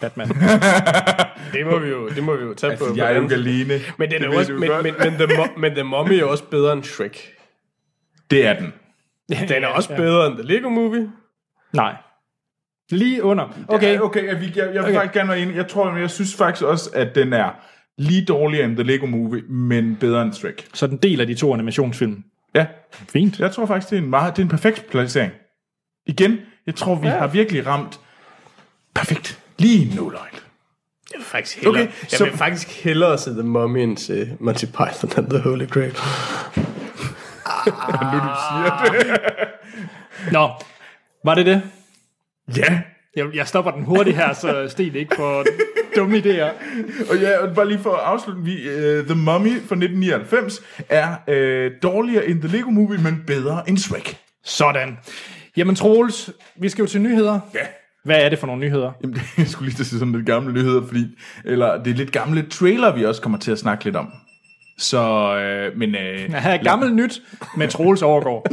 Batman. 0.01 0.27
Det 1.53 1.65
må 1.65 1.79
vi 1.79 1.89
jo, 1.89 2.09
det 2.09 2.23
må 2.23 2.35
vi 2.35 2.43
jo 2.43 2.53
tage 2.53 2.71
Altså, 2.71 2.89
på. 2.89 2.95
jeg 2.95 3.13
er 3.13 3.15
jo 3.21 3.29
alene. 3.31 3.73
Men, 3.97 4.11
den 4.11 4.23
er 4.23 4.37
også, 4.37 4.53
men, 4.53 4.69
men, 4.83 4.93
men, 4.99 5.13
the, 5.13 5.27
men 5.57 5.71
The 5.73 5.83
Mummy 5.83 6.13
er 6.13 6.25
også 6.25 6.43
bedre 6.43 6.73
end 6.73 6.83
Shrek. 6.83 7.17
Det 8.31 8.45
er 8.47 8.53
den. 8.59 8.73
Den 9.49 9.63
er 9.63 9.67
også 9.67 9.95
bedre 9.95 10.27
end 10.27 10.35
The 10.35 10.43
Lego 10.47 10.69
Movie. 10.69 11.11
Nej. 11.73 11.95
Lige 12.91 13.23
under. 13.23 13.47
Okay. 13.67 13.93
Ja, 13.93 14.01
okay, 14.03 14.27
jeg, 14.27 14.39
vil- 14.41 14.53
jeg, 14.55 14.65
jeg 14.65 14.73
vil 14.73 14.79
Okay. 14.79 14.93
faktisk 14.93 15.13
gerne 15.13 15.29
være 15.29 15.39
enig. 15.39 15.55
Jeg 15.55 15.67
tror, 15.67 15.91
men 15.91 16.01
jeg 16.01 16.09
synes 16.09 16.35
faktisk 16.35 16.65
også, 16.65 16.89
at 16.93 17.15
den 17.15 17.33
er 17.33 17.49
lige 17.97 18.25
dårligere 18.25 18.65
end 18.65 18.75
The 18.75 18.83
Lego 18.83 19.05
Movie, 19.05 19.41
men 19.41 19.95
bedre 19.99 20.21
end 20.21 20.33
Shrek. 20.33 20.67
Så 20.73 20.87
den 20.87 20.97
del 20.97 21.21
af 21.21 21.27
de 21.27 21.33
to 21.35 21.53
animationsfilm. 21.53 22.23
Ja, 22.55 22.65
Fint. 22.91 23.39
jeg 23.39 23.51
tror 23.51 23.65
faktisk, 23.65 23.89
det 23.89 23.97
er 23.97 24.01
en, 24.01 24.09
meget, 24.09 24.35
det 24.35 24.41
er 24.41 24.45
en 24.45 24.49
perfekt 24.49 24.87
placering. 24.89 25.31
Igen, 26.09 26.37
jeg 26.65 26.75
tror, 26.75 26.95
vi 26.95 27.07
ja. 27.07 27.17
har 27.17 27.27
virkelig 27.27 27.67
ramt 27.67 27.99
perfekt. 28.95 29.39
Lige 29.57 29.85
light. 29.85 30.43
Jeg 31.11 31.17
vil 31.17 31.25
faktisk 31.25 31.57
hellere, 31.63 31.73
Okay, 31.83 31.91
jeg 32.11 32.17
så- 32.19 32.23
vil 32.23 32.33
faktisk 32.37 32.83
hellere 32.83 33.17
se 33.17 33.29
The 33.31 33.43
Mummy 33.43 33.77
end 33.79 33.97
se 33.97 34.37
Monty 34.39 34.65
Python 34.65 35.11
and 35.17 35.29
the 35.29 35.39
Holy 35.39 35.67
Grail. 35.67 35.95
Nå, 40.31 40.49
var 41.25 41.35
det 41.35 41.45
det? 41.45 41.61
Ja, 42.57 42.81
Jeg, 43.15 43.25
jeg 43.33 43.47
stopper 43.47 43.71
den 43.71 43.83
hurtigt 43.83 44.17
her, 44.17 44.33
så 44.33 44.67
Sten 44.69 44.95
ikke 44.95 45.15
får 45.15 45.45
dumme 45.95 46.17
idéer. 46.17 46.51
og 47.09 47.17
ja, 47.17 47.37
og 47.37 47.55
bare 47.55 47.67
lige 47.67 47.79
for 47.79 47.93
at 47.93 47.99
afslutte, 48.05 48.41
vi, 48.43 48.67
uh, 48.67 49.05
The 49.05 49.15
Mummy 49.15 49.49
fra 49.49 49.75
1999 49.75 50.61
er 50.89 51.07
uh, 51.27 51.71
dårligere 51.83 52.27
end 52.27 52.41
The 52.41 52.57
Lego 52.57 52.69
Movie, 52.69 52.97
men 53.01 53.23
bedre 53.27 53.69
end 53.69 53.77
Shrek. 53.77 54.17
Sådan. 54.43 54.97
Jamen 55.59 55.75
Troels, 55.75 56.31
vi 56.55 56.69
skal 56.69 56.81
jo 56.81 56.87
til 56.87 57.01
nyheder. 57.01 57.39
Ja. 57.53 57.59
Hvad 58.05 58.21
er 58.25 58.29
det 58.29 58.39
for 58.39 58.47
nogle 58.47 58.61
nyheder? 58.61 58.91
Jamen, 59.01 59.15
det, 59.15 59.21
jeg 59.37 59.47
skulle 59.47 59.69
lige 59.69 59.75
til 59.75 59.83
at 59.83 59.87
sige 59.87 59.99
sådan 59.99 60.13
lidt 60.13 60.25
gamle 60.25 60.53
nyheder, 60.53 60.87
fordi, 60.87 61.05
eller 61.45 61.83
det 61.83 61.91
er 61.91 61.95
lidt 61.95 62.11
gamle 62.11 62.49
trailer, 62.49 62.95
vi 62.95 63.05
også 63.05 63.21
kommer 63.21 63.37
til 63.37 63.51
at 63.51 63.59
snakke 63.59 63.83
lidt 63.83 63.95
om. 63.95 64.11
Så, 64.77 65.35
øh, 65.35 65.77
men... 65.77 65.95
Øh, 65.95 66.33
Her 66.33 66.51
er 66.51 66.63
gammelt 66.63 66.95
nyt 66.95 67.21
med 67.57 67.67
Troels 67.67 68.01
overgår. 68.01 68.47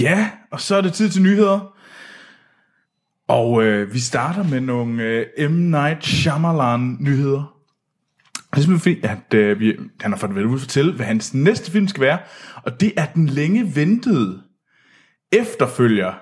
Ja, 0.00 0.30
og 0.50 0.60
så 0.60 0.76
er 0.76 0.80
det 0.80 0.92
tid 0.92 1.10
til 1.10 1.22
nyheder. 1.22 1.77
Og 3.28 3.64
øh, 3.64 3.94
vi 3.94 3.98
starter 3.98 4.42
med 4.42 4.60
nogle 4.60 5.02
øh, 5.02 5.50
M. 5.50 5.54
Night 5.54 6.04
Shyamalan-nyheder. 6.04 7.54
Det 8.34 8.56
er 8.56 8.60
simpelthen 8.60 8.78
fordi, 8.78 9.06
at 9.06 9.34
øh, 9.34 9.60
vi, 9.60 9.76
han 10.00 10.12
har 10.12 10.18
fået 10.18 10.34
vel 10.34 10.46
ud 10.46 10.54
at 10.54 10.60
fortælle, 10.60 10.92
hvad 10.92 11.06
hans 11.06 11.34
næste 11.34 11.70
film 11.70 11.88
skal 11.88 12.00
være. 12.00 12.18
Og 12.62 12.80
det 12.80 12.92
er 12.96 13.06
den 13.06 13.26
længe 13.26 13.76
ventede 13.76 14.42
efterfølger 15.32 16.12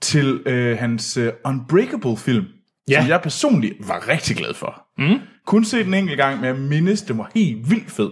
til 0.00 0.42
øh, 0.46 0.78
hans 0.78 1.16
øh, 1.16 1.32
Unbreakable-film. 1.44 2.46
Ja. 2.90 3.00
Som 3.00 3.08
jeg 3.08 3.20
personligt 3.22 3.88
var 3.88 4.08
rigtig 4.08 4.36
glad 4.36 4.54
for. 4.54 4.86
Mm. 4.98 5.18
Kun 5.46 5.64
set 5.64 5.84
den 5.84 5.94
enkelt 5.94 6.18
gang, 6.18 6.36
men 6.36 6.44
jeg 6.44 6.56
mindes, 6.56 7.02
den 7.02 7.18
var 7.18 7.30
helt 7.34 7.70
vildt 7.70 7.90
fed. 7.90 8.10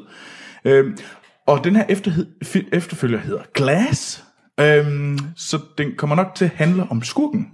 Øhm, 0.65 0.97
og 1.47 1.65
den 1.65 1.77
her 1.77 1.85
efter, 1.89 2.13
efterfølger 2.73 3.19
hedder 3.19 3.43
Glass. 3.55 4.25
Øhm, 4.61 5.19
så 5.37 5.59
den 5.79 5.93
kommer 5.97 6.17
nok 6.17 6.35
til 6.35 6.45
at 6.45 6.51
handle 6.55 6.87
om 6.91 7.03
skurken. 7.03 7.47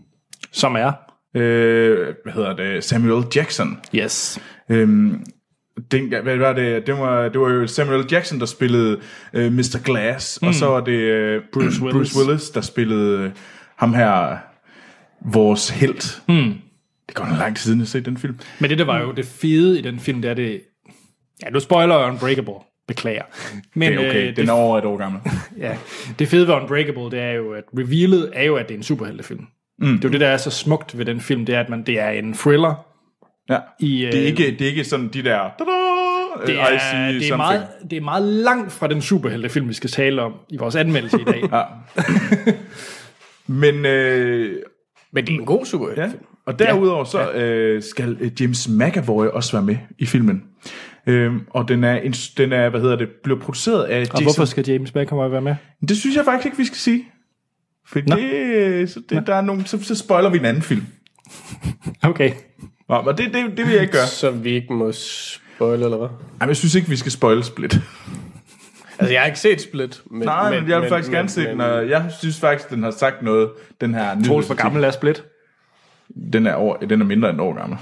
Som 0.56 0.74
er? 0.74 0.92
Øh, 1.34 2.14
hvad 2.22 2.32
hedder 2.32 2.56
det? 2.56 2.84
Samuel 2.84 3.24
Jackson. 3.36 3.80
Yes. 3.94 4.40
Øhm, 4.70 5.24
den, 5.90 6.08
hvad 6.22 6.36
var 6.36 6.52
det? 6.52 6.86
Det 6.86 6.98
var, 6.98 7.28
det 7.28 7.40
var 7.40 7.50
jo 7.50 7.66
Samuel 7.66 8.04
Jackson, 8.10 8.40
der 8.40 8.46
spillede 8.46 9.00
øh, 9.32 9.52
Mr. 9.52 9.82
Glass, 9.84 10.42
mm. 10.42 10.48
og 10.48 10.54
så 10.54 10.66
var 10.66 10.80
det 10.80 10.92
øh, 10.92 11.42
Bruce, 11.52 11.82
Willis. 11.82 11.92
Bruce 11.92 12.18
Willis, 12.18 12.50
der 12.50 12.60
spillede 12.60 13.22
øh, 13.22 13.30
ham 13.76 13.94
her, 13.94 14.36
vores 15.32 15.70
held. 15.70 16.20
Mm. 16.28 16.54
Det 17.06 17.14
går 17.14 17.24
en 17.24 17.38
lang 17.38 17.56
tid 17.56 17.62
siden, 17.62 17.78
jeg 17.78 17.84
har 17.84 17.86
set 17.86 18.04
den 18.04 18.16
film. 18.16 18.38
Men 18.60 18.70
det, 18.70 18.78
der 18.78 18.84
var 18.84 19.00
jo 19.00 19.12
det 19.12 19.26
fede 19.26 19.78
i 19.78 19.82
den 19.82 20.00
film, 20.00 20.22
det 20.22 20.30
er 20.30 20.34
det... 20.34 20.60
Ja, 21.42 21.50
nu 21.50 21.60
spoiler 21.60 21.98
jeg 21.98 22.12
Unbreakable. 22.12 22.54
Beklager. 22.88 23.22
Men, 23.74 23.92
Det 23.92 24.04
er 24.04 24.08
okay, 24.08 24.30
øh, 24.30 24.36
den 24.36 24.48
er 24.48 24.52
over 24.52 24.78
et 24.78 24.84
år 24.84 24.96
gammel. 24.96 25.20
Ja, 25.58 25.76
det 26.18 26.28
fede 26.28 26.46
ved 26.46 26.54
Unbreakable, 26.54 27.02
det 27.02 27.20
er 27.20 27.32
jo, 27.32 27.52
at 27.52 27.64
revealet 27.78 28.30
er 28.32 28.42
jo, 28.42 28.56
at 28.56 28.68
det 28.68 28.74
er 28.74 28.78
en 28.78 28.82
superheltefilm. 28.82 29.46
Mm. 29.78 29.86
Det 29.96 30.04
er 30.04 30.08
jo 30.08 30.12
det, 30.12 30.20
der 30.20 30.26
er 30.28 30.36
så 30.36 30.50
smukt 30.50 30.98
ved 30.98 31.04
den 31.04 31.20
film, 31.20 31.46
det 31.46 31.54
er, 31.54 31.60
at 31.60 31.68
man, 31.68 31.82
det 31.82 32.00
er 32.00 32.08
en 32.08 32.34
thriller. 32.34 32.86
Ja. 33.50 33.58
I, 33.80 33.98
Det 34.12 34.14
er, 34.14 34.20
øh, 34.20 34.26
ikke, 34.26 34.42
det 34.50 34.60
er 34.60 34.66
ikke 34.66 34.84
sådan 34.84 35.08
de 35.08 35.22
der... 35.24 35.38
Da-da, 35.58 36.46
Det 36.46 36.52
I 36.52 36.56
er, 36.56 36.78
see 36.78 37.18
det, 37.20 37.28
er 37.30 37.36
meget, 37.36 37.66
det 37.90 37.96
er 37.96 38.00
meget 38.00 38.22
langt 38.22 38.72
fra 38.72 38.86
den 38.88 39.02
superheltefilm, 39.02 39.68
vi 39.68 39.74
skal 39.74 39.90
tale 39.90 40.22
om 40.22 40.32
i 40.50 40.56
vores 40.56 40.76
anmeldelse 40.76 41.20
i 41.20 41.24
dag. 41.24 41.42
ja. 41.52 41.62
Men, 43.46 43.86
øh, 43.86 44.56
Men 45.12 45.26
det 45.26 45.34
er 45.34 45.38
en 45.38 45.46
god 45.46 45.66
superheltefilm. 45.66 46.12
ja. 46.22 46.52
Og 46.52 46.58
derudover 46.58 47.04
så 47.04 47.30
øh, 47.32 47.82
skal 47.82 48.16
øh, 48.20 48.30
James 48.40 48.68
McAvoy 48.68 49.26
også 49.26 49.52
være 49.52 49.62
med 49.62 49.76
i 49.98 50.06
filmen. 50.06 50.42
Øhm, 51.06 51.40
og 51.50 51.68
den 51.68 51.84
er, 51.84 52.00
ins- 52.00 52.34
den 52.36 52.52
er, 52.52 52.68
hvad 52.68 52.80
hedder 52.80 52.96
det, 52.96 53.08
bliver 53.22 53.38
produceret 53.38 53.84
af 53.84 53.94
Og 54.00 54.00
Jason... 54.00 54.22
hvorfor 54.22 54.44
skal 54.44 54.64
James 54.68 54.94
McAvoy 54.94 55.30
være 55.30 55.40
med? 55.40 55.54
Det 55.88 55.96
synes 55.96 56.16
jeg 56.16 56.24
faktisk 56.24 56.46
ikke, 56.46 56.56
vi 56.58 56.64
skal 56.64 56.76
sige. 56.78 57.04
For 57.86 58.00
det, 58.00 58.90
så 58.90 59.00
det, 59.08 59.26
der 59.26 59.34
er 59.34 59.40
nogle, 59.40 59.66
så, 59.66 59.82
så 59.82 59.94
spoiler 59.94 60.30
vi 60.30 60.38
en 60.38 60.44
anden 60.44 60.62
film. 60.62 60.86
Okay. 62.02 62.32
Nå, 62.88 63.02
men 63.02 63.16
det, 63.16 63.34
det, 63.34 63.56
det 63.56 63.66
vil 63.66 63.72
jeg 63.72 63.80
ikke 63.82 63.92
gøre. 63.92 64.06
Så 64.06 64.30
vi 64.30 64.50
ikke 64.50 64.72
må 64.72 64.92
spoil, 64.92 65.82
eller 65.82 65.96
hvad? 65.96 66.08
Ej, 66.08 66.16
men 66.40 66.48
jeg 66.48 66.56
synes 66.56 66.74
ikke, 66.74 66.88
vi 66.88 66.96
skal 66.96 67.12
spoil 67.12 67.44
Split. 67.44 67.80
Altså, 68.98 69.12
jeg 69.12 69.20
har 69.20 69.26
ikke 69.26 69.38
set 69.38 69.60
Split. 69.60 70.02
Men, 70.10 70.22
Nej, 70.22 70.50
men, 70.50 70.60
men 70.62 70.70
jeg 70.70 70.80
vil 70.80 70.88
faktisk 70.88 71.12
gerne 71.12 71.28
se 71.28 71.44
den, 71.46 71.60
og 71.60 71.88
jeg 71.88 72.06
synes 72.20 72.40
faktisk, 72.40 72.70
den 72.70 72.82
har 72.82 72.90
sagt 72.90 73.22
noget, 73.22 73.50
den 73.80 73.94
her 73.94 74.22
Troels, 74.26 74.46
hvor 74.46 74.54
gammel 74.54 74.84
er 74.84 74.90
Split? 74.90 75.24
Den 76.32 76.46
er, 76.46 76.54
over, 76.54 76.76
den 76.76 77.00
er 77.00 77.04
mindre 77.04 77.30
end 77.30 77.36
et 77.36 77.42
år 77.42 77.52
gammel. 77.54 77.78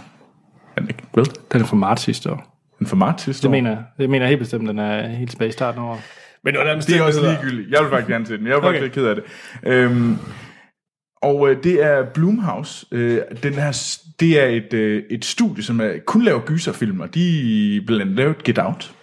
Er 0.76 0.80
den 0.80 0.88
ikke? 0.88 1.02
Vel? 1.14 1.26
Den 1.52 1.60
er 1.60 1.64
fra 1.64 1.76
marts 1.76 2.02
sidste 2.02 2.30
år. 2.30 2.50
Den 2.78 2.86
for 2.86 2.96
marts 2.96 3.22
sidste 3.22 3.42
Det 3.42 3.48
år. 3.48 3.50
mener 3.50 3.70
jeg. 3.70 3.82
Det 3.98 4.10
mener 4.10 4.24
jeg 4.24 4.28
helt 4.28 4.38
bestemt, 4.38 4.68
den 4.68 4.78
er 4.78 5.08
helt 5.08 5.30
tilbage 5.30 5.48
i 5.48 5.52
starten 5.52 5.80
af 5.80 5.84
året. 5.84 6.00
Men 6.44 6.56
under 6.56 6.80
Det 6.80 6.96
er 6.96 7.02
også 7.02 7.20
ligegyldigt. 7.20 7.70
Jeg 7.70 7.80
vil 7.82 7.90
faktisk 7.90 8.08
gerne 8.10 8.26
se 8.26 8.38
den. 8.38 8.46
Jeg 8.46 8.52
er 8.56 8.60
faktisk 8.62 8.82
Okay. 8.84 8.94
ked 8.94 9.06
af 9.06 9.14
det. 9.14 9.24
Øhm, 9.66 10.16
og 11.22 11.50
øh, 11.50 11.62
det 11.64 11.84
er 11.84 12.04
Blumhouse. 12.14 12.86
Øh, 12.92 13.20
den 13.42 13.54
her, 13.54 13.96
det 14.20 14.40
er 14.42 14.46
et, 14.46 14.72
øh, 14.74 15.02
et 15.10 15.24
studie, 15.24 15.62
som 15.62 15.80
er, 15.80 15.92
kun 16.06 16.22
laver 16.24 16.40
gyserfilm, 16.40 17.00
og 17.00 17.14
de 17.14 17.82
blandt 17.86 18.02
andet 18.02 18.16
lavet 18.16 18.44
Get 18.44 18.58
Out. 18.58 18.94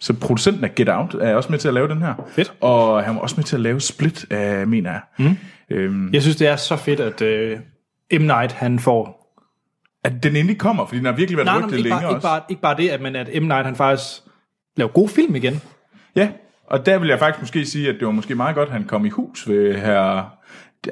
Så 0.00 0.12
producenten 0.12 0.64
af 0.64 0.74
Get 0.74 0.88
Out 0.88 1.14
er 1.14 1.34
også 1.34 1.50
med 1.50 1.58
til 1.58 1.68
at 1.68 1.74
lave 1.74 1.88
den 1.88 2.02
her. 2.02 2.14
Fedt. 2.28 2.52
Og 2.60 3.04
han 3.04 3.14
var 3.14 3.20
også 3.20 3.34
med 3.38 3.44
til 3.44 3.56
at 3.56 3.60
lave 3.62 3.80
Split, 3.80 4.26
øh, 4.32 4.68
mener 4.68 4.90
jeg. 4.90 5.00
Mm. 5.18 5.36
Øhm, 5.70 6.12
Jeg 6.12 6.22
synes, 6.22 6.36
det 6.36 6.48
er 6.48 6.56
så 6.56 6.76
fedt, 6.76 7.00
at 7.00 7.22
øh, 7.22 7.58
M. 8.12 8.22
Night, 8.22 8.52
han 8.52 8.78
får... 8.78 9.18
at 10.04 10.22
den 10.22 10.36
endelig 10.36 10.58
kommer, 10.58 10.86
fordi 10.86 10.98
den 10.98 11.06
har 11.06 11.12
virkelig 11.12 11.36
været 11.36 11.46
Nej, 11.46 11.54
nej, 11.54 11.66
rygtet 11.66 11.70
men 11.72 11.78
ikke, 11.78 11.88
længe 11.88 12.00
bare, 12.02 12.10
ikke, 12.10 12.16
også. 12.16 12.28
bare, 12.28 12.40
ikke 12.50 12.62
bare 12.62 12.76
det, 12.76 12.88
at, 12.88 13.00
men 13.00 13.16
at 13.16 13.42
M. 13.42 13.46
Night, 13.46 13.64
han 13.66 13.76
faktisk 13.76 14.20
laver 14.76 14.90
god 14.90 15.08
film 15.08 15.34
igen. 15.34 15.60
Ja, 16.16 16.28
og 16.72 16.86
der 16.86 16.98
vil 16.98 17.08
jeg 17.08 17.18
faktisk 17.18 17.42
måske 17.42 17.66
sige, 17.66 17.88
at 17.88 17.94
det 17.94 18.06
var 18.06 18.12
måske 18.12 18.34
meget 18.34 18.54
godt, 18.54 18.68
at 18.68 18.72
han 18.72 18.84
kom 18.84 19.06
i 19.06 19.08
hus 19.08 19.48
ved 19.48 19.74
her, 19.74 20.30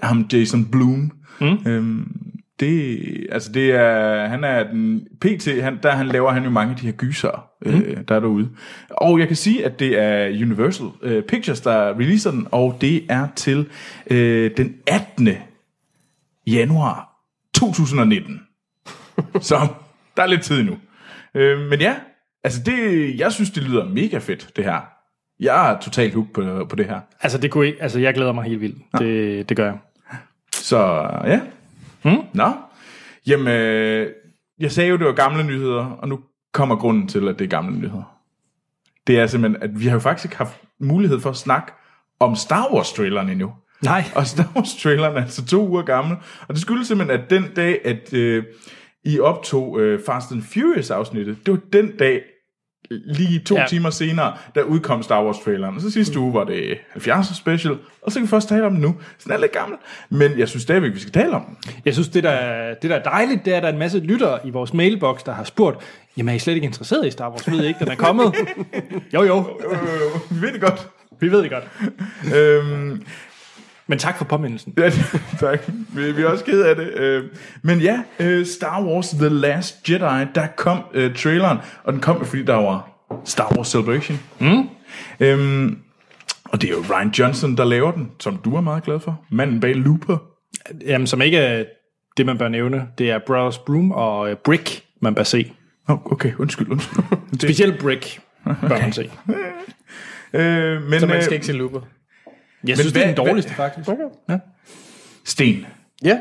ham 0.03 0.29
Jason 0.33 0.65
Blum. 0.71 1.11
Mm. 1.41 1.59
Øhm, 1.67 2.13
det, 2.61 3.27
altså 3.33 3.53
det 3.53 3.71
er, 3.71 4.27
han 4.27 4.45
er 4.45 4.63
den, 4.63 5.07
PT, 5.21 5.63
han, 5.63 5.79
der 5.83 5.91
han 5.91 6.07
laver 6.07 6.31
han 6.31 6.45
jo 6.45 6.51
mange 6.51 6.71
af 6.71 6.77
de 6.77 6.87
her 6.87 6.93
gyser, 6.93 7.49
mm. 7.67 7.71
øh, 7.71 7.97
der 8.09 8.15
er 8.15 8.21
derude. 8.21 8.49
Og 8.91 9.19
jeg 9.19 9.27
kan 9.27 9.37
sige, 9.37 9.65
at 9.65 9.79
det 9.79 9.99
er 9.99 10.29
Universal 10.29 10.87
øh, 11.03 11.23
Pictures, 11.23 11.61
der 11.61 11.99
releaser 11.99 12.31
den, 12.31 12.47
og 12.51 12.79
det 12.81 13.05
er 13.09 13.29
til 13.37 13.69
øh, 14.11 14.51
den 14.57 14.75
18. 14.87 15.29
januar 16.47 17.09
2019. 17.55 18.41
Så 19.41 19.67
der 20.17 20.23
er 20.23 20.27
lidt 20.27 20.43
tid 20.43 20.63
nu. 20.63 20.79
Øh, 21.35 21.59
men 21.71 21.81
ja, 21.81 21.95
altså 22.45 22.63
det, 22.67 23.19
jeg 23.19 23.33
synes, 23.33 23.51
det 23.51 23.63
lyder 23.63 23.85
mega 23.85 24.19
fedt, 24.19 24.57
det 24.57 24.65
her. 24.65 25.00
Jeg 25.41 25.73
er 25.73 25.81
totalt 25.81 26.15
hooked 26.15 26.33
på, 26.33 26.65
på 26.65 26.77
det 26.77 26.87
her. 26.87 27.01
Altså, 27.21 27.39
det 27.39 27.51
kunne 27.51 27.67
ikke, 27.67 27.83
altså, 27.83 27.99
jeg 27.99 28.15
glæder 28.15 28.33
mig 28.33 28.45
helt 28.45 28.61
vildt. 28.61 28.79
Det, 28.99 29.49
det 29.49 29.57
gør 29.57 29.65
jeg. 29.65 29.79
Så 30.53 30.79
ja. 31.25 31.41
Mm. 32.05 32.23
Nå. 32.35 32.53
Jamen, 33.27 33.49
øh, 33.49 34.09
jeg 34.59 34.73
sagde 34.73 34.91
jo, 34.91 34.97
det 34.97 35.07
var 35.07 35.13
gamle 35.13 35.43
nyheder, 35.43 35.85
og 35.85 36.09
nu 36.09 36.21
kommer 36.53 36.77
grunden 36.77 37.09
til, 37.09 37.29
at 37.29 37.39
det 37.39 37.45
er 37.45 37.49
gamle 37.49 37.79
nyheder. 37.79 38.17
Det 39.07 39.19
er 39.19 39.27
simpelthen, 39.27 39.63
at 39.63 39.81
vi 39.81 39.87
har 39.87 39.93
jo 39.93 40.01
faktisk 40.01 40.25
ikke 40.25 40.37
haft 40.37 40.61
mulighed 40.81 41.21
for 41.21 41.31
at 41.31 41.37
snakke 41.37 41.73
om 42.21 42.37
Star 42.37 42.69
Wars-traileren 42.73 43.29
endnu. 43.29 43.53
Nej. 43.83 44.05
Og 44.15 44.27
Star 44.27 44.53
Wars-traileren 44.57 45.17
er 45.17 45.23
altså 45.23 45.47
to 45.47 45.69
uger 45.69 45.83
gammel. 45.83 46.17
Og 46.49 46.55
det 46.55 46.63
skyldes 46.63 46.89
simpelthen, 46.89 47.21
at 47.21 47.31
den 47.31 47.45
dag, 47.57 47.81
at 47.85 48.15
øh, 48.15 48.45
I 49.05 49.21
optog 49.21 49.81
øh, 49.81 50.01
Fast 50.07 50.33
and 50.33 50.43
Furious-afsnittet, 50.43 51.47
det 51.47 51.53
var 51.53 51.61
den 51.73 51.97
dag, 51.97 52.23
lige 52.91 53.39
to 53.39 53.57
Ja. 53.57 53.65
timer 53.69 53.91
senere, 53.91 54.33
der 54.55 54.63
udkom 54.63 55.03
Star 55.03 55.25
Wars-traileren. 55.25 55.77
Og 55.77 55.81
så 55.83 55.91
sidste 55.91 56.19
uge 56.19 56.35
var 56.35 56.45
det 56.45 56.79
70'er 56.97 57.35
special, 57.35 57.77
og 58.03 58.13
så 58.13 58.19
kan 58.19 58.23
vi 58.23 58.29
først 58.29 58.49
tale 58.49 58.67
om 58.67 58.73
den 58.73 58.81
nu. 58.81 58.97
Så 59.19 59.25
den 59.25 59.33
er 59.33 59.39
lidt 59.39 59.53
gammel, 59.53 59.79
men 60.11 60.39
jeg 60.39 60.49
synes 60.49 60.63
stadigvæk, 60.63 60.95
vi 60.95 60.99
skal 61.01 61.13
tale 61.13 61.31
om 61.31 61.45
den. 61.45 61.57
Jeg 61.85 61.93
synes, 61.95 62.09
det 62.09 62.23
der, 62.23 62.75
det 62.75 62.91
der 62.91 62.97
er 62.97 63.03
dejligt, 63.03 63.45
det 63.45 63.53
er, 63.53 63.57
at 63.57 63.63
der 63.63 63.69
er 63.69 63.73
en 63.73 63.79
masse 63.79 63.99
lyttere 63.99 64.39
i 64.47 64.51
vores 64.51 64.75
mailbox, 64.75 65.21
der 65.27 65.33
har 65.33 65.45
spurgt, 65.45 65.77
jamen 66.17 66.29
er 66.29 66.37
I 66.37 66.39
slet 66.39 66.55
ikke 66.55 66.65
interesseret 66.67 67.07
i 67.07 67.11
Star 67.11 67.31
Wars? 67.31 67.51
Ved 67.51 67.65
I 67.65 67.67
ikke, 67.67 67.81
den 67.81 67.89
er 67.89 67.95
kommet? 67.97 68.35
jo, 69.15 69.23
jo. 69.23 69.59
Øh, 69.73 70.37
vi 70.37 70.47
ved 70.47 70.53
det 70.53 70.61
godt. 70.61 70.89
Vi 71.21 71.31
ved 71.33 71.43
det 71.43 71.51
godt. 71.51 71.65
Øhm, 72.37 73.03
Men 73.91 73.99
tak 73.99 74.19
for 74.19 74.25
påmindelsen. 74.25 74.75
ja, 74.79 74.91
tak. 75.41 75.61
Vi, 75.95 76.13
vi 76.13 76.23
er 76.23 76.27
også 76.27 76.45
ked 76.45 76.63
af 76.63 76.77
det. 76.77 76.95
Øh, 76.95 77.25
men 77.63 77.81
ja, 77.81 78.03
øh, 78.21 78.47
Star 78.47 78.83
Wars 78.85 79.09
The 79.11 79.29
Last 79.29 79.91
Jedi, 79.91 80.27
der 80.35 80.47
kom 80.57 80.79
øh, 80.95 81.15
traileren, 81.15 81.59
og 81.85 81.93
den 81.93 82.01
kom 82.01 82.19
jo, 82.19 82.25
fordi 82.25 82.43
der 82.43 82.55
var 82.55 82.89
Star 83.25 83.53
Wars 83.57 83.69
Celebration. 83.69 84.19
Mm. 84.41 84.69
Øhm, 85.21 85.79
og 86.45 86.61
det 86.63 86.71
er 86.71 86.75
jo 86.75 86.85
Ryan 86.95 87.09
Johnson, 87.09 87.57
der 87.57 87.65
laver 87.65 87.91
den, 87.93 88.11
som 88.21 88.37
du 88.37 88.57
er 88.57 88.61
meget 88.61 88.83
glad 88.83 89.01
for. 89.01 89.21
Manden 89.31 89.61
bag 89.61 89.75
Looper. 89.77 90.17
Jamen, 90.87 91.07
som 91.07 91.23
ikke 91.23 91.39
er 91.39 91.65
det, 92.17 92.27
man 92.27 92.39
bør 92.39 92.49
nævne, 92.49 92.87
det 92.99 93.11
er 93.11 93.19
Brothers 93.27 93.59
Broom 93.59 93.93
og 93.93 94.31
øh, 94.31 94.37
Brick, 94.45 94.83
man 95.03 95.15
bør 95.15 95.23
se. 95.23 95.53
Oh, 95.89 96.13
okay, 96.13 96.33
undskyld, 96.39 96.69
undskyld. 96.71 97.05
Det, 97.33 97.43
Specielt 97.43 97.79
Brick 97.79 98.21
bør 98.45 98.81
man 98.83 98.93
se. 98.93 99.11
øh, 100.33 100.83
men 100.83 101.01
Så 101.01 101.07
man 101.07 101.17
øh, 101.17 101.23
skal 101.23 101.35
ikke 101.35 101.47
se 101.47 101.53
Looper. 101.53 101.81
Jeg 102.67 102.77
synes, 102.79 102.93
det 102.93 103.03
er 103.03 103.07
den 103.07 103.15
hvad- 103.15 103.27
dårligste, 103.27 103.55
faktisk. 103.55 103.89
Ja. 104.29 104.39
Sten, 105.25 105.67
Ja. 106.05 106.19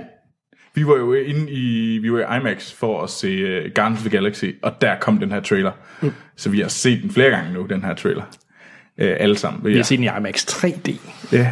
vi 0.76 0.88
var 0.88 0.96
jo 0.96 1.14
inde 1.14 1.52
i, 1.52 1.98
vi 1.98 2.14
var 2.14 2.34
i 2.36 2.38
IMAX 2.40 2.72
for 2.74 3.02
at 3.04 3.10
se 3.10 3.44
uh, 3.44 3.72
Guardians 3.76 3.98
of 4.00 4.02
the 4.02 4.10
Galaxy, 4.10 4.46
og 4.64 4.82
der 4.82 4.96
kom 5.00 5.18
den 5.20 5.32
her 5.32 5.40
trailer. 5.42 5.72
Mm. 6.02 6.12
Så 6.38 6.50
vi 6.50 6.60
har 6.60 6.68
set 6.68 7.02
den 7.04 7.12
flere 7.12 7.30
gange 7.30 7.54
nu, 7.54 7.66
den 7.66 7.84
her 7.84 7.94
trailer. 7.96 8.24
Uh, 8.24 9.08
alle 9.20 9.38
sammen. 9.38 9.66
Vi 9.66 9.76
har 9.76 9.84
set 9.84 9.98
den 10.00 10.04
i 10.06 10.10
IMAX 10.18 10.46
3D. 10.46 10.96
Ja. 11.32 11.52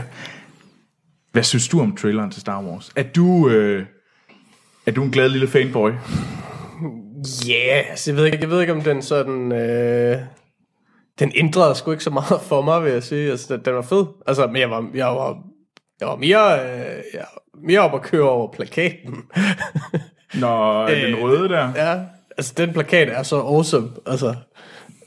Hvad 1.32 1.44
synes 1.44 1.68
du 1.68 1.82
om 1.82 1.96
traileren 1.96 2.32
til 2.32 2.42
Star 2.42 2.64
Wars? 2.64 2.92
Er 2.96 3.04
du, 3.04 3.50
øh, 3.50 3.86
er 4.86 4.92
du 4.92 5.04
en 5.04 5.12
glad 5.12 5.30
lille 5.30 5.48
fanboy? 5.48 5.92
Ja, 7.48 7.54
yeah, 7.54 7.90
altså, 7.90 8.12
jeg 8.12 8.18
ved 8.18 8.26
ikke, 8.26 8.38
jeg 8.42 8.50
ved 8.50 8.62
ikke 8.62 8.74
om 8.74 8.82
den 8.82 9.02
sådan... 9.02 9.52
Øh, 9.52 10.18
den 11.20 11.32
ændrede 11.36 11.76
sgu 11.76 11.92
ikke 11.92 12.04
så 12.04 12.10
meget 12.10 12.42
for 12.42 12.62
mig, 12.62 12.84
vil 12.84 12.92
jeg 12.92 13.04
sige. 13.04 13.32
Altså, 13.32 13.58
den, 13.58 13.74
var 13.74 13.82
fed. 13.82 14.06
Altså, 14.28 14.48
men 14.48 14.62
jeg 14.62 14.70
var, 14.70 14.90
jeg 14.94 15.06
var, 15.06 15.38
jeg 16.00 16.08
var 16.08 16.16
mere, 16.16 16.60
øh, 16.60 17.04
jeg 17.14 17.26
var 17.34 17.60
mere 17.68 17.80
op 17.80 17.94
at 17.94 18.02
køre 18.02 18.30
over 18.30 18.52
plakaten. 18.52 19.16
Øh, 20.36 21.02
den 21.02 21.16
røde 21.16 21.50
der, 21.50 21.72
ja, 21.76 22.00
altså, 22.38 22.54
den 22.58 22.74
plakat 22.74 23.10
er 23.10 23.24
så 23.24 23.36
awesome. 23.36 23.90
Altså, 24.06 24.36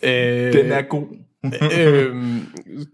øh, 0.02 0.52
den 0.52 0.72
er 0.72 0.82
god. 0.82 1.06
øhm, 1.78 2.46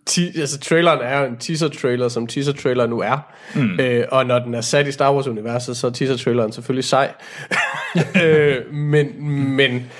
ti, 0.07 0.41
altså 0.41 0.59
traileren 0.59 1.01
er 1.03 1.21
jo 1.21 1.27
en 1.27 1.37
teaser-trailer, 1.37 2.09
som 2.09 2.27
teaser-trailer 2.27 2.87
nu 2.87 3.01
er. 3.01 3.33
Mm. 3.55 3.81
Øh, 3.81 4.05
og 4.11 4.27
når 4.27 4.39
den 4.39 4.55
er 4.55 4.61
sat 4.61 4.87
i 4.87 4.93
Star 4.93 5.15
Wars-universet, 5.15 5.77
så 5.77 5.87
er 5.87 5.91
teaser-traileren 5.91 6.53
selvfølgelig 6.53 6.85
sej. 6.85 7.13
øh, 8.25 8.75
men, 8.75 9.29
men, 9.57 9.91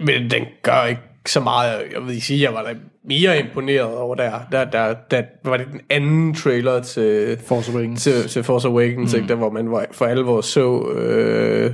men 0.00 0.30
den 0.30 0.44
gør 0.62 0.84
ikke 0.84 1.00
så 1.26 1.40
meget. 1.40 1.82
Jeg 1.94 2.02
vil 2.06 2.22
sige, 2.22 2.42
jeg 2.42 2.52
var 2.54 2.62
da 2.62 2.74
mere 3.04 3.38
imponeret 3.40 3.96
over 3.96 4.14
der. 4.14 4.32
Der, 4.52 4.64
der, 4.64 4.94
der 5.10 5.22
var 5.44 5.56
det 5.56 5.66
den 5.72 5.80
anden 5.90 6.34
trailer 6.34 6.82
til 6.82 7.38
Force 7.46 7.72
Awakens. 7.72 8.02
til, 8.02 8.28
til 8.28 8.44
Force 8.44 8.68
Awakens, 8.68 9.12
mm. 9.12 9.16
ikke, 9.16 9.28
der 9.28 9.34
hvor 9.34 9.50
man 9.50 9.70
var, 9.70 9.86
for 9.92 10.06
alvor 10.06 10.40
så 10.40 10.88
øh, 10.88 11.72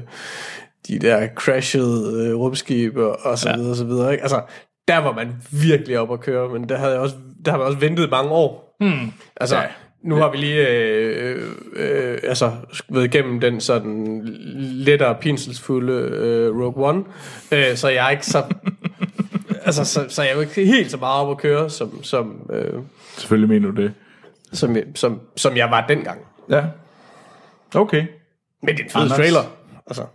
de 0.88 0.98
der 0.98 1.28
crashede 1.34 2.26
øh, 2.28 2.36
rumskib 2.36 2.96
og, 2.96 3.38
så 3.38 3.48
Ja. 3.50 3.56
videre 3.56 3.70
og 3.70 3.76
så 3.76 3.84
videre. 3.84 4.12
Ikke? 4.12 4.22
Altså, 4.22 4.40
der 4.88 4.98
var 4.98 5.12
man 5.12 5.28
virkelig 5.50 5.98
op 5.98 6.12
at 6.12 6.20
køre, 6.20 6.48
men 6.48 6.68
der 6.68 6.76
havde 6.78 6.92
jeg 6.92 7.00
også, 7.00 7.14
der 7.44 7.50
har 7.50 7.58
man 7.58 7.66
også 7.66 7.78
ventet 7.78 8.10
mange 8.10 8.30
år. 8.30 8.76
Mm. 8.80 9.12
Altså, 9.36 9.56
Ja. 9.56 9.62
Nu 10.04 10.14
har 10.14 10.30
vi 10.30 10.36
lige 10.36 10.68
øh, 10.68 11.50
øh, 11.72 12.18
altså, 12.22 12.52
været 12.88 13.04
igennem 13.04 13.40
den 13.40 13.60
sådan 13.60 14.20
lettere 14.60 15.14
pinselsfulde 15.20 15.92
øh, 15.92 16.56
Rogue 16.56 16.88
One, 16.88 17.04
øh, 17.52 17.76
så 17.76 17.88
jeg 17.88 18.06
er 18.06 18.10
ikke 18.10 18.26
så... 18.26 18.44
altså, 19.66 19.84
så, 19.84 20.06
så 20.08 20.22
jeg 20.22 20.30
er 20.30 20.34
jo 20.34 20.40
ikke 20.40 20.66
helt 20.66 20.90
så 20.90 20.96
meget 20.96 21.22
op 21.22 21.30
at 21.30 21.38
køre, 21.38 21.70
som, 21.70 22.04
som, 22.04 22.50
øh, 22.52 22.82
Selvfølgelig 23.16 23.48
mener 23.48 23.70
du 23.70 23.82
det. 23.82 23.92
som, 24.52 24.76
som, 24.94 25.20
som 25.36 25.56
jeg 25.56 25.70
var 25.70 25.86
dengang. 25.86 26.20
Ja. 26.50 26.64
Okay. 27.74 28.06
Men 28.62 28.76
det 28.76 28.80
er 28.80 28.84
en 28.84 28.90
fed 28.90 29.00
Anders? 29.00 29.16
trailer. 29.16 29.42
Altså. 29.86 30.06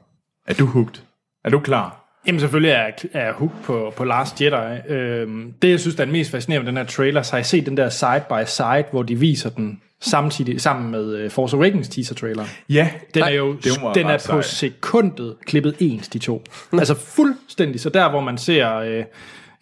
Er 0.47 0.53
du 0.53 0.65
hooked? 0.65 1.01
Er 1.43 1.49
du 1.49 1.59
klar? 1.59 1.98
Jamen 2.27 2.39
selvfølgelig 2.39 2.71
er, 2.71 2.91
jeg 3.13 3.33
hooked 3.33 3.57
på, 3.63 3.93
på 3.97 4.03
Last 4.03 4.41
Jedi. 4.41 4.79
Øhm, 4.89 5.53
det, 5.61 5.69
jeg 5.69 5.79
synes, 5.79 5.95
der 5.95 6.01
er 6.01 6.05
den 6.05 6.11
mest 6.11 6.31
fascinerende 6.31 6.63
med 6.63 6.71
den 6.71 6.77
her 6.77 6.93
trailer, 6.93 7.21
så 7.21 7.31
har 7.31 7.37
jeg 7.37 7.45
set 7.45 7.65
den 7.65 7.77
der 7.77 7.89
side 7.89 8.23
by 8.29 8.45
side, 8.45 8.85
hvor 8.91 9.03
de 9.03 9.15
viser 9.15 9.49
den 9.49 9.81
samtidig 10.01 10.61
sammen 10.61 10.91
med 10.91 11.25
uh, 11.25 11.31
Force 11.31 11.55
Awakens 11.55 11.89
teaser-trailer. 11.89 12.45
Ja. 12.69 12.89
Den 13.13 13.23
er 13.23 13.29
jo 13.29 13.57
var 13.81 13.93
den 13.93 14.07
er 14.07 14.17
på 14.17 14.41
sej. 14.41 14.69
sekundet 14.69 15.35
klippet 15.45 15.75
ens, 15.79 16.07
de 16.07 16.19
to. 16.19 16.43
altså 16.73 16.95
fuldstændig. 16.95 17.81
Så 17.81 17.89
der, 17.89 18.09
hvor 18.09 18.21
man 18.21 18.37
ser, 18.37 18.75
øh, 18.75 19.03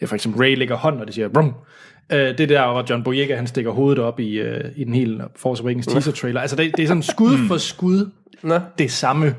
for 0.06 0.16
eksempel 0.16 0.42
Ray 0.42 0.56
lægger 0.56 0.76
hånden, 0.76 1.02
og 1.02 1.08
det 1.08 1.16
siger, 1.16 1.28
brum, 1.28 1.54
øh, 2.12 2.20
det 2.20 2.40
er 2.40 2.48
der, 2.48 2.72
hvor 2.72 2.86
John 2.90 3.04
Boyega, 3.04 3.36
han 3.36 3.48
stikker 3.48 3.72
hovedet 3.72 4.04
op 4.04 4.20
i, 4.20 4.40
øh, 4.40 4.72
i 4.76 4.84
den 4.84 4.94
hele 4.94 5.24
Force 5.36 5.64
Awakens 5.64 5.88
teaser-trailer. 5.88 6.42
Altså 6.42 6.56
det, 6.56 6.78
det 6.78 6.84
er 6.84 6.88
sådan 6.88 7.04
skud 7.04 7.38
for 7.48 7.58
skud 7.58 8.10
Nå. 8.44 8.60
det 8.78 8.92
samme 8.92 9.36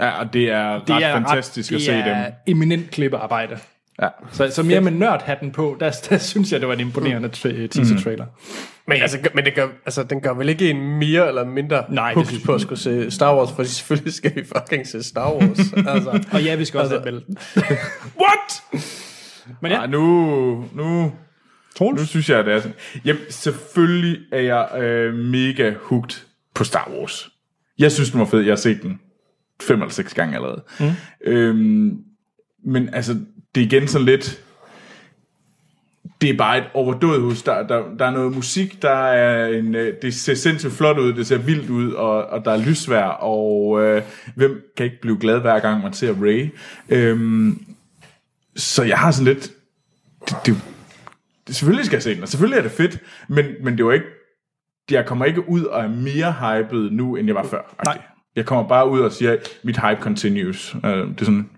Ja, 0.00 0.10
og 0.20 0.32
det 0.32 0.50
er 0.50 0.74
ret 0.74 0.88
Det 0.88 1.04
er 1.04 1.12
fantastisk 1.12 1.72
ret, 1.72 1.76
at 1.76 1.82
se 1.82 1.92
det 1.92 1.98
er 2.06 2.24
dem. 2.24 2.32
eminent 2.46 2.90
klippearbejde. 2.90 3.58
Ja. 4.02 4.08
Så, 4.32 4.50
så 4.50 4.62
mere 4.62 4.80
med 4.80 4.92
nørdhatten 4.92 5.50
på, 5.52 5.76
der, 5.80 5.90
der 6.10 6.18
synes 6.18 6.52
jeg, 6.52 6.60
det 6.60 6.68
var 6.68 6.74
en 6.74 6.80
imponerende 6.80 7.28
tra- 7.36 7.66
teaser-trailer. 7.66 8.26
Men, 8.88 9.02
altså, 9.02 9.18
men 9.34 9.44
det 9.44 9.54
gør, 9.54 9.66
altså, 9.86 10.02
den 10.02 10.20
gør 10.20 10.32
vel 10.34 10.48
ikke 10.48 10.70
en 10.70 10.98
mere 10.98 11.28
eller 11.28 11.44
mindre 11.44 11.84
Nej, 11.88 12.12
det 12.14 12.26
synes 12.28 12.44
på 12.44 12.54
at 12.54 12.60
skulle 12.60 12.78
se 12.78 13.10
Star 13.10 13.36
Wars, 13.36 13.52
for 13.52 13.62
selvfølgelig 13.64 14.12
skal 14.12 14.34
vi 14.36 14.42
fucking 14.56 14.86
se 14.86 15.02
Star 15.02 15.32
Wars. 15.32 15.58
altså, 15.94 16.24
Og 16.32 16.42
ja, 16.42 16.54
vi 16.54 16.64
skal 16.64 16.80
også 16.80 16.94
Altså- 16.94 17.08
anmelde 17.08 17.26
den. 17.26 17.38
What? 18.22 18.82
Men 19.62 19.72
ja, 19.72 19.76
Ej, 19.78 19.86
nu, 19.86 20.00
nu, 20.74 21.12
nu 21.80 22.04
synes 22.06 22.30
jeg, 22.30 22.38
at 22.38 22.44
det 22.46 22.54
er 22.54 22.60
sådan. 22.60 22.74
Jamen, 23.04 23.22
selvfølgelig 23.30 24.18
er 24.32 24.40
jeg 24.40 24.68
øh, 24.82 25.14
mega 25.14 25.72
hooked 25.82 26.16
på 26.54 26.64
Star 26.64 26.90
Wars. 26.98 27.28
Jeg 27.78 27.92
synes, 27.92 28.10
den 28.10 28.20
var 28.20 28.26
fed. 28.26 28.40
Jeg 28.40 28.50
har 28.50 28.56
set 28.56 28.82
den 28.82 29.00
fem 29.62 29.80
eller 29.80 29.92
seks 29.92 30.14
gange 30.14 30.34
allerede. 30.34 30.62
Mm. 30.80 30.90
Øhm, 31.24 31.98
men 32.64 32.94
altså, 32.94 33.12
det 33.54 33.60
er 33.60 33.66
igen 33.66 33.88
sådan 33.88 34.04
lidt... 34.06 34.42
Det 36.20 36.30
er 36.30 36.36
bare 36.36 36.58
et 36.58 36.64
overdået 36.74 37.20
hus. 37.20 37.42
Der, 37.42 37.66
der, 37.66 37.96
der 37.98 38.04
er 38.06 38.10
noget 38.10 38.34
musik, 38.34 38.82
der 38.82 38.90
er 38.90 39.46
en, 39.46 39.74
øh, 39.74 39.94
det 40.02 40.14
ser 40.14 40.34
sindssygt 40.34 40.72
flot 40.72 40.98
ud, 40.98 41.12
det 41.12 41.26
ser 41.26 41.38
vildt 41.38 41.70
ud, 41.70 41.92
og, 41.92 42.26
og 42.26 42.44
der 42.44 42.50
er 42.50 42.56
lysvær, 42.66 43.04
og 43.04 43.82
øh, 43.82 44.02
hvem 44.34 44.62
kan 44.76 44.84
ikke 44.84 45.00
blive 45.00 45.18
glad 45.18 45.40
hver 45.40 45.60
gang 45.60 45.82
man 45.82 45.92
ser 45.92 46.14
Ray? 46.22 46.54
Øhm, 46.88 47.66
så 48.56 48.82
jeg 48.82 48.98
har 48.98 49.10
sådan 49.10 49.34
lidt... 49.34 49.52
Det, 50.28 50.36
det, 50.46 50.56
det, 51.46 51.56
selvfølgelig 51.56 51.86
skal 51.86 51.96
jeg 51.96 52.02
se 52.02 52.14
den, 52.14 52.22
og 52.22 52.28
selvfølgelig 52.28 52.58
er 52.58 52.62
det 52.62 52.72
fedt, 52.72 52.98
men, 53.28 53.44
men 53.62 53.76
det 53.76 53.84
var 53.84 53.92
ikke... 53.92 54.06
Jeg 54.90 55.06
kommer 55.06 55.24
ikke 55.24 55.48
ud 55.48 55.64
og 55.64 55.84
er 55.84 55.88
mere 55.88 56.32
hyped 56.32 56.90
nu, 56.90 57.16
end 57.16 57.26
jeg 57.26 57.34
var 57.34 57.46
før. 57.46 57.74
Nej. 57.84 57.98
Jeg 58.36 58.44
kommer 58.46 58.68
bare 58.68 58.88
ud 58.88 59.00
og 59.00 59.12
siger, 59.12 59.36
mit 59.62 59.76
hype 59.80 60.00
continues. 60.02 60.76
Øh, 60.84 60.90
det 60.92 61.20
er 61.20 61.24
sådan... 61.24 61.50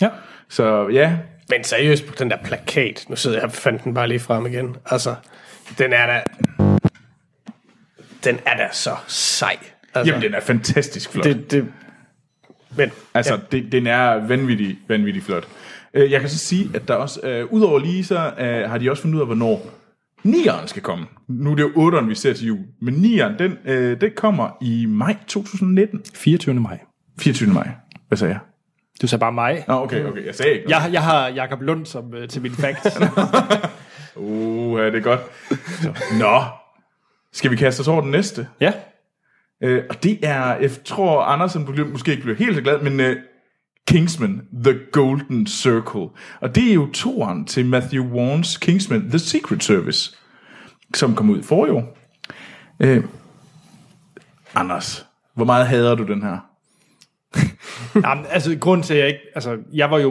ja. 0.00 0.08
Så 0.48 0.88
ja, 0.88 1.16
men 1.50 1.64
seriøst 1.64 2.06
på 2.06 2.14
den 2.18 2.30
der 2.30 2.36
plakat, 2.44 3.04
nu 3.08 3.16
sidder 3.16 3.36
jeg 3.36 3.44
og 3.44 3.52
fandt 3.52 3.84
den 3.84 3.94
bare 3.94 4.08
lige 4.08 4.20
frem 4.20 4.46
igen. 4.46 4.76
Altså, 4.86 5.14
den 5.78 5.92
er 5.92 6.06
da... 6.06 6.22
Den 8.24 8.38
er 8.46 8.56
da 8.56 8.68
så 8.72 8.96
sej. 9.06 9.56
Altså, 9.94 10.12
jamen 10.12 10.22
den 10.26 10.34
er 10.34 10.40
fantastisk 10.40 11.10
flot. 11.12 11.24
det, 11.24 11.50
det, 11.50 11.66
men 12.76 12.90
Altså, 13.14 13.34
ja. 13.34 13.40
det, 13.52 13.72
den 13.72 13.86
er 13.86 14.26
vanvittig, 14.26 14.78
vanvittig 14.88 15.22
flot. 15.22 15.48
Øh, 15.94 16.12
Jeg 16.12 16.20
kan 16.20 16.28
så 16.30 16.38
sige, 16.38 16.70
at 16.74 16.88
der 16.88 16.94
også, 16.94 17.20
øh, 17.22 17.46
udover 17.52 17.78
lige 17.78 18.04
så, 18.04 18.32
øh, 18.38 18.70
har 18.70 18.78
de 18.78 18.90
også 18.90 19.02
fundet 19.02 19.16
ud 19.16 19.20
af, 19.20 19.26
hvornår 19.26 19.70
nieren 20.22 20.68
skal 20.68 20.82
komme. 20.82 21.06
Nu 21.28 21.50
er 21.50 21.54
det 21.54 21.62
jo 21.62 21.90
8'eren, 21.90 22.04
vi 22.04 22.14
ser 22.14 22.32
til 22.32 22.46
jul. 22.46 22.58
Men 22.80 22.94
nieren, 22.94 23.38
den, 23.38 23.58
øh, 23.64 24.00
den 24.00 24.10
kommer 24.16 24.48
i 24.60 24.86
maj 24.86 25.16
2019. 25.26 26.02
24. 26.14 26.54
maj. 26.54 26.78
24. 27.20 27.52
maj. 27.52 27.68
Hvad 28.08 28.18
sagde 28.18 28.32
jeg? 28.32 28.40
Du 29.02 29.06
sagde 29.06 29.20
bare 29.20 29.32
mig. 29.32 29.64
Nå, 29.68 29.74
okay, 29.74 30.04
okay. 30.04 30.26
Jeg 30.26 30.34
sagde 30.34 30.52
ikke 30.52 30.68
noget. 30.68 30.84
Jeg, 30.84 30.92
jeg 30.92 31.02
har 31.02 31.28
Jakob 31.28 31.62
Lund 31.62 31.86
som, 31.86 32.04
uh, 32.22 32.28
til 32.28 32.42
min 32.42 32.52
facts. 32.52 32.98
Uh, 34.16 34.80
det 34.80 34.94
er 34.94 35.00
godt. 35.00 35.20
Så, 35.82 35.94
nå. 36.18 36.42
Skal 37.32 37.50
vi 37.50 37.56
kaste 37.56 37.80
os 37.80 37.88
over 37.88 38.00
den 38.00 38.10
næste? 38.10 38.48
ja. 38.60 38.72
Øh, 39.62 39.84
og 39.90 40.02
det 40.02 40.18
er, 40.22 40.56
jeg 40.56 40.70
tror, 40.84 41.22
Andersen 41.22 41.68
måske 41.92 42.10
ikke 42.10 42.22
bliver 42.22 42.36
helt 42.36 42.54
så 42.54 42.62
glad, 42.62 42.80
men 42.80 43.00
øh, 43.00 43.16
Kingsman, 43.86 44.42
The 44.64 44.78
Golden 44.92 45.46
Circle. 45.46 46.08
Og 46.40 46.54
det 46.54 46.70
er 46.70 46.74
jo 46.74 46.88
toeren 46.92 47.44
til 47.44 47.66
Matthew 47.66 48.04
Warns 48.04 48.56
Kingsman, 48.56 49.08
The 49.08 49.18
Secret 49.18 49.62
Service, 49.62 50.16
som 50.94 51.14
kom 51.14 51.30
ud 51.30 51.42
for 51.42 51.48
forrige 51.48 51.72
år. 51.72 51.96
Øh, 52.80 53.04
Anders, 54.54 55.06
hvor 55.34 55.44
meget 55.44 55.66
hader 55.66 55.94
du 55.94 56.04
den 56.04 56.22
her? 56.22 56.38
Jamen, 58.06 58.26
altså, 58.28 58.56
grund 58.60 58.82
til, 58.82 58.94
at 58.94 59.00
jeg 59.00 59.08
ikke... 59.08 59.20
Altså, 59.34 59.58
jeg 59.72 59.90
var 59.90 59.98
jo... 59.98 60.08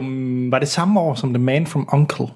Var 0.50 0.58
det 0.58 0.68
samme 0.68 1.00
år 1.00 1.14
som 1.14 1.34
The 1.34 1.42
Man 1.42 1.66
from 1.66 1.88
Uncle? 1.92 2.26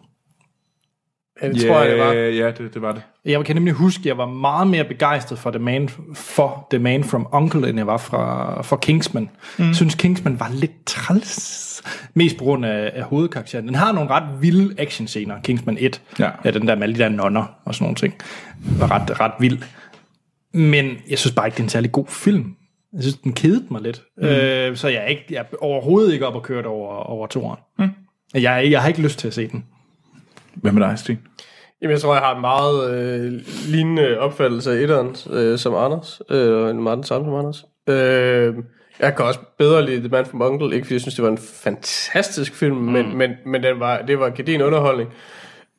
Ja, 1.43 1.49
det 1.49 1.66
tror 1.66 1.82
jeg, 1.82 1.91
det 1.91 1.99
var. 1.99 2.12
Ja, 2.12 2.51
det, 2.51 2.74
det 2.74 2.82
var 2.82 2.93
det. 2.93 3.03
Jeg 3.24 3.45
kan 3.45 3.57
nemlig 3.57 3.74
huske, 3.74 4.01
at 4.01 4.07
jeg 4.07 4.18
var 4.18 4.26
meget 4.26 4.66
mere 4.66 4.85
begejstret 4.85 5.39
for 5.39 5.51
The 5.51 5.59
Man, 5.59 5.89
for 6.14 6.66
The 6.70 6.78
Man 6.78 7.05
from 7.05 7.26
Uncle, 7.32 7.68
end 7.68 7.78
jeg 7.78 7.87
var 7.87 7.97
fra, 7.97 8.62
for 8.62 8.76
Kingsman. 8.76 9.30
Mm. 9.59 9.66
Jeg 9.66 9.76
synes, 9.76 9.95
Kingsman 9.95 10.41
var 10.41 10.51
lidt 10.53 10.87
træls. 10.87 11.82
Mest 12.14 12.39
på 12.39 12.45
grund 12.45 12.64
af, 12.64 12.93
af 12.95 13.03
hovedkarakteren. 13.03 13.66
Den 13.66 13.74
har 13.74 13.93
nogle 13.93 14.11
ret 14.11 14.43
vilde 14.43 14.74
actionscener, 14.78 15.41
Kingsman 15.43 15.76
1. 15.80 16.03
Ja. 16.18 16.30
ja. 16.45 16.51
den 16.51 16.68
der 16.68 16.74
med 16.74 16.82
alle 16.82 16.95
de 16.95 17.03
der 17.03 17.09
nonner 17.09 17.45
og 17.64 17.74
sådan 17.74 17.85
nogle 17.85 17.97
ting. 17.97 18.14
Var 18.78 18.91
ret, 18.91 19.20
ret 19.20 19.32
vild. 19.41 19.59
Men 20.53 20.97
jeg 21.11 21.18
synes 21.18 21.35
bare 21.35 21.47
ikke, 21.47 21.55
det 21.55 21.61
er 21.61 21.64
en 21.64 21.68
særlig 21.68 21.93
god 21.93 22.07
film. 22.09 22.57
Jeg 22.93 23.03
synes, 23.03 23.16
den 23.16 23.32
kedede 23.32 23.66
mig 23.70 23.82
lidt. 23.82 24.03
Mm. 24.16 24.24
Øh, 24.24 24.76
så 24.76 24.89
jeg 24.89 25.03
er, 25.03 25.07
ikke, 25.07 25.24
jeg 25.30 25.39
er 25.39 25.57
overhovedet 25.61 26.12
ikke 26.12 26.26
op 26.26 26.35
og 26.35 26.43
kørt 26.43 26.66
over, 26.66 26.95
over 26.95 27.26
toren. 27.26 27.59
Mm. 27.78 27.89
Jeg, 28.35 28.70
jeg 28.70 28.80
har 28.80 28.89
ikke 28.89 29.03
lyst 29.03 29.18
til 29.18 29.28
at 29.28 29.35
se 29.35 29.49
den. 29.49 29.64
Hvad 30.57 30.73
med 30.73 30.83
dig, 30.83 30.99
Sten? 30.99 31.19
Jamen, 31.83 31.93
jeg 31.93 32.01
tror, 32.01 32.15
jeg 32.15 32.23
har 32.23 32.35
en 32.35 32.41
meget 32.41 32.95
øh, 32.95 33.33
lignende 33.69 34.19
opfattelse 34.19 34.73
af 34.73 34.77
etteren 34.77 35.17
øh, 35.31 35.59
som 35.59 35.75
Anders. 35.75 36.23
Øh, 36.31 36.63
og 36.63 36.71
en 36.71 36.83
meget 36.83 36.97
den 36.97 37.05
samme 37.05 37.27
som 37.27 37.35
Anders. 37.35 37.65
Øh, 37.89 38.55
jeg 39.01 39.17
kan 39.17 39.25
også 39.25 39.41
bedre 39.59 39.87
lide 39.87 39.99
The 39.99 40.09
Man 40.09 40.27
from 40.27 40.43
Uncle, 40.43 40.75
ikke 40.75 40.85
fordi 40.87 40.95
jeg 40.95 41.01
synes, 41.01 41.15
det 41.15 41.25
var 41.25 41.31
en 41.31 41.39
fantastisk 41.39 42.55
film, 42.55 42.77
mm. 42.77 42.83
men, 42.83 43.17
men, 43.17 43.31
men 43.47 43.63
den 43.63 43.81
var, 43.81 44.03
det 44.03 44.19
var 44.19 44.31
gedin 44.31 44.63
underholdning. 44.63 45.11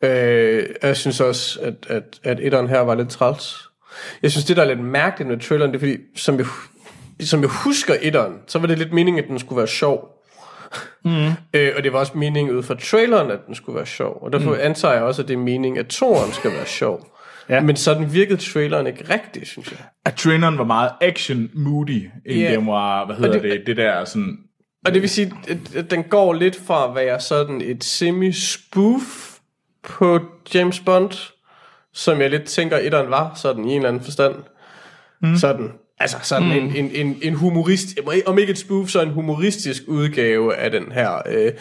Øh, 0.01 0.65
jeg 0.83 0.97
synes 0.97 1.21
også, 1.21 1.59
at, 1.61 1.73
at, 1.89 2.19
at 2.23 2.39
etteren 2.41 2.67
her 2.67 2.79
var 2.79 2.95
lidt 2.95 3.09
træls. 3.09 3.69
Jeg 4.21 4.31
synes, 4.31 4.45
det 4.45 4.57
der 4.57 4.63
er 4.63 4.67
lidt 4.67 4.83
mærkeligt 4.83 5.29
med 5.29 5.39
traileren, 5.39 5.71
det 5.71 5.77
er 5.77 5.79
fordi, 5.79 5.97
som 6.15 6.37
jeg, 6.37 6.45
som 7.19 7.41
jeg 7.41 7.49
husker 7.49 7.93
etteren, 8.01 8.33
så 8.47 8.59
var 8.59 8.67
det 8.67 8.77
lidt 8.77 8.93
meningen, 8.93 9.23
at 9.23 9.29
den 9.29 9.39
skulle 9.39 9.57
være 9.57 9.67
sjov. 9.67 10.14
Mm. 11.05 11.27
Øh, 11.53 11.71
og 11.77 11.83
det 11.83 11.93
var 11.93 11.99
også 11.99 12.17
meningen 12.17 12.55
ud 12.55 12.63
fra 12.63 12.75
traileren, 12.75 13.31
at 13.31 13.39
den 13.47 13.55
skulle 13.55 13.75
være 13.75 13.85
sjov. 13.85 14.19
Og 14.21 14.33
derfor 14.33 14.49
mm. 14.53 14.57
antager 14.61 14.93
jeg 14.93 15.03
også, 15.03 15.21
at 15.21 15.27
det 15.27 15.33
er 15.33 15.37
meningen, 15.37 15.77
at 15.79 15.87
toren 15.87 16.31
skal 16.33 16.51
være 16.51 16.65
sjov. 16.65 17.07
Ja. 17.49 17.61
Men 17.61 17.75
sådan 17.75 18.13
virkede 18.13 18.41
traileren 18.53 18.87
ikke 18.87 19.13
rigtigt, 19.13 19.47
synes 19.47 19.71
jeg. 19.71 19.79
At 20.05 20.15
traineren 20.15 20.57
var 20.57 20.63
meget 20.63 20.91
action-moody, 21.03 22.09
end 22.25 22.39
Ja. 22.39 22.51
den 22.55 22.67
var, 22.67 23.05
hvad 23.05 23.15
hedder 23.15 23.29
Og 23.37 23.43
det, 23.43 23.51
det- 23.51 23.63
det, 23.67 23.77
der 23.77 24.05
sådan... 24.05 24.37
Og 24.85 24.93
det 24.93 25.01
vil 25.01 25.09
sige, 25.09 25.33
at, 25.47 25.75
at 25.75 25.91
den 25.91 26.03
går 26.03 26.33
lidt 26.33 26.59
fra 26.67 26.89
at 26.89 26.95
være 26.95 27.19
sådan 27.19 27.61
et 27.61 27.83
semi-spoof 27.83 29.37
på 29.83 30.19
James 30.53 30.79
Bond, 30.79 31.31
som 31.93 32.21
jeg 32.21 32.29
lidt 32.29 32.43
tænker, 32.45 32.77
etteren 32.77 33.09
var, 33.09 33.33
sådan 33.35 33.65
i 33.65 33.69
en 33.71 33.75
eller 33.75 33.89
anden 33.89 34.03
forstand. 34.03 34.35
Mm. 35.21 35.35
Sådan, 35.35 35.71
altså 35.99 36.17
sådan 36.23 36.47
mm. 36.47 36.53
en, 36.53 36.75
en, 36.75 36.91
en, 36.93 37.17
en 37.21 37.33
humorist, 37.33 37.99
om 38.25 38.37
ikke 38.37 38.51
et 38.51 38.57
spoof, 38.57 38.89
så 38.89 39.01
en 39.01 39.09
humoristisk 39.09 39.83
udgave 39.87 40.55
af 40.55 40.71
den 40.71 40.91
her 40.91 41.21
øh, 41.29 41.51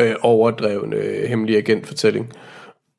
øh, 0.00 0.14
overdrevne 0.20 0.96
øh, 0.96 1.28
hemmelige 1.28 1.58
agentfortælling. 1.58 2.32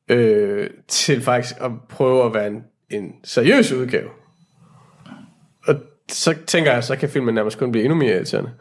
Øh, 0.08 0.70
til 0.88 1.22
faktisk 1.22 1.54
at 1.60 1.70
prøve 1.88 2.26
at 2.26 2.34
være 2.34 2.46
en, 2.46 2.62
en 2.90 3.12
seriøs 3.24 3.72
udgave. 3.72 4.08
Og 5.66 5.74
så 6.08 6.34
tænker 6.46 6.72
jeg, 6.72 6.84
så 6.84 6.96
kan 6.96 7.08
filmen 7.08 7.34
nærmest 7.34 7.58
kun 7.58 7.72
blive 7.72 7.84
endnu 7.84 7.98
mere 7.98 8.14
irriterende. 8.14 8.50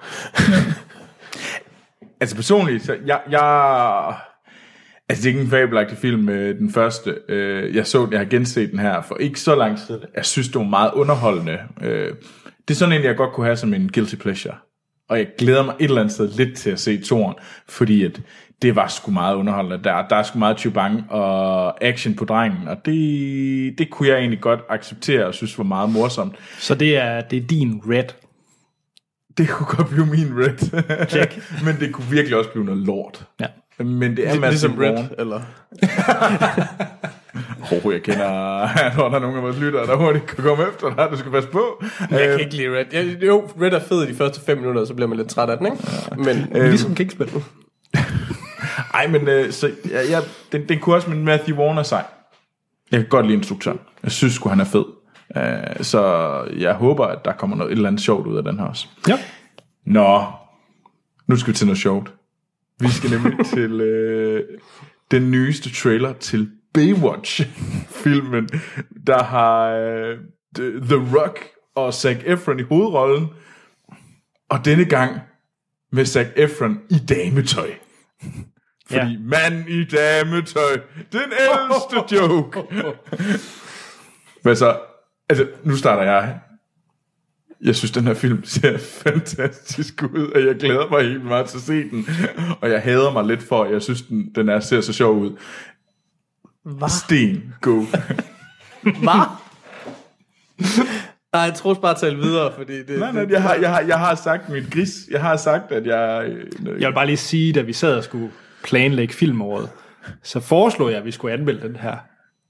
Altså 2.20 2.36
personligt, 2.36 2.86
så 2.86 2.98
jeg, 3.06 3.22
jeg 3.30 4.16
altså 5.10 5.24
det 5.24 5.30
er 5.30 5.34
ikke 5.34 5.42
en 5.42 5.50
fabelagtig 5.50 5.98
film, 5.98 6.30
øh, 6.30 6.60
den 6.60 6.70
første. 6.72 7.18
Øh, 7.30 7.76
jeg 7.76 7.88
så 7.88 8.06
den, 8.06 8.12
jeg 8.12 8.20
har 8.20 8.26
genset 8.26 8.72
den 8.72 8.80
her 8.80 9.02
for 9.02 9.16
ikke 9.16 9.40
så 9.40 9.56
lang 9.56 9.78
tid. 9.78 10.00
Jeg 10.16 10.26
synes, 10.26 10.48
det 10.48 10.56
var 10.56 10.64
meget 10.64 10.92
underholdende. 10.94 11.60
Øh, 11.82 12.14
det 12.68 12.74
er 12.74 12.76
sådan 12.76 12.96
en, 12.96 13.04
jeg 13.04 13.16
godt 13.16 13.34
kunne 13.34 13.46
have 13.46 13.58
som 13.58 13.74
en 13.74 13.92
guilty 13.94 14.16
pleasure. 14.16 14.56
Og 15.10 15.18
jeg 15.18 15.28
glæder 15.38 15.64
mig 15.64 15.76
et 15.80 15.84
eller 15.84 16.02
andet 16.02 16.14
sted 16.14 16.32
lidt 16.32 16.58
til 16.58 16.70
at 16.70 16.80
se 16.80 17.02
toren, 17.02 17.36
fordi 17.70 18.06
at 18.06 18.22
det 18.62 18.76
var 18.76 18.88
sgu 18.88 19.12
meget 19.12 19.36
underholdende. 19.36 19.84
Der, 19.84 20.08
der 20.08 20.16
er 20.16 20.24
sgu 20.24 20.40
meget 20.40 20.60
chubang 20.60 21.12
og 21.12 21.84
action 21.84 22.16
på 22.16 22.26
drengen, 22.26 22.68
og 22.68 22.78
det, 22.86 23.78
det 23.78 23.90
kunne 23.90 24.10
jeg 24.10 24.18
egentlig 24.18 24.42
godt 24.42 24.60
acceptere 24.70 25.26
og 25.26 25.34
synes 25.34 25.58
var 25.58 25.64
meget 25.64 25.90
morsomt. 25.90 26.36
Så 26.60 26.76
det 26.76 26.98
er, 26.98 27.22
det 27.22 27.44
er 27.44 27.48
din 27.48 27.82
red. 27.90 28.04
Det 29.38 29.50
kunne 29.50 29.68
godt 29.68 29.90
blive 29.90 30.06
min 30.06 30.38
red. 30.38 30.58
Check. 31.08 31.42
Men 31.66 31.76
det 31.80 31.94
kunne 31.94 32.10
virkelig 32.10 32.38
også 32.38 32.50
blive 32.50 32.66
noget 32.66 32.86
lort. 32.86 33.26
Ja. 33.40 33.46
Men 33.80 34.18
det 34.18 34.28
er 34.28 34.40
Matthew 34.40 34.50
Ligesom 34.50 34.78
Red, 34.78 35.06
eller? 35.20 35.42
Oh, 37.72 37.94
jeg 37.94 38.04
kender, 38.04 38.68
tror, 38.96 39.10
der 39.10 39.16
er 39.16 39.20
nogle 39.20 39.38
af 39.38 39.44
vores 39.44 39.60
lyttere, 39.60 39.88
der 39.88 39.96
hurtigt 39.96 40.26
kan 40.28 40.44
komme 40.44 40.64
efter 40.68 40.96
dig. 40.96 41.08
Du 41.12 41.18
skal 41.18 41.32
passe 41.32 41.50
på. 41.50 41.84
Jeg 42.12 42.28
kan 42.30 42.40
ikke 42.40 42.56
lide 42.56 42.78
Red. 42.78 42.86
Jeg, 42.92 43.24
jo, 43.24 43.50
Red 43.62 43.72
er 43.72 43.80
fed 43.80 44.04
i 44.04 44.12
de 44.12 44.16
første 44.16 44.42
fem 44.42 44.58
minutter, 44.58 44.86
så 44.86 44.94
bliver 44.94 45.08
man 45.08 45.18
lidt 45.18 45.30
træt 45.30 45.50
af 45.50 45.58
den, 45.58 45.66
ikke? 45.66 45.78
Men, 46.18 46.58
Øhm, 46.58 46.70
Ligesom 46.70 46.96
Kingsman. 46.96 47.30
Ej, 48.94 49.08
men 49.08 49.28
øh, 49.28 49.52
så, 49.52 49.72
ja, 49.90 50.02
ja, 50.10 50.20
den, 50.52 50.70
den 50.70 50.80
kunne 50.80 50.96
også 50.96 51.10
med 51.10 51.18
Matthew 51.18 51.56
Vaughn 51.58 51.78
er 51.78 51.84
sej. 51.84 52.04
Jeg 52.92 53.00
kan 53.00 53.10
godt 53.10 53.26
lide 53.26 53.38
instruktøren. 53.38 53.80
Jeg 54.04 54.12
synes 54.12 54.34
sgu, 54.34 54.50
han 54.50 54.60
er 54.60 54.66
fed. 54.66 54.86
Uh, 55.36 55.84
så 55.84 56.02
jeg 56.58 56.74
håber, 56.74 57.06
at 57.06 57.26
der 57.26 57.32
kommer 57.34 57.56
noget 57.56 57.72
et 57.72 57.76
eller 57.76 57.88
andet 57.90 58.02
sjovt 58.02 58.28
ud 58.28 58.38
af 58.38 58.44
den 58.44 58.60
her 58.60 58.66
også. 58.66 58.88
Ja. 59.08 59.20
Nå, 59.86 60.24
nu 61.28 61.36
skal 61.38 61.54
vi 61.54 61.58
til 61.58 61.68
noget 61.68 61.80
sjovt. 61.80 62.14
Vi 62.80 62.88
skal 62.90 63.10
nemlig 63.10 63.46
til 63.56 63.82
øh, 63.82 64.44
den 65.12 65.32
nyeste 65.32 65.74
trailer 65.74 66.14
til 66.14 66.52
Baywatch-filmen, 66.74 68.50
der 69.08 69.24
har 69.24 69.68
øh, 69.70 70.18
The 70.60 71.18
Rock 71.18 71.40
og 71.76 71.94
Zac 71.94 72.18
Efron 72.26 72.60
i 72.60 72.64
hovedrollen. 72.64 73.28
Og 74.50 74.66
denne 74.66 74.86
gang 74.86 75.20
med 75.92 76.06
Zac 76.06 76.28
Efron 76.36 76.80
i 76.90 76.96
dametøj. 77.10 77.70
Fordi 78.88 79.12
Ja. 79.12 79.18
mand 79.20 79.70
i 79.70 79.84
dametøj, 79.84 80.80
den 81.12 81.22
ældste 81.40 81.96
joke. 82.16 82.62
Men 84.44 84.56
så, 84.56 84.80
altså, 85.30 85.48
nu 85.64 85.76
starter 85.78 86.04
jeg. 86.12 86.40
Jeg 87.64 87.76
synes, 87.76 87.92
den 87.92 88.04
her 88.08 88.14
film 88.14 88.44
ser 88.46 88.78
fantastisk 89.04 90.04
ud, 90.04 90.28
og 90.36 90.46
jeg 90.46 90.56
glæder 90.56 90.90
mig 90.90 91.02
helt 91.04 91.26
meget 91.26 91.46
til 91.46 91.58
at 91.58 91.64
se 91.64 91.90
den. 91.90 92.08
Og 92.62 92.70
jeg 92.70 92.82
hader 92.82 93.12
mig 93.12 93.26
lidt 93.26 93.44
for, 93.44 93.64
at 93.64 93.72
jeg 93.72 93.82
synes, 93.82 94.02
den, 94.02 94.32
den 94.36 94.50
er, 94.50 94.60
ser 94.60 94.82
så 94.82 94.94
sjov 94.94 95.18
ud. 95.18 95.32
Hvad? 96.66 96.90
Sten, 96.90 97.54
go. 97.62 97.82
Hvad? 99.04 99.28
Nej, 101.34 101.42
jeg 101.42 101.54
tror 101.54 101.74
bare 101.74 101.96
tale 101.96 102.18
videre, 102.18 102.52
fordi 102.58 102.84
det... 102.84 103.00
nej, 103.00 103.12
nej, 103.12 103.26
jeg 103.30 103.42
har, 103.42 103.54
jeg, 103.56 103.70
har, 103.70 103.80
jeg 103.82 104.00
har 104.00 104.16
sagt 104.16 104.50
mit 104.50 104.72
gris. 104.72 104.94
Jeg 105.12 105.22
har 105.22 105.36
sagt, 105.36 105.72
at 105.72 105.86
jeg... 105.88 106.26
øh, 106.28 106.82
Jeg 106.82 106.88
vil 106.88 106.94
bare 106.94 107.06
lige 107.06 107.18
sige, 107.18 107.54
da 107.54 107.62
vi 107.62 107.74
sad 107.74 107.98
og 107.98 108.04
skulle 108.04 108.32
planlægge 108.64 109.14
filmåret, 109.14 109.70
så 110.24 110.40
foreslog 110.40 110.90
jeg, 110.90 110.98
at 111.00 111.06
vi 111.06 111.12
skulle 111.12 111.34
anmelde 111.34 111.68
den 111.68 111.76
her. 111.76 111.96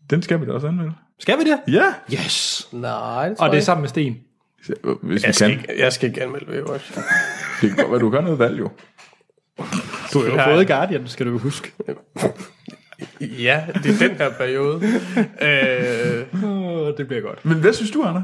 Den 0.10 0.22
skal 0.22 0.42
vi 0.42 0.46
da 0.46 0.52
også 0.52 0.68
anmelde. 0.68 0.92
Skal 1.20 1.38
vi 1.40 1.44
det? 1.44 1.74
Ja. 1.74 1.94
Yes. 2.14 2.68
Nej, 2.72 3.30
det 3.30 3.38
tror 3.38 3.46
Og 3.46 3.52
det 3.52 3.58
er 3.58 3.62
sammen 3.62 3.82
med 3.82 3.90
Sten. 3.90 4.18
Hvis 5.02 5.24
vi 5.24 5.28
Jeg 5.28 5.36
skal, 5.36 5.50
kan. 5.50 5.60
ikke, 5.60 5.82
jeg 5.84 5.94
skal 5.94 6.10
ikke 6.10 6.24
anmelde 6.24 6.46
Baywatch. 6.46 6.96
Det 7.62 7.70
kan 7.70 7.78
godt 7.78 7.92
være, 7.92 8.00
du 8.00 8.10
gør 8.10 8.22
noget 8.22 8.40
valg, 8.40 8.60
jo. 8.60 8.70
Du 10.14 10.20
har 10.20 10.26
jo 10.28 10.36
Ja. 10.36 10.56
fået 10.56 10.68
Guardian, 10.68 11.08
skal 11.08 11.26
du 11.26 11.32
jo 11.32 11.38
huske. 11.38 11.72
ja, 13.22 13.62
det 13.84 14.02
er 14.02 14.08
den 14.08 14.18
her 14.18 14.30
periode. 14.38 14.82
øh, 15.42 16.98
det 16.98 17.08
bliver 17.08 17.22
godt. 17.22 17.46
Men 17.46 17.58
hvad 17.58 17.74
synes 17.74 17.92
du, 17.92 18.04
Anders? 18.04 18.24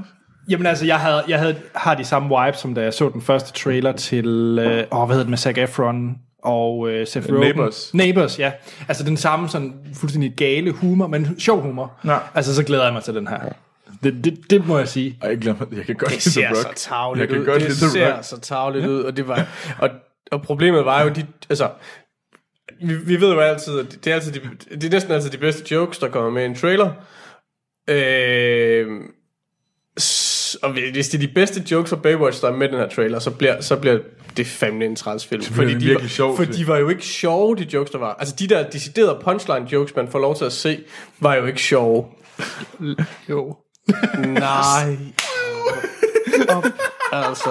Jamen 0.50 0.66
altså, 0.66 0.86
jeg, 0.86 1.00
havde, 1.00 1.24
jeg 1.28 1.40
havde, 1.40 1.56
har 1.76 1.96
de 1.96 2.04
samme 2.06 2.30
vibes, 2.46 2.60
som 2.60 2.76
da 2.76 2.82
jeg 2.82 2.94
så 2.94 3.10
den 3.10 3.22
første 3.22 3.54
trailer 3.64 3.92
til, 3.92 4.26
øh, 4.62 4.84
åh, 4.92 5.06
hvad 5.06 5.16
hedder 5.16 5.24
det 5.24 5.30
med 5.30 5.38
Zac 5.38 5.58
Efron 5.58 6.16
og 6.44 6.90
øh, 6.90 7.08
Seth 7.08 7.30
Rogen. 7.30 7.40
Neighbours. 7.42 7.94
Neighbours, 7.94 8.40
ja. 8.40 8.52
Altså 8.88 9.04
den 9.04 9.18
samme 9.18 9.50
sådan 9.50 9.74
fuldstændig 9.96 10.34
gale 10.38 10.72
humor, 10.72 11.08
men 11.08 11.40
sjov 11.40 11.62
humor. 11.62 11.92
Ja. 12.06 12.18
Altså, 12.36 12.56
så 12.56 12.64
glæder 12.64 12.84
jeg 12.84 12.94
mig 12.94 13.04
til 13.04 13.16
den 13.16 13.28
her. 13.28 13.40
Det, 14.04 14.24
det, 14.24 14.40
det 14.50 14.68
må 14.68 14.78
jeg 14.78 14.88
sige. 14.88 15.18
Jeg 15.24 15.38
glemmer, 15.38 15.66
jeg 15.72 15.86
kan 15.86 15.96
godt 15.96 16.12
det 16.12 16.26
lide 16.36 16.46
The 16.48 16.56
så 16.56 16.68
Rock. 16.68 16.76
tavligt 16.76 17.22
Jeg 17.22 17.30
kan 17.30 17.40
ud. 17.40 17.46
godt 17.46 17.62
det 17.62 17.70
lide 17.70 17.80
The 17.80 17.90
ser 17.90 18.14
Rock. 18.14 18.24
så 18.26 18.40
tavligt 18.40 18.86
ud, 18.86 19.02
og 19.04 19.18
det 19.18 19.28
var... 19.28 19.48
Og, 19.82 19.90
og 20.32 20.42
problemet 20.42 20.86
var 20.86 21.04
jo, 21.04 21.10
de, 21.10 21.28
altså, 21.50 21.70
vi, 22.82 22.94
vi 22.96 23.22
ved 23.22 23.34
jo 23.34 23.40
altid, 23.40 23.80
at 23.80 23.86
det 24.06 24.08
er, 24.12 24.16
altid 24.16 24.32
de, 24.32 24.40
det 24.76 24.84
er 24.84 24.90
næsten 24.90 25.12
altid 25.12 25.30
de 25.30 25.38
bedste 25.38 25.74
jokes, 25.76 25.98
der 25.98 26.10
kommer 26.10 26.30
med 26.32 26.42
i 26.44 26.46
en 26.46 26.56
trailer. 26.56 26.92
Øh, 27.90 28.88
og 30.64 30.72
hvis 30.72 31.10
det 31.10 31.24
er 31.24 31.28
de 31.28 31.34
bedste 31.34 31.64
jokes 31.72 31.90
fra 31.90 31.96
Baywatch, 31.98 32.42
der 32.42 32.48
er 32.48 32.56
med 32.56 32.68
i 32.68 32.72
den 32.72 32.80
her 32.80 32.90
trailer, 32.90 33.20
så 33.20 33.32
bliver, 33.32 33.62
så 33.62 33.76
bliver 33.76 34.00
det 34.38 34.48
fandme 34.48 34.86
en 34.86 34.96
træls 34.96 35.26
film. 35.26 35.42
bliver 35.42 35.56
Fordi 35.56 35.74
det 35.74 35.82
de, 35.82 35.94
var, 36.02 36.08
sjovt. 36.08 36.38
for 36.38 36.46
de 36.46 36.68
var 36.68 36.78
jo 36.78 36.90
ikke 36.90 37.06
sjove, 37.06 37.56
de 37.56 37.68
jokes, 37.74 37.92
der 37.92 37.98
var. 37.98 38.14
Altså 38.14 38.36
de 38.40 38.48
der 38.48 38.70
deciderede 38.70 39.20
punchline 39.24 39.68
jokes, 39.72 39.96
man 39.96 40.08
får 40.08 40.20
lov 40.20 40.36
til 40.36 40.46
at 40.46 40.52
se, 40.54 40.84
var 41.20 41.36
jo 41.36 41.46
ikke 41.46 41.62
sjove. 41.62 42.06
Jo. 43.30 43.56
Nej. 44.28 44.98
Op, 46.50 46.66
altså. 47.12 47.50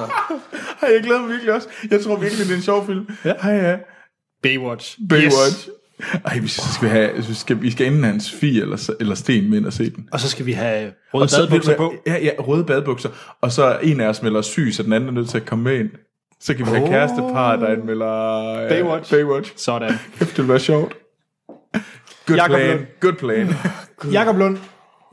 Ej, 0.82 0.89
jeg 0.94 1.02
glæder 1.02 1.20
mig 1.20 1.31
virkelig 1.31 1.55
også. 1.55 1.69
Jeg 1.90 2.01
tror 2.05 2.16
virkelig, 2.16 2.47
det 2.47 2.52
er 2.52 2.56
en 2.56 2.62
sjov 2.62 2.86
film. 2.86 3.09
Ja. 3.24 3.32
Hej, 3.43 3.52
ja. 3.52 3.77
Baywatch. 4.43 4.98
Baywatch. 5.09 5.69
Ej, 6.24 6.39
vi 6.39 6.48
skal, 6.48 6.89
have, 6.89 7.16
vi 7.16 7.35
skal, 7.35 7.62
vi 7.62 7.70
skal 7.70 7.86
have 7.86 8.05
hans 8.05 8.32
fi 8.32 8.60
eller, 8.60 8.90
eller 9.01 9.15
sten 9.15 9.51
med 9.51 9.59
ind 9.59 9.66
og 9.66 9.73
se 9.73 9.90
den. 9.90 10.09
Og 10.12 10.20
så 10.20 10.28
skal 10.28 10.47
vi 10.47 10.52
have 10.52 10.93
røde 11.15 11.23
Og 11.23 11.28
badebukser 11.36 11.77
på. 11.77 11.94
Ja, 12.06 12.16
ja, 12.23 12.31
røde 12.39 12.65
badebukser. 12.65 13.09
Og 13.40 13.52
så 13.52 13.78
en 13.82 14.01
af 14.01 14.09
os 14.09 14.23
melder 14.23 14.43
syg, 14.43 14.70
så 14.74 14.82
den 14.82 14.93
anden 14.93 15.09
er 15.09 15.12
nødt 15.12 15.28
til 15.28 15.39
at 15.39 15.47
komme 15.47 15.65
med 15.65 15.78
ind. 15.78 15.90
Så 16.40 16.55
kan 16.55 16.66
vi 16.66 16.70
have 16.70 16.82
oh. 16.82 16.89
kærestepar, 16.89 17.56
der 17.56 17.85
melder 17.85 18.60
ja, 18.60 18.69
Baywatch. 18.69 19.10
Baywatch. 19.10 19.52
Sådan. 19.56 19.93
Kæft, 20.19 20.31
det 20.31 20.39
vil 20.39 20.48
være 20.48 20.60
sjovt. 20.60 20.97
Good 22.27 22.36
Jakob 22.36 22.56
plan. 22.56 22.77
Lund. 22.77 22.86
Good 23.01 23.12
plan. 23.12 23.55
Jakob 24.12 24.36
Lund. 24.36 24.59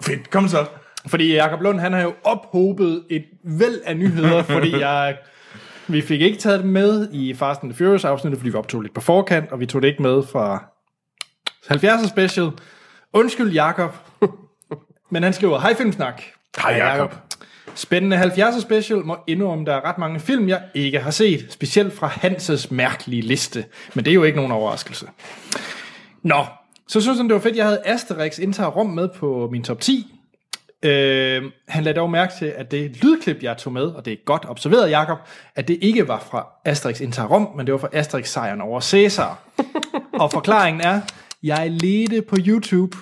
Fedt, 0.01 0.29
kom 0.29 0.47
så. 0.47 0.65
Fordi 1.07 1.33
Jakob 1.33 1.61
Lund, 1.61 1.79
han 1.79 1.93
har 1.93 2.01
jo 2.01 2.13
ophobet 2.23 3.03
et 3.09 3.25
væld 3.43 3.81
af 3.85 3.97
nyheder, 3.97 4.43
fordi 4.55 4.79
jeg... 4.79 5.17
Vi 5.87 6.01
fik 6.01 6.21
ikke 6.21 6.37
taget 6.37 6.59
dem 6.63 6.69
med 6.69 7.07
i 7.11 7.33
Fast 7.33 7.63
and 7.63 7.71
the 7.71 7.77
Furious 7.77 8.05
afsnittet, 8.05 8.39
fordi 8.39 8.49
vi 8.49 8.57
optog 8.57 8.81
lidt 8.81 8.93
på 8.93 9.01
forkant, 9.01 9.51
og 9.51 9.59
vi 9.59 9.65
tog 9.65 9.81
det 9.81 9.87
ikke 9.87 10.01
med 10.01 10.23
fra 10.23 10.63
70'er 11.71 12.07
special. 12.07 12.51
Undskyld, 13.13 13.51
Jakob. 13.51 13.95
Men 15.11 15.23
han 15.23 15.33
skriver, 15.33 15.59
hej 15.59 15.75
Filmsnak. 15.75 16.21
Hej, 16.57 16.71
Jakob. 16.71 17.15
Spændende 17.75 18.21
70'er 18.21 18.61
special 18.61 18.99
må 18.99 19.17
indrømme, 19.27 19.65
der 19.65 19.73
er 19.73 19.85
ret 19.85 19.97
mange 19.97 20.19
film, 20.19 20.49
jeg 20.49 20.61
ikke 20.73 20.99
har 20.99 21.11
set, 21.11 21.47
specielt 21.49 21.93
fra 21.93 22.07
Hanses 22.07 22.71
mærkelige 22.71 23.21
liste. 23.21 23.65
Men 23.93 24.05
det 24.05 24.11
er 24.11 24.15
jo 24.15 24.23
ikke 24.23 24.35
nogen 24.35 24.51
overraskelse. 24.51 25.07
Nå, 26.23 26.45
så 26.87 27.01
synes 27.01 27.17
han, 27.17 27.27
det 27.27 27.33
var 27.33 27.41
fedt, 27.41 27.55
jeg 27.55 27.65
havde 27.65 27.81
Asterix 27.85 28.39
indtager 28.39 28.69
Rom 28.69 28.89
med 28.89 29.09
på 29.15 29.49
min 29.51 29.63
top 29.63 29.81
10. 29.81 30.14
Øh, 30.85 31.43
han 31.67 31.83
lagde 31.83 31.99
dog 31.99 32.09
mærke 32.09 32.33
til, 32.39 32.45
at 32.45 32.71
det 32.71 33.03
lydklip, 33.03 33.43
jeg 33.43 33.57
tog 33.57 33.73
med, 33.73 33.83
og 33.83 34.05
det 34.05 34.13
er 34.13 34.17
godt 34.25 34.45
observeret, 34.49 34.89
Jakob, 34.89 35.17
at 35.55 35.67
det 35.67 35.77
ikke 35.81 36.07
var 36.07 36.19
fra 36.19 36.47
Asterix 36.65 37.01
indtager 37.01 37.27
Rom, 37.27 37.47
men 37.55 37.65
det 37.65 37.73
var 37.73 37.79
fra 37.79 37.89
Asterix 37.93 38.27
sejren 38.27 38.61
over 38.61 38.81
Caesar. 38.81 39.39
og 40.21 40.31
forklaringen 40.31 40.81
er, 40.81 41.01
jeg 41.43 41.71
ledte 41.71 42.21
på 42.21 42.35
YouTube, 42.47 42.97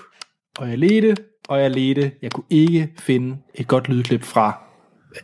og 0.60 0.70
jeg 0.70 0.78
ledte, 0.78 1.16
og 1.48 1.62
jeg 1.62 1.72
ledte. 1.72 2.12
Jeg 2.22 2.32
kunne 2.32 2.46
ikke 2.50 2.90
finde 3.00 3.38
et 3.56 3.68
godt 3.68 3.90
lydklip 3.90 4.24
fra 4.24 4.64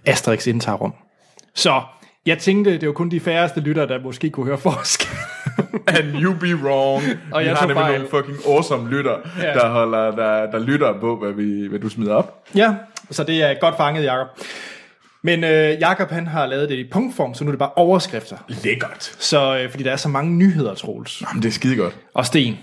Asterix 0.06 0.48
indtager 0.48 0.77
Rom. 0.77 0.94
Så 1.56 1.81
jeg 2.26 2.38
tænkte, 2.38 2.77
det 2.77 2.88
var 2.88 2.94
kun 2.94 3.11
de 3.11 3.19
færreste 3.19 3.60
lyttere, 3.60 3.88
der 3.88 4.03
måske 4.03 4.30
kunne 4.30 4.45
høre 4.45 4.57
forskel. 4.57 5.18
And 5.98 6.15
you 6.22 6.34
be 6.34 6.56
wrong. 6.56 7.03
Og 7.31 7.41
vi 7.41 7.45
jeg 7.45 7.56
har 7.56 7.68
nemlig 7.68 7.84
fejl. 7.84 7.94
nogle 7.94 8.10
fucking 8.10 8.38
awesome 8.56 8.90
lytter, 8.90 9.18
Ja. 9.41 9.53
der, 9.53 9.69
holder, 9.69 10.11
der, 10.11 10.52
der 10.52 10.60
lytter 10.60 10.99
på, 10.99 11.15
hvad, 11.15 11.31
vi, 11.31 11.68
hvad 11.69 11.80
du 11.80 11.90
smider 11.90 12.14
op. 12.15 12.44
Ja, 12.56 12.76
så 13.11 13.23
det 13.23 13.44
er 13.44 13.53
godt 13.61 13.77
fanget, 13.77 14.03
Jakob. 14.03 14.27
Men 15.23 15.44
øh, 15.44 15.80
Jakob 15.80 16.10
han 16.10 16.27
har 16.27 16.45
lavet 16.45 16.69
det 16.69 16.76
i 16.76 16.90
punktform, 16.91 17.34
så 17.34 17.44
nu 17.44 17.48
er 17.49 17.52
det 17.52 17.60
bare 17.60 17.72
overskrifter. 17.76 18.38
Lækkert. 18.48 19.15
Så, 19.19 19.57
øh, 19.57 19.69
fordi 19.72 19.84
der 19.84 19.91
er 19.91 19.95
så 19.95 20.10
mange 20.10 20.31
nyheder, 20.38 20.73
Troels. 20.73 21.22
Jamen, 21.22 21.44
det 21.44 21.49
er 21.49 21.53
skide 21.53 21.76
godt. 21.76 21.95
Og 22.14 22.26
Sten. 22.26 22.57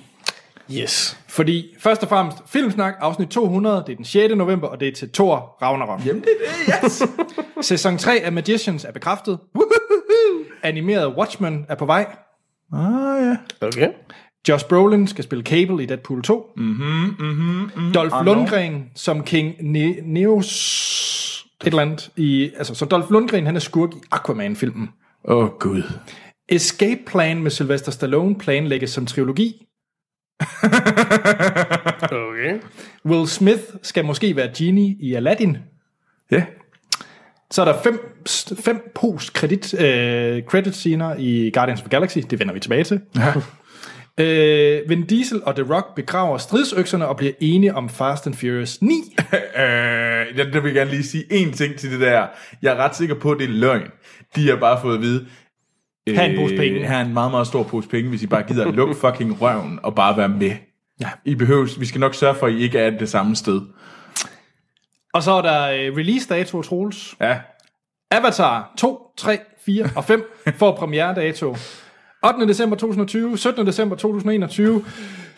Yes. 0.73 1.19
Fordi 1.29 1.75
først 1.81 2.03
og 2.03 2.09
fremmest, 2.09 2.37
Filmsnak, 2.47 2.95
afsnit 3.01 3.29
200, 3.29 3.83
det 3.87 3.93
er 3.93 3.97
den 3.97 4.05
6. 4.05 4.35
november, 4.35 4.69
og 4.69 4.81
det 4.81 4.89
er 4.89 4.93
til 4.93 5.11
Thor 5.13 5.57
Ragnarok. 5.63 6.07
Jamen, 6.07 6.23
det 6.23 6.29
er 6.47 6.73
det, 6.81 6.85
yes. 6.85 7.03
Sæson 7.69 7.99
3 7.99 8.21
af 8.25 8.33
Magicians 8.33 8.85
er 8.85 8.93
bekræftet. 8.93 9.39
Animeret 10.63 11.15
Watchmen 11.19 11.67
er 11.69 11.75
på 11.75 11.87
vej. 11.87 12.07
Ah, 12.73 13.27
ja. 13.27 13.37
Okay. 13.61 13.89
Josh 14.49 14.67
Brolin 14.69 15.07
skal 15.07 15.25
spille 15.25 15.45
Cable 15.45 15.83
i 15.83 15.87
Deadpool 15.87 16.23
2. 16.23 16.53
Mm-hmm, 16.57 16.85
mm-hmm, 16.85 17.61
mm-hmm. 17.61 17.93
Dolph 17.93 18.25
Lundgren 18.25 18.91
som 18.95 19.23
King 19.23 19.55
ne- 19.61 20.13
Neos 20.13 21.47
et 21.61 21.67
eller 21.67 21.83
andet 21.83 22.11
i, 22.17 22.51
altså, 22.59 22.75
så 22.75 22.85
Dolph 22.85 23.11
Lundgren, 23.11 23.47
han 23.47 23.57
er 23.57 23.61
skurk 23.61 23.95
i 23.95 23.99
Aquaman-filmen. 24.11 24.89
Åh, 25.29 25.37
oh, 25.37 25.51
gud. 25.61 25.83
Escape 26.49 27.01
Plan 27.07 27.43
med 27.43 27.51
Sylvester 27.51 27.93
Stallone 27.93 28.39
planlægges 28.39 28.91
som 28.91 29.07
trilogi. 29.07 29.67
Okay. 32.13 32.61
Will 33.07 33.29
Smith 33.29 33.63
skal 33.83 34.05
måske 34.05 34.37
være 34.37 34.51
Genie 34.59 34.97
i 35.01 35.15
Aladdin. 35.15 35.57
Ja. 36.31 36.45
Så 37.51 37.61
er 37.61 37.65
der 37.65 37.83
fem, 37.83 38.01
fem 38.59 38.93
post-credit 38.95 39.75
øh, 39.75 40.43
credit 40.43 40.75
scener 40.75 41.15
i 41.19 41.51
Guardians 41.55 41.81
of 41.81 41.85
the 41.85 41.91
Galaxy. 41.91 42.19
Det 42.31 42.39
vender 42.39 42.55
vi 42.55 42.61
tilbage 42.61 42.85
til. 42.85 43.01
ja. 43.17 43.33
Øh, 44.21 44.89
Vin 44.89 45.07
Diesel 45.07 45.43
og 45.45 45.57
The 45.57 45.75
Rock 45.75 45.95
begraver 45.97 46.39
stridsøkserne 46.39 47.07
og 47.07 47.17
bliver 47.17 47.33
enige 47.41 47.75
om 47.75 47.89
Fast 47.89 48.27
and 48.27 48.35
Furious 48.35 48.83
9. 48.83 48.93
Øh, 49.33 50.39
jeg, 50.39 50.47
der 50.53 50.61
vil 50.61 50.65
jeg 50.65 50.75
gerne 50.75 50.91
lige 50.91 51.03
sige 51.05 51.25
en 51.31 51.53
ting 51.53 51.77
til 51.77 51.91
det 51.93 52.01
der. 52.01 52.27
Jeg 52.63 52.73
er 52.73 52.77
ret 52.77 52.97
sikker 52.97 53.15
på, 53.15 53.31
at 53.33 53.39
det 53.39 53.45
er 53.45 53.53
løgn. 53.53 53.83
De 54.37 54.49
har 54.49 54.57
bare 54.57 54.79
fået 54.83 54.95
at 54.95 55.01
vide, 55.01 55.27
Her 56.09 56.21
er 56.21 56.25
en 56.27 56.37
pose 56.37 56.57
penge. 56.57 56.87
Her 56.87 56.97
er 56.97 57.05
en 57.05 57.13
meget, 57.13 57.31
meget 57.31 57.47
stor 57.47 57.63
pose 57.63 57.89
penge, 57.89 58.11
hvis 58.11 58.23
I 58.23 58.27
bare 58.27 58.43
gider 58.43 58.73
lukke 58.73 58.95
fucking 59.05 59.43
røven 59.43 59.79
og 59.83 59.95
bare 59.95 60.17
være 60.17 60.29
med. 60.29 60.53
Ja. 61.01 61.09
I 61.25 61.35
behøves, 61.35 61.81
vi 61.81 61.87
skal 61.87 62.01
nok 62.01 62.15
sørge 62.15 62.35
for, 62.35 62.47
at 62.47 62.53
I 62.53 62.59
ikke 62.59 62.79
er 62.79 62.91
det 62.99 63.09
samme 63.09 63.37
sted. 63.37 63.61
Og 65.17 65.23
så 65.23 65.31
er 65.33 65.43
der 65.43 65.63
øh, 65.71 65.97
release 65.97 66.29
dato, 66.29 66.63
Troels. 66.63 67.17
Ja. 67.21 67.39
Avatar 68.11 68.73
2, 68.79 69.01
3, 69.17 69.39
4 69.67 69.89
og 69.97 70.05
5 70.05 70.33
får 70.59 70.77
premiere 70.77 71.15
dato. 71.15 71.57
8. 72.27 72.49
december 72.49 72.77
2020, 72.77 73.39
17. 73.39 73.67
december 73.67 73.97
2021, 73.97 74.85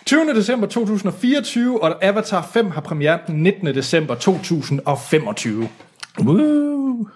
20. 0.06 0.34
december 0.34 0.66
2024, 0.66 1.82
og 1.82 2.04
Avatar 2.04 2.48
5 2.52 2.70
har 2.70 2.80
premiere 2.80 3.18
den 3.26 3.42
19. 3.42 3.66
december 3.66 4.14
2025. 4.14 5.68
Woo. 6.20 7.08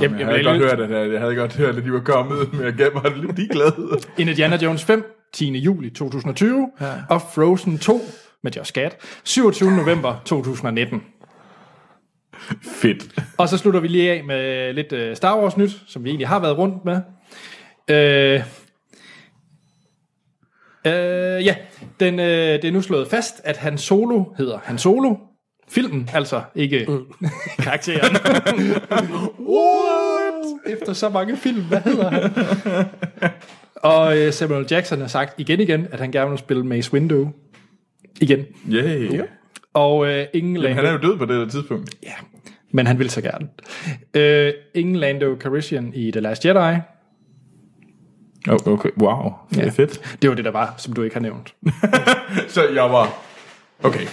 Jamen, 0.00 0.18
Jeg 0.20 0.26
havde, 0.26 0.44
godt 0.44 0.58
hørt, 0.58 0.80
at, 0.80 1.12
jeg 1.12 1.20
havde 1.20 1.34
godt 1.34 1.56
hørt, 1.56 1.76
at 1.76 1.84
de 1.84 1.92
var 1.92 2.00
kommet, 2.00 2.52
men 2.52 2.62
jeg 2.62 2.72
gav 2.72 2.90
mig 2.94 3.12
lidt 3.16 3.36
ligeglad. 3.36 4.02
Indiana 4.18 4.56
Jones 4.56 4.84
5, 4.84 5.04
10. 5.34 5.58
juli 5.58 5.90
2020, 5.90 6.70
ja. 6.80 6.86
og 7.08 7.22
Frozen 7.22 7.78
2 7.78 8.00
med 8.42 8.52
Josh 8.52 8.72
Gad, 8.72 8.90
27. 9.24 9.70
november 9.70 10.22
2019. 10.24 11.02
Fedt. 12.82 13.22
Og 13.38 13.48
så 13.48 13.58
slutter 13.58 13.80
vi 13.80 13.88
lige 13.88 14.12
af 14.12 14.24
med 14.24 14.72
lidt 14.72 14.92
øh, 14.92 15.16
Star 15.16 15.40
Wars 15.40 15.56
nyt, 15.56 15.70
som 15.86 16.04
vi 16.04 16.08
egentlig 16.08 16.28
har 16.28 16.38
været 16.38 16.58
rundt 16.58 16.84
med. 16.84 17.00
Øh, 17.90 18.42
øh, 20.86 21.44
ja, 21.46 21.56
den, 22.00 22.20
øh, 22.20 22.26
det 22.62 22.64
er 22.64 22.72
nu 22.72 22.82
slået 22.82 23.08
fast, 23.08 23.40
at 23.44 23.56
Han 23.56 23.78
Solo 23.78 24.24
hedder 24.38 24.58
Han 24.64 24.78
Solo. 24.78 25.14
Filmen, 25.70 26.10
altså 26.14 26.42
ikke 26.54 26.86
mm. 26.88 27.28
karakteren. 27.64 28.16
What? 29.54 30.58
Efter 30.66 30.92
så 30.92 31.08
mange 31.08 31.36
film, 31.36 31.62
hvad 31.62 31.80
hedder 31.80 32.10
han? 32.10 32.30
Og 33.82 34.18
øh, 34.18 34.32
Samuel 34.32 34.66
Jackson 34.70 35.00
har 35.00 35.06
sagt 35.06 35.40
igen 35.40 35.60
igen, 35.60 35.86
at 35.92 36.00
han 36.00 36.12
gerne 36.12 36.30
vil 36.30 36.38
spille 36.38 36.66
Mace 36.66 36.92
Windu. 36.92 37.30
Igen. 38.20 38.46
Yay. 38.70 39.14
Yeah. 39.14 39.28
Og 39.74 40.06
øh, 40.06 40.26
ingen 40.34 40.52
Men 40.52 40.62
Lando, 40.62 40.76
han 40.76 40.84
er 40.84 40.92
jo 40.92 40.98
død 40.98 41.18
på 41.18 41.24
det 41.24 41.36
her 41.36 41.48
tidspunkt. 41.48 41.90
ja, 42.02 42.12
men 42.70 42.86
han 42.86 42.98
vil 42.98 43.10
så 43.10 43.20
gerne. 43.22 43.48
Øh, 44.14 44.52
ingen 44.74 44.96
Lando 44.96 45.36
Calrissian 45.40 45.92
i 45.94 46.10
The 46.10 46.20
Last 46.20 46.44
Jedi. 46.44 46.78
Oh, 48.48 48.72
okay, 48.72 48.90
wow. 49.00 49.32
Det 49.50 49.58
er 49.58 49.64
Ja. 49.64 49.70
fedt. 49.70 50.16
Det 50.22 50.30
var 50.30 50.36
det, 50.36 50.44
der 50.44 50.50
var, 50.50 50.74
som 50.76 50.92
du 50.92 51.02
ikke 51.02 51.16
har 51.16 51.20
nævnt. 51.20 51.54
Så 52.54 52.68
jeg 52.68 52.82
var... 52.90 53.18
Okay. 53.82 54.06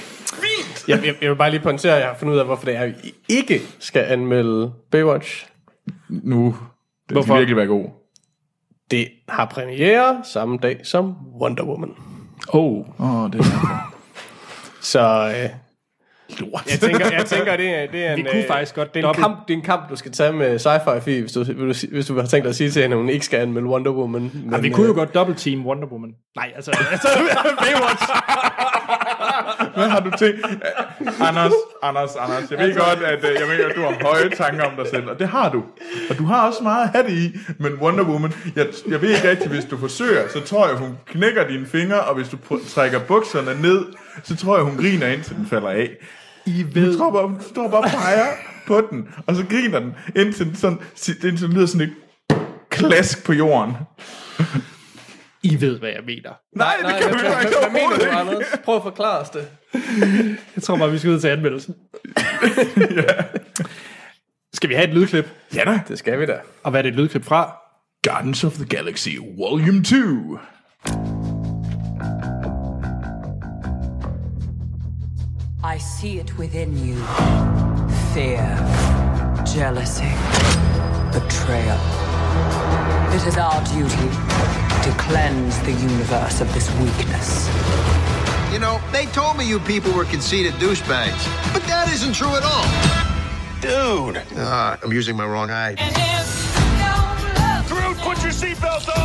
Jeg, 0.88 1.06
jeg, 1.06 1.16
jeg 1.22 1.30
vil 1.30 1.36
bare 1.36 1.52
lige 1.52 1.60
pointere, 1.62 1.94
at 1.94 2.00
jeg 2.00 2.08
har 2.08 2.16
fundet 2.18 2.34
ud 2.34 2.40
af, 2.40 2.46
hvorfor 2.46 2.66
det 2.66 2.76
er, 2.76 2.82
at 2.82 2.90
vi 3.04 3.14
ikke 3.30 3.62
skal 3.80 4.02
anmelde 4.02 4.74
Baywatch. 4.92 5.48
Nu... 6.10 6.56
Den 7.10 7.16
Hvorfor? 7.16 7.26
skal 7.28 7.38
virkelig 7.40 7.58
være 7.58 7.66
god. 7.68 7.86
Det 8.92 9.08
har 9.30 9.46
premiere 9.46 10.22
samme 10.24 10.58
dag 10.58 10.80
som 10.84 11.16
Wonder 11.42 11.64
Woman. 11.64 11.92
Oh, 12.48 12.86
Åh, 13.00 13.24
oh, 13.24 13.32
det 13.32 13.40
er 13.40 13.94
Så 14.82 15.34
øh, 15.44 15.50
lort. 16.40 16.64
jeg 16.72 16.80
tænker, 16.80 17.10
jeg 17.12 17.26
tænker 17.26 17.56
det, 17.58 17.70
er, 17.70 17.92
det 17.92 18.06
er 18.06 18.16
Vi 18.16 18.22
en, 18.22 18.28
kunne 18.28 18.42
øh, 18.42 18.48
faktisk 18.48 18.76
godt 18.76 18.94
det 18.94 19.06
er, 19.06 19.10
en 19.10 19.16
kamp, 19.16 19.48
det 19.48 19.54
er 19.54 19.58
en 19.58 19.64
kamp, 19.64 19.90
du 19.90 19.96
skal 19.96 20.12
tage 20.12 20.34
med 20.34 20.60
sci-fi 20.60 21.00
Fie, 21.00 21.22
hvis 21.22 21.32
du, 21.32 21.44
hvis 21.44 21.82
du, 21.82 21.88
hvis 21.92 22.06
du 22.06 22.20
har 22.20 22.28
tænkt 22.28 22.44
dig 22.44 22.50
at 22.50 22.56
sige 22.56 22.72
til 22.72 22.82
hende, 22.82 22.94
at 22.96 23.00
hun 23.00 23.10
ikke 23.10 23.26
skal 23.26 23.40
anmelde 23.40 23.68
Wonder 23.68 23.92
Woman. 23.92 24.32
Men, 24.34 24.50
ja, 24.52 24.58
vi 24.60 24.70
kunne 24.70 24.88
jo 24.88 24.94
godt 24.94 25.14
double 25.14 25.36
team 25.36 25.66
Wonder 25.66 25.88
Woman. 25.88 26.10
Nej, 26.36 26.52
altså, 26.56 26.72
altså 26.92 27.08
Baywatch. 27.60 28.04
Hvad 29.76 29.90
har 29.90 30.00
du 30.00 30.12
tænkt? 30.18 30.46
Anders, 31.22 31.52
Anders, 31.84 32.16
Anders, 32.16 32.52
jeg 32.52 32.60
ved 32.60 32.76
godt, 32.76 33.00
at, 33.04 33.24
øh, 33.30 33.36
jeg 33.40 33.48
ved, 33.48 33.66
at 33.66 33.76
du 33.76 33.82
har 33.82 33.94
høje 34.04 34.30
tanker 34.30 34.64
om 34.64 34.72
dig 34.78 34.86
selv, 34.92 35.10
og 35.10 35.20
det 35.20 35.28
har 35.28 35.50
du. 35.50 35.64
Og 36.10 36.18
du 36.18 36.26
har 36.26 36.48
også 36.48 36.64
meget 36.64 36.84
at 36.84 36.90
have 36.90 37.08
det 37.08 37.18
i, 37.18 37.38
men 37.60 37.74
Wonder 37.74 38.04
Woman, 38.04 38.34
jeg, 38.56 38.68
jeg 38.90 39.02
ved 39.02 39.10
ikke 39.16 39.30
rigtigt, 39.30 39.52
hvis 39.52 39.66
du 39.66 39.78
forsøger, 39.78 40.28
så 40.34 40.40
tror 40.40 40.68
jeg, 40.68 40.78
hun 40.78 40.98
knækker 41.06 41.48
dine 41.48 41.66
fingre, 41.66 42.00
og 42.00 42.16
hvis 42.16 42.30
du 42.30 42.38
pr- 42.50 42.74
trækker 42.74 43.00
bukserne 43.00 43.62
ned, 43.62 43.86
så 44.24 44.36
tror 44.36 44.58
jeg, 44.58 44.66
hun 44.66 44.78
griner 44.78 45.08
indtil 45.08 45.36
den 45.36 45.46
falder 45.46 45.70
af. 45.70 45.90
I 46.46 46.66
ved... 46.74 46.92
Du 46.92 46.98
tror 46.98 47.12
bare, 47.12 47.24
du 47.24 47.50
står 47.50 47.68
bare 47.68 47.82
og 47.82 47.90
peger 47.90 48.26
på 48.68 48.88
den, 48.92 49.08
og 49.28 49.36
så 49.36 49.46
griner 49.50 49.80
den, 49.80 49.94
indtil 50.16 50.46
den, 50.46 50.56
sådan, 50.56 50.80
indtil 51.24 51.42
den 51.42 51.54
lyder 51.54 51.66
sådan 51.66 51.88
et 51.88 51.94
klask 52.70 53.26
på 53.26 53.34
jorden. 53.34 53.74
I 55.44 55.62
ved, 55.62 55.80
hvad 55.80 55.90
jeg 55.90 56.04
mener. 56.06 56.32
Nej, 56.56 56.76
det 56.78 56.96
kan 57.02 57.14
vi 57.14 57.20
jo 57.26 57.34
hvad, 57.34 57.46
ikke 57.46 57.58
hvad 57.60 57.72
mener 57.72 58.12
du. 58.12 58.18
Anders? 58.18 58.44
Prøv 58.64 58.76
at 58.76 58.84
forklare 58.84 59.20
os 59.20 59.30
det. 59.30 59.48
Jeg 60.56 60.64
tror 60.64 60.78
bare, 60.78 60.92
vi 60.92 60.98
skal 60.98 61.12
ud 61.12 61.20
til 61.20 61.28
anmeldelsen. 61.28 61.76
Skal 64.54 64.70
vi 64.70 64.76
have 64.76 64.88
et 64.88 64.94
lydklip? 64.94 65.30
Ja 65.56 65.64
da. 65.64 65.82
Det 65.88 66.00
skal 66.00 66.20
vi 66.20 66.26
da. 66.26 66.40
Og 66.64 66.72
hvad 66.72 66.80
er 66.80 66.82
det 66.82 66.90
et 66.90 66.96
lydklip 66.96 67.24
fra? 67.24 67.56
Guardians 68.08 68.44
of 68.44 68.54
the 68.54 68.66
Galaxy 68.66 69.10
Volume 69.38 69.84
2. 69.84 71.15
I 75.66 75.80
see 75.80 76.20
it 76.20 76.38
within 76.38 76.78
you 76.78 76.94
fear, 78.14 78.46
jealousy, 79.44 80.14
betrayal. 81.12 81.82
It 83.10 83.26
is 83.26 83.36
our 83.40 83.64
duty 83.74 84.10
to 84.84 84.96
cleanse 85.00 85.58
the 85.62 85.72
universe 85.72 86.40
of 86.40 86.54
this 86.54 86.70
weakness. 86.78 87.50
You 88.54 88.60
know, 88.60 88.80
they 88.92 89.08
told 89.08 89.38
me 89.38 89.50
you 89.50 89.60
people 89.60 89.92
were 89.92 90.06
conceited 90.06 90.54
douchebags, 90.62 91.26
but 91.52 91.64
that 91.64 91.92
isn't 91.92 92.14
true 92.14 92.36
at 92.36 92.44
all. 92.44 92.68
Dude! 93.60 94.22
Ah, 94.38 94.78
I'm 94.84 94.94
using 94.94 95.18
my 95.18 95.26
wrong 95.26 95.50
eye. 95.50 95.74
Groot, 97.68 97.98
put 97.98 98.22
your 98.22 98.32
seatbelt 98.32 98.88
on! 98.96 99.05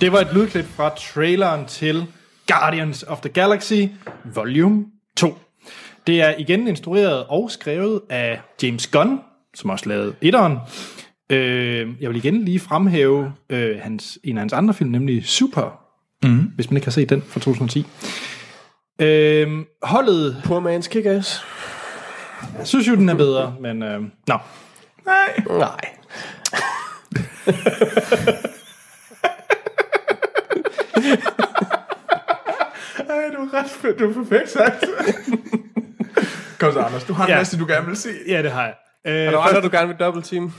Det 0.00 0.12
var 0.12 0.18
et 0.18 0.28
lydklip 0.34 0.64
fra 0.64 0.88
traileren 0.88 1.66
til 1.66 2.06
Guardians 2.46 3.02
of 3.02 3.20
the 3.20 3.28
Galaxy 3.28 3.82
Volume 4.24 4.84
2. 5.16 5.38
Det 6.06 6.22
er 6.22 6.34
igen 6.38 6.68
instrueret 6.68 7.24
og 7.26 7.50
skrevet 7.50 8.00
af 8.10 8.40
James 8.62 8.86
Gunn, 8.86 9.20
som 9.54 9.70
også 9.70 9.88
lavede 9.88 10.14
etteren. 10.20 10.58
Øh, 11.30 11.88
jeg 12.00 12.10
vil 12.10 12.16
igen 12.16 12.44
lige 12.44 12.60
fremhæve 12.60 13.32
øh, 13.50 13.78
hans, 13.80 14.18
en 14.24 14.36
af 14.36 14.40
hans 14.40 14.52
andre 14.52 14.74
film, 14.74 14.90
nemlig 14.90 15.26
Super, 15.26 15.80
mm. 16.22 16.38
hvis 16.38 16.70
man 16.70 16.76
ikke 16.76 16.86
har 16.86 16.92
set 16.92 17.10
den 17.10 17.22
fra 17.22 17.40
2010. 17.40 17.86
Øh, 19.00 19.64
holdet, 19.82 20.42
Poor 20.44 20.60
man's 20.60 20.88
kick-ass. 20.88 21.44
jeg 22.58 22.66
synes 22.66 22.88
jo, 22.88 22.94
den 22.94 23.08
er 23.08 23.14
bedre, 23.14 23.54
men 23.60 23.82
øh, 23.82 24.00
nå. 24.28 24.38
Nej. 25.48 25.90
Ej, 33.10 33.30
du 33.36 33.42
er 33.42 33.54
ret 33.54 33.70
fedt. 33.70 33.98
Du 33.98 34.10
er 34.10 34.14
perfekt 34.24 34.50
sagt. 34.50 34.84
Kom 36.60 36.72
så, 36.72 36.80
Anders. 36.80 37.04
Du 37.04 37.12
har 37.12 37.24
en 37.24 37.30
Ja. 37.30 37.36
masse, 37.36 37.58
du 37.58 37.66
gerne 37.66 37.86
vil 37.86 37.96
se. 37.96 38.08
Ja, 38.28 38.42
det 38.42 38.50
har 38.52 38.62
jeg. 38.62 38.74
Øh, 39.06 39.12
Er 39.14 39.30
der 39.30 39.38
andre, 39.38 39.60
du 39.60 39.68
gerne 39.72 39.88
vil 39.88 39.96
double 39.96 40.22
team? 40.22 40.52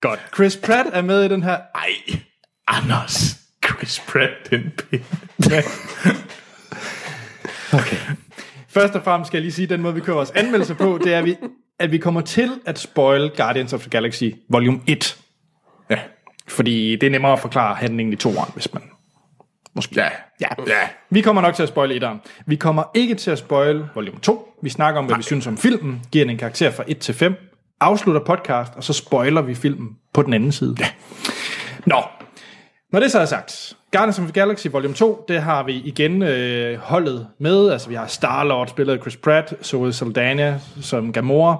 Godt. 0.00 0.20
Chris 0.34 0.56
Pratt 0.56 0.88
er 0.92 1.02
med 1.02 1.24
i 1.24 1.28
den 1.28 1.42
her. 1.42 1.58
Ej, 1.74 1.90
Anders. 2.68 3.36
Chris 3.66 4.02
Pratt, 4.08 4.50
den 4.50 4.72
pinde. 4.90 5.04
Okay. 7.72 7.96
Først 8.68 8.94
og 8.94 9.04
fremmest 9.04 9.28
skal 9.28 9.36
jeg 9.38 9.42
lige 9.42 9.52
sige, 9.52 9.64
at 9.64 9.70
den 9.70 9.82
måde, 9.82 9.94
vi 9.94 10.00
kører 10.00 10.16
vores 10.16 10.30
anmeldelse 10.30 10.74
på, 10.74 10.98
det 11.04 11.14
er, 11.14 11.18
at 11.18 11.24
vi, 11.24 11.36
at 11.78 11.92
vi 11.92 11.98
kommer 11.98 12.20
til 12.20 12.50
at 12.66 12.78
spoil 12.78 13.30
Guardians 13.36 13.72
of 13.72 13.80
the 13.80 13.90
Galaxy 13.90 14.24
Volume 14.50 14.80
1. 14.86 15.16
Fordi 16.48 16.96
det 16.96 17.06
er 17.06 17.10
nemmere 17.10 17.32
at 17.32 17.40
forklare 17.40 17.74
handlingen 17.74 18.12
i 18.12 18.16
toeren, 18.16 18.50
hvis 18.54 18.74
man... 18.74 18.82
Måske. 19.74 20.00
Ja. 20.00 20.08
Ja. 20.40 20.48
Ja. 20.66 20.88
Vi 21.10 21.20
kommer 21.20 21.42
nok 21.42 21.54
til 21.54 21.62
at 21.62 21.68
spoile 21.68 21.94
etteren. 21.94 22.20
Vi 22.46 22.56
kommer 22.56 22.82
ikke 22.94 23.14
til 23.14 23.30
at 23.30 23.38
spoile 23.38 23.88
Volume 23.94 24.18
2. 24.18 24.58
Vi 24.62 24.70
snakker 24.70 25.00
om, 25.00 25.06
hvad 25.06 25.16
vi 25.16 25.22
synes 25.22 25.46
om 25.46 25.56
filmen, 25.56 26.02
giver 26.12 26.24
den 26.24 26.30
en 26.30 26.38
karakter 26.38 26.70
fra 26.70 26.84
1 26.86 26.98
til 26.98 27.14
5, 27.14 27.34
afslutter 27.80 28.20
podcast, 28.24 28.72
og 28.76 28.84
så 28.84 28.92
spoiler 28.92 29.42
vi 29.42 29.54
filmen 29.54 29.96
på 30.14 30.22
den 30.22 30.32
anden 30.32 30.52
side. 30.52 30.76
Ja. 30.78 30.88
Nå, 31.86 32.02
når 32.92 33.00
det 33.00 33.12
så 33.12 33.20
er 33.20 33.24
sagt, 33.24 33.76
Guardians 33.96 34.18
of 34.18 34.24
the 34.24 34.32
Galaxy 34.32 34.66
Volume 34.72 34.94
2, 34.94 35.24
det 35.28 35.42
har 35.42 35.62
vi 35.62 35.72
igen 35.84 36.22
øh, 36.22 36.78
holdet 36.78 37.26
med. 37.40 37.70
Altså 37.70 37.88
vi 37.88 37.94
har 37.94 38.06
Star-Lord 38.06 38.68
spillet 38.68 38.92
af 38.92 39.00
Chris 39.00 39.16
Pratt, 39.16 39.54
Zoe 39.62 39.92
Saldana 39.92 40.58
som 40.80 41.12
Gamora, 41.12 41.58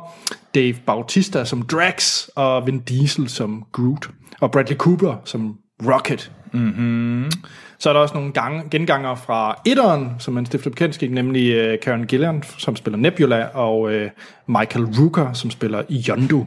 Dave 0.55 0.75
Bautista 0.87 1.45
som 1.45 1.63
Drax, 1.63 2.29
og 2.35 2.67
Vin 2.67 2.79
Diesel 2.79 3.29
som 3.29 3.65
Groot, 3.73 4.09
og 4.41 4.51
Bradley 4.51 4.77
Cooper 4.77 5.15
som 5.25 5.57
Rocket. 5.87 6.33
Mm-hmm. 6.53 7.31
Så 7.79 7.89
er 7.89 7.93
der 7.93 8.01
også 8.01 8.15
nogle 8.15 8.33
gange, 8.33 8.63
genganger 8.71 9.15
fra 9.15 9.61
etteren, 9.67 10.11
som 10.19 10.35
man 10.35 10.47
stifter 10.47 10.71
bekendtskab, 10.71 11.11
nemlig 11.11 11.53
øh, 11.53 11.79
Karen 11.81 12.07
Gillan, 12.07 12.43
som 12.59 12.77
spiller 12.77 12.99
Nebula, 12.99 13.45
og 13.45 13.93
øh, 13.93 14.11
Michael 14.47 14.85
Rooker, 14.85 15.33
som 15.33 15.51
spiller 15.51 15.83
Yondu. 16.09 16.47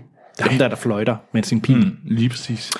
Dem 0.49 0.57
der, 0.57 0.67
der 0.67 0.75
fløjter 0.75 1.15
med 1.33 1.43
sin 1.43 1.61
pil. 1.61 1.77
Mm. 1.77 1.97
Lige 2.03 2.29
præcis. 2.29 2.71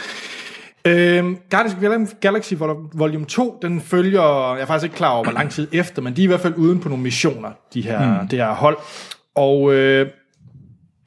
Øhm, 0.86 1.38
Guardians 1.52 2.10
of 2.12 2.14
Galaxy 2.22 2.54
Vol- 2.54 2.90
Volume 2.94 3.26
2, 3.26 3.60
den 3.62 3.82
følger, 3.82 4.54
jeg 4.54 4.62
er 4.62 4.66
faktisk 4.66 4.84
ikke 4.84 4.96
klar 4.96 5.10
over, 5.12 5.24
hvor 5.24 5.32
lang 5.34 5.52
tid 5.52 5.68
efter, 5.72 6.02
men 6.02 6.16
de 6.16 6.22
er 6.22 6.24
i 6.24 6.28
hvert 6.28 6.40
fald 6.40 6.54
uden 6.58 6.80
på 6.80 6.90
nogle 6.90 7.04
missioner, 7.04 7.52
de 7.74 7.82
her, 7.82 8.22
mm. 8.22 8.28
det 8.28 8.40
her 8.40 8.54
hold. 8.54 8.78
Og 9.36 9.74
øh, 9.74 10.10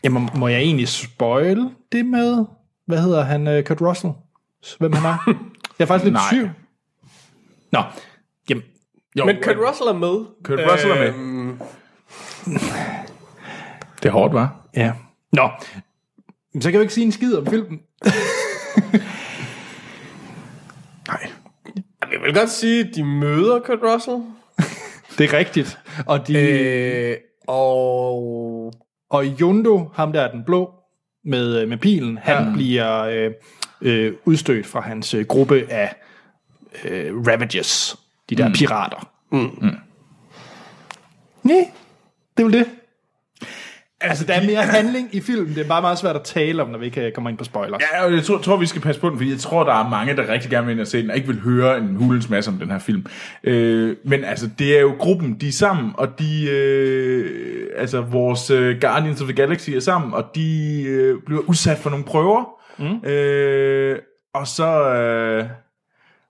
jamen, 0.05 0.29
må 0.37 0.49
jeg 0.49 0.59
egentlig 0.61 0.89
spoil 0.89 1.71
det 1.93 2.07
med, 2.07 2.45
hvad 2.87 2.99
hedder 3.03 3.23
han, 3.25 3.49
øh, 3.49 3.65
Kurt 3.65 3.81
Russell? 3.81 4.13
Hvem 4.79 4.93
han 4.93 5.05
er? 5.13 5.35
jeg 5.79 5.85
er 5.85 5.87
faktisk 5.87 6.05
lidt 6.05 6.15
Nej. 6.21 6.23
syg. 6.33 6.51
Nå, 7.73 7.83
jamen, 8.51 8.63
Jo, 9.19 9.25
Men 9.25 9.37
Kurt 9.43 9.57
Russell 9.69 9.89
er 9.89 9.93
med. 9.99 10.25
Kurt 10.45 10.59
Russell 10.73 10.93
er 10.93 10.99
med. 10.99 11.09
Øhm, 11.09 11.59
Det 14.03 14.09
er 14.09 14.13
hårdt, 14.13 14.35
var. 14.35 14.57
ja. 14.77 14.93
Nå, 15.33 15.49
så 16.55 16.61
kan 16.61 16.65
jeg 16.65 16.75
jo 16.75 16.81
ikke 16.81 16.95
sige 16.95 17.05
en 17.07 17.13
skid 17.13 17.35
om 17.37 17.47
filmen. 17.47 17.81
Nej. 21.09 21.31
Jeg 22.23 22.27
vil 22.27 22.35
godt 22.35 22.51
sige, 22.51 22.81
at 22.81 22.95
de 22.95 23.05
møder 23.05 23.59
Kurt 23.59 23.79
Russell. 23.83 24.23
Det 25.19 25.33
er 25.33 25.39
rigtigt. 25.39 25.79
Og, 26.07 26.29
de, 26.29 26.39
øh. 26.39 27.17
Og 27.47 28.73
og 29.13 29.25
Yondo, 29.41 29.91
ham 29.95 30.13
der 30.13 30.21
er 30.21 30.31
den 30.31 30.45
blå, 30.45 30.75
med, 31.25 31.63
øh, 31.63 31.69
med 31.69 31.77
pilen, 31.77 32.19
han 32.19 32.45
ja. 32.45 32.53
bliver 32.53 33.03
øh, 33.03 33.31
øh, 33.81 34.13
udstødt 34.25 34.67
fra 34.67 34.81
hans 34.81 35.15
øh, 35.15 35.27
gruppe 35.27 35.67
af 35.71 35.97
øh, 36.85 37.27
Ravagers. 37.27 37.97
de 38.31 38.35
der 38.37 38.49
mm. 38.49 38.55
pirater. 38.55 39.11
Mm. 39.33 39.39
Mm. 39.39 39.77
Nej, 41.43 41.71
det 42.37 42.43
er 42.43 42.45
vel 42.45 42.53
det. 42.53 42.67
Altså, 44.03 44.25
der 44.25 44.35
er 44.35 44.47
mere 44.47 44.63
handling 44.63 45.09
i 45.13 45.21
filmen. 45.21 45.55
Det 45.55 45.65
er 45.65 45.69
bare 45.69 45.81
meget 45.81 45.99
svært 45.99 46.17
at 46.17 46.23
tale 46.23 46.63
om, 46.63 46.69
når 46.69 46.79
vi 46.79 46.87
ikke 46.87 47.11
kommer 47.15 47.31
ind 47.31 47.39
på 47.39 47.45
spoiler. 47.45 47.79
Ja, 47.93 48.05
og 48.05 48.13
jeg 48.13 48.23
tror, 48.23 48.39
tror, 48.39 48.57
vi 48.57 48.67
skal 48.67 48.83
passe 48.83 49.01
på 49.01 49.09
den, 49.09 49.17
fordi 49.19 49.31
jeg 49.31 49.39
tror, 49.39 49.65
der 49.65 49.85
er 49.85 49.89
mange, 49.89 50.17
der 50.17 50.29
rigtig 50.29 50.51
gerne 50.51 50.67
vil 50.67 50.73
ind 50.73 50.81
og 50.81 50.87
se 50.87 51.03
den, 51.03 51.11
og 51.11 51.17
ikke 51.17 51.29
vil 51.29 51.41
høre 51.41 51.79
en 51.79 51.97
hulens 51.97 52.31
masse 52.31 52.51
om 52.51 52.59
den 52.59 52.71
her 52.71 52.79
film. 52.79 53.07
Øh, 53.45 53.97
men 54.05 54.25
altså, 54.25 54.51
det 54.59 54.77
er 54.77 54.81
jo 54.81 54.95
gruppen, 54.99 55.35
de 55.35 55.49
er 55.49 55.53
sammen, 55.53 55.93
og 55.95 56.19
de, 56.19 56.51
øh, 56.51 57.67
altså, 57.77 58.01
vores 58.01 58.51
øh, 58.51 58.81
Guardians 58.81 59.21
of 59.21 59.27
the 59.27 59.37
Galaxy 59.37 59.71
er 59.71 59.81
sammen, 59.81 60.15
og 60.15 60.25
de 60.35 60.83
øh, 60.83 61.17
bliver 61.27 61.41
udsat 61.41 61.79
for 61.79 61.91
nogle 61.91 62.05
prøver, 62.05 62.45
mm. 62.79 63.09
øh, 63.11 63.99
og 64.35 64.47
så, 64.47 64.95
øh, 64.95 65.45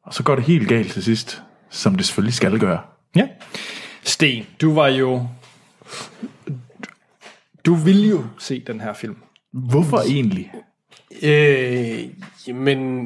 og 0.05 0.15
så 0.15 0.23
går 0.23 0.35
det 0.35 0.45
helt 0.45 0.69
galt 0.69 0.93
til 0.93 1.03
sidst, 1.03 1.43
som 1.71 1.95
det 1.95 2.07
selvfølgelig 2.07 2.35
skal 2.35 2.59
gøre. 2.59 2.81
Ja. 3.17 3.29
Sten, 4.03 4.47
du 4.61 4.75
var 4.75 4.89
jo... 4.89 5.27
Du 7.67 7.75
ville 7.75 8.09
jo 8.09 8.25
se 8.39 8.63
den 8.67 8.81
her 8.81 8.93
film. 8.93 9.17
Hvorfor 9.53 9.99
egentlig? 9.99 10.53
Øh, 11.23 11.99
men, 12.55 13.05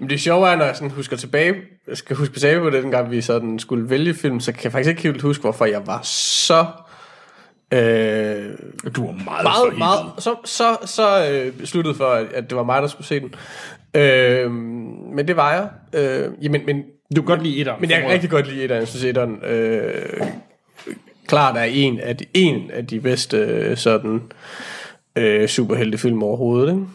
men 0.00 0.10
det 0.10 0.20
sjove 0.20 0.48
er, 0.48 0.56
når 0.56 0.64
jeg 0.64 0.76
sådan 0.76 0.90
husker 0.90 1.16
tilbage, 1.16 1.54
jeg 1.88 1.96
skal 1.96 2.16
huske 2.16 2.34
tilbage 2.40 2.60
på 2.60 2.70
det, 2.70 2.82
dengang 2.82 3.10
vi 3.10 3.20
sådan 3.20 3.58
skulle 3.58 3.90
vælge 3.90 4.14
film, 4.14 4.40
så 4.40 4.52
kan 4.52 4.60
jeg 4.64 4.72
faktisk 4.72 4.88
ikke 4.90 5.02
helt 5.02 5.22
huske, 5.22 5.40
hvorfor 5.42 5.64
jeg 5.64 5.86
var 5.86 6.00
så... 6.02 6.66
Øh, 7.72 8.54
Du 8.96 9.06
var 9.06 9.12
meget, 9.24 9.42
meget, 9.44 9.78
meget, 9.78 10.06
så, 10.18 10.34
så, 10.44 10.76
så 10.84 11.28
øh, 11.32 11.52
besluttet 11.52 11.96
for, 11.96 12.04
at, 12.06 12.26
at 12.32 12.50
det 12.50 12.56
var 12.56 12.64
mig, 12.64 12.82
der 12.82 12.88
skulle 12.88 13.06
se 13.06 13.20
den. 13.20 13.34
Øh, 13.94 14.50
men 15.14 15.28
det 15.28 15.36
var 15.36 15.52
jeg. 15.52 15.68
Øh, 16.00 16.44
jamen, 16.44 16.66
men, 16.66 16.76
Du 17.16 17.22
kan 17.22 17.24
godt 17.24 17.42
lide 17.42 17.58
etteren. 17.60 17.80
men 17.80 17.90
jeg 17.90 18.00
kan 18.00 18.10
rigtig 18.10 18.30
godt 18.30 18.48
lide 18.48 18.62
etteren. 18.62 18.80
Jeg 18.80 18.88
synes, 18.88 19.04
etteren 19.04 19.44
øh, 19.44 20.26
klart 21.34 21.56
er 21.56 21.62
en 21.62 22.00
af 22.00 22.16
de, 22.16 22.24
en 22.34 22.70
af 22.70 22.86
de 22.86 23.00
bedste 23.00 23.36
øh, 23.36 23.76
sådan 23.76 24.22
øh, 25.16 25.48
superheltefilm 25.48 26.22
overhovedet. 26.22 26.68
Ikke? 26.72 26.86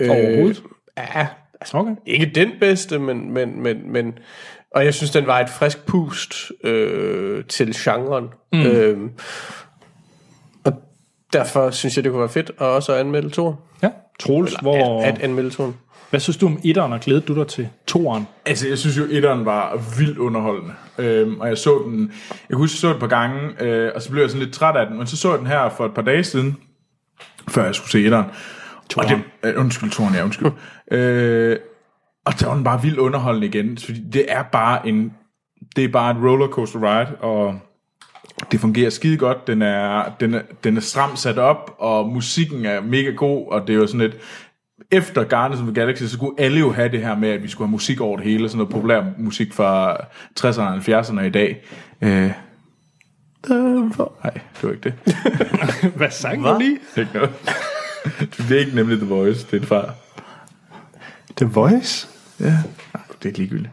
Øh, 0.00 0.10
Overhovedet? 0.10 0.62
Ja, 0.96 1.26
altså, 1.60 1.76
Okay. 1.76 1.94
ikke 2.06 2.30
den 2.34 2.50
bedste, 2.60 2.98
men, 2.98 3.30
men, 3.34 3.62
men, 3.62 3.92
men 3.92 4.14
og 4.74 4.84
jeg 4.84 4.94
synes, 4.94 5.10
den 5.10 5.26
var 5.26 5.40
et 5.40 5.50
frisk 5.50 5.86
pust 5.86 6.34
øh, 6.64 7.44
til 7.44 7.74
genren. 7.76 8.28
Mm. 8.52 8.60
Øh, 8.62 8.98
og 10.64 10.72
derfor 11.32 11.70
synes 11.70 11.96
jeg, 11.96 12.04
det 12.04 12.12
kunne 12.12 12.20
være 12.20 12.28
fedt 12.28 12.50
at 12.50 12.66
også 12.66 12.94
anmelde 12.94 13.30
to. 13.30 13.54
Ja. 13.82 13.90
Troels, 14.20 14.54
hvor... 14.62 15.02
At, 15.02 15.14
at 15.14 15.22
anmelde 15.22 15.50
to. 15.50 15.72
Hvad 16.10 16.20
synes 16.20 16.36
du 16.36 16.46
om 16.46 16.60
etteren, 16.64 16.92
og 16.92 17.00
glædede 17.00 17.26
du 17.26 17.34
dig 17.34 17.46
til 17.46 17.68
toeren? 17.86 18.26
Altså, 18.46 18.68
jeg 18.68 18.78
synes 18.78 18.98
jo, 18.98 19.02
etteren 19.10 19.44
var 19.44 19.96
vildt 19.98 20.18
underholdende. 20.18 20.74
Øhm, 21.02 21.40
og 21.40 21.48
jeg 21.48 21.58
så 21.58 21.82
den, 21.86 22.00
jeg 22.00 22.48
kan 22.48 22.58
huske, 22.58 22.74
jeg 22.74 22.80
så 22.80 22.86
den 22.86 22.94
et 22.94 23.00
par 23.00 23.06
gange, 23.06 23.62
øh, 23.62 23.90
og 23.94 24.02
så 24.02 24.10
blev 24.10 24.22
jeg 24.22 24.30
sådan 24.30 24.44
lidt 24.44 24.54
træt 24.54 24.76
af 24.76 24.86
den, 24.86 24.98
men 24.98 25.06
så 25.06 25.16
så 25.16 25.30
jeg 25.30 25.38
den 25.38 25.46
her 25.46 25.68
for 25.68 25.86
et 25.86 25.94
par 25.94 26.02
dage 26.02 26.24
siden, 26.24 26.56
før 27.48 27.64
jeg 27.64 27.74
skulle 27.74 27.90
se 27.90 28.04
etteren. 28.04 28.26
Og 28.96 29.08
det, 29.08 29.22
øh, 29.42 29.60
undskyld, 29.60 29.90
toren, 29.90 30.14
ja, 30.14 30.24
undskyld. 30.24 30.52
øh, 30.98 31.56
og 32.24 32.40
der 32.40 32.46
var 32.46 32.54
den 32.54 32.64
bare 32.64 32.82
vildt 32.82 32.98
underholdende 32.98 33.46
igen, 33.46 33.78
fordi 33.78 34.00
det 34.12 34.24
er 34.28 34.42
bare 34.42 34.88
en, 34.88 35.12
det 35.76 35.84
er 35.84 35.88
bare 35.88 36.10
et 36.10 36.16
rollercoaster 36.24 36.78
ride, 36.82 37.16
og 37.16 37.58
det 38.52 38.60
fungerer 38.60 38.90
skide 38.90 39.16
godt, 39.16 39.46
den 39.46 39.62
er, 39.62 40.12
den 40.20 40.34
er, 40.34 40.42
den 40.64 40.76
er 40.76 40.80
stramt 40.80 41.18
sat 41.18 41.38
op, 41.38 41.76
og 41.78 42.08
musikken 42.08 42.64
er 42.64 42.80
mega 42.80 43.10
god, 43.10 43.52
og 43.52 43.66
det 43.66 43.72
er 43.72 43.76
jo 43.76 43.86
sådan 43.86 44.00
lidt, 44.00 44.16
efter 44.92 45.24
Guardians 45.24 45.60
of 45.60 45.66
the 45.66 45.74
Galaxy, 45.74 46.02
så 46.02 46.08
skulle 46.10 46.40
alle 46.40 46.58
jo 46.58 46.72
have 46.72 46.88
det 46.88 47.00
her 47.00 47.16
med, 47.16 47.28
at 47.28 47.42
vi 47.42 47.48
skulle 47.48 47.66
have 47.66 47.70
musik 47.72 48.00
over 48.00 48.16
det 48.16 48.26
hele, 48.26 48.48
sådan 48.48 48.58
noget 48.58 48.72
populær 48.72 49.04
musik 49.18 49.52
fra 49.54 49.96
60'erne 50.40 50.60
og 50.60 50.76
70'erne 50.76 51.20
i 51.20 51.30
dag. 51.30 51.62
Øh, 52.02 52.30
nej, 53.48 54.30
det 54.30 54.62
var 54.62 54.70
ikke 54.70 54.82
det. 54.84 54.94
Hvad 55.96 56.10
sang 56.10 56.44
du 56.44 56.56
lige? 56.58 56.78
Det 56.94 56.96
er 56.96 57.00
ikke 57.00 57.14
noget. 57.14 57.30
Det 58.38 58.50
er 58.50 58.58
ikke 58.60 58.74
nemlig 58.76 58.98
The 58.98 59.06
Voice, 59.08 59.46
det 59.50 59.62
er 59.62 59.66
fra. 59.66 59.90
The 61.36 61.46
Voice? 61.46 62.08
Ja, 62.40 62.44
nej, 62.94 63.02
det 63.22 63.28
er 63.32 63.36
ligegyldigt. 63.38 63.70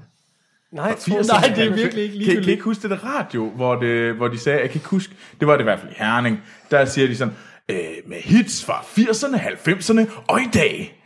Nej, 0.71 0.91
80'erne. 0.91 1.27
Nej, 1.27 1.53
det 1.55 1.63
er 1.67 1.75
virkelig 1.75 1.81
ikke 1.83 1.93
Kan, 1.93 2.01
kan 2.01 2.05
I 2.05 2.17
ligegyldigt. 2.17 2.47
ikke 2.47 2.63
huske 2.63 2.81
det 2.81 2.89
der 2.89 3.05
radio, 3.05 3.49
hvor, 3.49 3.75
det, 3.75 4.13
hvor 4.13 4.27
de 4.27 4.37
sagde, 4.39 4.59
jeg 4.59 4.69
kan 4.69 4.75
ikke 4.77 4.89
huske, 4.89 5.13
det 5.39 5.47
var 5.47 5.53
det 5.53 5.59
i 5.59 5.63
hvert 5.63 5.79
fald 5.79 5.91
i 5.91 5.95
Herning, 5.97 6.39
der 6.71 6.85
siger 6.85 7.07
de 7.07 7.15
sådan, 7.15 7.33
øh, 7.69 7.77
med 8.07 8.17
hits 8.17 8.65
fra 8.65 8.73
80'erne, 8.81 9.37
90'erne 9.37 10.09
og 10.27 10.41
i 10.41 10.47
dag. 10.53 10.98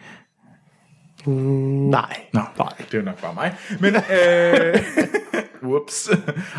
Nej. 1.27 2.15
Nå, 2.33 2.41
nej, 2.57 2.73
det 2.77 2.93
er 2.93 2.97
jo 2.97 3.03
nok 3.03 3.21
bare 3.21 3.33
mig. 3.33 3.55
Men, 3.79 3.95
øh, 3.95 4.79
whoops. 5.69 6.09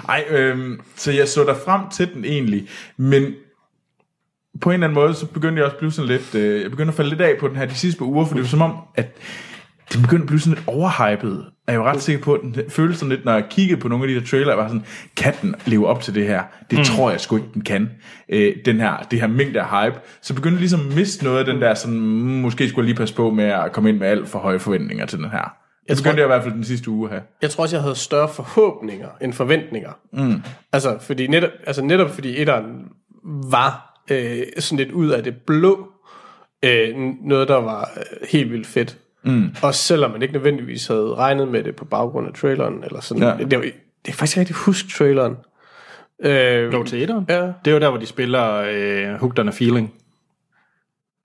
Ej, 0.08 0.24
øh, 0.28 0.78
så 0.96 1.12
jeg 1.12 1.28
så 1.28 1.44
der 1.44 1.54
frem 1.64 1.90
til 1.90 2.14
den 2.14 2.24
egentlig, 2.24 2.68
men 2.96 3.34
på 4.60 4.70
en 4.70 4.74
eller 4.74 4.86
anden 4.86 4.94
måde, 4.94 5.14
så 5.14 5.26
begyndte 5.26 5.58
jeg 5.60 5.64
også 5.64 5.74
at 5.74 5.78
blive 5.78 5.92
sådan 5.92 6.08
lidt, 6.08 6.34
øh, 6.34 6.62
jeg 6.62 6.70
begyndte 6.70 6.90
at 6.90 6.96
falde 6.96 7.10
lidt 7.10 7.20
af 7.20 7.38
på 7.40 7.48
den 7.48 7.56
her 7.56 7.66
de 7.66 7.74
sidste 7.74 7.98
par 7.98 8.06
uger, 8.06 8.24
for 8.24 8.34
det 8.34 8.42
var 8.42 8.48
som 8.48 8.62
om, 8.62 8.76
at 8.94 9.16
det 9.93 10.02
begyndte 10.02 10.23
at 10.23 10.27
blive 10.27 10.40
sådan 10.40 10.55
lidt 10.55 10.69
overhypet. 10.69 11.47
Jeg 11.69 11.81
var 11.81 11.93
ret 11.93 12.02
sikker 12.02 12.23
på, 12.24 12.32
at 12.35 12.40
den 12.43 12.56
føltes 12.69 12.98
sådan 12.98 13.11
lidt, 13.11 13.24
når 13.24 13.32
jeg 13.32 13.44
kiggede 13.51 13.81
på 13.81 13.89
nogle 13.89 14.05
af 14.05 14.09
de 14.09 14.20
der 14.20 14.27
trailer, 14.27 14.48
jeg 14.48 14.59
var 14.59 14.69
sådan, 14.69 14.85
kan 15.16 15.35
den 15.43 15.55
leve 15.66 15.86
op 15.86 16.02
til 16.02 16.15
det 16.15 16.27
her? 16.27 16.43
Det 16.70 16.78
mm. 16.78 16.85
tror 16.85 17.11
jeg 17.11 17.20
sgu 17.20 17.36
ikke, 17.36 17.48
den 17.55 17.62
kan. 17.62 17.90
Øh, 18.28 18.56
den 18.65 18.81
her, 18.81 18.97
det 19.11 19.20
her 19.20 19.27
mængde 19.27 19.61
af 19.61 19.85
hype. 19.85 20.01
Så 20.23 20.35
begyndte 20.35 20.55
jeg 20.55 20.61
ligesom 20.61 20.81
at 20.90 20.97
miste 20.97 21.24
noget 21.24 21.39
af 21.39 21.44
den 21.44 21.62
der, 21.62 21.74
sådan, 21.74 21.98
mm, 21.98 22.05
måske 22.40 22.69
skulle 22.69 22.85
jeg 22.85 22.89
lige 22.89 22.98
passe 22.98 23.15
på 23.15 23.31
med 23.31 23.44
at 23.44 23.73
komme 23.73 23.89
ind 23.90 23.98
med 23.98 24.06
alt 24.06 24.28
for 24.28 24.39
høje 24.39 24.59
forventninger 24.59 25.06
til 25.06 25.19
den 25.19 25.31
her. 25.31 25.39
Jeg 25.89 25.97
begyndte 25.97 26.02
tror- 26.02 26.16
jeg 26.16 26.24
i 26.24 26.27
hvert 26.27 26.43
fald 26.43 26.55
den 26.55 26.65
sidste 26.65 26.90
uge 26.90 27.09
her. 27.11 27.20
Jeg 27.43 27.51
tror 27.51 27.62
også, 27.62 27.77
jeg 27.77 27.82
havde 27.82 27.94
større 27.97 28.28
forhåbninger 28.28 29.09
end 29.20 29.32
forventninger. 29.32 29.90
Mm. 30.12 30.43
Altså, 30.73 30.98
fordi 31.01 31.27
netop, 31.27 31.51
altså 31.66 31.82
netop 31.82 32.11
fordi 32.11 32.40
etteren 32.40 32.66
var 33.51 34.01
øh, 34.11 34.43
sådan 34.59 34.78
lidt 34.78 34.93
ud 34.93 35.09
af 35.09 35.23
det 35.24 35.35
blå, 35.47 35.89
øh, 36.65 36.89
noget, 37.24 37.48
der 37.48 37.56
var 37.56 37.90
øh, 37.97 38.28
helt 38.31 38.52
vildt 38.52 38.66
fedt. 38.66 38.98
Mm. 39.24 39.51
Også 39.62 39.80
selvom 39.80 40.10
man 40.10 40.22
ikke 40.22 40.34
nødvendigvis 40.34 40.86
havde 40.86 41.14
regnet 41.14 41.48
med 41.48 41.64
det 41.64 41.76
på 41.76 41.84
baggrund 41.84 42.26
af 42.28 42.34
traileren. 42.34 42.84
Eller 42.84 43.01
sådan. 43.01 43.22
Ja. 43.22 43.44
Det, 43.44 43.59
var, 43.59 43.62
det 43.64 43.72
kan 44.05 44.14
faktisk 44.14 44.36
ikke 44.36 44.40
rigtig 44.40 44.56
huske 44.56 44.88
traileren. 44.88 45.36
Øh, 46.24 46.72
Jo, 46.72 46.82
til 46.84 47.02
etteren? 47.02 47.26
Ja. 47.28 47.40
Det 47.42 47.52
er 47.66 47.70
jo 47.72 47.78
der, 47.80 47.88
hvor 47.90 47.98
de 47.98 48.06
spiller 48.06 48.55
øh, 48.70 49.14
Hooked 49.20 49.38
on 49.38 49.48
a 49.48 49.52
Feeling. 49.52 49.92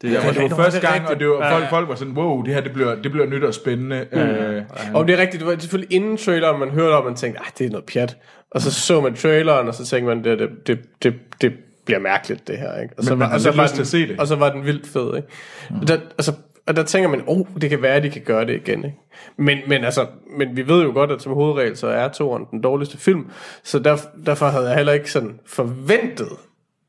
Det 0.02 0.10
er, 0.10 0.14
Ja, 0.14 0.30
det 0.30 0.42
var 0.42 0.48
det 0.48 0.56
første 0.58 0.78
er 0.88 0.92
gang, 0.92 1.08
og 1.10 1.20
det 1.20 1.28
var, 1.30 1.46
Ja, 1.48 1.56
folk, 1.58 1.70
folk 1.70 1.90
var 1.90 1.96
sådan, 1.96 2.14
wow, 2.14 2.42
det 2.42 2.54
her 2.54 2.62
det 2.62 2.74
bliver, 2.74 2.96
det 2.96 3.12
bliver 3.12 3.28
nyt 3.28 3.44
og 3.44 3.54
spændende. 3.54 4.06
Mm. 4.12 4.20
Øh, 4.20 4.64
Og 4.94 5.08
det 5.08 5.14
er 5.16 5.22
rigtigt, 5.22 5.40
det 5.42 5.48
var 5.52 5.58
selvfølgelig 5.60 5.96
inden 5.96 6.18
traileren, 6.18 6.60
man 6.60 6.70
hørte 6.70 6.94
om, 6.94 7.06
man 7.06 7.16
tænkte, 7.16 7.42
at 7.48 7.54
det 7.60 7.66
er 7.66 7.70
noget 7.70 7.86
pjat. 7.86 8.18
Og 8.52 8.62
så 8.62 8.72
så 8.72 9.02
man 9.02 9.14
traileren, 9.16 9.68
og 9.68 9.76
så 9.76 9.86
tænkte 9.86 10.16
man, 10.16 10.24
det, 10.24 10.40
det, 10.40 10.50
det, 10.68 10.80
det, 11.04 11.14
det 11.42 11.54
bliver 11.86 12.00
mærkeligt, 12.00 12.48
det 12.48 12.58
her. 12.58 12.82
Ikke? 12.82 12.94
Og 12.98 13.04
så, 13.04 13.10
Men 13.10 13.20
man 13.20 13.28
var- 13.30 13.34
og 13.36 13.42
så 13.42 13.52
var 13.52 13.66
den, 13.68 13.76
til 13.76 13.82
at 13.82 13.88
se 13.88 14.08
det. 14.08 14.20
Og 14.20 14.28
så 14.28 14.36
var 14.36 14.52
den 14.52 14.66
vildt 14.66 14.88
fed. 14.88 15.16
Ikke? 15.16 15.28
Mm. 15.70 15.86
Der, 15.86 15.98
altså, 16.18 16.34
og 16.70 16.76
der 16.76 16.84
tænker 16.84 17.10
man, 17.10 17.24
oh, 17.28 17.46
det 17.62 17.70
kan 17.70 17.82
være, 17.82 17.96
at 17.96 18.04
de 18.04 18.10
kan 18.10 18.22
gøre 18.22 18.46
det 18.46 18.56
igen. 18.56 18.86
Ikke? 18.86 18.98
Men, 19.38 19.58
men, 19.68 19.84
altså, 19.84 20.08
men 20.38 20.58
vi 20.58 20.68
ved 20.68 20.84
jo 20.84 20.92
godt, 20.94 21.12
at 21.12 21.22
som 21.22 21.34
hovedregel, 21.34 21.78
så 21.78 21.88
er 21.88 22.08
toren 22.08 22.46
den 22.52 22.62
dårligste 22.62 22.98
film. 22.98 23.28
Så 23.64 23.80
der, 23.80 23.98
derfor 24.26 24.50
havde 24.50 24.68
jeg 24.68 24.76
heller 24.76 24.94
ikke 24.94 25.12
sådan 25.12 25.40
forventet, 25.46 26.30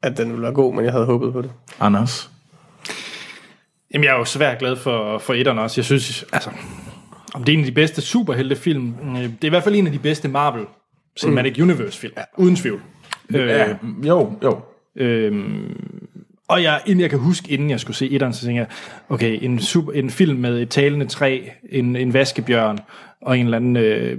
at 0.02 0.16
den 0.16 0.28
ville 0.28 0.42
være 0.42 0.52
god, 0.52 0.74
men 0.74 0.84
jeg 0.84 0.92
havde 0.92 1.06
håbet 1.06 1.32
på 1.32 1.42
det. 1.42 1.50
Anders. 1.80 2.30
Jamen, 3.94 4.04
jeg 4.04 4.14
er 4.14 4.18
jo 4.18 4.24
svært 4.24 4.58
glad 4.58 4.76
for, 4.76 5.18
for 5.18 5.34
etteren 5.34 5.58
også. 5.58 5.80
Jeg 5.80 5.84
synes, 5.84 6.24
altså, 6.32 6.50
om 7.34 7.44
det 7.44 7.52
er 7.52 7.58
en 7.58 7.64
af 7.64 7.66
de 7.66 7.72
bedste 7.72 8.00
superheltefilm, 8.00 8.94
øh, 9.16 9.22
det 9.22 9.24
er 9.42 9.46
i 9.46 9.48
hvert 9.48 9.64
fald 9.64 9.74
en 9.74 9.86
af 9.86 9.92
de 9.92 9.98
bedste 9.98 10.28
Marvel 10.28 10.64
Cinematic 11.20 11.58
mm. 11.58 11.62
Universe-film, 11.62 12.12
ja. 12.16 12.22
uden 12.36 12.56
tvivl. 12.56 12.80
Øh, 13.34 13.48
Ja, 13.48 13.76
jo, 14.06 14.32
jo. 14.42 14.60
Øhm, 14.96 15.89
og 16.50 16.62
jeg, 16.62 16.80
inden 16.86 17.00
jeg 17.00 17.10
kan 17.10 17.18
huske, 17.18 17.52
inden 17.52 17.70
jeg 17.70 17.80
skulle 17.80 17.96
se 17.96 18.10
etteren, 18.10 18.32
så 18.32 18.46
tænker 18.46 18.62
jeg, 18.62 18.70
okay, 19.08 19.38
en, 19.42 19.60
super, 19.60 19.92
en 19.92 20.10
film 20.10 20.38
med 20.38 20.60
et 20.60 20.68
talende 20.68 21.06
træ, 21.06 21.40
en, 21.70 21.96
en 21.96 22.14
vaskebjørn, 22.14 22.78
og 23.22 23.38
en 23.38 23.44
eller 23.44 23.56
anden 23.56 23.76
øh, 23.76 24.18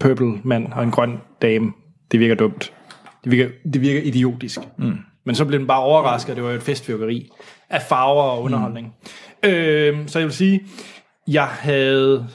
purple 0.00 0.40
mand 0.44 0.72
og 0.72 0.82
en 0.82 0.90
grøn 0.90 1.18
dame, 1.42 1.72
det 2.12 2.20
virker 2.20 2.34
dumt. 2.34 2.72
Det 3.24 3.32
virker, 3.32 3.50
det 3.72 3.80
virker 3.80 4.00
idiotisk. 4.02 4.58
Mm. 4.78 4.96
Men 5.24 5.34
så 5.34 5.44
blev 5.44 5.58
den 5.58 5.66
bare 5.66 5.80
overrasket, 5.80 6.36
det 6.36 6.44
var 6.44 6.50
jo 6.50 6.56
et 6.56 6.62
festfyrkeri 6.62 7.30
af 7.70 7.82
farver 7.82 8.22
og 8.22 8.42
underholdning. 8.42 8.94
Mm. 9.42 9.48
Øhm, 9.48 10.08
så 10.08 10.18
jeg 10.18 10.26
vil 10.26 10.34
sige, 10.34 10.60
jeg 11.28 11.46
havde 11.46 12.26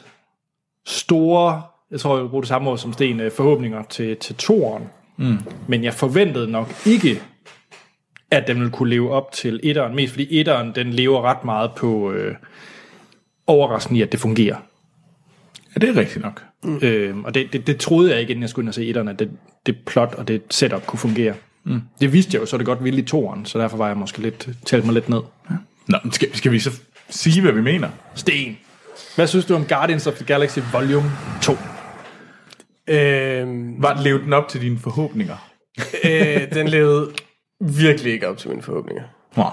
store, 0.85 1.61
jeg 1.91 1.99
tror, 1.99 2.15
jeg 2.15 2.23
vil 2.23 2.30
bruge 2.30 2.43
det 2.43 2.49
samme 2.49 2.69
ord 2.69 2.77
som 2.77 2.93
Sten, 2.93 3.19
øh, 3.19 3.31
forhåbninger 3.31 3.84
til, 3.84 4.18
til 4.18 4.35
toeren. 4.35 4.84
Mm. 5.18 5.38
Men 5.68 5.84
jeg 5.84 5.93
forventede 5.93 6.52
nok 6.52 6.73
ikke, 6.85 7.22
at 8.31 8.47
den 8.47 8.57
ville 8.57 8.72
kunne 8.72 8.89
leve 8.89 9.11
op 9.11 9.31
til 9.31 9.60
etteren. 9.64 9.95
Mest 9.95 10.14
fordi 10.14 10.39
etteren, 10.39 10.72
den 10.76 10.91
lever 10.93 11.22
ret 11.22 11.45
meget 11.45 11.72
på 11.77 12.11
øh, 12.11 12.35
overraskende 13.47 13.99
i, 13.99 14.02
at 14.03 14.11
det 14.11 14.19
fungerer. 14.19 14.56
Ja, 15.76 15.80
det 15.80 15.89
er 15.89 15.99
rigtigt 16.02 16.23
nok. 16.26 16.43
Mm. 16.64 16.80
Øh, 16.81 17.18
og 17.18 17.34
det, 17.34 17.53
det, 17.53 17.68
det 17.68 17.77
troede 17.77 18.11
jeg 18.11 18.19
ikke, 18.19 18.31
inden 18.31 18.41
jeg 18.41 18.49
skulle 18.49 18.64
ind 18.64 18.69
og 18.69 18.73
se 18.73 18.88
etteren, 18.88 19.07
at 19.07 19.19
det, 19.19 19.31
det 19.65 19.77
plot 19.85 20.14
og 20.18 20.27
det 20.27 20.41
setup 20.49 20.85
kunne 20.85 20.99
fungere. 20.99 21.34
Mm. 21.64 21.81
Det 22.02 22.14
vidste 22.14 22.35
jeg 22.35 22.41
jo, 22.41 22.45
så 22.45 22.57
det 22.57 22.65
godt 22.65 22.84
ville 22.84 22.99
i 23.02 23.06
toeren, 23.06 23.45
så 23.45 23.60
derfor 23.60 23.77
var 23.77 23.88
jeg 23.88 23.97
måske 23.97 24.22
lidt, 24.22 24.49
talt 24.65 24.85
mig 24.85 24.93
lidt 24.93 25.10
ned. 25.10 25.22
Nå, 25.88 25.97
men 26.03 26.11
skal, 26.11 26.35
skal 26.35 26.52
vi 26.52 26.60
så 26.60 26.72
sige, 27.10 27.41
hvad 27.41 27.52
vi 27.52 27.61
mener? 27.61 27.89
Sten, 28.15 28.57
hvad 29.15 29.27
synes 29.27 29.45
du 29.45 29.56
om 29.56 29.65
Guardians 29.65 30.07
of 30.07 30.14
the 30.14 30.26
Galaxy 30.26 30.60
Volume 30.73 31.11
2? 31.41 31.57
Øhm, 32.88 33.84
Var 33.84 34.02
levede 34.02 34.23
den 34.23 34.34
op 34.34 34.49
til 34.49 34.61
dine 34.61 34.80
forhåbninger? 34.80 35.52
øh, 36.06 36.53
den 36.53 36.68
levede 36.68 37.11
virkelig 37.60 38.14
ikke 38.14 38.27
op 38.27 38.38
til 38.38 38.49
mine 38.49 38.61
forhåbninger. 38.61 39.03
Nå. 39.36 39.45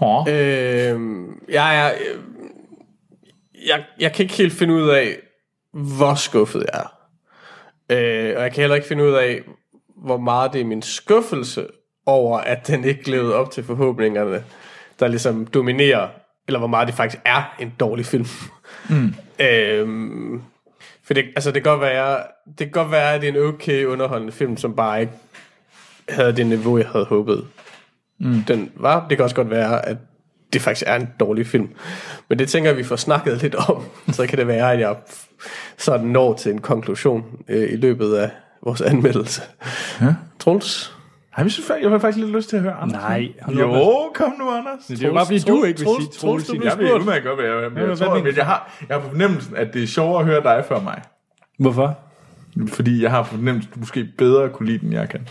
Nå. 0.00 0.24
Øh, 0.28 1.00
jeg 1.48 1.86
er... 1.86 1.92
Øh, 1.92 2.20
jeg, 3.66 3.84
jeg 4.00 4.12
kan 4.12 4.22
ikke 4.22 4.34
helt 4.34 4.52
finde 4.52 4.74
ud 4.74 4.88
af, 4.88 5.16
hvor 5.72 6.14
skuffet 6.14 6.66
jeg 6.72 6.80
er. 6.80 7.00
Øh, 7.90 8.36
og 8.36 8.42
jeg 8.42 8.52
kan 8.52 8.60
heller 8.60 8.76
ikke 8.76 8.88
finde 8.88 9.04
ud 9.04 9.12
af, 9.12 9.40
hvor 9.96 10.16
meget 10.16 10.52
det 10.52 10.60
er 10.60 10.64
min 10.64 10.82
skuffelse 10.82 11.66
over, 12.06 12.38
at 12.38 12.66
den 12.66 12.84
ikke 12.84 13.10
levede 13.10 13.34
op 13.34 13.50
til 13.50 13.64
forhåbningerne, 13.64 14.44
der 15.00 15.08
ligesom 15.08 15.46
dominerer, 15.46 16.08
eller 16.48 16.58
hvor 16.58 16.68
meget 16.68 16.88
det 16.88 16.96
faktisk 16.96 17.22
er 17.24 17.56
en 17.58 17.72
dårlig 17.80 18.06
film. 18.06 18.26
Mm. 18.88 19.14
øhm, 19.46 20.42
for 21.04 21.14
det, 21.14 21.24
altså 21.24 21.50
det 21.50 21.62
kan 21.62 21.72
godt 21.72 21.80
være, 21.80 22.22
det 22.46 22.58
kan 22.58 22.70
godt 22.70 22.90
være, 22.90 23.14
at 23.14 23.20
det 23.20 23.28
er 23.28 23.32
en 23.32 23.48
okay 23.48 23.84
underholdende 23.84 24.32
film, 24.32 24.56
som 24.56 24.76
bare 24.76 25.00
ikke 25.00 25.12
havde 26.10 26.36
det 26.36 26.46
niveau, 26.46 26.78
jeg 26.78 26.86
havde 26.86 27.04
håbet. 27.04 27.44
Mm. 28.20 28.42
Den 28.48 28.70
var. 28.76 29.06
Det 29.08 29.16
kan 29.18 29.24
også 29.24 29.36
godt 29.36 29.50
være, 29.50 29.86
at 29.88 29.96
det 30.52 30.62
faktisk 30.62 30.84
er 30.86 30.96
en 30.96 31.08
dårlig 31.20 31.46
film. 31.46 31.68
Men 32.28 32.38
det 32.38 32.48
tænker 32.48 32.70
jeg, 32.70 32.78
vi 32.78 32.84
får 32.84 32.96
snakket 32.96 33.42
lidt 33.42 33.54
om. 33.54 33.82
Så 34.12 34.26
kan 34.26 34.38
det 34.38 34.46
være, 34.46 34.72
at 34.72 34.80
jeg 34.80 34.96
sådan 35.78 36.06
når 36.06 36.34
til 36.34 36.52
en 36.52 36.60
konklusion 36.60 37.24
øh, 37.48 37.72
i 37.72 37.76
løbet 37.76 38.14
af 38.14 38.30
vores 38.62 38.80
anmeldelse. 38.80 39.42
Ja. 40.00 40.14
Troels? 40.38 40.96
Ej, 41.36 41.42
jeg, 41.42 41.52
synes, 41.52 41.70
jeg 41.82 41.90
har 41.90 41.98
faktisk 41.98 42.24
lidt 42.24 42.36
lyst 42.36 42.48
til 42.48 42.56
at 42.56 42.62
høre 42.62 42.72
Anders. 42.72 43.02
Nej, 43.02 43.28
Jo, 43.58 43.72
op. 43.72 44.14
kom 44.14 44.32
nu, 44.38 44.50
Anders. 44.50 44.86
Det 44.88 45.02
er 45.02 45.06
jo 45.08 45.14
bare 45.14 45.26
fordi, 45.26 45.38
du 45.38 45.64
ikke 45.64 45.78
vil 45.78 45.88
sige 45.88 45.96
Troels, 45.96 46.16
Troels. 46.18 46.46
Troels. 46.46 46.64
Jeg 46.64 46.78
ved 46.78 46.92
udmærket 46.92 47.24
godt, 47.24 47.40
hvad 47.40 47.50
jeg, 47.50 47.56
Ja, 47.56 47.62
jeg, 47.62 47.86
hvad 47.86 47.96
tror, 47.96 48.14
men 48.22 48.36
jeg, 48.36 48.46
har, 48.46 48.72
jeg 48.88 48.96
har 48.96 49.02
på 49.02 49.08
fornemmelsen, 49.08 49.56
at 49.56 49.72
det 49.74 49.82
er 49.82 49.86
sjovere 49.86 50.20
at 50.20 50.26
høre 50.26 50.42
dig 50.42 50.64
før 50.68 50.80
mig. 50.80 51.02
Hvorfor? 51.58 51.98
Fordi 52.68 53.02
jeg 53.02 53.10
har 53.10 53.22
på 53.22 53.28
fornemmelsen, 53.28 53.68
at 53.70 53.74
du 53.74 53.80
måske 53.80 54.08
bedre 54.18 54.48
kunne 54.48 54.66
lide 54.66 54.78
den, 54.78 54.86
end 54.86 54.94
jeg 54.94 55.08
kan. 55.08 55.28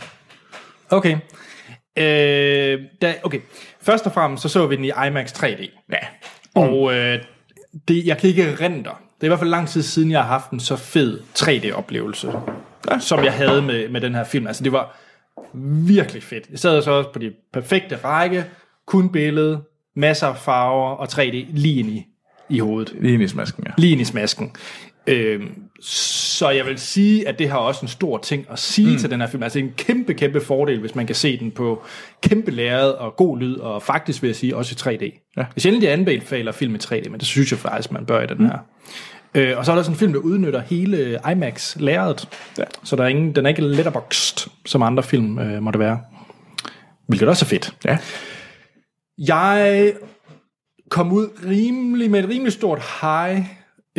Okay. 0.92 1.18
Øh, 1.98 2.80
da, 3.02 3.16
okay. 3.24 3.40
Først 3.82 4.06
og 4.06 4.14
fremmest, 4.14 4.44
så 4.44 4.50
så 4.50 4.68
vi 4.68 4.76
den 4.76 4.86
i 4.86 4.92
IMAX 5.08 5.44
3D. 5.44 5.86
Ja. 5.92 5.98
Og 6.56 6.94
øh, 6.94 7.20
det, 7.88 8.06
jeg 8.06 8.18
kan 8.18 8.30
ikke 8.30 8.56
rente. 8.56 8.90
Det 8.90 9.24
er 9.24 9.26
i 9.26 9.28
hvert 9.28 9.40
fald 9.40 9.50
lang 9.50 9.68
tid 9.68 9.82
siden, 9.82 10.12
jeg 10.12 10.20
har 10.20 10.28
haft 10.28 10.52
en 10.52 10.60
så 10.60 10.76
fed 10.76 11.20
3D-oplevelse, 11.40 12.32
ja. 12.92 13.00
som 13.00 13.24
jeg 13.24 13.34
havde 13.34 13.62
med, 13.62 13.90
med 13.90 14.02
den 14.02 14.16
her 14.16 14.24
film. 14.24 14.48
Altså, 14.48 14.64
det 14.64 14.72
var 14.72 15.00
virkelig 15.88 16.24
fedt. 16.24 16.50
Jeg 16.52 16.60
sad 16.60 16.82
så 16.82 16.92
også 16.92 17.10
på 17.14 17.20
de 17.20 17.34
perfekte 17.54 17.96
række, 17.96 18.46
kun 18.88 19.12
billede, 19.12 19.62
masser 19.96 20.28
af 20.28 20.38
farver 20.38 20.92
og 20.92 21.08
3D 21.12 21.46
lige 21.50 21.80
ind 21.80 21.90
i, 21.90 22.06
i 22.50 22.60
hovedet. 22.60 22.96
Lige 23.00 23.14
ind 23.14 23.24
i 23.24 23.28
smasken, 23.28 23.64
ja. 23.68 23.72
Lige 23.78 23.92
ind 23.92 24.02
i 24.02 24.06
smasken. 24.06 24.56
Øhm, 25.08 25.69
så 25.82 26.50
jeg 26.50 26.66
vil 26.66 26.80
sige, 26.80 27.28
at 27.28 27.40
det 27.40 27.50
har 27.50 27.58
også 27.58 27.82
en 27.82 27.88
stor 27.88 28.18
ting 28.18 28.46
at 28.50 28.60
sige 28.60 28.92
mm. 28.92 28.98
til 28.98 29.12
den 29.12 29.22
her 29.22 29.28
film. 29.28 29.44
Altså 29.44 29.60
en 29.60 29.74
kæmpe, 29.78 30.14
kæmpe 30.14 30.42
fordel, 30.42 30.80
hvis 30.80 30.96
man 30.96 31.06
kan 31.06 31.16
se 31.16 31.40
den 31.40 31.52
på 31.52 31.84
kæmpe 32.22 32.52
lærred 32.52 32.90
og 32.92 33.16
god 33.16 33.38
lyd, 33.40 33.56
og 33.56 33.84
faktisk 33.84 34.22
vil 34.22 34.28
jeg 34.28 34.36
sige 34.36 34.56
også 34.56 34.90
i 34.90 34.96
3D. 34.96 35.34
Ja. 35.38 35.42
Er 35.42 35.60
sjældent, 35.60 35.84
jeg 35.84 35.94
anbefaler 35.94 36.52
film 36.52 36.76
i 36.76 36.78
3D, 36.78 37.10
men 37.10 37.20
det 37.20 37.28
synes 37.28 37.52
jeg 37.52 37.60
faktisk, 37.60 37.92
man 37.92 38.06
bør 38.06 38.22
i 38.22 38.28
den 38.28 38.46
her. 38.46 38.58
Øh, 39.36 39.58
og 39.58 39.66
så 39.66 39.72
er 39.72 39.76
der 39.76 39.84
sådan 39.84 39.96
en 39.96 40.00
film, 40.00 40.14
der 40.14 40.20
udnytter 40.20 40.62
hele 40.62 41.20
IMAX-lærredet. 41.32 42.28
Ja. 42.58 42.64
Så 42.84 42.96
der 42.96 43.04
er 43.04 43.08
ingen, 43.08 43.36
den 43.36 43.46
er 43.46 43.50
ikke 43.50 43.62
letterboxed, 43.62 44.50
som 44.66 44.82
andre 44.82 45.04
film 45.04 45.40
øh, 45.40 45.62
måtte 45.62 45.80
være. 45.80 46.00
Hvilket 47.08 47.28
også 47.28 47.46
er 47.46 47.48
fedt. 47.48 47.74
Ja. 47.86 47.98
Jeg 49.18 49.94
kom 50.90 51.12
ud 51.12 51.28
rimelig 51.48 52.12
med 52.12 52.24
et 52.24 52.30
rimelig 52.30 52.54
stort 52.54 52.82
high 53.02 53.46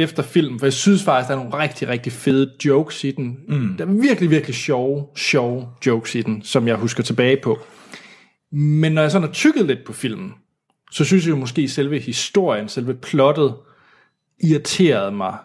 efter 0.01 0.23
filmen, 0.23 0.59
for 0.59 0.67
jeg 0.67 0.73
synes 0.73 1.03
faktisk, 1.03 1.29
der 1.29 1.35
er 1.35 1.45
nogle 1.45 1.59
rigtig, 1.59 1.89
rigtig 1.89 2.13
fede 2.13 2.53
jokes 2.65 3.05
i 3.05 3.11
den. 3.11 3.39
Mm. 3.49 3.75
Der 3.79 3.87
er 3.87 4.01
virkelig, 4.01 4.31
virkelig 4.31 4.55
sjove, 4.55 5.07
sjove 5.17 5.69
jokes 5.87 6.15
i 6.15 6.23
den, 6.23 6.43
som 6.43 6.69
jeg 6.69 6.77
husker 6.77 7.03
tilbage 7.03 7.37
på. 7.43 7.59
Men 8.53 8.93
når 8.93 9.03
jeg 9.03 9.11
sådan 9.11 9.29
har 9.29 9.33
tykket 9.33 9.67
lidt 9.67 9.85
på 9.87 9.93
filmen, 9.93 10.33
så 10.93 11.05
synes 11.05 11.25
jeg 11.25 11.31
jo 11.31 11.37
måske, 11.37 11.63
at 11.63 11.71
selve 11.71 11.99
historien, 11.99 12.69
selve 12.69 12.95
plottet, 12.95 13.55
irriterede 14.43 15.13
mig 15.13 15.37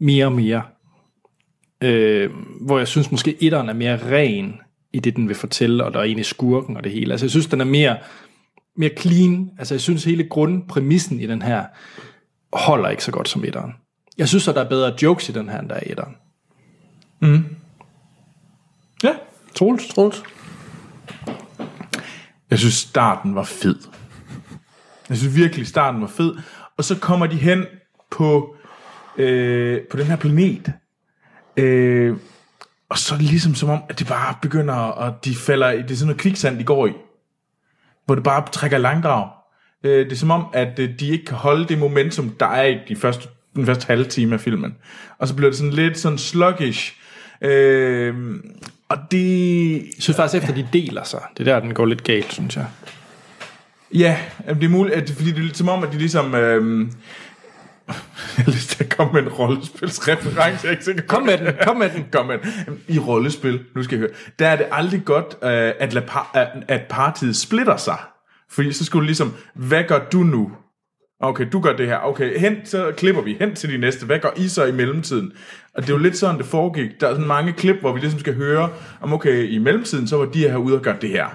mere 0.00 0.26
og 0.26 0.32
mere. 0.32 0.62
Øh, 1.82 2.30
hvor 2.60 2.78
jeg 2.78 2.88
synes 2.88 3.10
måske, 3.10 3.36
etteren 3.40 3.68
er 3.68 3.72
mere 3.72 4.12
ren 4.12 4.54
i 4.92 5.00
det, 5.00 5.16
den 5.16 5.28
vil 5.28 5.36
fortælle, 5.36 5.84
og 5.84 5.92
der 5.92 5.98
er 5.98 6.04
egentlig 6.04 6.26
skurken 6.26 6.76
og 6.76 6.84
det 6.84 6.92
hele. 6.92 7.12
Altså 7.12 7.26
jeg 7.26 7.30
synes, 7.30 7.46
den 7.46 7.60
er 7.60 7.64
mere, 7.64 7.96
mere 8.76 8.90
clean. 8.98 9.50
Altså 9.58 9.74
jeg 9.74 9.80
synes, 9.80 10.04
hele 10.04 10.24
grundpræmissen 10.24 11.20
i 11.20 11.26
den 11.26 11.42
her 11.42 11.64
holder 12.52 12.88
ikke 12.88 13.04
så 13.04 13.12
godt 13.12 13.28
som 13.28 13.44
etteren. 13.44 13.72
Jeg 14.20 14.28
synes, 14.28 14.48
at 14.48 14.54
der 14.54 14.64
er 14.64 14.68
bedre 14.68 14.94
jokes 15.02 15.28
i 15.28 15.32
den 15.32 15.48
her, 15.48 15.58
end 15.58 15.68
der 15.68 15.74
er 15.74 15.80
i 15.86 15.90
etteren. 15.90 16.16
Ja. 19.02 19.14
Troels? 19.54 19.88
Troels? 19.88 20.22
Jeg 22.50 22.58
synes, 22.58 22.74
starten 22.74 23.34
var 23.34 23.44
fed. 23.44 23.76
Jeg 25.08 25.16
synes 25.16 25.36
virkelig, 25.36 25.66
starten 25.66 26.00
var 26.00 26.06
fed. 26.06 26.34
Og 26.76 26.84
så 26.84 26.98
kommer 26.98 27.26
de 27.26 27.36
hen 27.36 27.64
på, 28.10 28.56
øh, 29.16 29.80
på 29.90 29.96
den 29.96 30.06
her 30.06 30.16
planet. 30.16 30.72
Øh, 31.56 32.16
og 32.88 32.98
så 32.98 33.14
er 33.14 33.18
det 33.18 33.26
ligesom 33.26 33.54
som 33.54 33.68
om, 33.68 33.82
at 33.88 33.98
det 33.98 34.06
bare 34.06 34.34
begynder, 34.42 34.74
og 34.74 35.24
de 35.24 35.34
falder 35.34 35.70
i, 35.70 35.82
det 35.82 35.90
er 35.90 35.94
sådan 35.94 36.06
noget 36.06 36.20
kviksand, 36.20 36.58
de 36.58 36.64
går 36.64 36.86
i. 36.86 36.92
Hvor 38.06 38.14
det 38.14 38.24
bare 38.24 38.46
trækker 38.52 38.78
langdrag. 38.78 39.30
Øh, 39.84 40.04
det 40.04 40.12
er 40.12 40.16
som 40.16 40.30
om, 40.30 40.46
at 40.52 40.78
øh, 40.78 41.00
de 41.00 41.08
ikke 41.08 41.24
kan 41.24 41.36
holde 41.36 41.68
det 41.68 41.78
momentum, 41.78 42.30
der 42.40 42.46
er 42.46 42.66
i 42.66 42.78
de 42.88 42.96
første, 42.96 43.28
den 43.56 43.66
første 43.66 43.86
halve 43.86 44.04
time 44.04 44.34
af 44.34 44.40
filmen. 44.40 44.74
Og 45.18 45.28
så 45.28 45.34
bliver 45.34 45.50
det 45.50 45.58
sådan 45.58 45.72
lidt 45.72 45.98
sådan 45.98 46.18
sluggish. 46.18 46.96
Øh, 47.42 48.14
og 48.88 48.98
det... 49.10 49.72
Jeg 49.74 49.92
synes 49.98 50.16
faktisk, 50.16 50.42
efter 50.42 50.54
de 50.54 50.68
deler 50.72 51.04
sig, 51.04 51.20
det 51.36 51.48
er 51.48 51.52
der, 51.52 51.60
den 51.60 51.74
går 51.74 51.86
lidt 51.86 52.04
galt, 52.04 52.32
synes 52.32 52.56
jeg. 52.56 52.66
Ja, 53.94 54.18
det 54.48 54.64
er 54.64 54.68
muligt, 54.68 54.96
at 54.96 55.10
fordi 55.10 55.32
det 55.32 55.50
er 55.50 55.54
som 55.54 55.68
om, 55.68 55.82
at 55.82 55.92
de 55.92 55.98
ligesom... 55.98 56.34
Øhm, 56.34 56.92
jeg 58.36 58.44
har 58.44 58.52
lyst 58.52 58.70
til 58.70 58.84
at 58.84 58.96
komme 58.96 59.12
med 59.12 59.22
en 59.22 59.28
rollespilsreference. 59.28 60.40
Jeg 60.40 60.58
er 60.64 60.70
ikke 60.70 60.84
sikker 60.84 61.02
Kom 61.02 61.22
med 61.22 61.38
den, 61.38 61.54
kom 61.62 61.76
med 61.76 61.90
den. 61.90 62.06
Kom 62.12 62.26
med 62.26 62.38
den. 62.38 62.80
I 62.88 62.98
rollespil, 62.98 63.60
nu 63.74 63.82
skal 63.82 63.96
jeg 63.96 64.00
høre, 64.00 64.16
der 64.38 64.48
er 64.48 64.56
det 64.56 64.66
aldrig 64.72 65.04
godt, 65.04 65.36
øh, 65.42 65.72
at, 65.78 65.92
lade 65.92 66.06
par, 66.06 66.30
at, 66.68 66.82
partiet 66.90 67.36
splitter 67.36 67.76
sig. 67.76 67.98
Fordi 68.50 68.72
så 68.72 68.84
skulle 68.84 69.06
ligesom, 69.06 69.34
hvad 69.54 69.84
gør 69.84 69.98
du 70.12 70.18
nu? 70.18 70.52
Okay, 71.22 71.46
du 71.52 71.60
gør 71.60 71.76
det 71.76 71.86
her. 71.86 71.98
Okay, 71.98 72.38
hen, 72.38 72.56
så 72.64 72.92
klipper 72.96 73.22
vi 73.22 73.36
hen 73.40 73.54
til 73.54 73.72
de 73.72 73.78
næste. 73.78 74.06
Hvad 74.06 74.18
gør 74.18 74.30
I 74.36 74.48
så 74.48 74.64
i 74.64 74.72
mellemtiden? 74.72 75.32
Og 75.74 75.82
det 75.82 75.90
er 75.90 75.94
jo 75.94 75.98
lidt 75.98 76.16
sådan, 76.16 76.38
det 76.38 76.46
foregik. 76.46 77.00
Der 77.00 77.06
er 77.06 77.12
sådan 77.12 77.26
mange 77.26 77.52
klip, 77.52 77.76
hvor 77.80 77.92
vi 77.92 78.00
ligesom 78.00 78.20
skal 78.20 78.34
høre, 78.34 78.68
om 79.00 79.12
okay, 79.12 79.48
i 79.48 79.58
mellemtiden, 79.58 80.08
så 80.08 80.16
var 80.16 80.24
de 80.24 80.38
her 80.38 80.56
ude 80.56 80.76
og 80.76 80.82
gøre 80.82 80.96
det 81.00 81.10
her. 81.10 81.26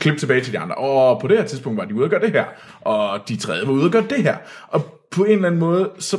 Klip 0.00 0.18
tilbage 0.18 0.40
til 0.40 0.52
de 0.52 0.58
andre. 0.58 0.74
Og 0.74 1.20
på 1.20 1.28
det 1.28 1.38
her 1.38 1.44
tidspunkt 1.44 1.78
var 1.78 1.84
de 1.84 1.94
ude 1.94 2.04
og 2.04 2.10
gøre 2.10 2.20
det 2.20 2.32
her. 2.32 2.44
Og 2.80 3.20
de 3.28 3.36
tredje 3.36 3.66
var 3.66 3.72
ude 3.72 3.84
og 3.84 3.90
gøre 3.90 4.06
det 4.10 4.22
her. 4.22 4.36
Og 4.68 5.00
på 5.10 5.24
en 5.24 5.32
eller 5.32 5.46
anden 5.46 5.60
måde, 5.60 5.90
så 5.98 6.16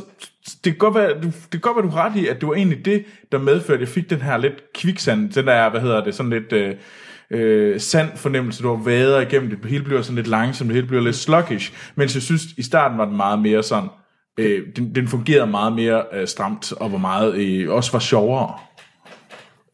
det 0.64 0.74
kan 0.74 0.78
godt 0.78 0.96
være, 0.96 1.10
du, 1.10 1.28
det 1.28 1.52
kan 1.52 1.60
godt 1.60 1.76
være, 1.76 1.86
du 1.86 1.90
har 1.90 2.10
ret 2.10 2.16
i, 2.16 2.28
at 2.28 2.42
det 2.42 2.48
var 2.48 2.56
egentlig 2.56 2.86
det, 2.86 3.06
der 3.32 3.38
medførte, 3.38 3.74
at 3.74 3.80
jeg 3.80 3.88
fik 3.88 4.10
den 4.10 4.22
her 4.22 4.38
lidt 4.38 4.74
kviksand, 4.74 5.32
den 5.32 5.48
der, 5.48 5.70
hvad 5.70 5.82
hedder 5.82 6.04
det, 6.04 6.16
sådan 6.16 6.30
lidt 6.30 6.54
øh, 6.54 6.76
øh, 7.32 7.80
sand 7.80 8.10
fornemmelse, 8.16 8.64
du 8.64 8.76
har 8.76 8.84
vader 8.84 9.20
igennem 9.22 9.49
det. 9.49 9.60
Det 9.64 9.72
hele 9.72 9.84
bliver 9.84 10.02
sådan 10.02 10.16
lidt 10.16 10.28
langsomt, 10.28 10.68
det 10.68 10.76
hele 10.76 10.88
bliver 10.88 11.04
lidt 11.04 11.16
sluggish. 11.16 11.74
Mens 11.95 12.16
jeg 12.16 12.22
synes, 12.24 12.44
i 12.58 12.62
starten 12.64 12.98
var 12.98 13.06
den 13.06 13.18
meget 13.18 13.40
mere 13.40 13.64
sådan, 13.64 13.90
øh, 14.38 14.62
den, 14.76 14.95
den 14.95 15.08
fungerede 15.08 15.48
meget 15.48 15.74
mere 15.74 16.04
øh, 16.14 16.28
stramt, 16.28 16.74
og 16.74 16.91
var 16.91 16.98
meget, 16.98 17.36
øh, 17.36 17.72
også 17.74 17.91
var 17.91 17.99
sjovere. 17.99 18.54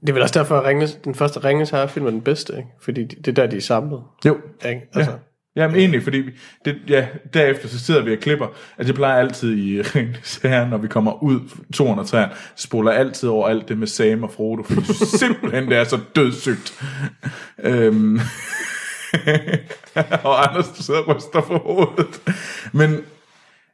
Det 0.02 0.10
er 0.10 0.14
vel 0.14 0.22
også 0.22 0.40
derfor, 0.40 0.58
at 0.58 0.66
Ringes, 0.66 0.94
den 1.04 1.16
første 1.16 1.40
Ringes 1.44 1.70
her 1.70 1.88
film 1.88 2.06
er 2.06 2.10
den 2.10 2.22
bedste, 2.22 2.54
ikke? 2.58 2.70
Fordi 2.82 3.04
de- 3.04 3.16
det 3.16 3.28
er 3.28 3.32
der, 3.32 3.48
de 3.48 3.58
er 3.58 3.62
samlet. 3.62 4.02
Jo. 4.26 4.38
Ikke? 4.66 4.82
Altså, 4.96 5.12
Ja. 5.12 5.18
Jamen 5.56 5.78
egentlig, 5.78 6.04
fordi 6.04 6.24
det, 6.66 6.76
ja, 6.90 7.08
derefter 7.34 7.68
så 7.68 7.80
sidder 7.80 8.02
vi 8.02 8.14
og 8.14 8.20
klipper. 8.20 8.48
Altså 8.78 8.88
det 8.88 8.96
plejer 8.96 9.20
altid 9.20 9.58
i 9.58 9.82
Ringens 9.96 10.40
Herre, 10.44 10.70
når 10.70 10.78
vi 10.78 10.88
kommer 10.88 11.24
ud 11.24 11.40
203, 11.74 12.28
spoler 12.56 12.92
altid 12.92 13.30
over 13.30 13.48
alt 13.48 13.70
det 13.70 13.78
med 13.78 13.88
Sam 13.88 14.24
og 14.24 14.32
Frodo, 14.32 14.64
fordi 14.64 14.94
simpelthen 15.20 15.68
det 15.68 15.78
er 15.78 15.84
så 15.84 16.00
dødssygt. 16.16 16.84
øhm. 17.64 18.20
og 20.24 20.50
Anders, 20.50 20.70
du 20.78 20.84
sidder 20.84 21.00
og 21.00 21.16
ryster 21.16 21.42
på 21.42 21.58
hovedet. 21.58 22.22
Men, 22.72 22.98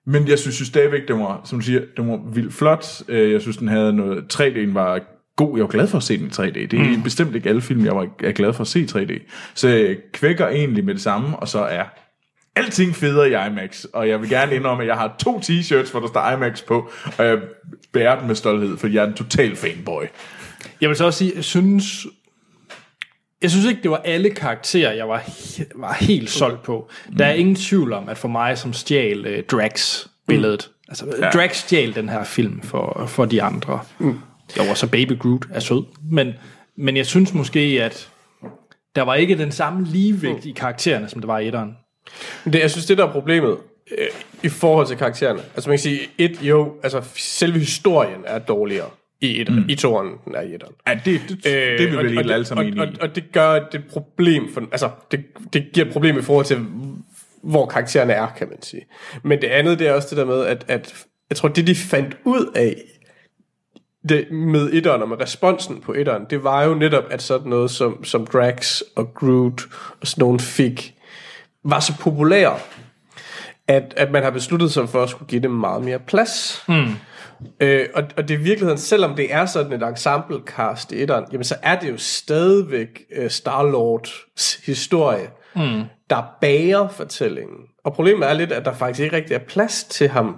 men 0.06 0.28
jeg 0.28 0.40
synes 0.40 0.60
jo 0.60 0.66
stadigvæk, 0.66 1.08
den 1.08 1.20
var, 1.20 1.42
som 1.46 1.60
du 1.60 1.66
siger, 1.66 1.82
den 1.98 2.10
var 2.10 2.20
vildt 2.34 2.54
flot. 2.54 2.86
Øh, 3.08 3.32
jeg 3.32 3.42
synes, 3.42 3.58
den 3.58 3.68
havde 3.68 3.94
noget, 3.94 4.34
3D'en 4.34 4.74
var 4.74 5.02
god. 5.40 5.58
Jeg 5.58 5.62
var 5.62 5.68
glad 5.68 5.88
for 5.88 5.98
at 5.98 6.04
se 6.04 6.18
den 6.18 6.26
i 6.26 6.30
3D. 6.30 6.68
Det 6.68 6.74
er 6.74 6.98
mm. 6.98 7.04
bestemt 7.04 7.36
ikke 7.36 7.50
alle 7.50 7.62
film, 7.62 7.86
jeg 7.86 7.96
var 7.96 8.08
er 8.24 8.32
glad 8.32 8.54
for 8.54 8.62
at 8.62 8.68
se 8.68 8.80
i 8.80 8.86
3D. 8.86 9.32
Så 9.54 9.68
jeg 9.68 9.98
kvækker 10.14 10.48
egentlig 10.48 10.86
med 10.86 10.94
det 10.94 11.02
samme, 11.02 11.38
og 11.38 11.48
så 11.48 11.60
er 11.60 11.84
alting 12.56 12.96
federe 12.96 13.30
i 13.30 13.50
IMAX. 13.50 13.84
Og 13.84 14.10
jeg 14.10 14.22
vil 14.22 14.30
gerne 14.30 14.56
indrømme, 14.56 14.84
at 14.84 14.88
jeg 14.88 14.96
har 14.96 15.16
to 15.20 15.40
t-shirts, 15.40 15.92
hvor 15.92 16.00
der 16.00 16.08
står 16.08 16.32
IMAX 16.32 16.62
på, 16.62 16.92
og 17.18 17.26
jeg 17.26 17.38
bærer 17.94 18.20
dem 18.20 18.28
med 18.28 18.36
stolthed, 18.36 18.78
fordi 18.78 18.96
jeg 18.96 19.04
er 19.04 19.08
en 19.08 19.14
total 19.14 19.56
fanboy. 19.56 20.04
Jeg 20.82 20.90
vil 20.90 20.98
så 20.98 21.06
også 21.06 21.20
sige, 21.20 21.32
jeg 21.36 21.44
synes... 21.44 22.08
Jeg 23.42 23.52
synes 23.52 23.66
ikke, 23.66 23.82
det 23.82 23.92
var 23.92 24.02
alle 24.06 24.30
karakterer, 24.30 24.94
jeg 24.94 25.10
var, 25.10 25.20
he- 25.20 25.72
var 25.76 25.94
helt 25.94 26.30
solgt 26.30 26.64
på. 26.64 26.90
Der 27.18 27.26
er 27.26 27.34
ingen 27.34 27.56
tvivl 27.56 27.94
om, 27.94 28.10
at 28.10 28.18
for 28.18 28.28
mig, 28.28 28.58
som 28.58 28.74
stjal 28.74 29.20
uh, 29.28 29.44
Drax-billedet, 29.52 30.70
altså 30.88 31.06
ja. 31.22 31.30
Drax 31.30 31.56
stjal 31.56 31.96
den 31.96 32.10
her 32.10 32.24
film 32.24 32.62
for, 32.62 33.06
for 33.08 33.26
de 33.26 33.44
andre. 33.44 33.80
Mm. 34.00 34.20
Jo, 34.58 34.64
og 34.70 34.78
så 34.78 34.88
Baby 34.88 35.20
Groot 35.20 35.46
er 35.54 35.60
sød. 35.60 35.84
Men, 36.12 36.34
men 36.76 36.98
jeg 36.98 37.06
synes 37.06 37.34
måske, 37.34 37.60
at 37.84 38.10
der 38.96 39.02
var 39.02 39.16
ikke 39.16 39.38
den 39.38 39.52
samme 39.52 39.86
ligevægt 39.86 40.46
i 40.46 40.52
karaktererne, 40.52 41.10
som 41.10 41.22
der 41.22 41.28
var 41.28 41.40
i 41.40 41.48
etteren. 41.48 41.72
Det, 42.46 42.56
jeg 42.60 42.72
synes, 42.72 42.86
det 42.86 42.98
der 42.98 43.08
er 43.08 43.12
problemet 43.12 43.58
øh, 43.98 44.08
i 44.44 44.50
forhold 44.50 44.88
til 44.88 44.98
karaktererne. 44.98 45.40
Altså 45.56 45.70
man 45.70 45.74
kan 45.78 45.80
sige, 45.84 46.00
et, 46.18 46.40
jo, 46.42 46.74
altså 46.84 47.02
selve 47.16 47.60
historien 47.60 48.20
er 48.26 48.40
dårligere 48.40 48.90
i 49.22 49.40
etteren, 49.42 49.60
mm. 49.60 49.70
i 49.70 49.76
toeren, 49.76 50.10
den 50.26 50.36
er 50.36 50.42
i 50.42 50.54
etteren. 50.54 50.74
Ja, 50.88 51.00
det, 51.06 51.22
det, 51.30 51.44
det 51.44 51.54
er 51.54 51.74
Øh, 51.74 51.80
og- 51.80 51.80
vel 51.80 51.98
og 51.98 52.04
egentlig 52.06 52.26
det- 52.26 52.32
alle 52.34 52.46
sammen 52.46 52.80
og, 52.80 52.88
og, 52.88 52.94
i. 52.94 52.98
og, 53.02 53.16
det 53.16 53.32
gør 53.32 53.54
det 53.54 53.80
et 53.80 53.86
problem 53.90 54.54
for, 54.54 54.62
altså 54.72 54.90
det, 55.12 55.26
det 55.54 55.66
giver 55.74 55.86
et 55.86 55.94
problem 55.94 56.20
i 56.20 56.22
forhold 56.22 56.46
til 56.46 56.66
hvor 57.44 57.66
karaktererne 57.66 58.14
er, 58.14 58.28
kan 58.38 58.48
man 58.50 58.62
sige. 58.62 58.86
Men 59.24 59.42
det 59.42 59.48
andet, 59.48 59.80
det 59.80 59.88
er 59.88 59.94
også 59.94 60.08
det 60.10 60.18
der 60.18 60.26
med, 60.26 60.46
at, 60.46 60.66
at 60.68 61.06
jeg 61.30 61.38
tror, 61.38 61.50
det 61.50 61.68
de 61.68 61.76
fandt 61.76 62.18
ud 62.24 62.52
af 62.56 62.76
det, 64.10 64.32
med 64.32 64.70
etteren 64.74 65.02
og 65.02 65.10
med 65.10 65.22
responsen 65.22 65.82
på 65.82 65.94
etteren, 65.94 66.26
det 66.30 66.44
var 66.44 66.64
jo 66.64 66.74
netop, 66.74 67.04
at 67.10 67.22
sådan 67.22 67.50
noget 67.50 67.72
som, 67.72 68.04
som 68.04 68.28
Drax 68.28 68.82
og 68.96 69.14
Groot 69.14 69.62
og 70.02 70.08
sådan 70.08 70.22
nogen 70.22 70.40
fik, 70.40 70.94
var 71.64 71.80
så 71.80 71.94
populære, 72.00 72.56
at, 73.68 73.94
at 73.98 74.12
man 74.12 74.24
har 74.24 74.30
besluttet 74.30 74.72
sig 74.72 74.90
for 74.90 75.04
at 75.04 75.10
skulle 75.10 75.30
give 75.30 75.42
dem 75.42 75.52
meget 75.52 75.84
mere 75.84 76.00
plads. 76.00 76.64
Mm. 76.68 76.96
Øh, 77.60 77.86
og, 77.94 78.04
og 78.18 78.28
det 78.28 78.36
er 78.36 78.40
i 78.40 78.44
virkeligheden, 78.44 78.78
selvom 78.78 79.16
det 79.16 79.34
er 79.34 79.46
sådan 79.46 79.74
et 79.74 79.88
ensemble 79.88 80.40
cast 80.46 80.92
i 80.92 81.02
etteren, 81.02 81.26
jamen 81.32 81.44
så 81.44 81.56
er 81.64 81.80
det 81.80 81.90
jo 81.90 81.98
stadigvæk 81.98 83.04
uh, 83.20 83.26
Star-Lords 83.26 84.66
historie, 84.66 85.30
mm. 85.56 85.84
der 86.10 86.24
bager 86.42 86.88
fortællingen. 86.88 87.58
Og 87.84 87.94
problemet 87.94 88.30
er 88.30 88.34
lidt, 88.34 88.52
at 88.52 88.66
der 88.66 88.74
faktisk 88.74 89.04
ikke 89.04 89.16
rigtig 89.16 89.36
er 89.36 89.40
plads 89.40 89.84
til 89.84 90.10
ham 90.10 90.36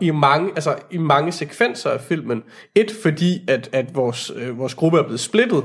i 0.00 0.10
mange, 0.10 0.50
altså 0.54 0.76
i 0.90 0.98
mange 0.98 1.32
sekvenser 1.32 1.90
af 1.90 2.00
filmen. 2.00 2.42
Et, 2.74 2.92
fordi 3.02 3.42
at, 3.48 3.68
at 3.72 3.94
vores, 3.94 4.32
øh, 4.36 4.58
vores 4.58 4.74
gruppe 4.74 4.98
er 4.98 5.02
blevet 5.02 5.20
splittet, 5.20 5.64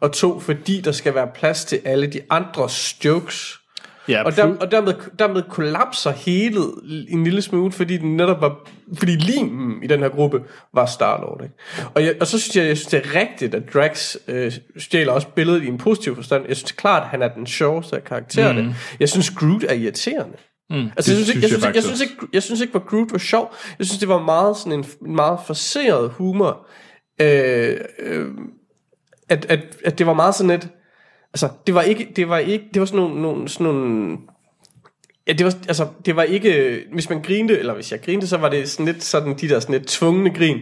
og 0.00 0.12
to, 0.12 0.40
fordi 0.40 0.80
der 0.80 0.92
skal 0.92 1.14
være 1.14 1.28
plads 1.34 1.64
til 1.64 1.80
alle 1.84 2.06
de 2.06 2.20
andres 2.30 3.04
jokes. 3.04 3.56
Ja, 4.08 4.22
Og, 4.22 4.36
der, 4.36 4.56
og 4.60 4.70
dermed, 4.70 4.94
dermed 5.18 5.42
kollapser 5.50 6.10
hele 6.10 6.60
en 7.08 7.24
lille 7.24 7.42
smule, 7.42 7.72
fordi 7.72 7.96
den 7.96 8.16
netop 8.16 8.40
var, 8.40 8.68
fordi 8.98 9.12
limen 9.12 9.82
i 9.82 9.86
den 9.86 10.00
her 10.00 10.08
gruppe 10.08 10.42
var 10.74 10.86
Star-Lord. 10.86 11.40
Ikke? 11.42 11.54
Og, 11.94 12.04
jeg, 12.04 12.14
og 12.20 12.26
så 12.26 12.38
synes 12.38 12.56
jeg, 12.56 12.66
jeg 12.66 12.76
synes, 12.76 12.90
det 12.90 13.06
er 13.06 13.20
rigtigt, 13.20 13.54
at 13.54 13.74
Drax 13.74 14.16
øh, 14.28 14.52
stjæler 14.78 15.12
også 15.12 15.28
billedet 15.28 15.62
i 15.62 15.66
en 15.66 15.78
positiv 15.78 16.16
forstand. 16.16 16.44
Jeg 16.48 16.56
synes 16.56 16.72
klart, 16.72 17.02
at 17.02 17.08
han 17.08 17.22
er 17.22 17.28
den 17.28 17.46
sjoveste 17.46 17.96
af 17.96 18.04
karaktererne. 18.04 18.62
Mm. 18.62 18.72
Jeg 19.00 19.08
synes, 19.08 19.30
Groot 19.30 19.64
er 19.68 19.74
irriterende. 19.74 20.36
Mm. 20.70 20.90
Altså, 20.96 21.12
jeg 21.12 21.16
synes, 21.16 21.28
ikke, 21.28 21.40
jeg, 21.40 21.50
synes 21.50 21.64
jeg 21.64 21.72
synes, 21.72 21.74
ikke, 21.74 21.76
jeg, 21.76 21.82
synes 21.82 22.00
ikke, 22.00 22.26
jeg 22.32 22.42
synes 22.42 22.60
ikke, 22.60 22.74
at 22.74 22.86
Groot 22.86 23.12
var 23.12 23.18
sjov. 23.18 23.54
Jeg 23.78 23.86
synes, 23.86 23.98
det 23.98 24.08
var 24.08 24.22
meget 24.22 24.56
sådan 24.56 24.72
en, 24.72 24.84
en 25.06 25.14
meget 25.14 25.38
forseret 25.46 26.10
humor. 26.10 26.66
Øh, 27.20 27.76
øh, 27.98 28.26
at, 29.28 29.46
at, 29.48 29.60
at 29.84 29.98
det 29.98 30.06
var 30.06 30.14
meget 30.14 30.34
sådan 30.34 30.50
et... 30.50 30.68
Altså, 31.32 31.48
det 31.66 31.74
var 31.74 31.82
ikke... 31.82 32.08
Det 32.16 32.28
var, 32.28 32.38
ikke, 32.38 32.64
det 32.74 32.80
var 32.80 32.86
sådan 32.86 33.00
nogle, 33.00 33.22
nogle, 33.22 33.48
sådan 33.48 33.64
nogle 33.64 34.18
Ja, 35.28 35.32
det 35.32 35.46
var, 35.46 35.54
altså, 35.68 35.86
det 36.06 36.16
var 36.16 36.22
ikke, 36.22 36.82
hvis 36.92 37.10
man 37.10 37.22
grinte, 37.22 37.58
eller 37.58 37.74
hvis 37.74 37.92
jeg 37.92 38.02
grinte, 38.02 38.26
så 38.26 38.36
var 38.36 38.48
det 38.48 38.68
sådan 38.68 38.86
lidt 38.86 39.04
sådan, 39.04 39.36
de 39.40 39.48
der 39.48 39.60
sådan 39.60 39.72
lidt 39.72 39.88
tvungne 39.88 40.34
grin, 40.34 40.60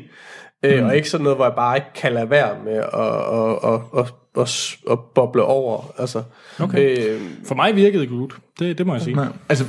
øh, 0.63 0.87
og 0.87 0.97
ikke 0.97 1.11
sådan 1.11 1.25
noget, 1.25 1.39
hvor 1.39 1.45
jeg 1.45 1.55
bare 1.55 1.77
ikke 1.77 1.89
kan 1.95 2.13
lade 2.13 2.31
være 2.31 2.57
med 2.65 2.73
at, 2.73 2.85
at, 2.95 3.75
at, 3.75 3.81
at, 3.99 4.13
at, 4.43 4.77
at 4.91 4.99
boble 5.15 5.43
over, 5.43 5.95
altså. 5.99 6.23
Okay. 6.61 7.09
Øh, 7.09 7.21
For 7.45 7.55
mig 7.55 7.77
virkede 7.77 8.07
Groot. 8.07 8.35
Det, 8.59 8.79
det 8.79 8.87
må 8.87 8.95
jeg 8.95 9.03
sige. 9.03 9.17
Nej, 9.17 9.27
altså, 9.49 9.65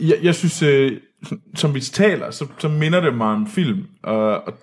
jeg, 0.00 0.18
jeg 0.22 0.34
synes, 0.34 0.62
øh, 0.62 0.92
som 1.54 1.74
vi 1.74 1.80
taler, 1.80 2.30
så, 2.30 2.46
så 2.58 2.68
minder 2.68 3.00
det 3.00 3.14
mig 3.14 3.26
om 3.26 3.40
en 3.40 3.48
film, 3.48 3.86
og, 4.02 4.46
og 4.46 4.54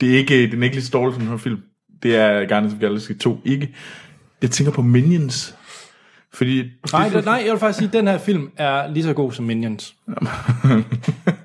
det 0.00 0.14
er 0.14 0.18
ikke, 0.18 0.50
den 0.50 0.62
er 0.62 0.64
ikke 0.64 0.76
lige 0.76 0.84
så 0.84 0.90
dårlig 0.90 1.14
som 1.14 1.22
den 1.22 1.30
her 1.30 1.36
film. 1.36 1.62
Det 2.02 2.16
er 2.16 2.48
Guardians 2.48 2.72
of 2.72 2.80
Galaxy 2.80 3.12
2 3.12 3.40
ikke. 3.44 3.74
Jeg 4.42 4.50
tænker 4.50 4.72
på 4.72 4.82
Minions. 4.82 5.54
Fordi... 6.32 6.70
Nej, 6.92 7.08
det, 7.08 7.24
nej, 7.24 7.42
jeg 7.44 7.52
vil 7.52 7.60
faktisk 7.60 7.78
sige, 7.78 7.88
at 7.88 7.92
den 7.92 8.08
her 8.08 8.18
film 8.18 8.50
er 8.56 8.92
lige 8.92 9.04
så 9.04 9.12
god 9.12 9.32
som 9.32 9.44
Minions. 9.44 9.94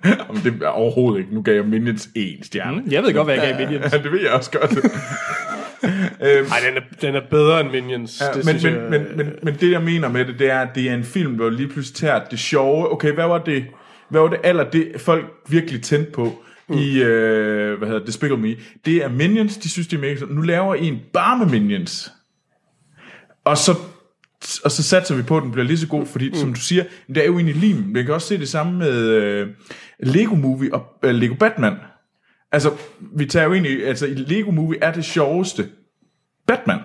Jamen, 0.04 0.44
det 0.44 0.64
er 0.64 0.68
overhovedet 0.68 1.20
ikke. 1.20 1.34
Nu 1.34 1.42
gav 1.42 1.56
jeg 1.56 1.66
Minions 1.66 2.10
en 2.16 2.44
stjerne. 2.44 2.84
Jeg 2.92 3.04
ved 3.04 3.14
godt, 3.14 3.28
hvad 3.28 3.36
jeg 3.36 3.56
gav 3.58 3.68
Minions. 3.68 3.94
Ja, 3.94 3.98
det 4.04 4.12
ved 4.12 4.22
jeg 4.22 4.32
også 4.32 4.52
godt. 4.52 4.72
øhm, 6.26 6.48
ej, 6.52 6.60
den 6.68 6.78
er, 6.78 6.82
den 7.02 7.16
er 7.16 7.22
bedre 7.30 7.60
end 7.60 7.72
Minions. 7.72 8.22
Ja, 8.22 8.40
det 8.40 8.46
men, 8.46 8.56
men, 8.64 8.74
jeg, 8.74 8.90
men, 8.90 9.18
men, 9.18 9.34
men 9.44 9.56
det 9.56 9.72
jeg 9.72 9.82
mener 9.82 10.10
med 10.10 10.26
det, 10.26 10.40
det 10.40 10.52
er, 10.52 10.60
at 10.60 10.70
det 10.76 10.90
er 10.90 10.94
en 10.94 11.04
film, 11.04 11.34
hvor 11.34 11.50
lige 11.50 11.70
pludselig 11.70 11.96
tager 11.96 12.26
det 12.32 12.40
sjove. 12.40 12.92
Okay, 12.92 13.12
hvad 13.12 13.28
var 13.28 13.38
det, 13.38 13.66
hvad 14.10 14.22
var 14.22 14.28
det 14.28 14.40
aller 14.44 14.64
det, 14.64 14.92
folk 14.98 15.26
virkelig 15.50 15.82
tændte 15.82 16.12
på 16.12 16.44
mm. 16.70 16.78
i, 16.78 17.04
øh, 17.04 17.78
hvad 17.78 17.88
hedder 17.88 18.00
det, 18.00 18.08
Despicable 18.08 18.38
Me? 18.38 18.56
Det 18.86 19.04
er 19.04 19.10
Minions, 19.10 19.58
de 19.58 19.70
synes, 19.70 19.88
det 19.88 19.98
er 19.98 20.02
mega 20.02 20.16
Nu 20.30 20.42
laver 20.42 20.76
I 20.76 20.88
en 20.88 21.00
bare 21.14 21.38
med 21.38 21.46
Minions. 21.46 22.12
Og 23.46 23.58
så 23.58 23.76
og 24.64 24.72
så 24.72 24.84
satser 24.84 25.16
vi 25.16 25.22
på, 25.22 25.38
at 25.38 25.44
den 25.44 25.52
bliver 25.52 25.66
lige 25.66 25.78
så 25.78 25.88
god, 25.88 26.06
fordi 26.06 26.30
mm. 26.30 26.36
som 26.36 26.54
du 26.54 26.60
siger, 26.60 26.84
det 27.08 27.18
er 27.18 27.26
jo 27.26 27.36
egentlig 27.36 27.56
lim. 27.56 27.96
Vi 27.96 28.04
kan 28.04 28.14
også 28.14 28.28
se 28.28 28.38
det 28.38 28.50
samme 28.50 28.78
med 28.78 29.10
øh, 29.10 29.48
Lego 30.00 30.36
Movie 30.36 30.74
og 30.74 30.86
øh, 31.04 31.16
Lego 31.16 31.34
Batman. 31.34 31.74
Altså, 32.52 32.72
vi 33.16 33.26
tager 33.26 33.46
jo 33.46 33.54
egentlig, 33.54 33.88
altså 33.88 34.06
i 34.06 34.14
Lego 34.14 34.52
Movie 34.52 34.80
er 34.84 34.94
det 34.94 35.06
sjoveste 35.06 35.70
Batman. 36.48 36.80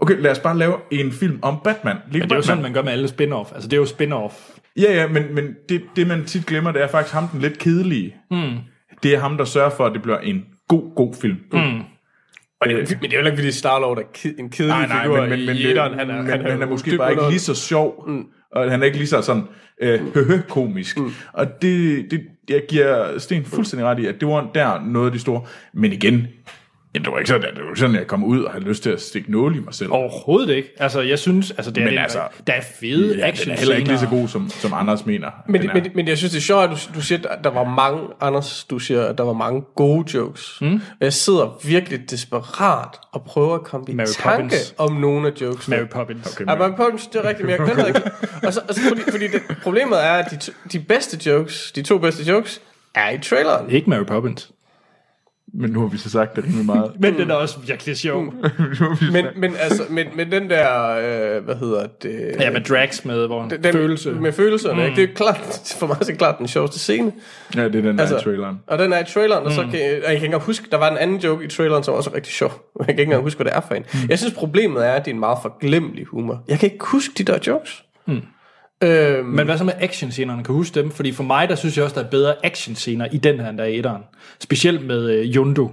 Okay, 0.00 0.16
lad 0.20 0.30
os 0.30 0.38
bare 0.38 0.58
lave 0.58 0.74
en 0.90 1.12
film 1.12 1.38
om 1.42 1.58
Batman. 1.64 1.96
Lego 1.96 2.02
Men 2.06 2.12
det 2.12 2.18
er 2.20 2.24
jo 2.24 2.28
Batman. 2.28 2.42
sådan, 2.42 2.62
man 2.62 2.72
gør 2.72 2.82
med 2.82 2.92
alle 2.92 3.08
spin-off. 3.08 3.54
Altså, 3.54 3.68
det 3.68 3.72
er 3.72 3.76
jo 3.76 3.84
spin-off. 3.84 4.58
Ja, 4.76 4.92
ja, 4.94 5.08
men, 5.08 5.34
men 5.34 5.44
det, 5.68 5.82
det 5.96 6.06
man 6.06 6.24
tit 6.24 6.46
glemmer, 6.46 6.72
det 6.72 6.82
er 6.82 6.86
faktisk 6.88 7.14
ham 7.14 7.28
den 7.28 7.40
lidt 7.40 7.58
kedelige. 7.58 8.16
Mm. 8.30 8.56
Det 9.02 9.14
er 9.14 9.18
ham, 9.18 9.36
der 9.36 9.44
sørger 9.44 9.70
for, 9.70 9.86
at 9.86 9.92
det 9.92 10.02
bliver 10.02 10.18
en 10.18 10.44
god, 10.68 10.94
god 10.96 11.14
film. 11.20 11.36
Mm. 11.52 11.80
og 12.60 12.68
det, 12.68 12.76
men 13.00 13.10
det 13.10 13.16
er 13.16 13.20
jo 13.20 13.26
ikke, 13.26 13.36
fordi 13.36 13.50
Star-Lord 13.50 13.98
er 13.98 14.02
ki- 14.18 14.40
en 14.40 14.50
kedelig 14.50 14.68
Nej, 14.76 14.86
nej, 14.86 15.02
figur 15.02 15.20
men, 15.20 15.30
men, 15.30 15.46
men, 15.46 15.56
i 15.56 15.66
etteren. 15.66 15.98
Han 15.98 16.10
er, 16.10 16.16
men, 16.16 16.26
han 16.30 16.46
er, 16.46 16.50
han 16.50 16.62
er 16.62 16.66
måske 16.66 16.96
bare 16.96 17.10
ikke 17.10 17.28
lige 17.28 17.38
så 17.40 17.54
sjov, 17.54 18.04
mm. 18.08 18.24
og 18.52 18.70
han 18.70 18.80
er 18.82 18.86
ikke 18.86 18.98
lige 18.98 19.08
så 19.08 19.22
sådan 19.22 19.42
øh, 19.82 20.14
høhø 20.14 20.40
komisk. 20.48 20.98
Mm. 20.98 21.10
Og 21.32 21.46
det, 21.62 22.06
det, 22.10 22.20
jeg 22.48 22.62
giver 22.68 23.18
Sten 23.18 23.44
fuldstændig 23.44 23.86
ret 23.86 23.98
i, 23.98 24.06
at 24.06 24.14
det 24.20 24.28
var 24.28 24.50
der 24.54 24.84
noget 24.84 25.06
af 25.06 25.12
det 25.12 25.20
store. 25.20 25.42
Men 25.72 25.92
igen, 25.92 26.26
ja, 26.94 26.98
det 26.98 27.12
var 27.12 27.18
ikke 27.18 27.28
sådan, 27.28 27.48
at 27.48 27.56
det 27.56 27.64
var 27.64 27.74
sådan, 27.74 27.94
at 27.94 27.98
jeg 27.98 28.06
kom 28.06 28.24
ud 28.24 28.42
og 28.42 28.52
havde 28.52 28.64
lyst 28.64 28.82
til 28.82 28.90
at 28.90 29.00
stikke 29.00 29.32
nål 29.32 29.56
i 29.56 29.58
mig 29.58 29.74
selv. 29.74 29.92
Overhovedet 29.92 30.54
ikke. 30.54 30.68
Altså, 30.78 31.00
jeg 31.00 31.18
synes, 31.18 31.50
altså, 31.50 31.70
det 31.70 31.80
er, 31.80 31.84
Men 31.84 31.94
det, 31.94 32.00
altså, 32.00 32.20
der 32.46 32.52
er 32.52 32.60
fede 32.80 33.18
ja, 33.18 33.28
action 33.28 33.44
den 33.44 33.54
er 33.54 33.58
heller 33.58 33.76
ikke 33.76 33.88
lige 33.88 33.98
så 33.98 34.06
god, 34.06 34.28
som, 34.28 34.50
som 34.50 34.72
Anders 34.72 35.06
mener. 35.06 35.30
Men, 35.48 35.70
men, 35.74 35.86
men 35.94 36.08
jeg 36.08 36.18
synes, 36.18 36.32
det 36.32 36.38
er 36.38 36.42
sjovt, 36.42 36.64
at 36.64 36.70
du, 36.70 36.76
du 36.94 37.00
siger, 37.00 37.28
at 37.28 37.44
der 37.44 37.50
var 37.50 37.64
mange, 37.64 38.00
Anders, 38.20 38.64
du 38.64 38.78
siger, 38.78 39.04
at 39.04 39.18
der 39.18 39.24
var 39.24 39.32
mange 39.32 39.62
gode 39.76 40.14
jokes. 40.14 40.58
Mm. 40.60 40.74
Og 40.74 40.80
jeg 41.00 41.12
sidder 41.12 41.60
virkelig 41.64 42.10
desperat 42.10 43.00
og 43.12 43.22
prøver 43.22 43.54
at 43.54 43.62
komme 43.62 43.86
i 43.88 43.94
Mary 43.94 44.06
tanke 44.06 44.42
Poppins. 44.42 44.74
om 44.78 44.92
nogle 44.92 45.28
af 45.28 45.40
jokes. 45.40 45.68
Mary 45.68 45.86
Poppins. 45.90 46.32
Okay. 46.32 46.44
Ja, 46.50 46.58
Mary 46.58 46.76
Poppins, 46.76 47.06
det 47.06 47.20
er 47.24 47.28
rigtigt, 47.28 47.48
men 47.48 47.56
jeg 47.58 47.74
kan 47.76 47.86
ikke. 47.86 48.02
Og 48.46 48.52
så, 48.52 48.60
og 48.68 48.74
så 48.74 48.80
fordi, 48.88 49.00
fordi 49.10 49.26
det, 49.26 49.42
problemet 49.62 50.04
er, 50.04 50.12
at 50.12 50.30
de, 50.30 50.36
to, 50.36 50.52
de 50.72 50.80
bedste 50.80 51.30
jokes, 51.30 51.72
de 51.72 51.82
to 51.82 51.98
bedste 51.98 52.22
jokes, 52.32 52.60
er 52.94 53.10
i 53.10 53.18
traileren. 53.18 53.70
Ikke 53.70 53.90
Mary 53.90 54.04
Poppins. 54.04 54.50
Men 55.54 55.70
nu 55.70 55.80
har 55.80 55.86
vi 55.86 55.98
så 55.98 56.10
sagt 56.10 56.36
det 56.36 56.44
rimelig 56.44 56.66
meget. 56.66 56.92
Men 57.00 57.18
den 57.18 57.30
er 57.30 57.34
også 57.34 57.58
virkelig 57.66 57.96
sjov. 57.96 58.24
Men, 59.12 59.26
men, 59.36 59.54
altså, 59.58 59.82
men, 59.90 60.06
men 60.14 60.32
den 60.32 60.50
der, 60.50 60.88
øh, 61.36 61.44
hvad 61.44 61.54
hedder 61.54 61.86
det? 62.02 62.36
Ja, 62.40 62.50
med 62.50 62.60
Drax 62.60 63.04
med, 63.04 63.26
hvor 63.26 63.42
den, 63.42 63.62
den, 63.62 63.72
følelse. 63.72 64.12
Med 64.12 64.32
følelserne, 64.32 64.74
mm. 64.74 64.82
ikke? 64.82 64.96
Det 64.96 65.10
er 65.10 65.14
klart, 65.14 65.36
for 65.78 65.86
mig 65.86 65.96
er 66.00 66.04
det 66.04 66.18
klart 66.18 66.38
den 66.38 66.48
sjoveste 66.48 66.78
scene. 66.78 67.12
Ja, 67.56 67.64
det 67.64 67.74
er 67.74 67.82
den 67.82 67.98
der 67.98 68.00
Altså, 68.00 68.18
i 68.18 68.20
traileren. 68.20 68.60
Og 68.66 68.78
den 68.78 68.92
er 68.92 68.98
i 68.98 69.04
traileren, 69.04 69.44
og 69.46 69.52
så 69.52 69.60
kan, 69.62 69.70
og 69.70 69.78
jeg 69.80 70.02
kan 70.02 70.12
ikke 70.14 70.24
engang 70.24 70.42
huske, 70.42 70.66
der 70.70 70.76
var 70.76 70.90
en 70.90 70.98
anden 70.98 71.16
joke 71.16 71.44
i 71.44 71.48
traileren, 71.48 71.84
som 71.84 71.94
også 71.94 72.10
var 72.10 72.16
rigtig 72.16 72.32
sjov. 72.32 72.50
Jeg 72.78 72.86
kan 72.86 72.92
ikke 72.92 73.02
engang 73.02 73.22
huske, 73.22 73.38
hvad 73.38 73.44
det 73.44 73.56
er 73.56 73.60
for 73.60 73.74
en. 73.74 73.84
Mm. 73.92 73.98
Jeg 74.08 74.18
synes, 74.18 74.34
problemet 74.34 74.86
er, 74.86 74.92
at 74.92 75.04
det 75.04 75.10
er 75.10 75.14
en 75.14 75.20
meget 75.20 75.38
forglemmelig 75.42 76.04
humor. 76.04 76.42
Jeg 76.48 76.58
kan 76.58 76.72
ikke 76.72 76.84
huske 76.84 77.14
de 77.18 77.24
der 77.24 77.38
jokes. 77.46 77.84
Mm. 78.06 78.22
Øhm, 78.82 79.26
Men 79.26 79.44
hvad 79.46 79.58
så 79.58 79.64
med 79.64 79.72
actionscenerne? 79.80 80.44
Kan 80.44 80.52
du 80.52 80.58
huske 80.58 80.80
dem? 80.80 80.90
Fordi 80.90 81.12
for 81.12 81.22
mig, 81.22 81.48
der 81.48 81.54
synes 81.54 81.76
jeg 81.76 81.84
også, 81.84 81.94
der 82.00 82.06
er 82.06 82.10
bedre 82.10 82.34
actionscener 82.46 83.06
i 83.12 83.16
den 83.16 83.40
her, 83.40 83.48
end 83.48 83.58
der 83.58 83.64
er 83.64 83.68
i 83.68 83.78
etteren. 83.78 84.02
Specielt 84.40 84.86
med 84.86 85.10
øh, 85.10 85.36
Yundo. 85.36 85.70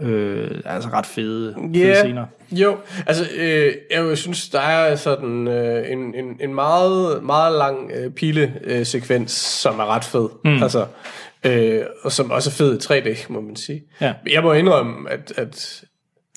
Øh, 0.00 0.50
altså 0.64 0.88
ret 0.88 1.06
fede, 1.06 1.54
fede 1.74 1.86
Ja, 1.88 1.94
scener. 2.02 2.26
jo. 2.50 2.76
Altså, 3.06 3.24
øh, 3.36 3.72
jeg 3.90 4.18
synes, 4.18 4.48
der 4.48 4.60
er 4.60 4.96
sådan 4.96 5.48
øh, 5.48 5.90
en, 5.92 5.98
en, 6.14 6.24
en 6.40 6.54
meget, 6.54 7.22
meget 7.22 7.58
lang 7.58 7.90
øh, 7.94 8.10
pilesekvens, 8.10 9.32
som 9.32 9.78
er 9.80 9.86
ret 9.86 10.04
fed. 10.04 10.28
Mm. 10.44 10.62
Altså, 10.62 10.86
øh, 11.46 11.80
og 12.02 12.12
som 12.12 12.30
også 12.30 12.50
er 12.50 12.52
fed 12.52 12.74
i 12.74 13.10
3D, 13.12 13.32
må 13.32 13.40
man 13.40 13.56
sige. 13.56 13.82
Ja. 14.00 14.14
Jeg 14.32 14.42
må 14.42 14.52
indrømme, 14.52 15.10
at, 15.10 15.32
at 15.36 15.84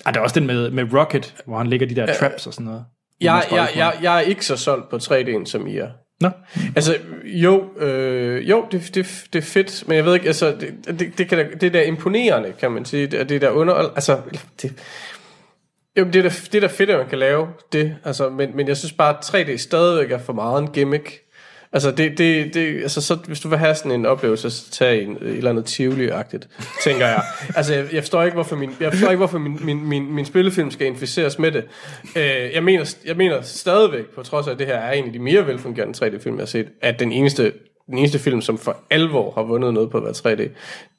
Ah, 0.06 0.14
der 0.14 0.20
er 0.20 0.24
også 0.24 0.40
den 0.40 0.48
med, 0.48 0.72
med 0.72 0.94
Rocket, 0.94 1.36
hvor 1.46 1.58
han 1.58 1.68
lægger 1.68 1.88
de 1.88 1.96
der 1.96 2.14
traps 2.20 2.48
og 2.48 2.54
sådan 2.54 2.66
noget. 2.66 2.86
Jeg, 3.22 3.44
jeg, 3.52 3.70
jeg, 3.76 3.94
jeg 4.02 4.18
er 4.18 4.22
ikke 4.22 4.46
så 4.46 4.58
solgt 4.58 4.90
på 4.90 4.96
3D'en, 4.96 5.46
som 5.46 5.68
I 5.68 5.78
er. 5.78 5.90
Nå. 6.20 6.30
Altså, 6.76 6.98
jo, 7.24 7.64
øh, 7.78 8.50
jo 8.50 8.66
det, 8.72 8.96
det, 8.96 9.26
det 9.34 9.40
er 9.40 9.44
fedt, 9.44 9.84
men 9.88 9.98
jeg 9.98 10.06
ved 10.06 10.14
ikke, 10.14 10.28
altså, 10.28 10.56
det, 10.60 11.00
det, 11.00 11.18
det, 11.18 11.30
kan 11.30 11.38
da, 11.38 11.48
det 11.62 11.64
er 11.68 11.72
da 11.72 11.84
imponerende, 11.84 12.54
kan 12.60 12.72
man 12.72 12.86
sige, 12.86 13.08
det, 13.08 13.30
det 13.30 13.36
er 13.36 13.40
der 13.40 13.50
under, 13.50 13.74
altså, 13.74 14.22
det, 14.62 14.74
jo, 15.98 16.04
det 16.04 16.16
er, 16.16 16.22
da, 16.22 16.30
det 16.30 16.56
er 16.56 16.60
da 16.60 16.68
fedt, 16.68 16.90
at 16.90 17.00
man 17.00 17.10
kan 17.10 17.20
lave 17.20 17.48
det, 17.74 17.96
altså, 18.04 18.30
men, 18.30 18.56
men 18.56 18.68
jeg 18.68 18.78
synes 18.78 18.94
bare, 18.94 19.18
at 19.18 19.26
3D 19.26 19.58
stadigvæk 19.58 20.12
er 20.12 20.18
for 20.18 20.34
meget 20.34 20.62
en 20.62 20.72
gimmick, 20.72 21.20
Altså, 21.74 21.92
det, 21.92 22.18
det, 22.18 22.54
det, 22.54 22.82
altså 22.82 23.02
så, 23.02 23.16
hvis 23.16 23.40
du 23.40 23.50
vil 23.50 23.58
have 23.58 23.76
sådan 23.76 23.92
en 23.92 24.06
oplevelse, 24.06 24.50
så 24.50 24.72
tag 24.72 25.04
en, 25.04 25.12
et 25.12 25.22
eller 25.22 25.50
andet 25.50 25.66
Tivoli-agtigt, 25.66 26.48
tænker 26.84 27.08
jeg. 27.08 27.24
Altså, 27.56 27.74
jeg, 27.74 27.94
jeg 27.94 28.04
forstår 28.04 28.24
ikke, 28.24 28.36
hvorfor, 28.36 28.56
min, 28.56 28.72
jeg 28.80 28.92
forstår 28.92 29.10
ikke, 29.10 29.18
hvorfor 29.18 29.38
min, 29.38 29.60
min, 29.62 29.90
min, 29.90 30.14
min 30.14 30.26
spillefilm 30.26 30.72
skal 30.72 30.88
inficeres 30.88 31.40
med 31.40 31.52
det. 31.52 31.64
Øh, 32.16 32.54
jeg, 32.54 32.64
mener, 32.64 32.96
jeg 33.06 33.18
mener 33.18 33.42
stadigvæk, 33.42 34.06
på 34.06 34.24
trods 34.24 34.48
af, 34.48 34.52
at 34.52 34.60
det 34.60 34.68
her 34.68 34.76
er 34.76 34.92
en 34.92 35.06
af 35.06 35.14
de 35.14 35.20
mere 35.20 35.48
velfungerende 35.48 36.06
3D-film, 36.06 36.36
jeg 36.36 36.42
har 36.42 36.48
set, 36.48 36.68
at 36.82 37.00
den 37.00 37.12
eneste, 37.12 37.54
den 37.88 37.98
eneste 37.98 38.20
film, 38.20 38.42
som 38.42 38.58
for 38.58 38.78
alvor 38.90 39.32
har 39.32 39.44
vundet 39.44 39.74
noget 39.74 39.90
på 39.90 39.98
at 39.98 40.04
være 40.04 40.36
3D, 40.36 40.50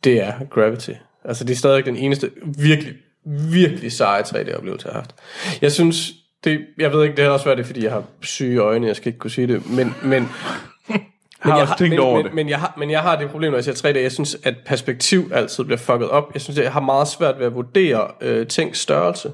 det 0.05 0.23
er 0.23 0.33
Gravity. 0.51 0.91
Altså, 1.25 1.45
det 1.45 1.53
er 1.53 1.57
stadig 1.57 1.87
den 1.87 1.97
eneste 1.97 2.31
virkelig, 2.59 2.95
virkelig 3.53 3.93
seje 3.93 4.23
3D-oplevelse, 4.23 4.87
jeg 4.89 4.93
har 4.93 5.01
haft. 5.01 5.15
Jeg 5.63 5.73
synes, 5.73 6.13
det, 6.45 6.67
jeg 6.79 6.93
ved 6.93 7.03
ikke, 7.03 7.17
det 7.17 7.25
har 7.25 7.31
også 7.31 7.45
været 7.45 7.59
det, 7.59 7.67
fordi 7.67 7.85
jeg 7.85 7.93
har 7.93 8.03
syge 8.23 8.59
øjne, 8.59 8.87
jeg 8.87 8.97
skal 8.97 9.09
ikke 9.09 9.19
kunne 9.19 9.31
sige 9.31 9.47
det, 9.47 9.71
men, 9.71 9.95
men 10.03 10.29
Har 11.41 11.55
jeg 11.55 11.63
også 11.63 11.75
tænkt 11.79 11.91
men, 11.91 11.99
over 11.99 12.17
men, 12.17 12.25
det. 12.25 12.35
Men 12.35 12.49
jeg, 12.49 12.59
har, 12.59 12.75
men 12.79 12.91
jeg 12.91 13.01
har 13.01 13.17
det 13.17 13.31
problem, 13.31 13.51
når 13.51 13.57
jeg 13.57 13.65
siger 13.65 13.93
3D. 13.93 13.99
Jeg 13.99 14.13
synes, 14.13 14.37
at 14.43 14.55
perspektiv 14.67 15.31
altid 15.35 15.65
bliver 15.65 15.79
fucket 15.79 16.09
op. 16.09 16.31
Jeg 16.35 16.43
synes, 16.43 16.59
jeg 16.59 16.73
har 16.73 16.81
meget 16.81 17.09
svært 17.09 17.39
ved 17.39 17.47
at 17.47 17.55
vurdere 17.55 18.07
øh, 18.21 18.47
tings 18.47 18.79
størrelse. 18.79 19.31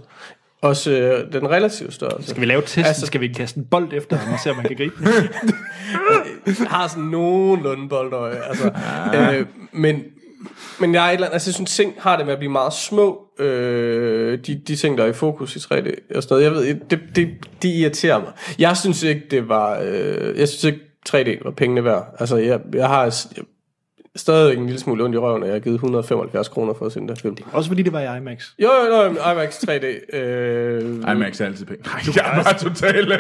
Også 0.63 0.91
øh, 0.91 1.33
den 1.33 1.51
relative 1.51 1.93
størrelse. 1.93 2.31
Skal 2.31 2.41
vi 2.41 2.47
lave 2.47 2.63
testen? 2.63 2.85
Altså- 2.85 3.07
skal 3.07 3.21
vi 3.21 3.29
kaste 3.29 3.59
en 3.59 3.65
bold 3.65 3.93
efter 3.93 4.17
ham 4.17 4.33
og 4.33 4.41
se, 4.41 4.51
om 4.51 4.57
man 4.57 4.65
kan 4.65 4.77
gribe 4.77 4.95
den? 4.99 5.07
Jeg 6.47 6.55
har 6.69 6.89
sådan 6.89 7.05
nogenlunde 7.05 7.89
boldøje. 7.89 8.37
Altså, 8.37 8.73
øh, 9.15 9.47
men, 9.73 10.05
men 10.81 10.95
jeg 10.95 11.07
er 11.07 11.09
et 11.09 11.15
eller 11.15 11.27
andet, 11.27 11.35
altså 11.35 11.51
jeg 11.51 11.55
synes, 11.55 11.77
ting 11.77 11.95
har 11.99 12.17
det 12.17 12.27
med 12.27 12.33
at 12.33 12.39
blive 12.39 12.53
meget 12.53 12.73
små, 12.73 13.25
øh, 13.39 14.39
de, 14.47 14.55
de 14.55 14.77
ting, 14.77 14.99
der 14.99 15.05
er 15.05 15.09
i 15.09 15.13
fokus 15.13 15.57
i 15.57 15.59
3D 15.59 16.17
og 16.17 16.23
sådan 16.23 16.27
noget. 16.31 16.45
Jeg 16.45 16.53
ved, 16.53 16.75
det, 16.91 17.01
det, 17.17 17.29
det 17.63 17.69
irriterer 17.69 18.19
mig. 18.19 18.33
Jeg 18.59 18.77
synes 18.77 19.03
ikke, 19.03 19.23
det 19.31 19.49
var, 19.49 19.81
øh, 19.83 20.39
jeg 20.39 20.49
synes 20.49 20.65
ikke, 20.65 20.81
3D 21.09 21.45
var 21.45 21.51
pengene 21.51 21.85
værd. 21.85 22.17
Altså, 22.19 22.37
jeg, 22.37 22.61
jeg 22.75 22.89
har 22.89 23.03
jeg, 23.03 23.13
stadig 24.17 24.57
en 24.57 24.67
lille 24.67 24.81
smule 24.81 25.05
ondt 25.05 25.15
i 25.15 25.19
røven, 25.19 25.43
og 25.43 25.49
jeg 25.49 25.55
har 25.55 25.61
givet 25.61 25.75
175 25.75 26.49
kroner 26.49 26.75
for 26.75 26.87
at 26.87 26.93
se 26.93 27.01
den 27.01 27.09
der 27.09 27.15
film. 27.15 27.37
Også 27.53 27.71
fordi 27.71 27.83
det 27.83 27.93
var 27.93 28.01
i 28.01 28.17
IMAX. 28.17 28.49
Jo, 28.59 28.71
jo, 28.91 29.03
jo, 29.03 29.11
IMAX 29.11 29.65
3D. 29.65 30.17
Øh, 30.17 30.95
IMAX 31.13 31.41
er 31.41 31.45
altid 31.45 31.67
penge. 31.67 31.83
Nej, 31.85 32.01
jeg 32.17 32.39
er 32.39 32.43
bare 32.43 32.59
totalt 32.59 33.13
øh, 33.13 33.19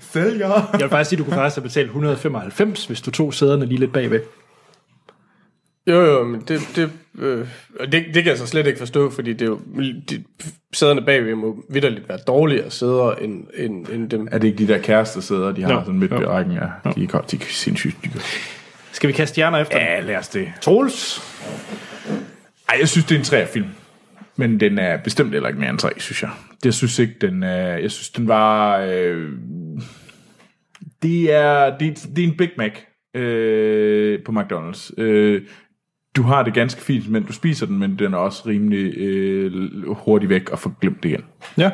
sælger. 0.00 0.70
Jeg 0.72 0.80
vil 0.80 0.88
faktisk 0.88 1.08
sige, 1.08 1.16
at 1.16 1.18
du 1.18 1.24
kunne 1.24 1.36
faktisk 1.36 1.56
have 1.56 1.62
betalt 1.62 1.86
195, 1.86 2.86
hvis 2.86 3.00
du 3.00 3.10
tog 3.10 3.34
sæderne 3.34 3.66
lige 3.66 3.80
lidt 3.80 3.92
bagved. 3.92 4.20
Jo, 5.86 6.00
jo, 6.00 6.24
men 6.24 6.40
det, 6.48 6.60
det, 6.76 6.90
øh, 7.18 7.46
det, 7.80 7.92
det 7.92 8.14
kan 8.14 8.26
jeg 8.26 8.38
så 8.38 8.46
slet 8.46 8.66
ikke 8.66 8.78
forstå, 8.78 9.10
fordi 9.10 9.32
det 9.32 9.42
er 9.42 9.46
jo, 9.46 9.60
de, 10.10 10.24
sæderne 10.72 11.02
bagved 11.02 11.34
må 11.34 11.64
vidderligt 11.70 12.08
være 12.08 12.18
dårligere 12.26 12.70
sæder 12.70 13.12
end, 13.14 13.44
end, 13.56 13.86
end 13.88 14.10
dem. 14.10 14.28
Er 14.30 14.38
det 14.38 14.48
ikke 14.48 14.66
de 14.66 14.72
der 14.72 14.78
kærester 14.78 15.20
sæder, 15.20 15.52
de 15.52 15.62
har 15.62 15.72
Jo. 15.72 15.80
sådan 15.80 15.98
midt 16.00 16.12
i 16.12 16.14
rækken? 16.14 16.54
Ja, 16.54 16.90
de 16.94 17.02
er 17.02 17.06
godt, 17.06 17.30
de 17.30 17.36
er 17.36 17.40
sindssygt 17.48 17.96
dyre. 18.04 18.22
Skal 18.92 19.08
vi 19.08 19.12
kaste 19.12 19.32
stjerner 19.34 19.58
efter? 19.58 19.78
Ja, 19.80 20.00
lad 20.00 20.16
os 20.16 20.28
det. 20.28 20.52
Troels? 20.60 21.20
Ej, 22.68 22.76
jeg 22.80 22.88
synes, 22.88 23.04
det 23.06 23.14
er 23.14 23.18
en 23.18 23.24
træerfilm. 23.24 23.66
Men 24.36 24.60
den 24.60 24.78
er 24.78 24.96
bestemt 24.96 25.32
heller 25.32 25.48
ikke 25.48 25.60
mere 25.60 25.70
end 25.70 25.78
tre, 25.78 25.90
synes 25.96 26.22
jeg. 26.22 26.30
Jeg 26.64 26.74
synes 26.74 26.98
ikke, 26.98 27.14
den 27.20 27.42
er... 27.42 27.76
Jeg 27.76 27.90
synes, 27.90 28.10
den 28.10 28.28
var... 28.28 28.78
Øh, 28.78 29.28
det, 31.02 31.32
er, 31.34 31.78
det, 31.78 32.06
det 32.16 32.24
er 32.24 32.28
en 32.28 32.36
Big 32.36 32.50
Mac 32.58 32.72
øh, 33.14 34.18
på 34.24 34.32
McDonald's. 34.32 34.90
Øh, 34.98 35.42
du 36.16 36.22
har 36.22 36.42
det 36.42 36.54
ganske 36.54 36.80
fint, 36.80 37.10
men 37.10 37.22
du 37.22 37.32
spiser 37.32 37.66
den, 37.66 37.78
men 37.78 37.98
den 37.98 38.14
er 38.14 38.18
også 38.18 38.42
rimelig 38.46 38.98
øh, 38.98 39.88
hurtigt 39.88 40.30
væk 40.30 40.50
og 40.50 40.58
får 40.58 40.72
glemt 40.80 41.02
det 41.02 41.08
igen. 41.08 41.24
Ja. 41.58 41.70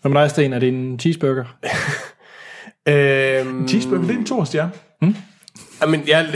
Hvad 0.00 0.10
med 0.10 0.20
dig, 0.20 0.30
Sten? 0.30 0.52
Er 0.52 0.58
det 0.58 0.68
en 0.68 0.98
cheeseburger? 1.00 1.44
Øhm, 2.88 3.68
Cheeseburger, 3.68 4.02
det 4.02 4.14
er 4.14 4.18
en 4.18 4.26
to 4.26 4.44
stjerne. 4.44 4.72
Jamen, 5.82 6.02
jeg, 6.08 6.26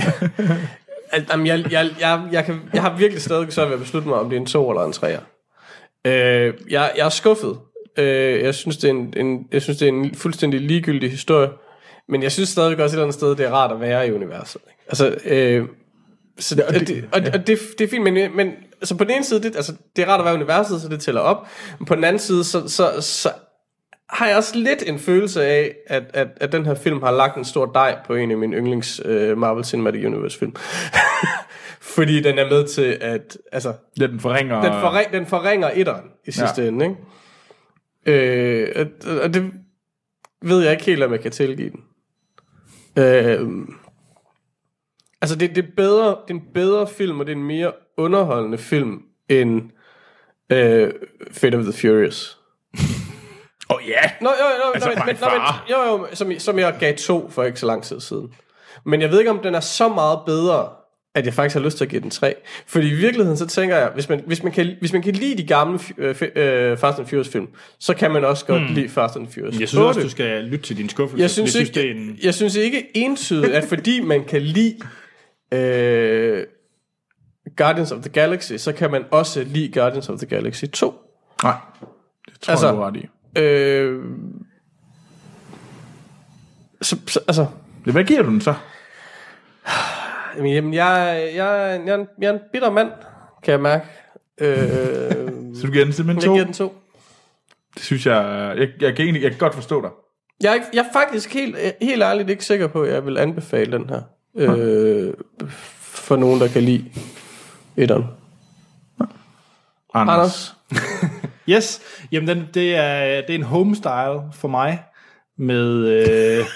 jamen, 1.30 1.46
jeg, 1.46 1.72
jeg, 1.72 1.90
jeg, 2.00 2.22
jeg, 2.32 2.44
kan, 2.44 2.60
jeg 2.74 2.82
har 2.82 2.96
virkelig 2.96 3.22
stadig 3.22 3.52
svært 3.52 3.68
ved 3.68 3.74
at 3.74 3.80
beslutte 3.80 4.08
mig, 4.08 4.18
om 4.18 4.30
det 4.30 4.36
er 4.36 4.40
en 4.40 4.46
to 4.46 4.70
eller 4.70 4.84
en 4.84 4.92
treer. 4.92 5.20
Øh, 6.06 6.54
jeg, 6.70 6.92
jeg 6.96 7.06
er 7.06 7.08
skuffet. 7.08 7.58
Øh, 7.98 8.42
jeg, 8.42 8.54
synes, 8.54 8.76
det 8.76 8.90
er 8.90 8.94
en, 8.94 9.14
en, 9.16 9.46
jeg 9.52 9.62
synes, 9.62 9.78
det 9.78 9.88
er 9.88 9.92
en 9.92 10.14
fuldstændig 10.14 10.60
ligegyldig 10.60 11.10
historie. 11.10 11.48
Men 12.08 12.22
jeg 12.22 12.32
synes 12.32 12.48
stadig 12.48 12.70
også 12.72 12.84
et 12.84 12.90
eller 12.90 13.02
andet 13.02 13.14
sted, 13.14 13.30
det 13.36 13.46
er 13.46 13.50
rart 13.50 13.72
at 13.72 13.80
være 13.80 14.08
i 14.08 14.12
universet. 14.12 14.60
ikke? 14.68 14.82
Altså, 14.88 15.16
øh, 15.24 15.68
så, 16.38 16.54
det, 16.54 16.64
og, 16.64 16.74
det, 16.74 17.08
og, 17.12 17.20
og 17.34 17.46
det, 17.46 17.58
det 17.78 17.84
er 17.84 17.88
fint, 17.88 18.02
men, 18.04 18.36
men 18.36 18.52
altså 18.80 18.96
på 18.96 19.04
den 19.04 19.12
ene 19.12 19.24
side, 19.24 19.42
det, 19.42 19.56
altså, 19.56 19.74
det 19.96 20.02
er 20.04 20.08
rart 20.08 20.20
at 20.20 20.24
være 20.24 20.34
i 20.34 20.36
universet, 20.36 20.80
så 20.82 20.88
det 20.88 21.00
tæller 21.00 21.20
op. 21.20 21.46
Men 21.78 21.86
på 21.86 21.94
den 21.94 22.04
anden 22.04 22.20
side, 22.20 22.44
så, 22.44 22.68
så, 22.68 23.00
så 23.00 23.32
har 24.10 24.26
jeg 24.28 24.36
også 24.36 24.56
lidt 24.58 24.82
en 24.86 24.98
følelse 24.98 25.44
af, 25.44 25.74
at, 25.86 26.02
at, 26.14 26.28
at 26.36 26.52
den 26.52 26.66
her 26.66 26.74
film 26.74 27.02
har 27.02 27.10
lagt 27.10 27.36
en 27.36 27.44
stor 27.44 27.66
dej 27.66 27.98
på 28.06 28.14
en 28.14 28.30
af 28.30 28.36
mine 28.38 28.56
yndlings 28.56 29.04
uh, 29.04 29.38
Marvel 29.38 29.64
Cinematic 29.64 30.04
Universe 30.06 30.38
film. 30.38 30.54
Fordi 31.94 32.20
den 32.22 32.38
er 32.38 32.50
med 32.50 32.66
til 32.68 32.98
at, 33.00 33.38
altså, 33.52 33.72
Ja, 34.00 34.06
den 34.06 34.20
forringer... 34.20 34.62
den, 34.62 34.72
forring, 34.80 35.12
den 35.12 35.26
forringer 35.26 35.70
etteren 35.74 36.04
i 36.26 36.30
sidste 36.32 36.62
ja. 36.62 36.68
ende, 36.68 36.84
ikke? 38.06 38.66
Øh, 38.76 38.86
og- 39.06 39.20
og 39.20 39.34
det 39.34 39.50
ved 40.42 40.62
jeg 40.62 40.72
ikke 40.72 40.84
helt, 40.84 41.02
om 41.02 41.12
jeg 41.12 41.20
kan 41.20 41.30
tilgive 41.30 41.70
den. 41.70 41.80
Øh, 43.04 43.48
altså, 45.22 45.36
det, 45.36 45.56
det, 45.56 45.64
er 45.64 45.68
bedre, 45.76 46.06
det 46.06 46.30
er 46.30 46.34
en 46.34 46.42
bedre 46.54 46.86
film, 46.86 47.20
og 47.20 47.26
det 47.26 47.32
er 47.32 47.36
en 47.36 47.44
mere 47.44 47.72
underholdende 47.96 48.58
film 48.58 49.02
end 49.28 49.62
øh, 50.52 50.92
Fate 51.32 51.56
of 51.56 51.62
the 51.62 51.72
Furious. 51.72 52.38
Åh 53.70 53.76
oh, 53.76 53.88
ja! 53.88 54.10
Nå, 54.20 54.28
jo, 54.28 54.46
jo, 54.66 54.72
Altså, 54.74 54.88
altså, 54.88 55.04
men, 55.06 55.16
nå, 55.20 55.26
men, 55.30 55.40
jo, 55.70 55.76
jo, 55.82 56.06
som, 56.14 56.32
som 56.38 56.58
jeg 56.58 56.74
gav 56.80 56.94
to 56.94 57.30
for 57.30 57.44
ikke 57.44 57.60
så 57.60 57.66
lang 57.66 57.82
tid 57.82 58.00
siden. 58.00 58.28
Men 58.84 59.00
jeg 59.00 59.10
ved 59.10 59.18
ikke, 59.18 59.30
om 59.30 59.38
den 59.38 59.54
er 59.54 59.60
så 59.60 59.88
meget 59.88 60.18
bedre, 60.26 60.68
at 61.14 61.26
jeg 61.26 61.34
faktisk 61.34 61.54
har 61.54 61.64
lyst 61.64 61.76
til 61.76 61.84
at 61.84 61.90
give 61.90 62.02
den 62.02 62.10
tre. 62.10 62.34
Fordi 62.66 62.88
i 62.88 62.94
virkeligheden, 62.94 63.38
så 63.38 63.46
tænker 63.46 63.76
jeg, 63.76 63.90
hvis 63.94 64.08
man, 64.08 64.22
hvis 64.26 64.42
man, 64.42 64.52
kan, 64.52 64.76
hvis 64.80 64.92
man 64.92 65.02
kan 65.02 65.14
lide 65.14 65.38
de 65.38 65.46
gamle 65.46 65.78
øh, 65.98 66.22
øh, 66.36 66.78
Fast 66.78 66.98
and 66.98 67.06
Furious 67.06 67.28
film, 67.28 67.48
så 67.80 67.94
kan 67.94 68.10
man 68.10 68.24
også 68.24 68.44
godt 68.44 68.62
hmm. 68.62 68.74
lide 68.74 68.88
Fast 68.88 69.16
and 69.16 69.26
Furious. 69.34 69.60
Jeg 69.60 69.68
synes 69.68 69.80
også, 69.80 70.00
8. 70.00 70.02
du 70.02 70.10
skal 70.10 70.44
lytte 70.44 70.64
til 70.64 70.76
din 70.76 70.88
skuffelse. 70.88 71.22
jeg 71.22 71.30
synes, 71.30 71.54
jeg 71.54 71.62
ikke, 71.62 71.74
det 71.74 71.86
er 71.86 71.90
en... 71.90 72.18
jeg 72.22 72.34
synes 72.34 72.56
ikke 72.56 72.96
entydigt, 72.96 73.52
at 73.52 73.64
fordi 73.64 74.00
man 74.00 74.24
kan 74.24 74.42
lide 74.42 74.76
øh, 75.52 76.46
Guardians 77.56 77.92
of 77.92 78.00
the 78.02 78.10
Galaxy, 78.10 78.52
så 78.56 78.72
kan 78.72 78.90
man 78.90 79.04
også 79.10 79.44
lide 79.44 79.72
Guardians 79.80 80.08
of 80.08 80.18
the 80.18 80.26
Galaxy 80.26 80.64
2. 80.64 80.94
Nej, 81.42 81.54
det 82.26 82.40
tror 82.40 82.50
Altså- 82.50 82.66
jeg, 82.66 82.76
du 82.76 82.80
ret 82.80 82.96
i. 82.96 83.08
Øh, 83.40 84.02
så, 86.82 86.96
så, 87.06 87.20
altså, 87.28 87.46
Hvad 87.84 88.04
giver 88.04 88.22
du 88.22 88.28
den 88.30 88.40
så? 88.40 88.54
Jamen, 90.36 90.52
Jamen, 90.52 90.74
jeg, 90.74 91.22
jeg, 91.34 91.36
jeg, 91.36 91.72
er 91.92 91.94
en- 91.94 92.08
jeg 92.20 92.28
er 92.28 92.32
en 92.32 92.40
bitter 92.52 92.70
mand, 92.70 92.90
kan 93.42 93.52
jeg 93.52 93.60
mærke. 93.60 93.84
Øh, 94.40 94.48
Så 95.56 95.66
du 95.66 95.72
giver 95.72 95.84
den 95.84 95.92
simpelthen 95.92 96.16
jeg 96.16 96.24
to? 96.26 96.32
giver 96.32 96.44
den 96.44 96.54
to. 96.54 96.74
Det 97.74 97.82
synes 97.82 98.06
jeg... 98.06 98.54
Jeg, 98.58 98.68
jeg, 98.80 98.96
kan, 98.96 99.04
egentlig, 99.04 99.22
jeg 99.22 99.30
kan 99.30 99.38
godt 99.38 99.54
forstå 99.54 99.80
dig. 99.82 99.90
Jeg 100.42 100.50
er, 100.50 100.54
ikke, 100.54 100.66
jeg 100.74 100.80
er 100.80 100.92
faktisk 100.92 101.34
helt, 101.34 101.56
helt 101.82 102.02
ærligt 102.02 102.30
ikke 102.30 102.44
sikker 102.44 102.66
på, 102.66 102.82
at 102.82 102.92
jeg 102.92 103.06
vil 103.06 103.18
anbefale 103.18 103.72
den 103.72 103.90
her. 103.90 104.02
Øh, 104.36 105.14
for 105.78 106.16
nogen, 106.16 106.40
der 106.40 106.48
kan 106.48 106.62
lide 106.62 106.84
etteren. 107.76 108.04
Anders. 109.94 110.16
Anders? 110.16 110.54
Yes, 111.48 111.80
jamen 112.12 112.28
den, 112.28 112.48
det, 112.54 112.76
er, 112.76 113.20
det 113.20 113.30
er 113.30 113.34
en 113.34 113.42
homestyle 113.42 114.20
for 114.32 114.48
mig, 114.48 114.82
med... 115.38 115.88
Øh, 115.88 116.46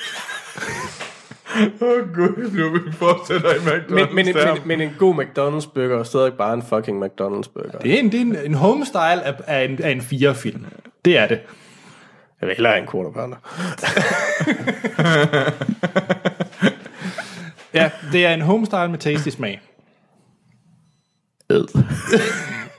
Åh 1.81 1.89
oh, 1.89 2.15
gud, 2.15 2.51
nu 2.53 2.93
fortsætter 2.93 3.51
i 3.51 3.59
McDonald's. 3.59 4.15
Men, 4.15 4.15
men, 4.15 4.35
men, 4.35 4.59
men 4.65 4.81
en 4.81 4.95
god 4.99 5.15
McDonald's 5.15 5.73
burger 5.75 5.99
er 5.99 6.03
stadig 6.03 6.33
bare 6.33 6.55
en 6.55 6.63
fucking 6.63 7.05
McDonald's 7.05 7.51
burger. 7.55 7.79
det 7.83 7.95
er 7.95 7.99
en, 7.99 8.13
det 8.13 8.15
er 8.15 8.21
en, 8.21 8.37
en 8.37 8.55
homestyle 8.55 9.23
af, 9.25 9.35
af, 9.47 9.65
en, 9.65 9.83
af 9.83 9.91
en 9.91 10.01
fire-film. 10.01 10.67
Det 11.05 11.19
er 11.19 11.27
det. 11.27 11.41
Jeg 12.41 12.49
vil 12.49 12.57
hellere 12.57 12.73
have 12.73 12.83
en 12.83 12.89
quarter 12.91 13.11
pounder. 13.11 13.37
Ja, 17.77 17.91
det 18.13 18.27
er 18.27 18.35
en 18.35 18.41
homestyle 18.41 18.89
med 18.89 18.99
tasty 18.99 19.29
smag. 19.29 19.61
Ed. 21.51 21.67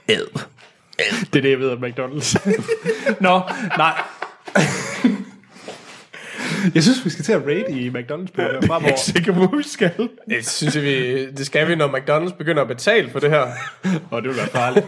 Ed. 0.08 0.26
Det 1.32 1.38
er 1.38 1.42
det, 1.42 1.50
jeg 1.50 1.58
ved 1.58 1.70
om 1.70 1.84
McDonald's. 1.84 2.38
Nå, 3.26 3.42
nej. 3.76 4.02
Jeg 6.74 6.82
synes, 6.82 7.04
vi 7.04 7.10
skal 7.10 7.24
til 7.24 7.32
at 7.32 7.42
rate 7.46 7.70
i 7.70 7.88
McDonald's 7.88 8.32
Jeg 8.38 8.44
er 8.44 8.60
fremover. 8.60 8.86
ikke 8.86 9.00
sikker 9.00 9.32
på, 9.32 9.38
hvor 9.46 9.56
vi 9.56 9.62
skal. 9.62 9.90
Det 10.28 10.46
synes 10.48 10.74
jeg, 10.76 10.82
vi, 10.84 11.26
det 11.30 11.46
skal 11.46 11.68
vi, 11.68 11.74
når 11.74 11.88
McDonald's 11.88 12.36
begynder 12.36 12.62
at 12.62 12.68
betale 12.68 13.10
for 13.10 13.18
det 13.18 13.30
her. 13.30 13.42
Og 14.10 14.22
det 14.22 14.28
vil 14.30 14.36
være 14.38 14.46
farligt. 14.46 14.86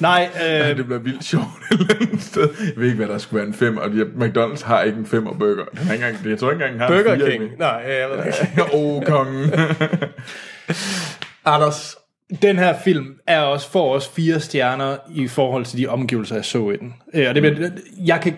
Nej, 0.00 0.28
øh, 0.48 0.76
Det 0.76 0.84
bliver 0.86 0.98
vildt 1.00 1.24
sjovt 1.24 1.44
et 1.72 1.80
eller 1.80 1.94
andet 2.00 2.22
sted. 2.22 2.48
Jeg 2.60 2.72
ved 2.76 2.84
ikke, 2.86 2.96
hvad 2.96 3.08
der 3.08 3.18
skulle 3.18 3.38
være 3.40 3.46
en 3.48 3.54
fem, 3.54 3.76
og 3.76 3.86
McDonald's 4.18 4.66
har 4.66 4.82
ikke 4.82 4.98
en 4.98 5.06
femmer 5.06 5.32
burger. 5.32 5.64
Den 5.64 5.78
har 5.78 5.92
ikke 5.94 6.06
engang, 6.06 6.30
jeg 6.30 6.38
tror 6.38 6.50
ikke 6.52 6.64
engang, 6.64 6.80
har 6.80 6.88
Burger 6.88 7.30
King. 7.30 7.44
Nej, 7.58 7.68
jeg 7.68 8.08
ved 8.10 8.16
det 8.18 8.26
ikke. 8.26 8.62
Åh, 8.74 8.96
oh, 8.96 9.02
kongen. 9.04 9.52
Anders, 11.44 11.96
den 12.42 12.58
her 12.58 12.74
film 12.84 13.06
er 13.26 13.40
også 13.40 13.70
får 13.70 13.94
også 13.94 14.12
fire 14.14 14.40
stjerner 14.40 14.96
i 15.14 15.28
forhold 15.28 15.64
til 15.64 15.78
de 15.78 15.86
omgivelser, 15.86 16.34
jeg 16.34 16.44
så 16.44 16.70
i 16.70 16.76
den. 16.76 16.94
Øh, 17.14 17.28
Og 17.28 17.34
det, 17.34 17.42
bliver- 17.42 17.70
jeg, 18.06 18.20
kan, 18.22 18.34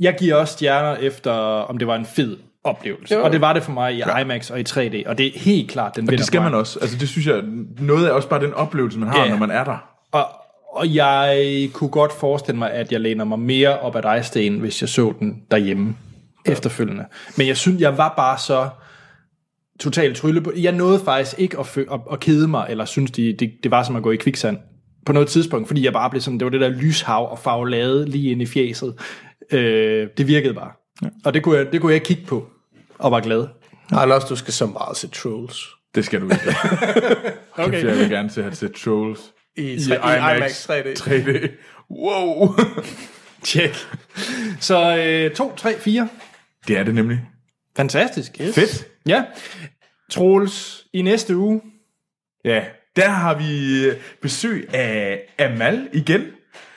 jeg 0.00 0.16
giver 0.18 0.34
også 0.34 0.52
stjerner 0.52 0.96
efter, 0.96 1.32
om 1.32 1.78
det 1.78 1.86
var 1.86 1.96
en 1.96 2.06
fed 2.06 2.36
oplevelse. 2.64 3.14
Jo. 3.14 3.24
Og 3.24 3.32
det 3.32 3.40
var 3.40 3.52
det 3.52 3.62
for 3.62 3.72
mig 3.72 3.94
i 3.94 4.02
IMAX 4.22 4.50
og 4.50 4.60
i 4.60 4.62
3D, 4.68 5.08
og 5.08 5.18
det 5.18 5.26
er 5.26 5.30
helt 5.38 5.70
klart, 5.70 5.96
den 5.96 6.08
Og 6.08 6.12
det 6.12 6.24
skal 6.24 6.42
man 6.42 6.54
også. 6.54 6.78
Altså 6.80 6.96
det 6.98 7.08
synes 7.08 7.26
jeg, 7.26 7.42
noget 7.78 8.08
er 8.08 8.12
også 8.12 8.28
bare 8.28 8.40
den 8.40 8.54
oplevelse, 8.54 8.98
man 8.98 9.08
har, 9.08 9.16
Ja, 9.18 9.24
ja. 9.24 9.30
når 9.30 9.38
man 9.38 9.50
er 9.50 9.64
der. 9.64 9.76
Og, 10.12 10.24
og 10.72 10.94
jeg 10.94 11.46
kunne 11.72 11.90
godt 11.90 12.12
forestille 12.12 12.58
mig, 12.58 12.70
at 12.72 12.92
jeg 12.92 13.00
læner 13.00 13.24
mig 13.24 13.38
mere 13.38 13.78
op 13.78 13.96
ad 13.96 14.02
dig, 14.02 14.24
Sten, 14.24 14.58
hvis 14.58 14.80
jeg 14.82 14.88
så 14.88 15.12
den 15.20 15.42
derhjemme 15.50 15.96
efterfølgende. 16.46 17.04
Men 17.36 17.46
jeg 17.46 17.56
synes, 17.56 17.80
jeg 17.80 17.98
var 17.98 18.14
bare 18.16 18.38
så 18.38 18.68
totalt 19.80 20.16
trylle 20.16 20.40
på. 20.40 20.52
Jeg 20.56 20.72
nåede 20.72 21.00
faktisk 21.04 21.38
ikke 21.38 21.58
at, 21.58 21.66
fø- 21.66 21.94
at, 21.94 22.00
at 22.12 22.20
kede 22.20 22.48
mig, 22.48 22.66
eller 22.68 22.84
synes, 22.84 23.10
det, 23.10 23.40
det, 23.40 23.52
det 23.62 23.70
var 23.70 23.82
som 23.82 23.96
at 23.96 24.02
gå 24.02 24.10
i 24.10 24.16
kviksand 24.16 24.58
på 25.06 25.12
noget 25.12 25.28
tidspunkt, 25.28 25.68
fordi 25.68 25.84
jeg 25.84 25.92
bare 25.92 26.10
blev 26.10 26.20
sådan, 26.22 26.38
det 26.38 26.44
var 26.44 26.50
det 26.50 26.60
der 26.60 26.68
lyshav 26.68 27.30
og 27.30 27.38
farvelade 27.38 28.06
lige 28.06 28.30
ind 28.30 28.42
i 28.42 28.46
fjeset. 28.46 28.94
Øh, 29.52 30.08
det 30.16 30.26
virkede 30.26 30.54
bare. 30.54 30.72
Ja. 31.02 31.08
Og 31.24 31.34
det 31.34 31.42
kunne, 31.42 31.58
jeg, 31.58 31.72
det 31.72 31.80
kunne 31.80 31.92
jeg 31.92 32.02
kigge 32.02 32.26
på, 32.26 32.50
og 32.98 33.10
var 33.10 33.20
glad. 33.20 33.46
Anders, 33.92 34.24
du 34.24 34.36
skal 34.36 34.52
så 34.52 34.66
meget 34.66 34.96
se 34.96 35.08
Trolls. 35.08 35.68
Det 35.94 36.04
skal 36.04 36.20
du 36.20 36.24
ikke. 36.24 36.56
okay. 37.64 37.84
Jeg 37.84 37.96
vil 37.98 38.10
gerne 38.10 38.30
se 38.30 38.44
at 38.44 38.56
se 38.56 38.68
Trolls. 38.68 39.20
I, 39.56 39.78
tre, 39.88 39.94
i, 39.94 40.36
IMAX 40.36 40.70
3D. 40.70 40.94
3D. 40.98 41.48
Wow. 41.90 42.54
Tjek. 43.44 43.76
Så 44.60 44.96
øh, 44.96 45.36
2, 45.36 45.56
3, 45.56 45.78
4. 45.78 46.08
Det 46.68 46.78
er 46.78 46.82
det 46.82 46.94
nemlig. 46.94 47.20
Fantastisk. 47.76 48.32
Yes. 48.40 48.54
Fedt. 48.54 48.88
Ja. 49.06 49.24
Troels, 50.10 50.86
i 50.92 51.02
næste 51.02 51.36
uge, 51.36 51.60
Ja, 52.44 52.64
der 52.96 53.08
har 53.08 53.38
vi 53.38 53.84
øh, 53.86 53.96
besøg 54.22 54.74
af 54.74 55.22
Amal 55.38 55.88
igen. 55.92 56.26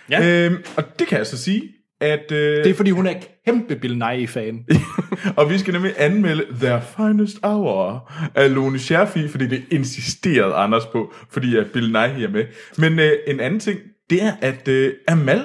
Ja. 0.09 0.45
Øhm, 0.45 0.63
og 0.77 0.99
det 0.99 1.07
kan 1.07 1.17
jeg 1.17 1.27
så 1.27 1.37
sige, 1.37 1.63
at... 2.03 2.31
Øh, 2.31 2.63
det 2.63 2.71
er 2.71 2.73
fordi, 2.73 2.91
hun 2.91 3.07
er 3.07 3.13
kæmpe 3.45 3.75
Bill 3.75 3.97
Nye-fan. 3.97 4.65
og 5.37 5.49
vi 5.49 5.57
skal 5.57 5.73
nemlig 5.73 5.93
anmelde 5.97 6.45
Their 6.59 6.79
Finest 6.79 7.37
Hour 7.43 8.11
af 8.35 8.55
Lone 8.55 8.79
Scherfi, 8.79 9.27
fordi 9.27 9.47
det 9.47 9.63
insisterede 9.71 10.53
Anders 10.53 10.85
på, 10.85 11.13
fordi 11.31 11.57
at 11.57 11.67
Bill 11.73 11.91
Nighy 11.91 12.21
er 12.21 12.29
med. 12.29 12.45
Men 12.77 12.99
øh, 12.99 13.11
en 13.27 13.39
anden 13.39 13.59
ting, 13.59 13.79
det 14.09 14.23
er, 14.23 14.33
at 14.41 14.67
øh, 14.67 14.93
Amal 15.07 15.41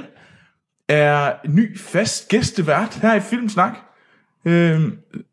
er 0.88 1.32
ny 1.48 1.78
fast 1.78 2.28
gæstevært 2.28 2.98
her 3.02 3.14
i 3.14 3.20
Filmsnak. 3.20 3.78
Øh, 4.44 4.80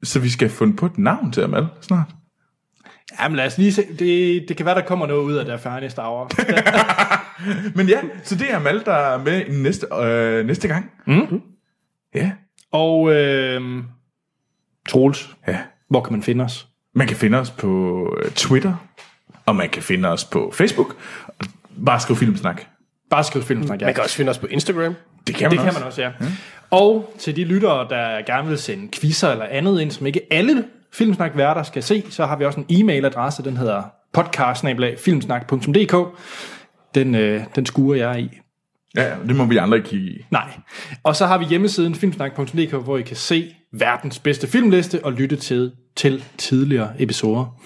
så 0.03 0.19
vi 0.19 0.29
skal 0.29 0.49
finde 0.49 0.75
på 0.75 0.85
et 0.85 0.97
navn 0.97 1.31
til 1.31 1.41
Amal 1.41 1.67
snart. 1.81 2.14
Jamen 3.19 3.35
lad 3.35 3.45
os 3.45 3.57
lige 3.57 3.73
se. 3.73 3.83
Det, 3.99 4.45
det 4.47 4.57
kan 4.57 4.65
være, 4.65 4.75
der 4.75 4.81
kommer 4.81 5.07
noget 5.07 5.23
ud 5.23 5.33
af 5.33 5.45
der 5.45 5.57
Finest 5.57 5.97
Hour. 5.97 6.31
Men 7.77 7.87
ja, 7.87 8.01
så 8.23 8.35
det 8.35 8.51
er 8.51 8.55
Amal, 8.55 8.85
der 8.85 8.93
er 8.93 9.23
med 9.23 9.43
næste, 9.49 9.87
øh, 10.01 10.45
næste 10.45 10.67
gang. 10.67 10.91
Mm. 11.07 11.41
Ja. 12.15 12.31
Og 12.71 13.13
øh, 13.13 13.61
Troels, 14.89 15.29
ja. 15.47 15.57
hvor 15.89 16.01
kan 16.01 16.13
man 16.13 16.23
finde 16.23 16.43
os? 16.43 16.67
Man 16.95 17.07
kan 17.07 17.17
finde 17.17 17.37
os 17.37 17.51
på 17.51 18.05
øh, 18.23 18.31
Twitter, 18.31 18.73
og 19.45 19.55
man 19.55 19.69
kan 19.69 19.83
finde 19.83 20.09
os 20.09 20.25
på 20.25 20.53
Facebook. 20.55 20.95
Bare 21.85 21.99
skriv 21.99 22.15
Filmsnak. 22.15 22.61
Bare 23.09 23.23
skriv 23.23 23.43
Filmsnak, 23.43 23.81
ja. 23.81 23.85
Man 23.85 23.93
kan 23.93 24.03
også 24.03 24.15
finde 24.15 24.29
os 24.29 24.37
på 24.37 24.47
Instagram. 24.47 24.95
Det 25.27 25.35
kan 25.35 25.49
man 25.49 25.51
det 25.51 25.59
også. 25.59 25.71
kan 25.71 25.81
man 25.81 25.87
også, 25.87 26.01
ja. 26.01 26.11
ja. 26.21 26.25
Og 26.71 27.15
til 27.19 27.35
de 27.35 27.43
lyttere, 27.43 27.87
der 27.89 28.25
gerne 28.25 28.47
vil 28.47 28.57
sende 28.57 28.89
quizzer 28.99 29.31
eller 29.31 29.45
andet 29.45 29.81
ind, 29.81 29.91
som 29.91 30.07
ikke 30.07 30.21
alle 30.31 30.63
Filmsnak-værter 30.97 31.63
skal 31.63 31.83
se, 31.83 32.03
så 32.09 32.25
har 32.25 32.35
vi 32.35 32.45
også 32.45 32.59
en 32.59 32.65
e-mailadresse, 32.69 33.43
den 33.43 33.57
hedder 33.57 33.83
podcast-filmsnak.dk. 34.13 36.19
Den, 36.95 37.15
øh, 37.15 37.43
den 37.55 37.65
skuer 37.65 37.95
jeg 37.95 38.19
i. 38.19 38.29
Ja, 38.95 39.15
det 39.27 39.35
må 39.35 39.45
vi 39.45 39.57
andre 39.57 39.77
ikke 39.77 39.89
kigge 39.89 40.07
i. 40.07 40.25
Nej. 40.31 40.49
Og 41.03 41.15
så 41.15 41.25
har 41.25 41.37
vi 41.37 41.45
hjemmesiden 41.45 41.95
filmsnak.dk, 41.95 42.73
hvor 42.73 42.97
I 42.97 43.01
kan 43.01 43.15
se 43.15 43.55
verdens 43.71 44.19
bedste 44.19 44.47
filmliste 44.47 45.05
og 45.05 45.13
lytte 45.13 45.35
til, 45.35 45.71
til 45.95 46.23
tidligere 46.37 46.93
episoder. 46.99 47.59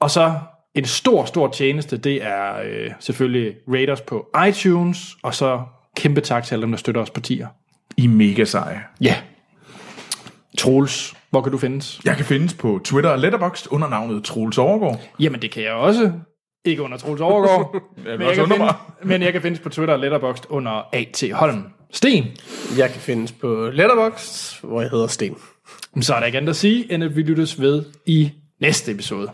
Og 0.00 0.10
så 0.10 0.34
en 0.74 0.84
stor, 0.84 1.24
stor 1.24 1.48
tjeneste, 1.48 1.96
det 1.96 2.24
er 2.24 2.60
øh, 2.64 2.90
selvfølgelig 3.00 3.54
Raiders 3.68 4.00
på 4.00 4.26
iTunes, 4.48 5.16
og 5.22 5.34
så 5.34 5.62
kæmpe 5.96 6.20
tak 6.20 6.44
til 6.44 6.54
alle 6.54 6.62
dem, 6.62 6.70
der 6.70 6.78
støtter 6.78 7.00
os 7.00 7.10
på 7.10 7.20
tier. 7.20 7.48
I 7.96 8.04
er 8.04 8.08
mega 8.08 8.44
seje. 8.44 8.80
Ja. 9.00 9.16
Troels, 10.56 11.14
hvor 11.30 11.40
kan 11.40 11.52
du 11.52 11.58
findes? 11.58 12.00
Jeg 12.04 12.16
kan 12.16 12.24
findes 12.24 12.54
på 12.54 12.80
Twitter 12.84 13.10
og 13.10 13.18
Letterboxd 13.18 13.66
under 13.70 13.88
navnet 13.88 14.24
Troels 14.24 14.58
Overgaard. 14.58 15.00
Jamen, 15.20 15.42
det 15.42 15.50
kan 15.50 15.62
jeg 15.62 15.72
også. 15.72 16.12
Ikke 16.64 16.82
under 16.82 16.98
Troels 16.98 17.20
Overgaard. 17.20 17.82
Jeg 18.06 18.18
men, 18.18 18.26
jeg 18.26 18.34
kan 18.34 18.48
finde, 18.48 18.72
men 19.02 19.22
jeg 19.22 19.32
kan 19.32 19.42
findes 19.42 19.60
på 19.60 19.68
Twitter 19.68 19.94
og 19.94 20.00
Letterboxd 20.00 20.46
under 20.48 20.88
A.T. 20.92 21.24
Holm. 21.32 21.62
Sten. 21.92 22.24
Jeg 22.78 22.90
kan 22.90 23.00
findes 23.00 23.32
på 23.32 23.70
Letterboxd, 23.72 24.66
hvor 24.66 24.80
jeg 24.80 24.90
hedder 24.90 25.06
Sten. 25.06 25.36
Så 26.00 26.14
er 26.14 26.18
der 26.18 26.26
ikke 26.26 26.38
andet 26.38 26.50
at 26.50 26.56
sige, 26.56 26.92
end 26.92 27.04
at 27.04 27.16
vi 27.16 27.22
lyttes 27.22 27.60
ved 27.60 27.84
i 28.06 28.30
næste 28.60 28.92
episode. 28.92 29.28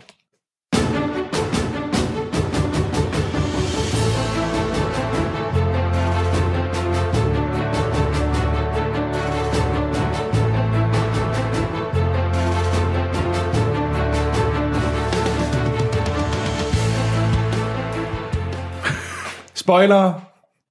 Spoiler 19.63 20.13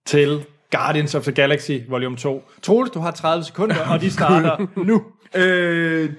til 0.06 0.44
Guardians 0.70 1.14
of 1.14 1.22
the 1.22 1.32
Galaxy 1.32 1.72
Volume 1.88 2.16
2. 2.16 2.44
Troels, 2.62 2.90
du 2.90 3.00
har 3.00 3.10
30 3.10 3.44
sekunder, 3.44 3.76
og 3.90 4.00
de 4.00 4.10
starter 4.10 4.66
nu. 4.90 5.02
Øh, 5.34 6.10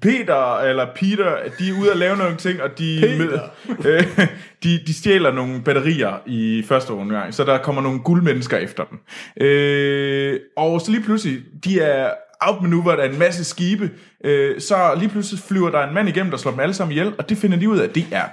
Peter, 0.00 0.58
eller 0.58 0.86
Peter, 0.94 1.36
de 1.58 1.68
er 1.68 1.80
ude 1.80 1.90
at 1.90 1.96
lave 1.96 2.16
nogle 2.16 2.36
ting, 2.36 2.62
og 2.62 2.78
de, 2.78 3.00
med, 3.18 3.38
øh, 3.84 4.28
de, 4.62 4.80
de 4.86 4.94
stjæler 4.94 5.32
nogle 5.32 5.62
batterier 5.62 6.12
i 6.26 6.64
første 6.68 6.90
omgang, 6.90 7.34
så 7.34 7.44
der 7.44 7.58
kommer 7.58 7.82
nogle 7.82 8.00
guldmennesker 8.00 8.56
efter 8.56 8.84
dem. 8.84 8.98
Øh, 9.46 10.40
og 10.56 10.80
så 10.80 10.90
lige 10.90 11.02
pludselig, 11.02 11.38
de 11.64 11.80
er 11.80 12.10
outmaneuvret 12.40 12.98
af 12.98 13.08
en 13.08 13.18
masse 13.18 13.44
skibe, 13.44 13.90
øh, 14.24 14.60
så 14.60 14.94
lige 14.98 15.08
pludselig 15.08 15.42
flyver 15.42 15.70
der 15.70 15.88
en 15.88 15.94
mand 15.94 16.08
igennem, 16.08 16.30
der 16.30 16.38
slår 16.38 16.50
dem 16.50 16.60
alle 16.60 16.74
sammen 16.74 16.92
ihjel, 16.92 17.14
og 17.18 17.28
det 17.28 17.38
finder 17.38 17.58
de 17.58 17.68
ud 17.68 17.78
af, 17.78 17.90
det 17.90 18.06
er 18.12 18.24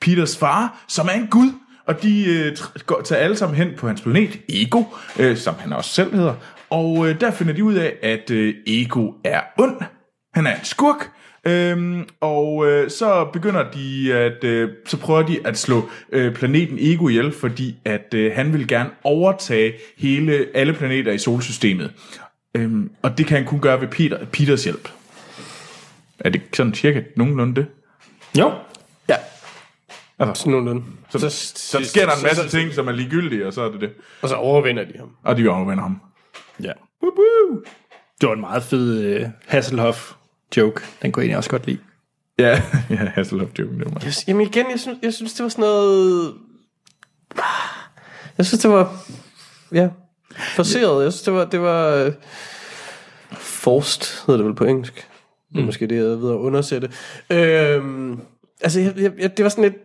Peters 0.00 0.38
far, 0.38 0.84
som 0.88 1.06
er 1.06 1.12
en 1.12 1.26
gud, 1.26 1.52
og 1.88 2.02
de 2.02 2.24
øh, 2.24 2.56
går, 2.86 3.00
tager 3.02 3.22
alle 3.22 3.36
sammen 3.36 3.56
hen 3.56 3.68
på 3.76 3.86
hans 3.86 4.00
planet, 4.00 4.38
Ego, 4.48 4.82
øh, 5.18 5.36
som 5.36 5.54
han 5.58 5.72
også 5.72 5.90
selv 5.90 6.14
hedder, 6.14 6.34
og 6.70 7.08
øh, 7.08 7.20
der 7.20 7.30
finder 7.30 7.52
de 7.52 7.64
ud 7.64 7.74
af, 7.74 7.94
at 8.02 8.30
øh, 8.30 8.54
Ego 8.66 9.12
er 9.24 9.40
ond, 9.58 9.76
han 10.34 10.46
er 10.46 10.54
en 10.54 10.64
skurk, 10.64 11.10
Øhm, 11.46 12.08
og 12.20 12.66
øh, 12.66 12.90
så 12.90 13.28
begynder 13.32 13.70
de 13.70 14.14
at 14.14 14.44
øh, 14.44 14.70
så 14.86 14.96
prøver 14.96 15.22
de 15.22 15.46
at 15.46 15.58
slå 15.58 15.90
øh, 16.12 16.34
planeten 16.34 16.78
Ego 16.80 17.08
ihjel, 17.08 17.32
fordi 17.32 17.76
at 17.84 18.14
øh, 18.14 18.32
han 18.34 18.52
vil 18.52 18.68
gerne 18.68 18.90
overtage 19.04 19.72
hele 19.98 20.46
alle 20.54 20.72
planeter 20.72 21.12
i 21.12 21.18
solsystemet. 21.18 21.92
Øhm, 22.54 22.90
og 23.02 23.18
det 23.18 23.26
kan 23.26 23.36
han 23.36 23.46
kun 23.46 23.60
gøre 23.60 23.80
ved 23.80 23.88
Peter, 23.88 24.26
Peters 24.32 24.64
hjælp. 24.64 24.88
Er 26.18 26.30
det 26.30 26.42
sådan 26.54 26.74
cirka 26.74 27.02
nogenlunde 27.16 27.54
det? 27.54 27.66
Jo. 28.38 28.52
Altså, 30.18 30.40
Sådan 30.40 30.50
nogenlunde. 30.50 30.82
så, 31.10 31.18
så, 31.18 31.52
så 31.56 31.84
sker 31.84 32.06
der 32.06 32.16
en 32.16 32.22
masse 32.22 32.48
ting, 32.48 32.74
som 32.74 32.88
er 32.88 32.92
ligegyldige, 32.92 33.46
og 33.46 33.52
så 33.52 33.62
er 33.62 33.70
det 33.70 33.80
det. 33.80 33.90
Og 34.22 34.28
så 34.28 34.34
overvinder 34.34 34.84
de 34.84 34.98
ham. 34.98 35.10
Og 35.24 35.36
de 35.36 35.48
overvinder 35.48 35.82
ham. 35.82 36.00
Ja. 36.62 36.72
Woo-woo. 37.04 37.64
Det 38.20 38.28
var 38.28 38.34
en 38.34 38.40
meget 38.40 38.62
fed 38.62 39.20
uh, 39.20 39.28
Hasselhoff 39.46 40.12
joke. 40.56 40.82
Den 41.02 41.12
kunne 41.12 41.20
jeg 41.20 41.26
egentlig 41.26 41.36
også 41.36 41.50
godt 41.50 41.66
lide. 41.66 41.78
Ja, 42.38 42.62
ja 42.90 42.96
Hasselhoff 42.96 43.50
joke, 43.58 43.70
det 43.70 43.84
var 43.84 43.90
mig. 43.90 44.04
Jeg, 44.04 44.12
jamen 44.28 44.46
igen, 44.46 44.70
jeg 44.70 44.80
synes, 44.80 44.98
jeg 45.02 45.14
synes, 45.14 45.32
det 45.32 45.42
var 45.42 45.48
sådan 45.48 45.62
noget... 45.62 46.34
Jeg 48.38 48.46
synes, 48.46 48.62
det 48.62 48.70
var... 48.70 48.96
Ja, 49.72 49.88
forceret. 50.36 51.04
Jeg 51.04 51.12
synes, 51.12 51.22
det 51.22 51.32
var... 51.32 51.44
Det 51.44 51.60
var 51.60 51.94
øh, 51.94 52.12
forced, 53.32 54.26
hedder 54.26 54.36
det 54.38 54.46
vel 54.46 54.54
på 54.54 54.64
engelsk. 54.64 55.08
Er 55.56 55.60
måske 55.60 55.86
det, 55.86 55.96
jeg 55.96 56.04
er 56.04 56.16
ved 56.16 56.30
at 56.30 56.36
undersætte. 56.36 56.90
Øhm, 57.30 58.20
altså, 58.60 58.80
jeg, 58.80 58.96
jeg, 58.96 59.12
jeg, 59.18 59.36
det 59.36 59.42
var 59.42 59.48
sådan 59.48 59.64
lidt... 59.64 59.76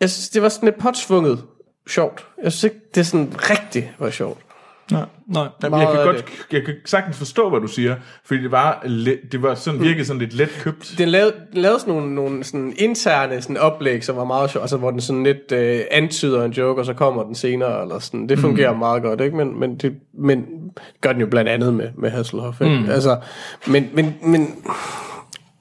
Jeg 0.00 0.10
synes, 0.10 0.28
det 0.28 0.42
var 0.42 0.48
sådan 0.48 0.66
lidt 0.66 0.78
påtsvunget 0.78 1.44
sjovt. 1.88 2.26
Jeg 2.42 2.52
synes 2.52 2.64
ikke, 2.64 2.76
det 2.94 3.00
er 3.00 3.04
sådan 3.04 3.32
rigtigt 3.36 3.86
var 3.98 4.10
sjovt. 4.10 4.38
Nej. 4.90 5.04
Nej. 5.26 5.48
Jamen, 5.62 5.80
jeg, 5.80 5.88
kan 5.88 6.04
godt, 6.04 6.24
jeg 6.52 6.64
kan 6.64 6.74
sagtens 6.84 7.16
forstå, 7.16 7.50
hvad 7.50 7.60
du 7.60 7.66
siger, 7.66 7.96
fordi 8.24 8.42
det 8.42 8.50
var, 8.50 8.86
det 9.32 9.42
var 9.42 9.54
sådan, 9.54 9.80
virkede 9.80 10.04
sådan 10.04 10.20
lidt 10.20 10.34
let 10.34 10.50
købt. 10.60 10.94
Den 10.98 11.08
lavede, 11.08 11.32
den 11.52 11.62
lavede 11.62 11.80
sådan 11.80 11.94
nogle, 11.94 12.14
nogle 12.14 12.44
sådan 12.44 12.74
interne 12.78 13.42
sådan 13.42 13.56
oplæg, 13.56 14.04
som 14.04 14.16
var 14.16 14.24
meget 14.24 14.50
sjovt, 14.50 14.62
altså 14.62 14.76
hvor 14.76 14.90
den 14.90 15.00
sådan 15.00 15.24
lidt 15.24 15.52
øh, 15.52 15.80
antyder 15.90 16.44
en 16.44 16.52
joke, 16.52 16.80
og 16.80 16.86
så 16.86 16.94
kommer 16.94 17.22
den 17.22 17.34
senere, 17.34 17.82
eller 17.82 17.98
sådan. 17.98 18.28
Det 18.28 18.38
fungerer 18.38 18.72
mm. 18.72 18.78
meget 18.78 19.02
godt, 19.02 19.20
ikke? 19.20 19.36
Men, 19.36 19.60
men, 19.60 19.76
det, 19.76 19.94
men 20.18 20.46
gør 21.00 21.12
den 21.12 21.20
jo 21.20 21.26
blandt 21.26 21.50
andet 21.50 21.74
med, 21.74 21.88
med 21.98 22.10
Hasselhoff, 22.10 22.60
ikke? 22.60 22.78
Mm. 22.78 22.90
Altså, 22.90 23.16
men, 23.66 23.90
men, 23.94 24.14
men 24.22 24.54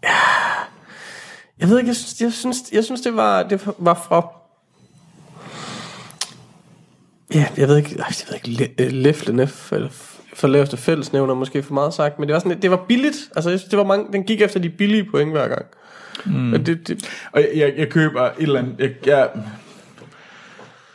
ja, 0.03 0.09
jeg 1.59 1.69
ved 1.69 1.77
ikke, 1.77 1.87
jeg 1.87 1.95
synes, 1.95 2.21
jeg 2.21 2.33
synes, 2.33 2.57
jeg 2.71 2.83
synes 2.83 3.01
det 3.01 3.15
var, 3.15 3.43
det 3.43 3.67
var 3.77 3.93
fra 4.07 4.27
Ja, 7.33 7.47
jeg 7.57 7.67
ved 7.67 7.77
ikke, 7.77 7.95
jeg 7.97 8.05
ved 8.29 8.35
ikke, 8.35 8.49
Le- 8.49 8.83
øh, 8.85 8.91
Leflenef, 8.91 9.71
eller 9.73 9.89
f- 9.89 10.29
for 10.33 10.47
laveste 10.47 10.77
fællesnævner 10.77 11.33
måske 11.33 11.63
for 11.63 11.73
meget 11.73 11.93
sagt, 11.93 12.19
men 12.19 12.27
det 12.27 12.33
var 12.33 12.39
sådan, 12.39 12.61
det 12.61 12.71
var 12.71 12.85
billigt. 12.87 13.17
Altså, 13.35 13.49
jeg 13.49 13.59
synes, 13.59 13.69
det 13.69 13.77
var 13.77 13.85
mange, 13.85 14.05
den 14.13 14.23
gik 14.23 14.41
efter 14.41 14.59
de 14.59 14.69
billige 14.69 15.03
point 15.11 15.31
hver 15.31 15.47
gang. 15.47 15.65
Mm. 16.25 16.53
Og 16.53 16.65
det, 16.65 16.87
det, 16.87 17.09
Og 17.31 17.41
jeg, 17.55 17.73
jeg, 17.77 17.89
køber 17.89 18.21
et 18.21 18.31
eller 18.37 18.59
andet... 18.59 18.75
Jeg, 18.79 18.91
jeg, 19.05 19.29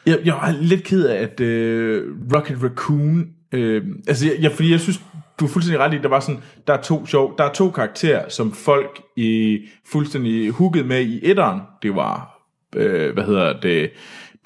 jeg, 0.06 0.18
jeg 0.24 0.34
var 0.34 0.54
lidt 0.60 0.84
ked 0.84 1.04
af, 1.04 1.16
at 1.22 1.40
uh, 1.40 2.02
Rocket 2.34 2.62
Raccoon... 2.62 3.26
Øh, 3.52 3.82
altså, 4.08 4.26
jeg, 4.26 4.34
jeg, 4.40 4.52
fordi 4.52 4.70
jeg 4.72 4.80
synes, 4.80 5.00
du 5.40 5.44
er 5.44 5.48
fuldstændig 5.48 5.80
ret 5.80 5.94
i, 5.94 5.98
der 5.98 6.08
var 6.08 6.20
sådan, 6.20 6.40
der 6.66 6.72
er 6.72 6.82
to 6.82 7.06
sjov, 7.06 7.34
der 7.38 7.44
er 7.44 7.52
to 7.52 7.70
karakterer, 7.70 8.28
som 8.28 8.52
folk 8.52 9.02
i 9.16 9.60
fuldstændig 9.86 10.50
hugget 10.50 10.86
med 10.86 11.00
i 11.00 11.20
etteren. 11.22 11.60
Det 11.82 11.94
var, 11.94 12.40
øh, 12.76 13.14
hvad 13.14 13.24
hedder 13.24 13.60
det, 13.60 13.90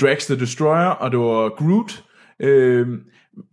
Drax 0.00 0.26
the 0.26 0.40
Destroyer, 0.40 0.88
og 0.88 1.10
det 1.10 1.18
var 1.18 1.48
Groot. 1.48 2.04
Øh, 2.40 2.86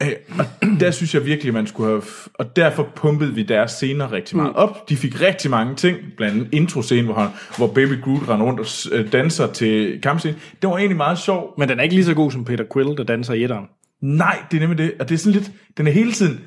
øh, 0.03 0.11
og 0.39 0.45
der 0.79 0.91
synes 0.91 1.13
jeg 1.13 1.25
virkelig, 1.25 1.53
man 1.53 1.67
skulle 1.67 1.89
have... 1.89 2.03
Og 2.33 2.55
derfor 2.55 2.87
pumpede 2.95 3.33
vi 3.33 3.43
deres 3.43 3.71
scener 3.71 4.11
rigtig 4.11 4.37
meget 4.37 4.53
op. 4.55 4.89
De 4.89 4.97
fik 4.97 5.21
rigtig 5.21 5.51
mange 5.51 5.75
ting, 5.75 5.97
blandt 6.17 6.35
andet 6.35 6.53
intro-scenen, 6.53 7.05
hvor, 7.05 7.13
han, 7.13 7.29
hvor 7.57 7.67
Baby 7.67 8.01
Groot 8.01 8.29
render 8.29 8.45
rundt 8.45 8.59
og 8.59 8.97
øh, 8.97 9.11
danser 9.11 9.47
til 9.47 9.99
kampscenen. 10.03 10.39
Det 10.61 10.69
var 10.69 10.77
egentlig 10.77 10.97
meget 10.97 11.17
sjov. 11.17 11.53
Men 11.57 11.69
den 11.69 11.79
er 11.79 11.83
ikke 11.83 11.95
lige 11.95 12.05
så 12.05 12.13
god 12.13 12.31
som 12.31 12.45
Peter 12.45 12.65
Quill, 12.73 12.97
der 12.97 13.03
danser 13.03 13.33
i 13.33 13.43
etteren. 13.43 13.65
Nej, 14.01 14.37
det 14.51 14.57
er 14.57 14.61
nemlig 14.61 14.77
det. 14.77 14.93
Og 14.99 15.09
det 15.09 15.15
er 15.15 15.19
sådan 15.19 15.39
lidt, 15.39 15.51
den 15.77 15.87
er 15.87 15.91
hele 15.91 16.11
tiden, 16.11 16.39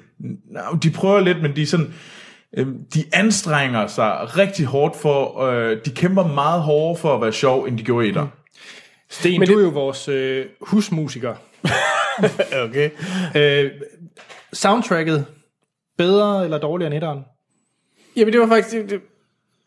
de 0.82 0.90
prøver 0.90 1.20
lidt, 1.20 1.42
men 1.42 1.56
de 1.56 1.62
er 1.62 1.66
sådan, 1.66 1.94
øh, 2.56 2.66
de 2.94 3.04
anstrenger 3.12 3.86
sig 3.86 4.36
rigtig 4.36 4.66
hårdt 4.66 4.96
for, 4.96 5.40
øh, 5.42 5.76
de 5.84 5.90
kæmper 5.90 6.26
meget 6.26 6.62
hårdere 6.62 6.96
for 7.00 7.14
at 7.14 7.20
være 7.20 7.32
sjov, 7.32 7.64
end 7.64 7.78
de 7.78 7.82
gjorde 7.84 8.06
i 8.06 8.08
etteren. 8.08 8.28
Sten, 9.10 9.40
Men 9.40 9.48
du 9.48 9.54
det- 9.54 9.60
er 9.60 9.64
jo 9.64 9.70
vores 9.72 10.08
øh, 10.08 10.46
husmusiker. 10.60 11.34
okay. 12.64 12.90
Øh, 13.36 13.70
soundtracket, 14.52 15.26
bedre 15.98 16.44
eller 16.44 16.58
dårligere 16.58 16.86
end 16.86 16.94
etteren? 16.96 17.20
Jamen, 18.16 18.32
det 18.32 18.40
var 18.40 18.46
faktisk... 18.46 18.76
Det, 18.76 18.90
det, 18.90 19.00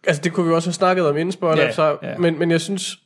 altså, 0.08 0.22
det 0.22 0.34
kunne 0.34 0.48
vi 0.48 0.54
også 0.54 0.68
have 0.70 0.74
snakket 0.74 1.08
om 1.08 1.18
inden 1.18 1.32
spoiler, 1.32 1.64
Ja, 1.64 1.72
så, 1.72 1.98
ja. 2.04 2.18
Men, 2.18 2.40
men 2.40 2.52
jeg 2.52 2.62
synes... 2.62 2.98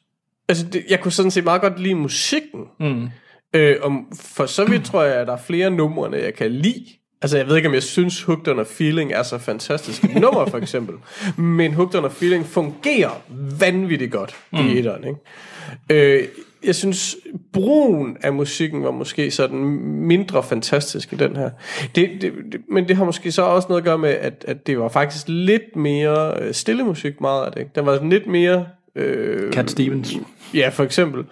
Altså, 0.50 0.66
det, 0.66 0.84
jeg 0.90 1.00
kunne 1.00 1.12
sådan 1.12 1.32
set 1.32 1.44
meget 1.44 1.62
godt 1.62 1.80
lide 1.80 1.96
musikken. 1.96 2.62
Mm. 2.80 3.10
Øh, 3.54 3.76
om, 3.82 4.12
for 4.22 4.46
så 4.46 4.66
vidt 4.66 4.86
tror 4.86 5.04
jeg, 5.04 5.16
at 5.16 5.28
der 5.28 5.34
er 5.34 5.38
flere 5.38 5.70
numre, 5.70 6.12
jeg 6.18 6.34
kan 6.34 6.52
lide. 6.52 6.86
Altså, 7.22 7.38
jeg 7.38 7.48
ved 7.48 7.56
ikke, 7.56 7.68
om 7.68 7.74
jeg 7.74 7.84
synes, 7.84 8.24
Hooked 8.24 8.48
on 8.48 8.60
a 8.60 8.64
Feeling 8.64 9.14
er 9.14 9.24
så 9.24 9.38
fantastisk 9.38 10.04
et 10.04 10.16
nummer, 10.16 10.46
for 10.46 10.58
eksempel. 10.58 10.96
Men 11.38 11.74
Hooked 11.74 12.00
on 12.00 12.06
a 12.06 12.08
Feeling 12.08 12.46
fungerer 12.46 13.22
vanvittigt 13.60 14.12
godt 14.12 14.36
mm. 14.52 14.60
i 14.60 14.78
etteren, 14.78 15.04
ikke? 15.04 16.22
Øh, 16.22 16.28
jeg 16.66 16.76
synes, 16.76 17.16
brugen 17.54 18.18
af 18.22 18.34
musikken 18.34 18.84
var 18.84 18.92
måske 18.92 19.32
sådan 19.32 19.58
mindre 20.08 20.44
fantastisk 20.44 21.14
i 21.14 21.16
den 21.16 21.36
her. 21.36 21.50
Det, 21.96 22.10
det, 22.22 22.34
det, 22.52 22.62
men 22.70 22.88
det 22.88 22.96
har 22.96 23.06
måske 23.06 23.32
så 23.32 23.42
også 23.42 23.68
noget 23.70 23.82
at 23.82 23.86
gøre 23.86 23.98
med, 23.98 24.10
at, 24.10 24.46
at 24.48 24.68
det 24.68 24.80
var 24.80 24.90
faktisk 24.90 25.26
lidt 25.28 25.76
mere 25.76 26.40
øh, 26.42 26.54
stille 26.54 26.84
musik, 26.84 27.22
meget 27.22 27.46
af 27.46 27.52
det. 27.52 27.60
ikke? 27.60 27.72
Den 27.76 27.86
var 27.86 28.04
lidt 28.04 28.28
mere... 28.28 28.66
Øh, 28.96 29.54
Cat 29.54 29.72
Stevens. 29.72 30.14
Ja, 30.54 30.70
for 30.70 30.84
eksempel. 30.84 31.24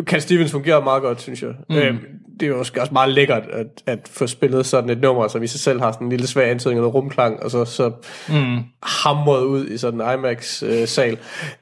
Cat 0.00 0.22
Stevens 0.22 0.50
fungerer 0.50 0.84
meget 0.84 1.02
godt, 1.02 1.20
synes 1.20 1.42
jeg. 1.42 1.50
Mm. 1.68 1.76
Øhm, 1.76 1.98
det 2.40 2.46
er 2.46 2.50
jo 2.50 2.58
også 2.58 2.72
også 2.80 2.92
meget 2.92 3.14
lækkert 3.14 3.42
at, 3.52 3.66
at 3.86 4.08
få 4.10 4.26
spillet 4.26 4.66
sådan 4.66 4.90
et 4.90 5.00
nummer, 5.00 5.28
som 5.28 5.42
i 5.42 5.46
sig 5.46 5.60
selv 5.60 5.80
har 5.80 5.92
sådan 5.92 6.06
en 6.06 6.10
lille 6.10 6.26
svag 6.26 6.50
antydning 6.50 6.84
af 6.84 6.94
rumklang, 6.94 7.42
og 7.42 7.50
så, 7.50 7.64
så 7.64 7.92
mm. 8.28 8.58
hamret 8.82 9.42
ud 9.42 9.68
i 9.68 9.78
sådan 9.78 10.00
en 10.00 10.18
IMAX-sal. 10.18 11.18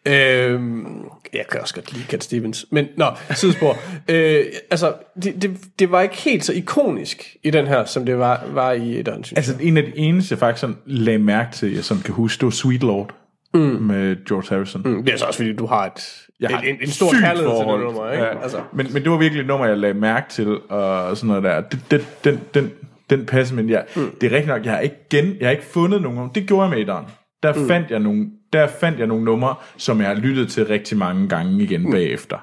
Øhm, 0.07 0.87
jeg 1.33 1.45
kan 1.51 1.61
også 1.61 1.75
godt 1.75 1.93
lide 1.93 2.05
Cat 2.05 2.25
Stevens. 2.25 2.67
Men, 2.71 2.87
nå, 2.97 3.07
sidespor. 3.35 3.77
øh, 4.09 4.45
altså, 4.71 4.93
det, 5.23 5.43
det, 5.43 5.57
det 5.79 5.91
var 5.91 6.01
ikke 6.01 6.17
helt 6.17 6.45
så 6.45 6.53
ikonisk 6.53 7.37
i 7.43 7.51
den 7.51 7.67
her, 7.67 7.85
som 7.85 8.07
det 8.07 8.19
var, 8.19 8.45
var 8.53 8.73
i 8.73 9.01
et 9.01 9.09
synes 9.09 9.33
Altså, 9.33 9.55
en 9.61 9.77
af 9.77 9.83
de 9.83 9.99
eneste, 9.99 10.33
jeg 10.33 10.39
faktisk 10.39 10.61
sådan 10.61 10.77
lagde 10.87 11.19
mærke 11.19 11.53
til, 11.53 11.75
jeg 11.75 11.85
sådan 11.85 12.03
kan 12.03 12.15
huske, 12.15 12.41
det 12.41 12.45
var 12.45 12.51
Sweet 12.51 12.83
Lord 12.83 13.24
mm. 13.55 13.61
med 13.61 14.25
George 14.29 14.55
Harrison. 14.55 14.83
Mm. 14.85 15.05
Det 15.05 15.15
er 15.15 15.19
så 15.19 15.25
også, 15.25 15.39
fordi 15.39 15.53
du 15.53 15.67
har 15.67 15.87
et, 15.87 16.27
Jeg 16.41 16.51
har 16.51 16.61
en, 16.61 16.69
en, 16.69 16.77
en 16.81 16.89
stor 16.89 17.11
kærlighed 17.11 17.37
til 17.37 17.45
det 17.45 17.65
forhold. 17.65 17.85
nummer, 17.85 18.11
ikke? 18.11 18.25
Ja. 18.25 18.43
Altså. 18.43 18.61
Men, 18.73 18.87
men 18.93 19.03
det 19.03 19.11
var 19.11 19.17
virkelig 19.17 19.41
et 19.41 19.47
nummer, 19.47 19.67
jeg 19.67 19.79
lagde 19.79 19.95
mærke 19.95 20.31
til, 20.31 20.59
og 20.69 21.17
sådan 21.17 21.29
noget 21.29 21.43
der. 21.43 21.61
Det, 21.61 21.81
det, 21.91 22.07
den, 22.25 22.41
den, 22.55 22.71
den 23.11 23.27
passer, 23.27 23.57
men 23.57 23.71
jeg, 23.71 23.85
mm. 23.97 24.11
det 24.21 24.27
er 24.27 24.31
rigtigt 24.31 24.47
nok, 24.47 24.65
jeg 24.65 24.73
har 24.73 24.81
ikke, 24.81 25.09
gen, 25.11 25.37
jeg 25.41 25.47
har 25.47 25.53
ikke 25.53 25.65
fundet 25.65 26.03
nogen. 26.03 26.31
Det 26.35 26.47
gjorde 26.47 26.63
jeg 26.63 26.71
med 26.71 26.79
etteren. 26.79 27.07
Der, 27.43 27.55
mm. 27.55 27.69
fandt 27.69 27.91
jeg 27.91 28.01
nogle, 28.01 28.27
der 28.53 28.67
fandt 28.67 28.99
jeg 28.99 29.07
nogle 29.07 29.25
numre, 29.25 29.55
som 29.77 30.01
jeg 30.01 30.09
har 30.09 30.15
lyttet 30.15 30.49
til 30.49 30.67
rigtig 30.67 30.99
mange 30.99 31.29
gange 31.29 31.63
igen 31.63 31.83
mm. 31.83 31.91
bagefter. 31.91 32.39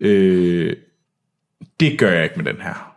Øh, 0.00 0.76
det 1.80 1.98
gør 1.98 2.10
jeg 2.10 2.24
ikke 2.24 2.36
med 2.36 2.52
den 2.52 2.60
her. 2.60 2.87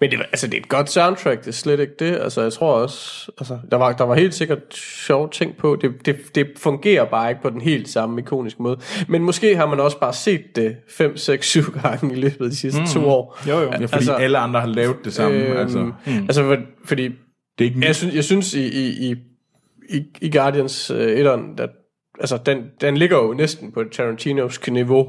Men 0.00 0.10
det, 0.10 0.18
altså, 0.18 0.46
det 0.46 0.54
er 0.54 0.60
et 0.60 0.68
godt 0.68 0.90
soundtrack, 0.90 1.40
det 1.40 1.48
er 1.48 1.52
slet 1.52 1.80
ikke 1.80 1.92
det. 1.98 2.18
Altså, 2.18 2.42
jeg 2.42 2.52
tror 2.52 2.72
også, 2.72 3.30
altså, 3.38 3.58
der, 3.70 3.76
var, 3.76 3.92
der 3.92 4.04
var 4.04 4.14
helt 4.14 4.34
sikkert 4.34 4.74
sjove 4.74 5.28
ting 5.32 5.56
på. 5.56 5.78
Det, 5.80 6.06
det, 6.06 6.16
det 6.34 6.46
fungerer 6.56 7.04
bare 7.04 7.30
ikke 7.30 7.42
på 7.42 7.50
den 7.50 7.60
helt 7.60 7.88
samme 7.88 8.20
ikoniske 8.20 8.62
måde. 8.62 8.80
Men 9.08 9.22
måske 9.22 9.56
har 9.56 9.66
man 9.66 9.80
også 9.80 9.98
bare 9.98 10.12
set 10.12 10.56
det 10.56 10.76
5, 10.88 11.16
6, 11.16 11.46
7 11.46 11.60
gange 11.82 12.12
i 12.12 12.20
løbet 12.20 12.44
af 12.44 12.50
de 12.50 12.56
sidste 12.56 12.80
mm. 12.80 12.86
to 12.86 13.08
år. 13.08 13.38
Jo, 13.48 13.58
jo. 13.58 13.62
Ja, 13.62 13.66
fordi 13.66 13.82
Altså, 13.92 14.14
alle 14.14 14.38
andre 14.38 14.60
har 14.60 14.68
lavet 14.68 14.96
det 15.04 15.14
samme. 15.14 15.38
Øh, 15.38 15.60
altså, 15.60 15.78
mm. 15.78 15.92
altså, 16.06 16.42
for, 16.42 16.56
fordi 16.84 17.08
det 17.58 17.64
er 17.64 17.64
ikke 17.64 17.86
jeg 17.86 17.96
synes, 17.96 18.14
jeg 18.14 18.24
synes 18.24 18.54
i, 18.54 18.66
i, 18.66 19.14
i, 19.90 20.02
i, 20.20 20.30
Guardians 20.30 20.90
uh, 20.90 20.96
1'eren, 20.96 21.62
at 21.62 21.70
altså, 22.20 22.38
den, 22.46 22.58
den 22.80 22.96
ligger 22.96 23.16
jo 23.16 23.32
næsten 23.32 23.72
på 23.72 23.84
Tarantinos 23.92 24.60
niveau. 24.68 25.06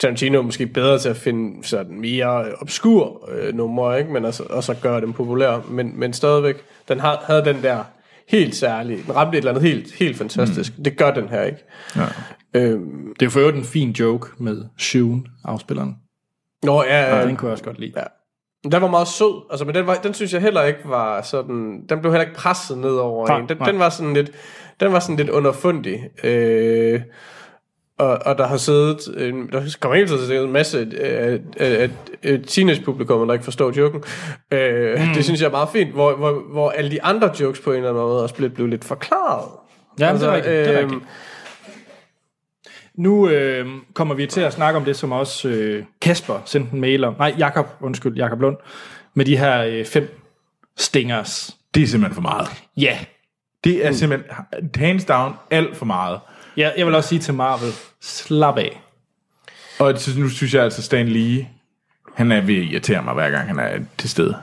Tarantino 0.00 0.38
er 0.38 0.42
måske 0.42 0.66
bedre 0.66 0.98
til 0.98 1.08
at 1.08 1.16
finde 1.16 1.66
sådan 1.66 2.00
mere 2.00 2.54
obskur 2.60 3.28
øh, 3.32 3.54
numre, 3.54 3.98
ikke? 3.98 4.12
Men 4.12 4.24
altså, 4.24 4.42
og 4.50 4.64
så 4.64 4.74
gøre 4.82 5.00
dem 5.00 5.12
populære. 5.12 5.62
Men, 5.68 6.00
men 6.00 6.12
stadigvæk, 6.12 6.56
den 6.88 7.00
har, 7.00 7.22
havde 7.26 7.44
den 7.44 7.62
der 7.62 7.84
helt 8.28 8.54
særlige, 8.56 9.02
den 9.06 9.16
ramte 9.16 9.38
et 9.38 9.42
eller 9.42 9.50
andet 9.50 9.62
helt, 9.70 9.94
helt 9.94 10.16
fantastisk. 10.16 10.78
Mm. 10.78 10.84
Det 10.84 10.96
gør 10.96 11.10
den 11.10 11.28
her 11.28 11.42
ikke. 11.42 11.58
Ja. 11.96 12.02
Øhm, 12.54 13.14
Det 13.14 13.22
er 13.22 13.26
jo 13.26 13.30
for 13.30 13.40
øvrigt 13.40 13.56
en 13.58 13.64
fin 13.64 13.90
joke 13.90 14.28
med 14.38 14.64
Shun, 14.78 15.26
afspilleren. 15.44 15.96
nå, 16.62 16.82
ja, 16.82 17.00
Ja, 17.00 17.20
øh, 17.22 17.28
den 17.28 17.36
kunne 17.36 17.46
jeg 17.48 17.52
også 17.52 17.64
godt 17.64 17.78
lide. 17.78 17.92
Ja. 17.96 18.02
Den 18.72 18.82
var 18.82 18.90
meget 18.90 19.08
sød, 19.08 19.46
altså, 19.50 19.64
men 19.64 19.74
den, 19.74 19.86
var, 19.86 19.94
den 19.94 20.14
synes 20.14 20.32
jeg 20.32 20.40
heller 20.42 20.62
ikke 20.62 20.80
var 20.84 21.22
sådan, 21.22 21.84
den 21.88 22.00
blev 22.00 22.12
heller 22.12 22.26
ikke 22.26 22.36
presset 22.36 22.78
ned 22.78 22.90
over 22.94 23.26
Nej, 23.28 23.38
en. 23.38 23.48
Den, 23.48 23.56
nej. 23.56 23.70
den 23.70 23.78
var 23.78 23.88
sådan 23.88 24.14
lidt, 24.14 24.30
den 24.80 24.92
var 24.92 24.98
sådan 24.98 25.16
lidt 25.16 25.30
underfundig. 25.30 26.00
Øh, 26.24 27.00
og, 27.98 28.18
og 28.26 28.38
der 28.38 28.46
har 28.46 28.56
siddet, 28.56 28.98
der 29.52 29.76
kommer 29.80 29.96
hele 29.96 30.08
tiden 30.08 30.46
en 30.46 30.52
masse 30.52 30.78
øh, 30.78 31.40
af, 31.56 31.90
af 32.22 32.40
teenage-publikum, 32.46 33.26
der 33.26 33.32
ikke 33.32 33.44
forstår 33.44 33.72
joken. 33.76 34.02
Øh, 34.50 35.00
mm. 35.00 35.14
Det 35.14 35.24
synes 35.24 35.40
jeg 35.40 35.46
er 35.46 35.50
meget 35.50 35.68
fint, 35.68 35.92
hvor, 35.92 36.16
hvor, 36.16 36.52
hvor 36.52 36.70
alle 36.70 36.90
de 36.90 37.02
andre 37.02 37.30
jokes 37.40 37.60
på 37.60 37.70
en 37.70 37.76
eller 37.76 37.90
anden 37.90 38.02
måde 38.02 38.22
også 38.22 38.34
blev, 38.34 38.50
blev 38.50 38.66
lidt 38.66 38.84
forklaret. 38.84 39.48
Ja, 40.00 40.08
altså, 40.08 40.26
det 40.26 40.32
er 40.32 40.36
rigtigt. 40.36 40.54
Det 40.54 40.74
er 40.74 40.80
øhm, 40.80 40.92
rigtigt. 40.92 41.10
Nu 42.94 43.28
øh, 43.28 43.66
kommer 43.94 44.14
vi 44.14 44.26
til 44.26 44.40
at 44.40 44.52
snakke 44.52 44.76
om 44.76 44.84
det, 44.84 44.96
som 44.96 45.12
også 45.12 45.48
øh, 45.48 45.84
Kasper 46.00 46.42
sendte 46.44 46.74
en 46.74 46.80
mail 46.80 47.04
om. 47.04 47.14
Nej, 47.18 47.34
Jakob, 47.38 47.66
undskyld, 47.80 48.16
Jakob 48.16 48.40
Lund. 48.40 48.56
Med 49.14 49.24
de 49.24 49.36
her 49.36 49.64
øh, 49.64 49.84
fem 49.84 50.20
stingers. 50.76 51.56
det 51.74 51.82
er 51.82 51.86
simpelthen 51.86 52.14
for 52.14 52.22
meget. 52.22 52.48
Ja. 52.76 52.98
Det 53.64 53.86
er 53.86 53.92
simpelthen, 53.92 54.30
hands 54.76 55.04
down, 55.04 55.32
alt 55.50 55.76
for 55.76 55.84
meget. 55.84 56.20
Ja. 56.56 56.70
Jeg 56.76 56.86
vil 56.86 56.94
også 56.94 57.08
sige 57.08 57.18
til 57.18 57.34
Marvel, 57.34 57.72
slap 58.02 58.58
af. 58.58 58.80
Og 59.78 59.94
nu 60.16 60.28
synes 60.28 60.54
jeg 60.54 60.62
altså, 60.64 60.82
Stan 60.82 61.08
Lee, 61.08 61.48
han 62.14 62.32
er 62.32 62.40
ved 62.40 62.56
at 62.56 62.62
irritere 62.64 63.02
mig, 63.02 63.14
hver 63.14 63.30
gang 63.30 63.48
han 63.48 63.58
er 63.58 63.78
til 63.98 64.10
stede. 64.10 64.36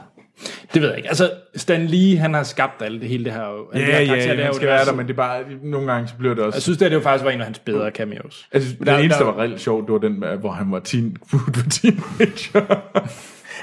Det 0.74 0.82
ved 0.82 0.90
jeg 0.90 0.98
ikke. 0.98 1.10
Altså, 1.10 1.32
Stan 1.56 1.86
Lee, 1.88 2.18
han 2.18 2.34
har 2.34 2.44
skabt 2.44 2.82
alt 2.82 3.02
det 3.02 3.10
hele 3.10 3.26
det 3.26 3.34
her. 3.34 3.42
alle 3.74 3.86
de 3.86 3.92
her 3.92 4.00
Ja, 4.00 4.04
ja, 4.04 4.14
det 4.34 4.40
er 4.40 4.44
han 4.46 4.54
skal 4.54 4.68
det 4.68 4.74
være 4.74 4.82
er 4.82 4.86
der, 4.86 4.94
men 4.94 5.06
det 5.08 5.14
er 5.14 5.18
bare, 5.18 5.44
nogle 5.64 5.92
gange 5.92 6.08
så 6.08 6.14
bliver 6.20 6.34
det 6.34 6.44
også... 6.44 6.56
Jeg 6.56 6.62
synes, 6.62 6.78
det, 6.78 6.86
her, 6.86 6.90
det 6.90 6.96
jo 6.96 7.02
faktisk 7.02 7.26
var 7.26 7.32
en 7.32 7.40
af 7.40 7.46
hans 7.46 7.60
bedre 7.60 7.90
cameos. 7.92 8.48
altså, 8.52 8.76
den 8.78 8.88
der- 8.88 8.98
eneste, 8.98 9.20
der 9.20 9.26
der- 9.26 9.34
var 9.34 9.42
reelt 9.42 9.62
sjov, 9.62 9.82
det 9.86 9.92
var 9.92 9.98
den, 9.98 10.24
hvor 10.40 10.52
han 10.52 10.72
var 10.72 10.80
teen, 10.80 11.18
var 11.32 11.66
teenager. 11.72 12.82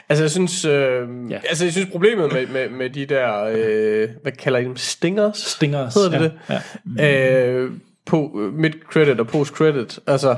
Altså, 0.08 0.24
jeg 0.24 0.30
synes, 0.30 0.64
øh, 0.64 0.72
Ja. 0.72 1.00
ja. 1.30 1.40
altså, 1.48 1.64
jeg 1.64 1.72
synes 1.72 1.88
problemet 1.92 2.32
med, 2.32 2.46
med, 2.46 2.68
med 2.68 2.90
de 2.90 3.06
der, 3.06 3.44
øh, 3.44 4.08
hvad 4.22 4.32
kalder 4.32 4.58
I 4.58 4.64
dem, 4.64 4.76
stingers? 4.76 5.38
Stingers. 5.38 5.94
Hedder 5.94 6.18
det 6.18 6.32
ja. 6.48 6.54
det? 6.84 6.98
Ja. 6.98 7.46
Øh, 7.48 7.70
på 8.08 8.50
mid-credit 8.52 9.20
og 9.20 9.26
post-credit. 9.26 9.98
Altså, 10.06 10.36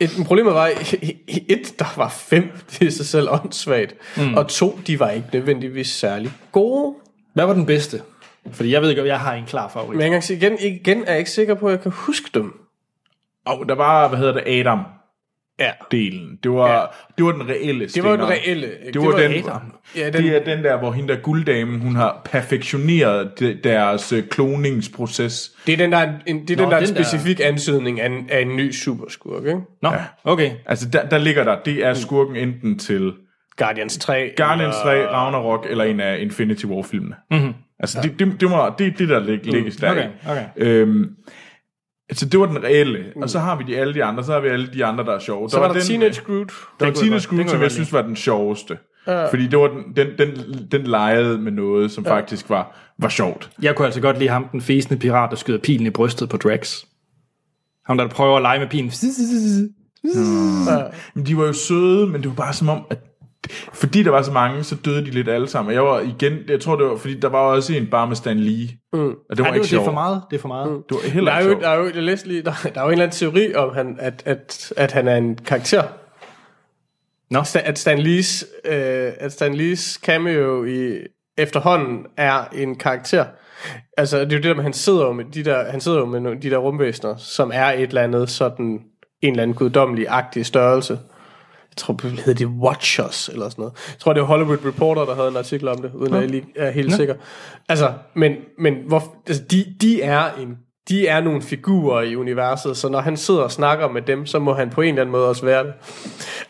et, 0.00 0.10
problemet 0.26 0.54
var, 0.54 0.66
et, 1.48 1.74
der 1.78 1.94
var 1.96 2.08
fem, 2.08 2.52
det 2.70 2.86
er 2.86 2.90
sig 2.90 3.06
selv 3.06 3.28
åndssvagt, 3.30 3.94
mm. 4.16 4.34
og 4.34 4.48
to, 4.48 4.78
de 4.86 5.00
var 5.00 5.10
ikke 5.10 5.28
nødvendigvis 5.32 5.88
særlig 5.88 6.32
gode. 6.52 6.94
Hvad 7.32 7.46
var 7.46 7.54
den 7.54 7.66
bedste? 7.66 8.02
Fordi 8.52 8.72
jeg 8.72 8.82
ved 8.82 8.90
ikke, 8.90 9.02
om 9.02 9.08
jeg 9.08 9.20
har 9.20 9.34
en 9.34 9.44
klar 9.46 9.68
favorit. 9.68 9.98
Men 9.98 10.12
jeg 10.12 10.22
kan 10.22 10.36
igen, 10.36 10.58
igen 10.60 11.04
er 11.04 11.10
jeg 11.10 11.18
ikke 11.18 11.30
sikker 11.30 11.54
på, 11.54 11.66
at 11.66 11.72
jeg 11.72 11.80
kan 11.80 11.92
huske 11.94 12.30
dem. 12.34 12.52
Og 13.46 13.68
der 13.68 13.74
var, 13.74 14.08
hvad 14.08 14.18
hedder 14.18 14.32
det, 14.32 14.42
Adam. 14.46 14.80
Ja. 15.60 15.70
delen. 15.90 16.38
Det 16.42 16.50
var, 16.50 16.68
Ja. 16.68 16.74
ja. 16.80 16.86
det 17.18 17.24
var 17.24 17.32
den 17.32 17.48
reelle 17.48 17.86
Det 17.86 18.04
var 18.04 18.16
den 18.16 18.28
reelle. 18.28 18.66
Det 18.92 19.00
var, 19.02 19.10
den, 19.18 19.32
Adam. 19.32 19.72
Ja, 19.96 20.10
den, 20.10 20.22
det 20.24 20.36
er 20.36 20.44
den 20.44 20.64
der, 20.64 20.78
hvor 20.78 20.92
hende 20.92 21.12
der 21.14 21.20
gulddamen, 21.20 21.80
hun 21.80 21.96
har 21.96 22.20
perfektioneret 22.24 23.30
de, 23.40 23.58
deres 23.64 24.12
øh, 24.12 24.22
kloningsproces. 24.30 25.50
det 25.66 25.72
er 25.72 25.76
den 25.76 25.92
der, 25.92 26.12
en, 26.26 26.48
det 26.48 26.50
er 26.50 26.56
Nå, 26.56 26.62
den 26.62 26.70
der, 26.72 26.80
den 26.86 26.94
der- 26.96 27.02
specifik 27.02 27.40
ansøgning 27.44 28.00
af 28.00 28.06
en, 28.06 28.26
af 28.30 28.40
en 28.40 28.56
ny 28.56 28.72
superskurk, 28.72 29.44
ikke? 29.46 29.60
Nå, 29.82 29.88
Ja. 29.92 30.04
okay. 30.24 30.50
Altså, 30.66 30.88
der, 30.88 31.08
der 31.08 31.18
ligger 31.18 31.44
der, 31.44 31.56
det 31.64 31.84
er 31.86 31.94
skurken 31.94 32.36
enten 32.36 32.78
til 32.78 33.12
Guardians 33.56 33.98
3. 33.98 34.30
Guardians 34.36 34.74
eller- 34.84 35.06
3, 35.06 35.12
Ragnarok 35.12 35.66
eller 35.70 35.84
en 35.84 36.00
af 36.00 36.18
Infinity 36.20 36.64
War-filmene. 36.64 37.14
Mm-hmm. 37.30 37.52
Altså, 37.78 37.98
det, 38.02 38.18
det, 38.18 38.40
det, 38.40 38.50
må, 38.50 38.70
det 38.78 38.98
det, 38.98 39.08
der 39.08 39.20
lig, 39.20 39.46
ligges 39.46 39.76
der. 39.76 39.90
Okay, 39.90 40.08
okay. 40.28 40.44
Øhm, 40.56 41.10
altså, 42.08 42.26
det 42.26 42.40
var 42.40 42.46
den 42.46 42.62
reelle. 42.64 43.04
Og 43.16 43.30
så 43.30 43.38
har 43.38 43.56
vi 43.56 43.64
de, 43.64 43.76
alle 43.76 43.94
de 43.94 44.04
andre. 44.04 44.24
Så 44.24 44.32
har 44.32 44.40
vi 44.40 44.48
alle 44.48 44.66
de 44.74 44.84
andre, 44.84 45.04
der 45.04 45.12
er 45.12 45.18
sjove. 45.18 45.50
Så 45.50 45.58
var 45.58 45.72
der 45.72 45.80
Teenage 45.80 46.20
Groot. 46.26 46.52
Der 46.80 46.86
var 46.86 46.92
Teenage 46.92 47.28
Groot, 47.28 47.50
som 47.50 47.62
jeg 47.62 47.70
synes 47.70 47.92
var 47.92 48.02
den 48.02 48.16
sjoveste. 48.16 48.78
Fordi 49.04 49.46
det 49.46 49.58
var 49.58 49.68
den, 49.68 49.96
den, 49.96 50.06
den, 50.18 50.30
den 50.72 50.86
legede 50.86 51.38
med 51.38 51.52
noget, 51.52 51.90
som 51.90 52.04
faktisk 52.04 52.50
var, 52.50 52.76
var 52.98 53.08
sjovt. 53.08 53.50
Jeg 53.62 53.76
kunne 53.76 53.86
altså 53.86 54.00
godt 54.00 54.18
lide 54.18 54.30
ham, 54.30 54.48
den 54.52 54.60
fæsende 54.60 54.98
pirat, 55.00 55.30
der 55.30 55.36
skyder 55.36 55.58
pilen 55.58 55.86
i 55.86 55.90
brystet 55.90 56.28
på 56.28 56.36
Drax. 56.36 56.84
Ham, 57.86 57.98
der 57.98 58.08
prøver 58.08 58.36
at 58.36 58.42
lege 58.42 58.58
med 58.58 58.68
pilen. 58.68 58.92
Men 61.14 61.26
de 61.26 61.36
var 61.36 61.46
jo 61.46 61.52
søde, 61.52 62.06
men 62.06 62.22
det 62.22 62.28
var 62.28 62.34
bare 62.34 62.52
som 62.52 62.68
om, 62.68 62.86
at 62.90 62.98
fordi 63.72 64.02
der 64.02 64.10
var 64.10 64.22
så 64.22 64.32
mange, 64.32 64.62
så 64.64 64.76
døde 64.84 65.00
de 65.06 65.10
lidt 65.10 65.28
alle 65.28 65.48
sammen. 65.48 65.68
Og 65.68 65.74
jeg 65.74 65.84
var 65.84 66.00
igen, 66.00 66.38
jeg 66.48 66.60
tror 66.60 66.76
det 66.76 66.86
var, 66.86 66.96
fordi 66.96 67.20
der 67.20 67.28
var 67.28 67.38
også 67.38 67.74
en 67.74 67.86
bare 67.86 68.06
med 68.08 68.16
Stan 68.16 68.38
Lee. 68.40 68.68
Mm. 68.92 69.00
Og 69.00 69.14
det 69.30 69.38
var 69.38 69.44
det, 69.44 69.46
ikke 69.46 69.54
det 69.54 69.60
er 69.64 69.64
sjovt. 69.68 69.84
for 69.84 69.92
meget. 69.92 70.22
Det 70.30 70.36
er 70.36 70.40
for 70.40 70.48
meget. 70.48 70.70
Mm. 70.72 70.82
Det 70.88 70.96
var 71.02 71.10
heller 71.10 71.30
Der 71.30 71.36
er, 71.36 71.40
ikke 71.40 71.52
jo, 71.52 71.60
der 71.60 71.68
er 71.68 71.76
jo, 71.78 71.84
jeg 71.94 72.02
læste 72.02 72.28
lige, 72.28 72.42
der, 72.42 72.52
der 72.74 72.80
er 72.80 72.84
jo 72.84 72.86
en 72.88 72.92
eller 72.92 73.04
anden 73.04 73.16
teori 73.16 73.54
om, 73.54 73.74
han, 73.74 73.96
at, 74.00 74.22
at, 74.26 74.72
at 74.76 74.92
han 74.92 75.08
er 75.08 75.16
en 75.16 75.36
karakter. 75.36 75.82
Nå. 77.30 77.40
Sta- 77.40 77.68
At 77.68 77.78
Stan 77.78 77.98
Lees, 77.98 78.44
øh, 78.64 79.12
at 79.18 79.32
Stan 79.32 79.54
Lees 79.54 80.00
cameo 80.04 80.64
i 80.64 80.96
efterhånden 81.38 82.06
er 82.16 82.44
en 82.54 82.74
karakter. 82.78 83.24
Altså, 83.96 84.18
det 84.20 84.32
er 84.32 84.36
jo 84.36 84.42
det 84.42 84.44
der 84.44 84.54
med, 84.54 84.62
han 84.62 84.72
sidder 84.72 85.00
jo 85.06 85.12
med 85.12 85.24
de 85.34 85.44
der, 85.44 85.70
han 85.70 85.80
sidder 85.80 85.98
jo 85.98 86.04
med 86.06 86.20
nogle- 86.20 86.40
de 86.42 86.50
der 86.50 86.56
rumvæsener, 86.58 87.16
som 87.16 87.50
er 87.54 87.66
et 87.66 87.82
eller 87.82 88.02
andet 88.02 88.30
sådan, 88.30 88.80
en 89.22 89.30
eller 89.30 89.42
anden 89.42 89.56
guddommelig-agtig 89.56 90.46
størrelse. 90.46 90.98
Jeg 91.74 91.76
tror, 91.76 91.94
det 91.94 92.10
hedder 92.10 92.34
det 92.34 92.46
Watchers, 92.46 93.28
eller 93.28 93.48
sådan 93.48 93.62
noget. 93.62 93.72
Jeg 93.88 93.98
tror, 93.98 94.12
det 94.12 94.22
var 94.22 94.26
Hollywood 94.26 94.66
Reporter, 94.66 95.04
der 95.04 95.14
havde 95.14 95.28
en 95.28 95.36
artikel 95.36 95.68
om 95.68 95.82
det, 95.82 95.90
uden 95.94 96.14
at 96.14 96.20
jeg 96.20 96.30
lige 96.30 96.44
er 96.56 96.70
helt 96.70 96.94
sikker. 96.94 97.14
Altså, 97.68 97.92
men, 98.14 98.32
men 98.58 98.74
hvor, 98.86 99.16
altså, 99.26 99.42
de, 99.50 99.64
de 99.80 100.02
er 100.02 100.30
en 100.40 100.56
de 100.88 101.06
er 101.06 101.20
nogle 101.20 101.42
figurer 101.42 102.02
i 102.02 102.16
universet, 102.16 102.76
så 102.76 102.88
når 102.88 103.00
han 103.00 103.16
sidder 103.16 103.40
og 103.40 103.52
snakker 103.52 103.88
med 103.88 104.02
dem, 104.02 104.26
så 104.26 104.38
må 104.38 104.54
han 104.54 104.70
på 104.70 104.80
en 104.80 104.88
eller 104.88 105.00
anden 105.00 105.12
måde 105.12 105.28
også 105.28 105.44
være 105.44 105.64
det. 105.64 105.72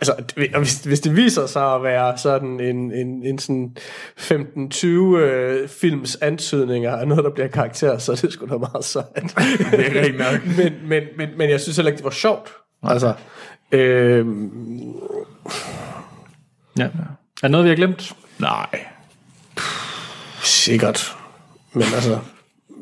Altså, 0.00 0.14
hvis, 0.58 0.80
hvis 0.80 1.00
det 1.00 1.16
viser 1.16 1.46
sig 1.46 1.74
at 1.74 1.82
være 1.82 2.18
sådan 2.18 2.60
en, 2.60 2.92
en, 2.92 3.22
en 3.26 3.38
sådan 3.38 3.76
15-20 4.18 4.86
øh, 4.86 5.68
films 5.68 6.16
antydninger 6.16 6.96
af 6.96 7.08
noget, 7.08 7.24
der 7.24 7.30
bliver 7.30 7.48
karakter, 7.48 7.98
så 7.98 8.12
er 8.12 8.16
det 8.16 8.32
sgu 8.32 8.46
da 8.46 8.56
meget 8.56 8.84
sejt. 8.84 9.06
Det 9.70 9.96
er 9.96 10.02
rigtig 10.02 10.18
nok. 10.18 10.46
men, 10.58 10.72
men, 10.88 11.02
men, 11.16 11.28
men 11.38 11.50
jeg 11.50 11.60
synes 11.60 11.76
heller 11.76 11.90
ikke, 11.90 11.98
det 11.98 12.04
var 12.04 12.10
sjovt. 12.10 12.52
Altså, 12.82 13.12
øh, 13.72 14.26
Ja. 16.78 16.84
Er 16.84 16.90
der 17.42 17.48
noget, 17.48 17.64
vi 17.64 17.68
har 17.68 17.76
glemt? 17.76 18.16
Nej. 18.38 18.66
sikkert. 20.42 21.16
Men 21.72 21.82
altså, 21.82 22.18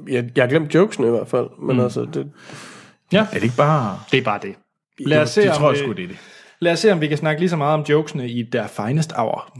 jeg, 0.09 0.31
jeg 0.37 0.43
har 0.45 0.49
glemt 0.49 0.75
jokesene 0.75 1.07
i 1.07 1.11
hvert 1.11 1.29
fald. 1.29 1.47
Men 1.59 1.77
mm. 1.77 1.83
altså, 1.83 2.01
det, 2.15 2.33
Ja. 3.13 3.21
Er 3.21 3.35
det 3.35 3.43
ikke 3.43 3.57
bare... 3.57 4.01
Det 4.13 4.19
er 4.19 4.23
bare 4.25 4.39
det. 4.43 4.55
Lad 4.99 5.23
os, 5.23 5.31
se, 5.31 5.43
det 5.43 5.51
om, 5.51 5.57
tror 5.57 5.71
jeg 5.73 5.79
vi- 5.81 5.85
sgu, 5.85 5.93
det 5.93 6.05
er 6.05 6.09
det. 6.09 6.17
lad 6.61 6.73
os 6.73 6.79
se, 6.79 6.93
om 6.93 7.01
vi 7.01 7.07
kan 7.07 7.19
snakke 7.19 7.41
lige 7.41 7.51
så 7.51 7.57
meget 7.57 7.75
om 7.75 7.81
jokesene 7.89 8.29
i 8.29 8.43
der 8.43 8.67
finest 8.67 9.13
hour. 9.13 9.53